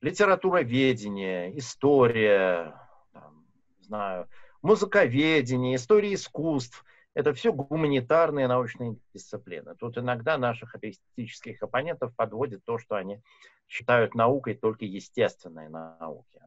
литературоведение, 0.00 1.56
история, 1.58 2.74
там, 3.12 3.46
знаю, 3.80 4.28
музыковедение, 4.60 5.76
история 5.76 6.14
искусств. 6.14 6.84
Это 7.14 7.34
все 7.34 7.52
гуманитарные 7.52 8.48
научные 8.48 8.96
дисциплины. 9.12 9.74
Тут 9.76 9.98
иногда 9.98 10.38
наших 10.38 10.74
атеистических 10.74 11.62
оппонентов 11.62 12.14
подводит 12.16 12.64
то, 12.64 12.78
что 12.78 12.96
они 12.96 13.20
считают 13.68 14.14
наукой 14.14 14.54
только 14.54 14.84
естественные 14.86 15.68
науки. 15.68 16.40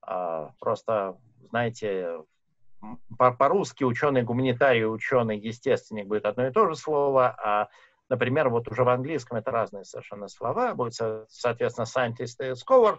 А, 0.00 0.52
просто, 0.58 1.16
знаете, 1.50 2.18
по-русски 3.18 3.84
ученый 3.84 4.22
гуманитарий, 4.22 4.86
ученый 4.86 5.38
естественник 5.38 6.06
будет 6.06 6.24
одно 6.24 6.46
и 6.46 6.52
то 6.52 6.68
же 6.68 6.76
слово, 6.76 7.34
а, 7.38 7.68
например, 8.08 8.48
вот 8.48 8.68
уже 8.68 8.84
в 8.84 8.88
английском 8.88 9.38
это 9.38 9.50
разные 9.50 9.84
совершенно 9.84 10.28
слова, 10.28 10.74
будет, 10.74 10.94
соответственно, 11.28 11.86
scientist 11.86 12.36
и 12.40 12.52
scholar, 12.52 12.98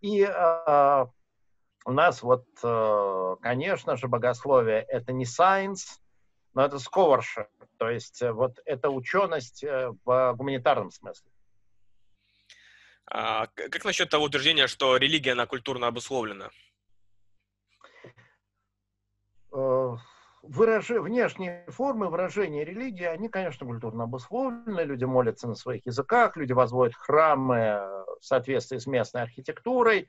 и 0.00 0.22
а, 0.22 1.08
у 1.86 1.92
нас 1.92 2.20
вот, 2.22 2.44
э, 2.64 3.36
конечно 3.40 3.96
же, 3.96 4.08
богословие 4.08 4.82
это 4.82 5.12
не 5.12 5.24
science, 5.24 6.00
но 6.52 6.64
это 6.64 6.76
scholarship, 6.76 7.46
то 7.78 7.88
есть 7.88 8.20
э, 8.22 8.32
вот 8.32 8.58
это 8.64 8.90
ученость 8.90 9.62
э, 9.62 9.92
в 10.04 10.34
гуманитарном 10.34 10.90
смысле. 10.90 11.30
А, 13.08 13.46
как 13.46 13.84
насчет 13.84 14.10
того 14.10 14.24
утверждения, 14.24 14.66
что 14.66 14.96
религия, 14.96 15.32
она 15.32 15.46
культурно 15.46 15.86
обусловлена? 15.86 16.50
Выраж... 19.50 20.90
Внешние 20.90 21.64
формы 21.68 22.08
выражения 22.08 22.64
религии, 22.64 23.04
они, 23.04 23.28
конечно, 23.28 23.66
культурно 23.66 24.04
обусловлены. 24.04 24.80
Люди 24.80 25.04
молятся 25.04 25.48
на 25.48 25.54
своих 25.54 25.86
языках, 25.86 26.36
люди 26.36 26.52
возводят 26.52 26.94
храмы 26.94 28.04
в 28.20 28.24
соответствии 28.24 28.78
с 28.78 28.86
местной 28.86 29.22
архитектурой. 29.22 30.08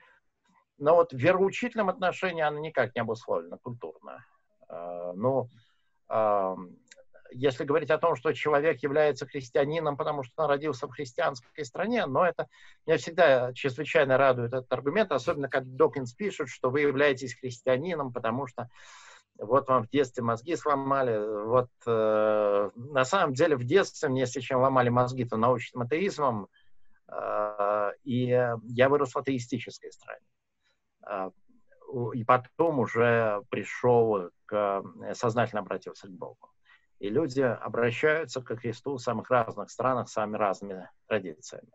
Но 0.77 0.95
вот 0.95 1.11
в 1.11 1.17
вероучительном 1.17 1.89
отношении 1.89 2.43
она 2.43 2.59
никак 2.59 2.93
не 2.93 3.01
обусловлена 3.01 3.57
культурно. 3.57 4.23
А, 4.69 5.13
ну, 5.13 5.49
если 7.31 7.65
говорить 7.65 7.89
о 7.89 7.97
том, 7.97 8.15
что 8.15 8.31
человек 8.33 8.81
является 8.83 9.25
христианином, 9.25 9.97
потому 9.97 10.23
что 10.23 10.43
он 10.43 10.49
родился 10.49 10.87
в 10.87 10.91
христианской 10.91 11.65
стране, 11.65 12.05
но 12.05 12.25
это 12.25 12.47
меня 12.85 12.97
всегда 12.97 13.53
чрезвычайно 13.53 14.17
радует 14.17 14.53
этот 14.53 14.71
аргумент, 14.71 15.11
особенно 15.11 15.49
когда 15.49 15.69
Докинс 15.69 16.13
пишет, 16.13 16.47
что 16.47 16.69
вы 16.69 16.81
являетесь 16.81 17.35
христианином, 17.35 18.13
потому 18.13 18.47
что 18.47 18.69
вот 19.39 19.67
вам 19.67 19.83
в 19.83 19.89
детстве 19.89 20.23
мозги 20.23 20.55
сломали. 20.55 21.45
Вот 21.45 21.69
э, 21.85 22.69
на 22.75 23.05
самом 23.05 23.33
деле 23.33 23.55
в 23.55 23.63
детстве 23.63 24.09
мне, 24.09 24.21
если 24.21 24.39
чем 24.39 24.61
ломали 24.61 24.89
мозги, 24.89 25.25
то 25.25 25.37
научным 25.37 25.83
атеизмом, 25.83 26.47
э, 27.07 27.91
и 28.03 28.25
я 28.27 28.89
вырос 28.89 29.13
в 29.13 29.17
атеистической 29.17 29.91
стране. 29.91 30.25
Э, 31.07 31.29
и 32.13 32.23
потом 32.23 32.79
уже 32.79 33.43
пришел 33.49 34.29
к, 34.45 34.83
сознательно 35.13 35.61
обратился 35.61 36.07
к 36.07 36.11
Богу. 36.11 36.51
И 36.99 37.09
люди 37.09 37.41
обращаются 37.41 38.41
к 38.41 38.55
Христу 38.57 38.95
в 38.95 39.01
самых 39.01 39.29
разных 39.29 39.69
странах, 39.69 40.09
самыми 40.09 40.37
разными 40.37 40.89
традициями. 41.07 41.71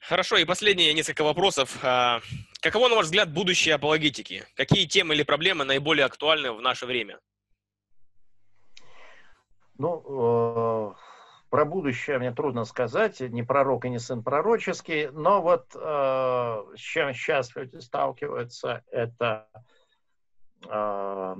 Хорошо, 0.00 0.36
и 0.36 0.44
последние 0.44 0.94
несколько 0.94 1.22
вопросов. 1.22 1.78
А, 1.82 2.20
каково, 2.60 2.88
на 2.88 2.96
ваш 2.96 3.06
взгляд, 3.06 3.32
будущее 3.32 3.74
апологетики? 3.74 4.44
Какие 4.54 4.86
темы 4.86 5.14
или 5.14 5.22
проблемы 5.22 5.64
наиболее 5.64 6.06
актуальны 6.06 6.52
в 6.52 6.60
наше 6.60 6.86
время? 6.86 7.18
Ну, 9.76 10.94
э, 10.94 10.94
про 11.50 11.64
будущее 11.64 12.18
мне 12.18 12.32
трудно 12.32 12.64
сказать, 12.64 13.20
не 13.20 13.42
пророк 13.42 13.84
и 13.84 13.88
не 13.88 13.98
сын 13.98 14.22
пророческий, 14.22 15.08
но 15.10 15.40
вот 15.40 15.66
э, 15.74 15.78
с 16.76 16.80
чем 16.80 17.14
сейчас 17.14 17.54
люди 17.56 17.78
сталкиваются, 17.78 18.82
это 18.90 19.48
э, 20.68 21.36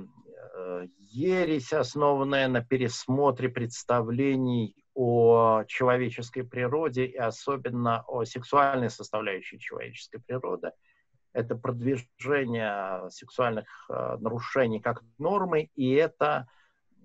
э, 0.56 0.86
ересь, 0.98 1.72
основанная 1.72 2.48
на 2.48 2.62
пересмотре 2.62 3.48
представлений 3.48 4.74
о 4.98 5.62
человеческой 5.68 6.42
природе 6.42 7.04
и 7.04 7.16
особенно 7.16 8.02
о 8.08 8.24
сексуальной 8.24 8.90
составляющей 8.90 9.60
человеческой 9.60 10.18
природы. 10.18 10.72
Это 11.32 11.54
продвижение 11.54 13.08
сексуальных 13.10 13.68
э, 13.88 14.16
нарушений 14.18 14.80
как 14.80 15.04
нормы, 15.18 15.70
и 15.76 15.92
это 15.92 16.48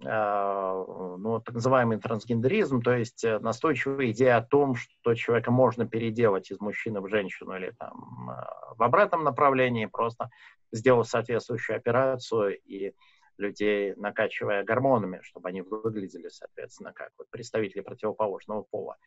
э, 0.04 0.08
ну, 0.08 1.40
так 1.46 1.54
называемый 1.54 2.00
трансгендеризм, 2.00 2.82
то 2.82 2.94
есть 2.96 3.24
э, 3.24 3.38
настойчивая 3.38 4.10
идея 4.10 4.38
о 4.38 4.44
том, 4.44 4.74
что 4.74 5.14
человека 5.14 5.52
можно 5.52 5.88
переделать 5.88 6.50
из 6.50 6.60
мужчины 6.60 7.00
в 7.00 7.10
женщину 7.10 7.56
или 7.56 7.76
там 7.78 8.32
в 8.76 8.82
обратном 8.82 9.24
направлении, 9.24 9.86
просто 9.86 10.32
сделав 10.72 11.08
соответствующую 11.08 11.78
операцию 11.78 12.60
и 12.66 12.96
людей, 13.44 13.94
накачивая 13.96 14.64
гормонами, 14.64 15.20
чтобы 15.22 15.50
они 15.50 15.62
выглядели, 15.62 16.30
соответственно, 16.30 16.94
как 16.94 17.12
вот 17.18 17.30
представители 17.30 17.82
противоположного 17.82 18.64
пола. 18.64 18.98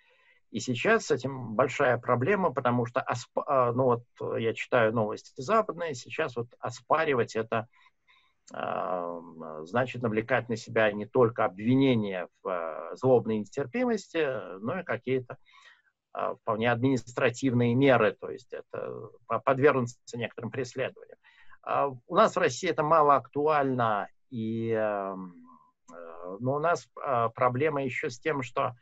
И 0.51 0.61
сейчас 0.61 1.07
с 1.07 1.11
этим 1.11 1.55
большая 1.55 1.99
проблема, 1.99 2.53
потому 2.53 2.87
что, 2.87 3.05
а, 3.35 3.73
ну 3.73 3.85
вот 3.85 4.05
я 4.39 4.55
читаю 4.55 4.93
новости 4.93 5.33
западные, 5.37 5.95
сейчас 5.95 6.37
вот 6.37 6.49
оспаривать 6.61 7.35
это 7.35 7.67
э, 8.55 9.21
значит 9.65 10.03
навлекать 10.03 10.49
на 10.49 10.57
себя 10.57 10.93
не 10.93 11.05
только 11.05 11.45
обвинения 11.45 12.29
в 12.43 12.49
э, 12.49 12.97
злобной 12.97 13.39
нетерпимости, 13.39 14.59
но 14.61 14.81
и 14.81 14.85
какие-то 14.85 15.37
вполне 16.41 16.73
административные 16.73 17.75
меры, 17.75 18.17
то 18.19 18.31
есть 18.31 18.51
это 18.55 19.11
подвергнуться 19.45 20.17
некоторым 20.17 20.51
преследованиям. 20.51 21.19
У 22.07 22.15
нас 22.15 22.35
в 22.35 22.39
России 22.39 22.71
это 22.71 22.83
мало 22.83 23.17
актуально, 23.17 24.09
и, 24.31 24.71
эм, 24.71 25.35
э, 25.93 26.37
но 26.41 26.55
у 26.57 26.59
нас 26.59 26.89
а, 27.03 27.29
проблема 27.29 27.85
еще 27.85 28.11
с 28.11 28.19
тем, 28.19 28.43
что 28.43 28.75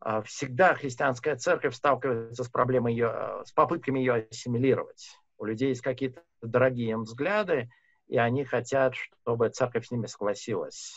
а, 0.00 0.22
всегда 0.22 0.74
христианская 0.74 1.36
церковь 1.36 1.74
сталкивается 1.74 2.44
с 2.44 2.48
проблемой 2.48 2.94
ее, 2.94 3.12
э, 3.12 3.42
с 3.44 3.52
попытками 3.52 3.98
ее 3.98 4.26
ассимилировать. 4.30 5.18
У 5.38 5.44
людей 5.44 5.68
есть 5.68 5.82
какие-то 5.82 6.22
дорогие 6.42 6.90
им 6.90 7.04
взгляды, 7.04 7.70
и 8.08 8.16
они 8.16 8.44
хотят, 8.44 8.94
чтобы 8.94 9.50
церковь 9.50 9.86
с 9.86 9.90
ними 9.90 10.06
согласилась. 10.06 10.96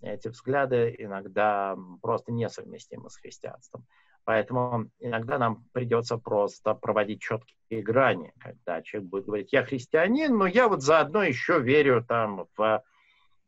Эти 0.00 0.28
взгляды 0.28 0.94
иногда 0.98 1.76
просто 2.00 2.32
несовместимы 2.32 3.10
с 3.10 3.16
христианством. 3.16 3.86
Поэтому 4.24 4.90
иногда 4.98 5.38
нам 5.38 5.64
придется 5.72 6.18
просто 6.18 6.74
проводить 6.74 7.20
четкие 7.20 7.82
грани, 7.82 8.32
когда 8.38 8.82
человек 8.82 9.10
будет 9.10 9.26
говорить, 9.26 9.52
я 9.52 9.64
христианин, 9.64 10.36
но 10.36 10.46
я 10.46 10.68
вот 10.68 10.82
заодно 10.82 11.22
еще 11.22 11.60
верю 11.60 12.04
там 12.06 12.46
в, 12.56 12.84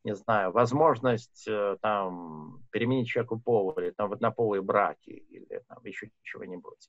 не 0.04 0.14
знаю, 0.14 0.50
возможность 0.52 1.46
э, 1.46 1.76
там 1.82 2.62
переменить 2.70 3.08
человеку 3.08 3.38
пол, 3.38 3.72
или 3.72 3.90
там 3.90 4.08
в 4.08 4.12
однополые 4.14 4.62
браки, 4.62 5.10
или 5.10 5.62
там 5.68 5.78
еще 5.84 6.10
чего-нибудь. 6.22 6.88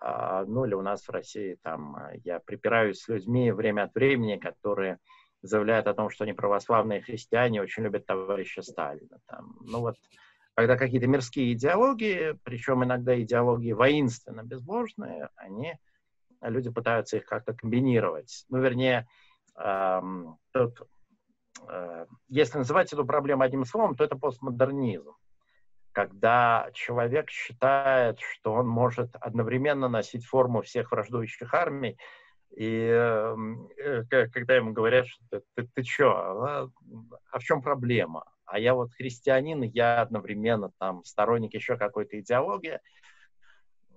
А, 0.00 0.44
ну 0.46 0.64
или 0.64 0.74
у 0.74 0.82
нас 0.82 1.06
в 1.06 1.10
России 1.10 1.58
там 1.62 1.96
я 2.24 2.40
припираюсь 2.40 3.00
с 3.00 3.08
людьми 3.08 3.52
время 3.52 3.84
от 3.84 3.94
времени, 3.94 4.36
которые 4.36 4.98
заявляют 5.42 5.86
о 5.86 5.94
том, 5.94 6.10
что 6.10 6.24
они 6.24 6.32
православные 6.32 7.00
христиане, 7.00 7.62
очень 7.62 7.82
любят 7.82 8.06
товарища 8.06 8.62
Сталина. 8.62 9.18
Там, 9.26 9.56
ну 9.62 9.80
вот 9.80 9.96
когда 10.60 10.76
какие-то 10.76 11.06
мирские 11.06 11.54
идеологии, 11.54 12.38
причем 12.44 12.84
иногда 12.84 13.18
идеологии 13.18 13.72
воинственно 13.72 14.42
безбожные, 14.42 15.30
они, 15.34 15.78
люди 16.42 16.68
пытаются 16.68 17.16
их 17.16 17.24
как-то 17.24 17.54
комбинировать. 17.54 18.44
Ну, 18.50 18.58
вернее, 18.60 19.08
эм, 19.56 20.36
тут, 20.52 20.82
э, 21.66 22.04
если 22.28 22.58
называть 22.58 22.92
эту 22.92 23.06
проблему 23.06 23.42
одним 23.42 23.64
словом, 23.64 23.96
то 23.96 24.04
это 24.04 24.16
постмодернизм. 24.16 25.14
Когда 25.92 26.68
человек 26.74 27.30
считает, 27.30 28.20
что 28.20 28.52
он 28.52 28.68
может 28.68 29.16
одновременно 29.16 29.88
носить 29.88 30.26
форму 30.26 30.60
всех 30.60 30.92
враждующих 30.92 31.54
армий, 31.54 31.96
и 32.54 32.86
эм, 32.86 33.66
э, 33.78 34.04
когда 34.28 34.56
ему 34.56 34.74
говорят, 34.74 35.06
что 35.06 35.24
ты, 35.30 35.42
ты, 35.54 35.70
ты 35.74 35.84
что, 35.84 36.10
а, 36.10 36.70
а 37.32 37.38
в 37.38 37.42
чем 37.42 37.62
проблема? 37.62 38.26
А 38.50 38.58
я 38.58 38.74
вот 38.74 38.92
христианин, 38.92 39.62
я 39.62 40.02
одновременно 40.02 40.72
там 40.78 41.04
сторонник 41.04 41.54
еще 41.54 41.76
какой-то 41.76 42.18
идеологии. 42.18 42.80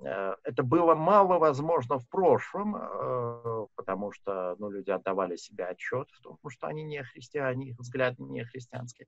Э, 0.05 0.35
это 0.43 0.61
было 0.61 0.93
мало 0.93 1.39
возможно 1.39 1.97
в 1.97 2.07
прошлом, 2.07 2.75
э, 2.75 3.67
потому 3.75 4.11
что 4.11 4.55
ну, 4.59 4.69
люди 4.69 4.91
отдавали 4.91 5.37
себе 5.37 5.65
отчет 5.65 6.07
в 6.11 6.21
том, 6.21 6.37
что 6.49 6.67
они 6.67 6.83
не 6.83 7.03
христиане, 7.03 7.69
их 7.69 7.79
взгляд 7.79 8.19
не 8.19 8.43
христианский. 8.45 9.07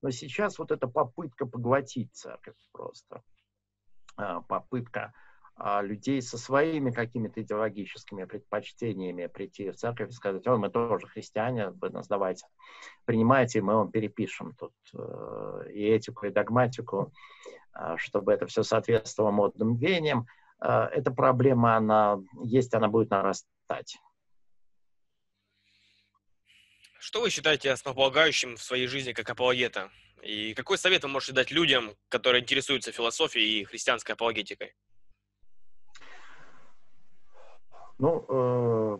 Но 0.00 0.10
сейчас 0.10 0.58
вот 0.58 0.72
эта 0.72 0.88
попытка 0.88 1.44
поглотить 1.44 2.14
церковь 2.14 2.56
просто, 2.72 3.22
э, 4.18 4.40
попытка 4.48 5.12
людей 5.82 6.22
со 6.22 6.38
своими 6.38 6.90
какими-то 6.90 7.42
идеологическими 7.42 8.24
предпочтениями 8.24 9.26
прийти 9.26 9.70
в 9.70 9.76
церковь 9.76 10.10
и 10.10 10.12
сказать, 10.12 10.46
о, 10.46 10.56
мы 10.56 10.70
тоже 10.70 11.06
христиане, 11.06 11.70
вы 11.70 11.90
нас 11.90 12.08
давайте 12.08 12.46
принимайте, 13.04 13.60
мы 13.60 13.74
вам 13.74 13.90
перепишем 13.90 14.54
тут 14.54 14.72
э, 14.94 15.70
и 15.72 15.82
этику, 15.82 16.26
и 16.26 16.30
догматику, 16.30 17.12
э, 17.74 17.96
чтобы 17.98 18.32
это 18.32 18.46
все 18.46 18.62
соответствовало 18.62 19.32
модным 19.32 19.76
веяниям. 19.76 20.26
Э, 20.60 20.84
эта 20.92 21.10
проблема, 21.10 21.76
она 21.76 22.20
есть, 22.44 22.72
она 22.74 22.88
будет 22.88 23.10
нарастать. 23.10 23.98
Что 26.98 27.22
вы 27.22 27.30
считаете 27.30 27.72
основополагающим 27.72 28.56
в 28.56 28.62
своей 28.62 28.86
жизни 28.86 29.12
как 29.12 29.28
апологета? 29.28 29.90
И 30.22 30.54
какой 30.54 30.78
совет 30.78 31.02
вы 31.02 31.08
можете 31.08 31.32
дать 31.32 31.50
людям, 31.50 31.96
которые 32.08 32.42
интересуются 32.42 32.92
философией 32.92 33.60
и 33.60 33.64
христианской 33.64 34.14
апологетикой? 34.14 34.74
Ну, 38.00 38.24
э, 38.30 38.98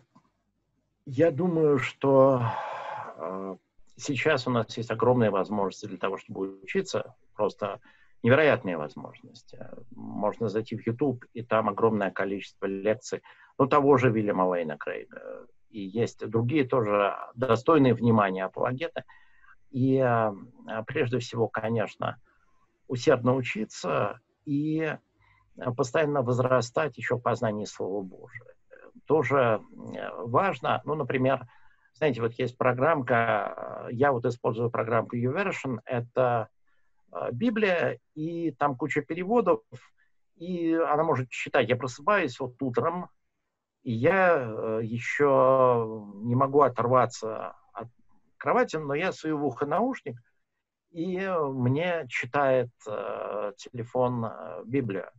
я 1.06 1.30
думаю, 1.30 1.78
что 1.78 2.42
э, 3.16 3.56
сейчас 3.96 4.46
у 4.46 4.50
нас 4.50 4.76
есть 4.76 4.90
огромные 4.90 5.30
возможности 5.30 5.86
для 5.86 5.96
того, 5.96 6.18
чтобы 6.18 6.60
учиться. 6.62 7.14
Просто 7.34 7.80
невероятные 8.22 8.76
возможности. 8.76 9.58
Можно 9.92 10.50
зайти 10.50 10.76
в 10.76 10.86
YouTube, 10.86 11.24
и 11.32 11.42
там 11.42 11.70
огромное 11.70 12.10
количество 12.10 12.66
лекций. 12.66 13.22
Ну, 13.56 13.66
того 13.66 13.96
же 13.96 14.10
Вильяма 14.10 14.46
Уэйна 14.46 14.76
Крейга. 14.76 15.46
И 15.70 15.80
есть 15.80 16.28
другие 16.28 16.66
тоже 16.66 17.16
достойные 17.34 17.94
внимания 17.94 18.44
апологеты. 18.44 19.04
И 19.70 19.96
а, 19.96 20.34
прежде 20.86 21.20
всего, 21.20 21.48
конечно, 21.48 22.20
усердно 22.86 23.34
учиться 23.34 24.20
и 24.44 24.94
постоянно 25.74 26.20
возрастать 26.20 26.98
еще 26.98 27.16
в 27.16 27.20
познании 27.20 27.64
Слова 27.64 28.02
Божия. 28.02 28.54
Тоже 29.10 29.60
важно, 30.18 30.82
ну, 30.84 30.94
например, 30.94 31.44
знаете, 31.94 32.20
вот 32.20 32.34
есть 32.34 32.56
программка, 32.56 33.88
я 33.90 34.12
вот 34.12 34.24
использую 34.24 34.70
программку 34.70 35.16
YouVersion, 35.16 35.80
это 35.84 36.48
а, 37.10 37.32
Библия, 37.32 37.98
и 38.14 38.52
там 38.52 38.76
куча 38.76 39.02
переводов, 39.02 39.62
и 40.36 40.74
она 40.74 41.02
может 41.02 41.28
читать. 41.28 41.68
Я 41.68 41.74
просыпаюсь 41.74 42.38
вот 42.38 42.54
утром, 42.62 43.08
и 43.82 43.90
я 43.90 44.36
э, 44.36 44.80
еще 44.84 46.04
не 46.22 46.36
могу 46.36 46.60
оторваться 46.60 47.56
от 47.72 47.88
кровати, 48.36 48.76
но 48.76 48.94
я 48.94 49.10
свою 49.10 49.38
в 49.38 49.44
ухо 49.44 49.66
наушник, 49.66 50.20
и 50.92 51.18
мне 51.18 52.06
читает 52.08 52.70
э, 52.86 53.54
телефон 53.56 54.26
э, 54.26 54.62
Библию. 54.66 55.10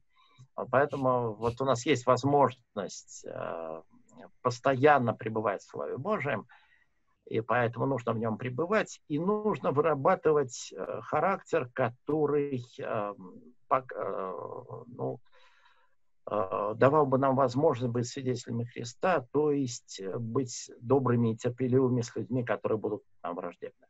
Поэтому 0.55 1.33
вот 1.33 1.61
у 1.61 1.65
нас 1.65 1.85
есть 1.85 2.05
возможность 2.05 3.25
э, 3.25 3.81
постоянно 4.41 5.13
пребывать 5.13 5.61
в 5.61 5.69
Слове 5.69 5.97
Божьем– 5.97 6.47
и 7.31 7.39
поэтому 7.39 7.85
нужно 7.85 8.11
в 8.13 8.17
нем 8.17 8.37
пребывать, 8.37 9.01
и 9.07 9.17
нужно 9.17 9.71
вырабатывать 9.71 10.73
э, 10.73 11.01
характер, 11.01 11.69
который 11.73 12.63
э, 12.77 13.13
ну, 14.87 15.19
давал 16.25 17.05
бы 17.05 17.17
нам 17.17 17.35
возможность 17.35 17.93
быть 17.93 18.05
свидетелями 18.05 18.65
Христа, 18.65 19.25
то 19.31 19.51
есть 19.51 20.01
быть 20.19 20.69
добрыми 20.81 21.31
и 21.31 21.37
терпеливыми 21.37 22.01
с 22.01 22.13
людьми, 22.15 22.43
которые 22.43 22.77
будут 22.77 23.03
нам 23.23 23.35
враждебны. 23.35 23.87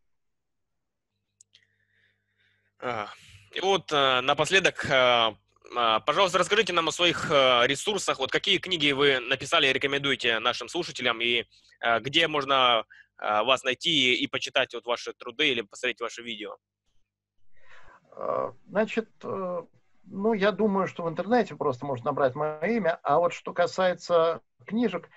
А, 2.80 3.08
и 3.52 3.60
вот 3.60 3.92
напоследок, 3.92 4.86
пожалуйста, 6.06 6.38
расскажите 6.38 6.74
нам 6.74 6.90
о 6.90 6.92
своих 6.92 7.30
ресурсах. 7.30 8.20
Вот 8.20 8.32
какие 8.32 8.58
книги 8.58 8.92
вы 8.92 9.20
написали 9.20 9.68
и 9.68 9.74
рекомендуете 9.74 10.40
нашим 10.40 10.68
слушателям, 10.68 11.22
и 11.22 11.46
где 12.02 12.28
можно 12.28 12.86
а, 13.22 13.44
вас 13.44 13.64
найти 13.64 14.16
и 14.16 14.28
почитать 14.28 14.74
вот 14.74 14.86
ваши 14.86 15.14
труды 15.14 15.50
или 15.50 15.62
посмотреть 15.62 16.02
ваши 16.02 16.24
видео? 16.24 16.58
А, 18.12 18.54
значит, 18.68 19.10
э, 19.24 19.62
ну, 20.06 20.34
я 20.34 20.52
думаю, 20.52 20.88
что 20.88 21.04
в 21.04 21.10
интернете 21.10 21.56
просто 21.56 21.86
можно 21.86 22.06
набрать 22.06 22.34
мое 22.34 22.60
имя. 22.62 23.00
А 23.04 23.20
вот 23.20 23.34
что 23.34 23.54
касается 23.54 24.42
книжек, 24.66 25.08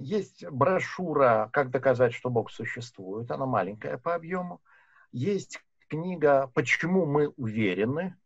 есть 0.00 0.44
брошюра 0.48 1.48
«Как 1.52 1.70
доказать, 1.70 2.12
что 2.12 2.28
Бог 2.28 2.50
существует». 2.50 3.30
Она 3.30 3.46
маленькая 3.46 3.98
по 3.98 4.16
объему. 4.16 4.60
Есть 5.12 5.60
книга 5.88 6.50
«Почему 6.54 7.06
мы 7.06 7.28
уверены». 7.36 8.16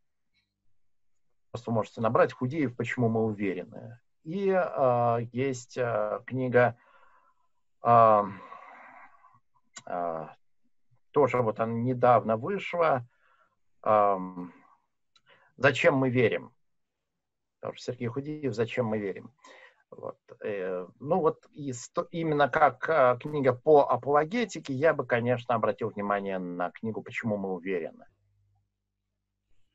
Просто 1.52 1.70
можете 1.70 2.00
набрать 2.00 2.32
«Худеев. 2.32 2.74
Почему 2.74 3.08
мы 3.08 3.22
уверены». 3.24 4.00
И 4.24 4.48
э, 4.48 5.18
есть 5.32 5.76
э, 5.76 6.20
книга 6.26 6.76
э, 7.84 8.22
а, 9.84 10.36
тоже 11.12 11.42
вот 11.42 11.60
она 11.60 11.72
недавно 11.72 12.36
вышла. 12.36 13.06
«Зачем 15.56 15.96
мы 15.96 16.10
верим?» 16.10 16.54
Тоже 17.60 17.80
Сергей 17.80 18.08
Худиев 18.08 18.54
«Зачем 18.54 18.86
мы 18.86 18.98
верим?» 18.98 19.32
Вот. 19.90 20.18
Э, 20.42 20.86
ну 21.00 21.20
вот 21.20 21.46
именно 21.52 22.48
как 22.48 22.88
а, 22.88 23.16
книга 23.16 23.52
по 23.52 23.82
апологетике, 23.90 24.72
я 24.72 24.94
бы, 24.94 25.04
конечно, 25.04 25.54
обратил 25.54 25.90
внимание 25.90 26.38
на 26.38 26.70
книгу 26.70 27.02
«Почему 27.02 27.36
мы 27.36 27.52
уверены». 27.52 28.06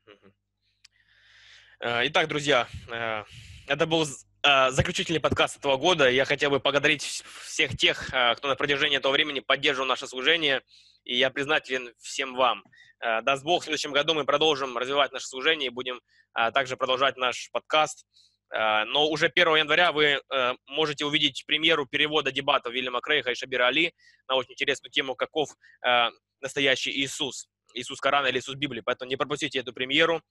Э, 0.06 0.12
итак, 1.80 2.28
друзья, 2.28 2.68
э, 2.90 3.24
это 3.66 3.86
был 3.86 4.06
Э, 4.44 4.70
заключительный 4.70 5.18
подкаст 5.18 5.56
этого 5.56 5.76
года. 5.76 6.08
Я 6.08 6.24
хотел 6.24 6.50
бы 6.50 6.60
поблагодарить 6.60 7.02
всех 7.42 7.76
тех, 7.76 8.14
э, 8.14 8.36
кто 8.36 8.46
на 8.46 8.54
протяжении 8.54 8.96
этого 8.96 9.12
времени 9.12 9.40
поддерживал 9.40 9.88
наше 9.88 10.06
служение, 10.06 10.62
и 11.04 11.16
я 11.16 11.30
признателен 11.30 11.92
всем 11.98 12.36
вам. 12.36 12.62
Э, 13.00 13.20
даст 13.22 13.42
Бог, 13.42 13.62
в 13.62 13.64
следующем 13.64 13.92
году 13.92 14.14
мы 14.14 14.24
продолжим 14.24 14.78
развивать 14.78 15.12
наше 15.12 15.26
служение 15.26 15.66
и 15.66 15.70
будем 15.70 16.00
также 16.54 16.76
продолжать 16.76 17.16
наш 17.16 17.50
подкаст. 17.50 18.06
Но 18.50 19.08
уже 19.08 19.28
1 19.28 19.56
января 19.56 19.90
вы 19.90 20.20
можете 20.68 21.04
увидеть 21.04 21.44
премьеру 21.46 21.84
перевода 21.84 22.30
дебатов 22.30 22.72
Вильяма 22.72 23.00
Крейха 23.00 23.32
и 23.32 23.34
Шабира 23.34 23.66
Али 23.66 23.92
на 24.28 24.36
очень 24.36 24.52
интересную 24.52 24.92
тему, 24.92 25.16
каков 25.16 25.50
настоящий 26.40 26.92
Иисус, 26.92 27.48
Иисус 27.74 27.98
Корана 27.98 28.28
или 28.28 28.38
Иисус 28.38 28.54
Библии. 28.54 28.82
Поэтому 28.84 29.08
не 29.08 29.16
пропустите 29.16 29.58
эту 29.58 29.72
премьеру 29.72 30.22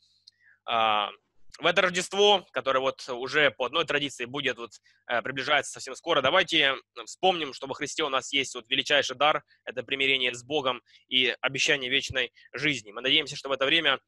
в 1.59 1.65
это 1.65 1.81
Рождество, 1.81 2.45
которое 2.51 2.79
вот 2.79 3.07
уже 3.09 3.51
по 3.51 3.65
одной 3.65 3.85
традиции 3.85 4.25
будет 4.25 4.57
вот 4.57 4.71
э, 5.07 5.21
приближается 5.21 5.71
совсем 5.71 5.95
скоро, 5.95 6.21
давайте 6.21 6.75
вспомним, 7.05 7.53
что 7.53 7.67
во 7.67 7.73
Христе 7.73 8.03
у 8.03 8.09
нас 8.09 8.31
есть 8.31 8.53
вот 8.55 8.69
величайший 8.69 9.15
дар, 9.15 9.43
это 9.65 9.83
примирение 9.83 10.33
с 10.33 10.43
Богом 10.43 10.81
и 11.07 11.35
обещание 11.41 11.89
вечной 11.89 12.31
жизни. 12.53 12.91
Мы 12.91 13.01
надеемся, 13.01 13.35
что 13.35 13.49
в 13.49 13.51
это 13.51 13.65
время 13.65 13.99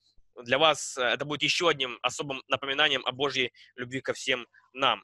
для 0.43 0.59
вас 0.59 0.97
э, 0.97 1.01
это 1.01 1.25
будет 1.25 1.41
еще 1.41 1.69
одним 1.69 1.97
особым 2.03 2.43
напоминанием 2.47 3.03
о 3.05 3.11
Божьей 3.11 3.51
любви 3.75 4.01
ко 4.01 4.13
всем 4.13 4.45
нам. 4.73 5.03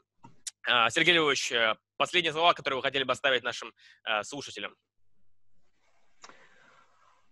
А, 0.68 0.90
Сергей 0.90 1.16
Львович, 1.16 1.52
э, 1.52 1.76
последние 1.98 2.32
слова, 2.32 2.54
которые 2.54 2.78
вы 2.78 2.84
хотели 2.84 3.04
бы 3.04 3.14
оставить 3.14 3.44
нашим 3.44 3.74
слушателям. 4.24 4.76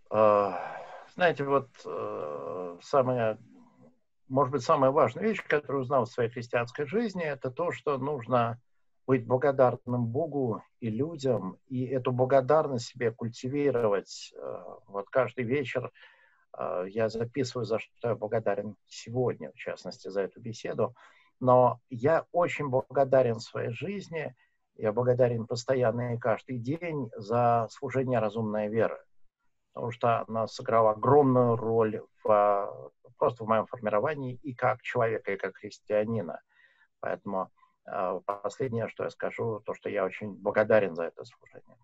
А, 0.09 0.81
знаете, 1.15 1.43
вот 1.43 1.69
самое 2.83 3.37
может 4.27 4.51
быть, 4.51 4.63
самая 4.63 4.91
важная 4.91 5.23
вещь, 5.23 5.43
которую 5.45 5.81
узнал 5.81 6.05
в 6.05 6.11
своей 6.11 6.29
христианской 6.29 6.85
жизни, 6.85 7.23
это 7.23 7.51
то, 7.51 7.71
что 7.71 7.97
нужно 7.97 8.59
быть 9.05 9.25
благодарным 9.25 10.05
Богу 10.05 10.63
и 10.79 10.89
людям, 10.89 11.57
и 11.67 11.85
эту 11.85 12.11
благодарность 12.11 12.87
себе 12.87 13.11
культивировать. 13.11 14.33
Э, 14.35 14.63
вот 14.87 15.09
каждый 15.09 15.43
вечер 15.43 15.91
э, 16.57 16.85
я 16.89 17.09
записываю, 17.09 17.65
за 17.65 17.79
что 17.79 18.09
я 18.09 18.15
благодарен 18.15 18.75
сегодня, 18.87 19.51
в 19.51 19.55
частности, 19.55 20.07
за 20.07 20.21
эту 20.21 20.39
беседу. 20.39 20.95
Но 21.39 21.81
я 21.89 22.25
очень 22.31 22.69
благодарен 22.69 23.39
своей 23.39 23.71
жизни, 23.71 24.33
я 24.75 24.93
благодарен 24.93 25.45
постоянно 25.45 26.15
и 26.15 26.17
каждый 26.17 26.57
день 26.57 27.09
за 27.15 27.67
служение 27.69 28.19
разумной 28.19 28.69
веры, 28.69 28.99
потому 29.73 29.91
что 29.91 30.23
она 30.27 30.47
сыграла 30.47 30.91
огромную 30.91 31.55
роль 31.55 32.01
в 32.23 32.91
просто 33.17 33.43
в 33.43 33.47
моем 33.47 33.65
формировании 33.67 34.39
и 34.43 34.53
как 34.53 34.81
человека, 34.81 35.31
и 35.31 35.37
как 35.37 35.55
христианина. 35.55 36.41
Поэтому 36.99 37.51
э, 37.85 38.19
последнее, 38.25 38.87
что 38.89 39.05
я 39.05 39.09
скажу, 39.09 39.61
то, 39.65 39.73
что 39.73 39.89
я 39.89 40.03
очень 40.03 40.33
благодарен 40.33 40.95
за 40.95 41.03
это 41.05 41.23
служение. 41.23 41.77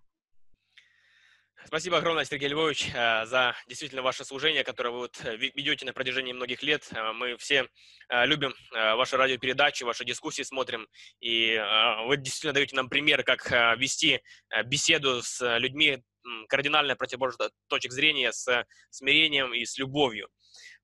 Спасибо 1.66 1.98
огромное, 1.98 2.26
Сергей 2.26 2.50
Львович, 2.50 2.90
э, 2.94 3.26
за 3.26 3.56
действительно 3.68 4.02
ваше 4.02 4.24
служение, 4.24 4.64
которое 4.64 4.92
вы 4.92 5.00
вот 5.00 5.22
ведете 5.24 5.86
на 5.86 5.94
протяжении 5.94 6.34
многих 6.34 6.64
лет. 6.64 6.88
Э, 6.94 7.12
мы 7.12 7.38
все 7.38 7.68
э, 8.10 8.26
любим 8.26 8.54
ваши 8.72 9.18
радиопередачи, 9.18 9.84
ваши 9.84 10.06
дискуссии 10.06 10.44
смотрим, 10.44 10.88
и 11.20 11.62
вы 12.06 12.18
действительно 12.18 12.54
даете 12.54 12.76
нам 12.76 12.90
пример, 12.90 13.24
как 13.24 13.52
вести 13.78 14.22
беседу 14.66 15.22
с 15.22 15.58
людьми 15.58 16.04
кардинально 16.48 16.96
противоположных 16.96 17.52
точек 17.68 17.92
зрения, 17.92 18.32
с 18.32 18.66
смирением 18.90 19.54
и 19.54 19.66
с 19.66 19.78
любовью. 19.78 20.30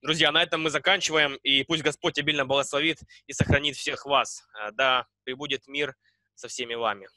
Друзья, 0.02 0.32
на 0.32 0.44
этом 0.44 0.62
мы 0.62 0.70
заканчиваем, 0.70 1.36
и 1.38 1.64
пусть 1.64 1.84
Господь 1.84 2.20
обильно 2.20 2.46
благословит 2.46 3.00
и 3.28 3.34
сохранит 3.34 3.76
всех 3.76 4.06
вас. 4.06 4.44
Да 4.74 5.08
пребудет 5.24 5.68
мир 5.68 5.96
со 6.36 6.48
всеми 6.48 6.76
вами. 6.76 7.08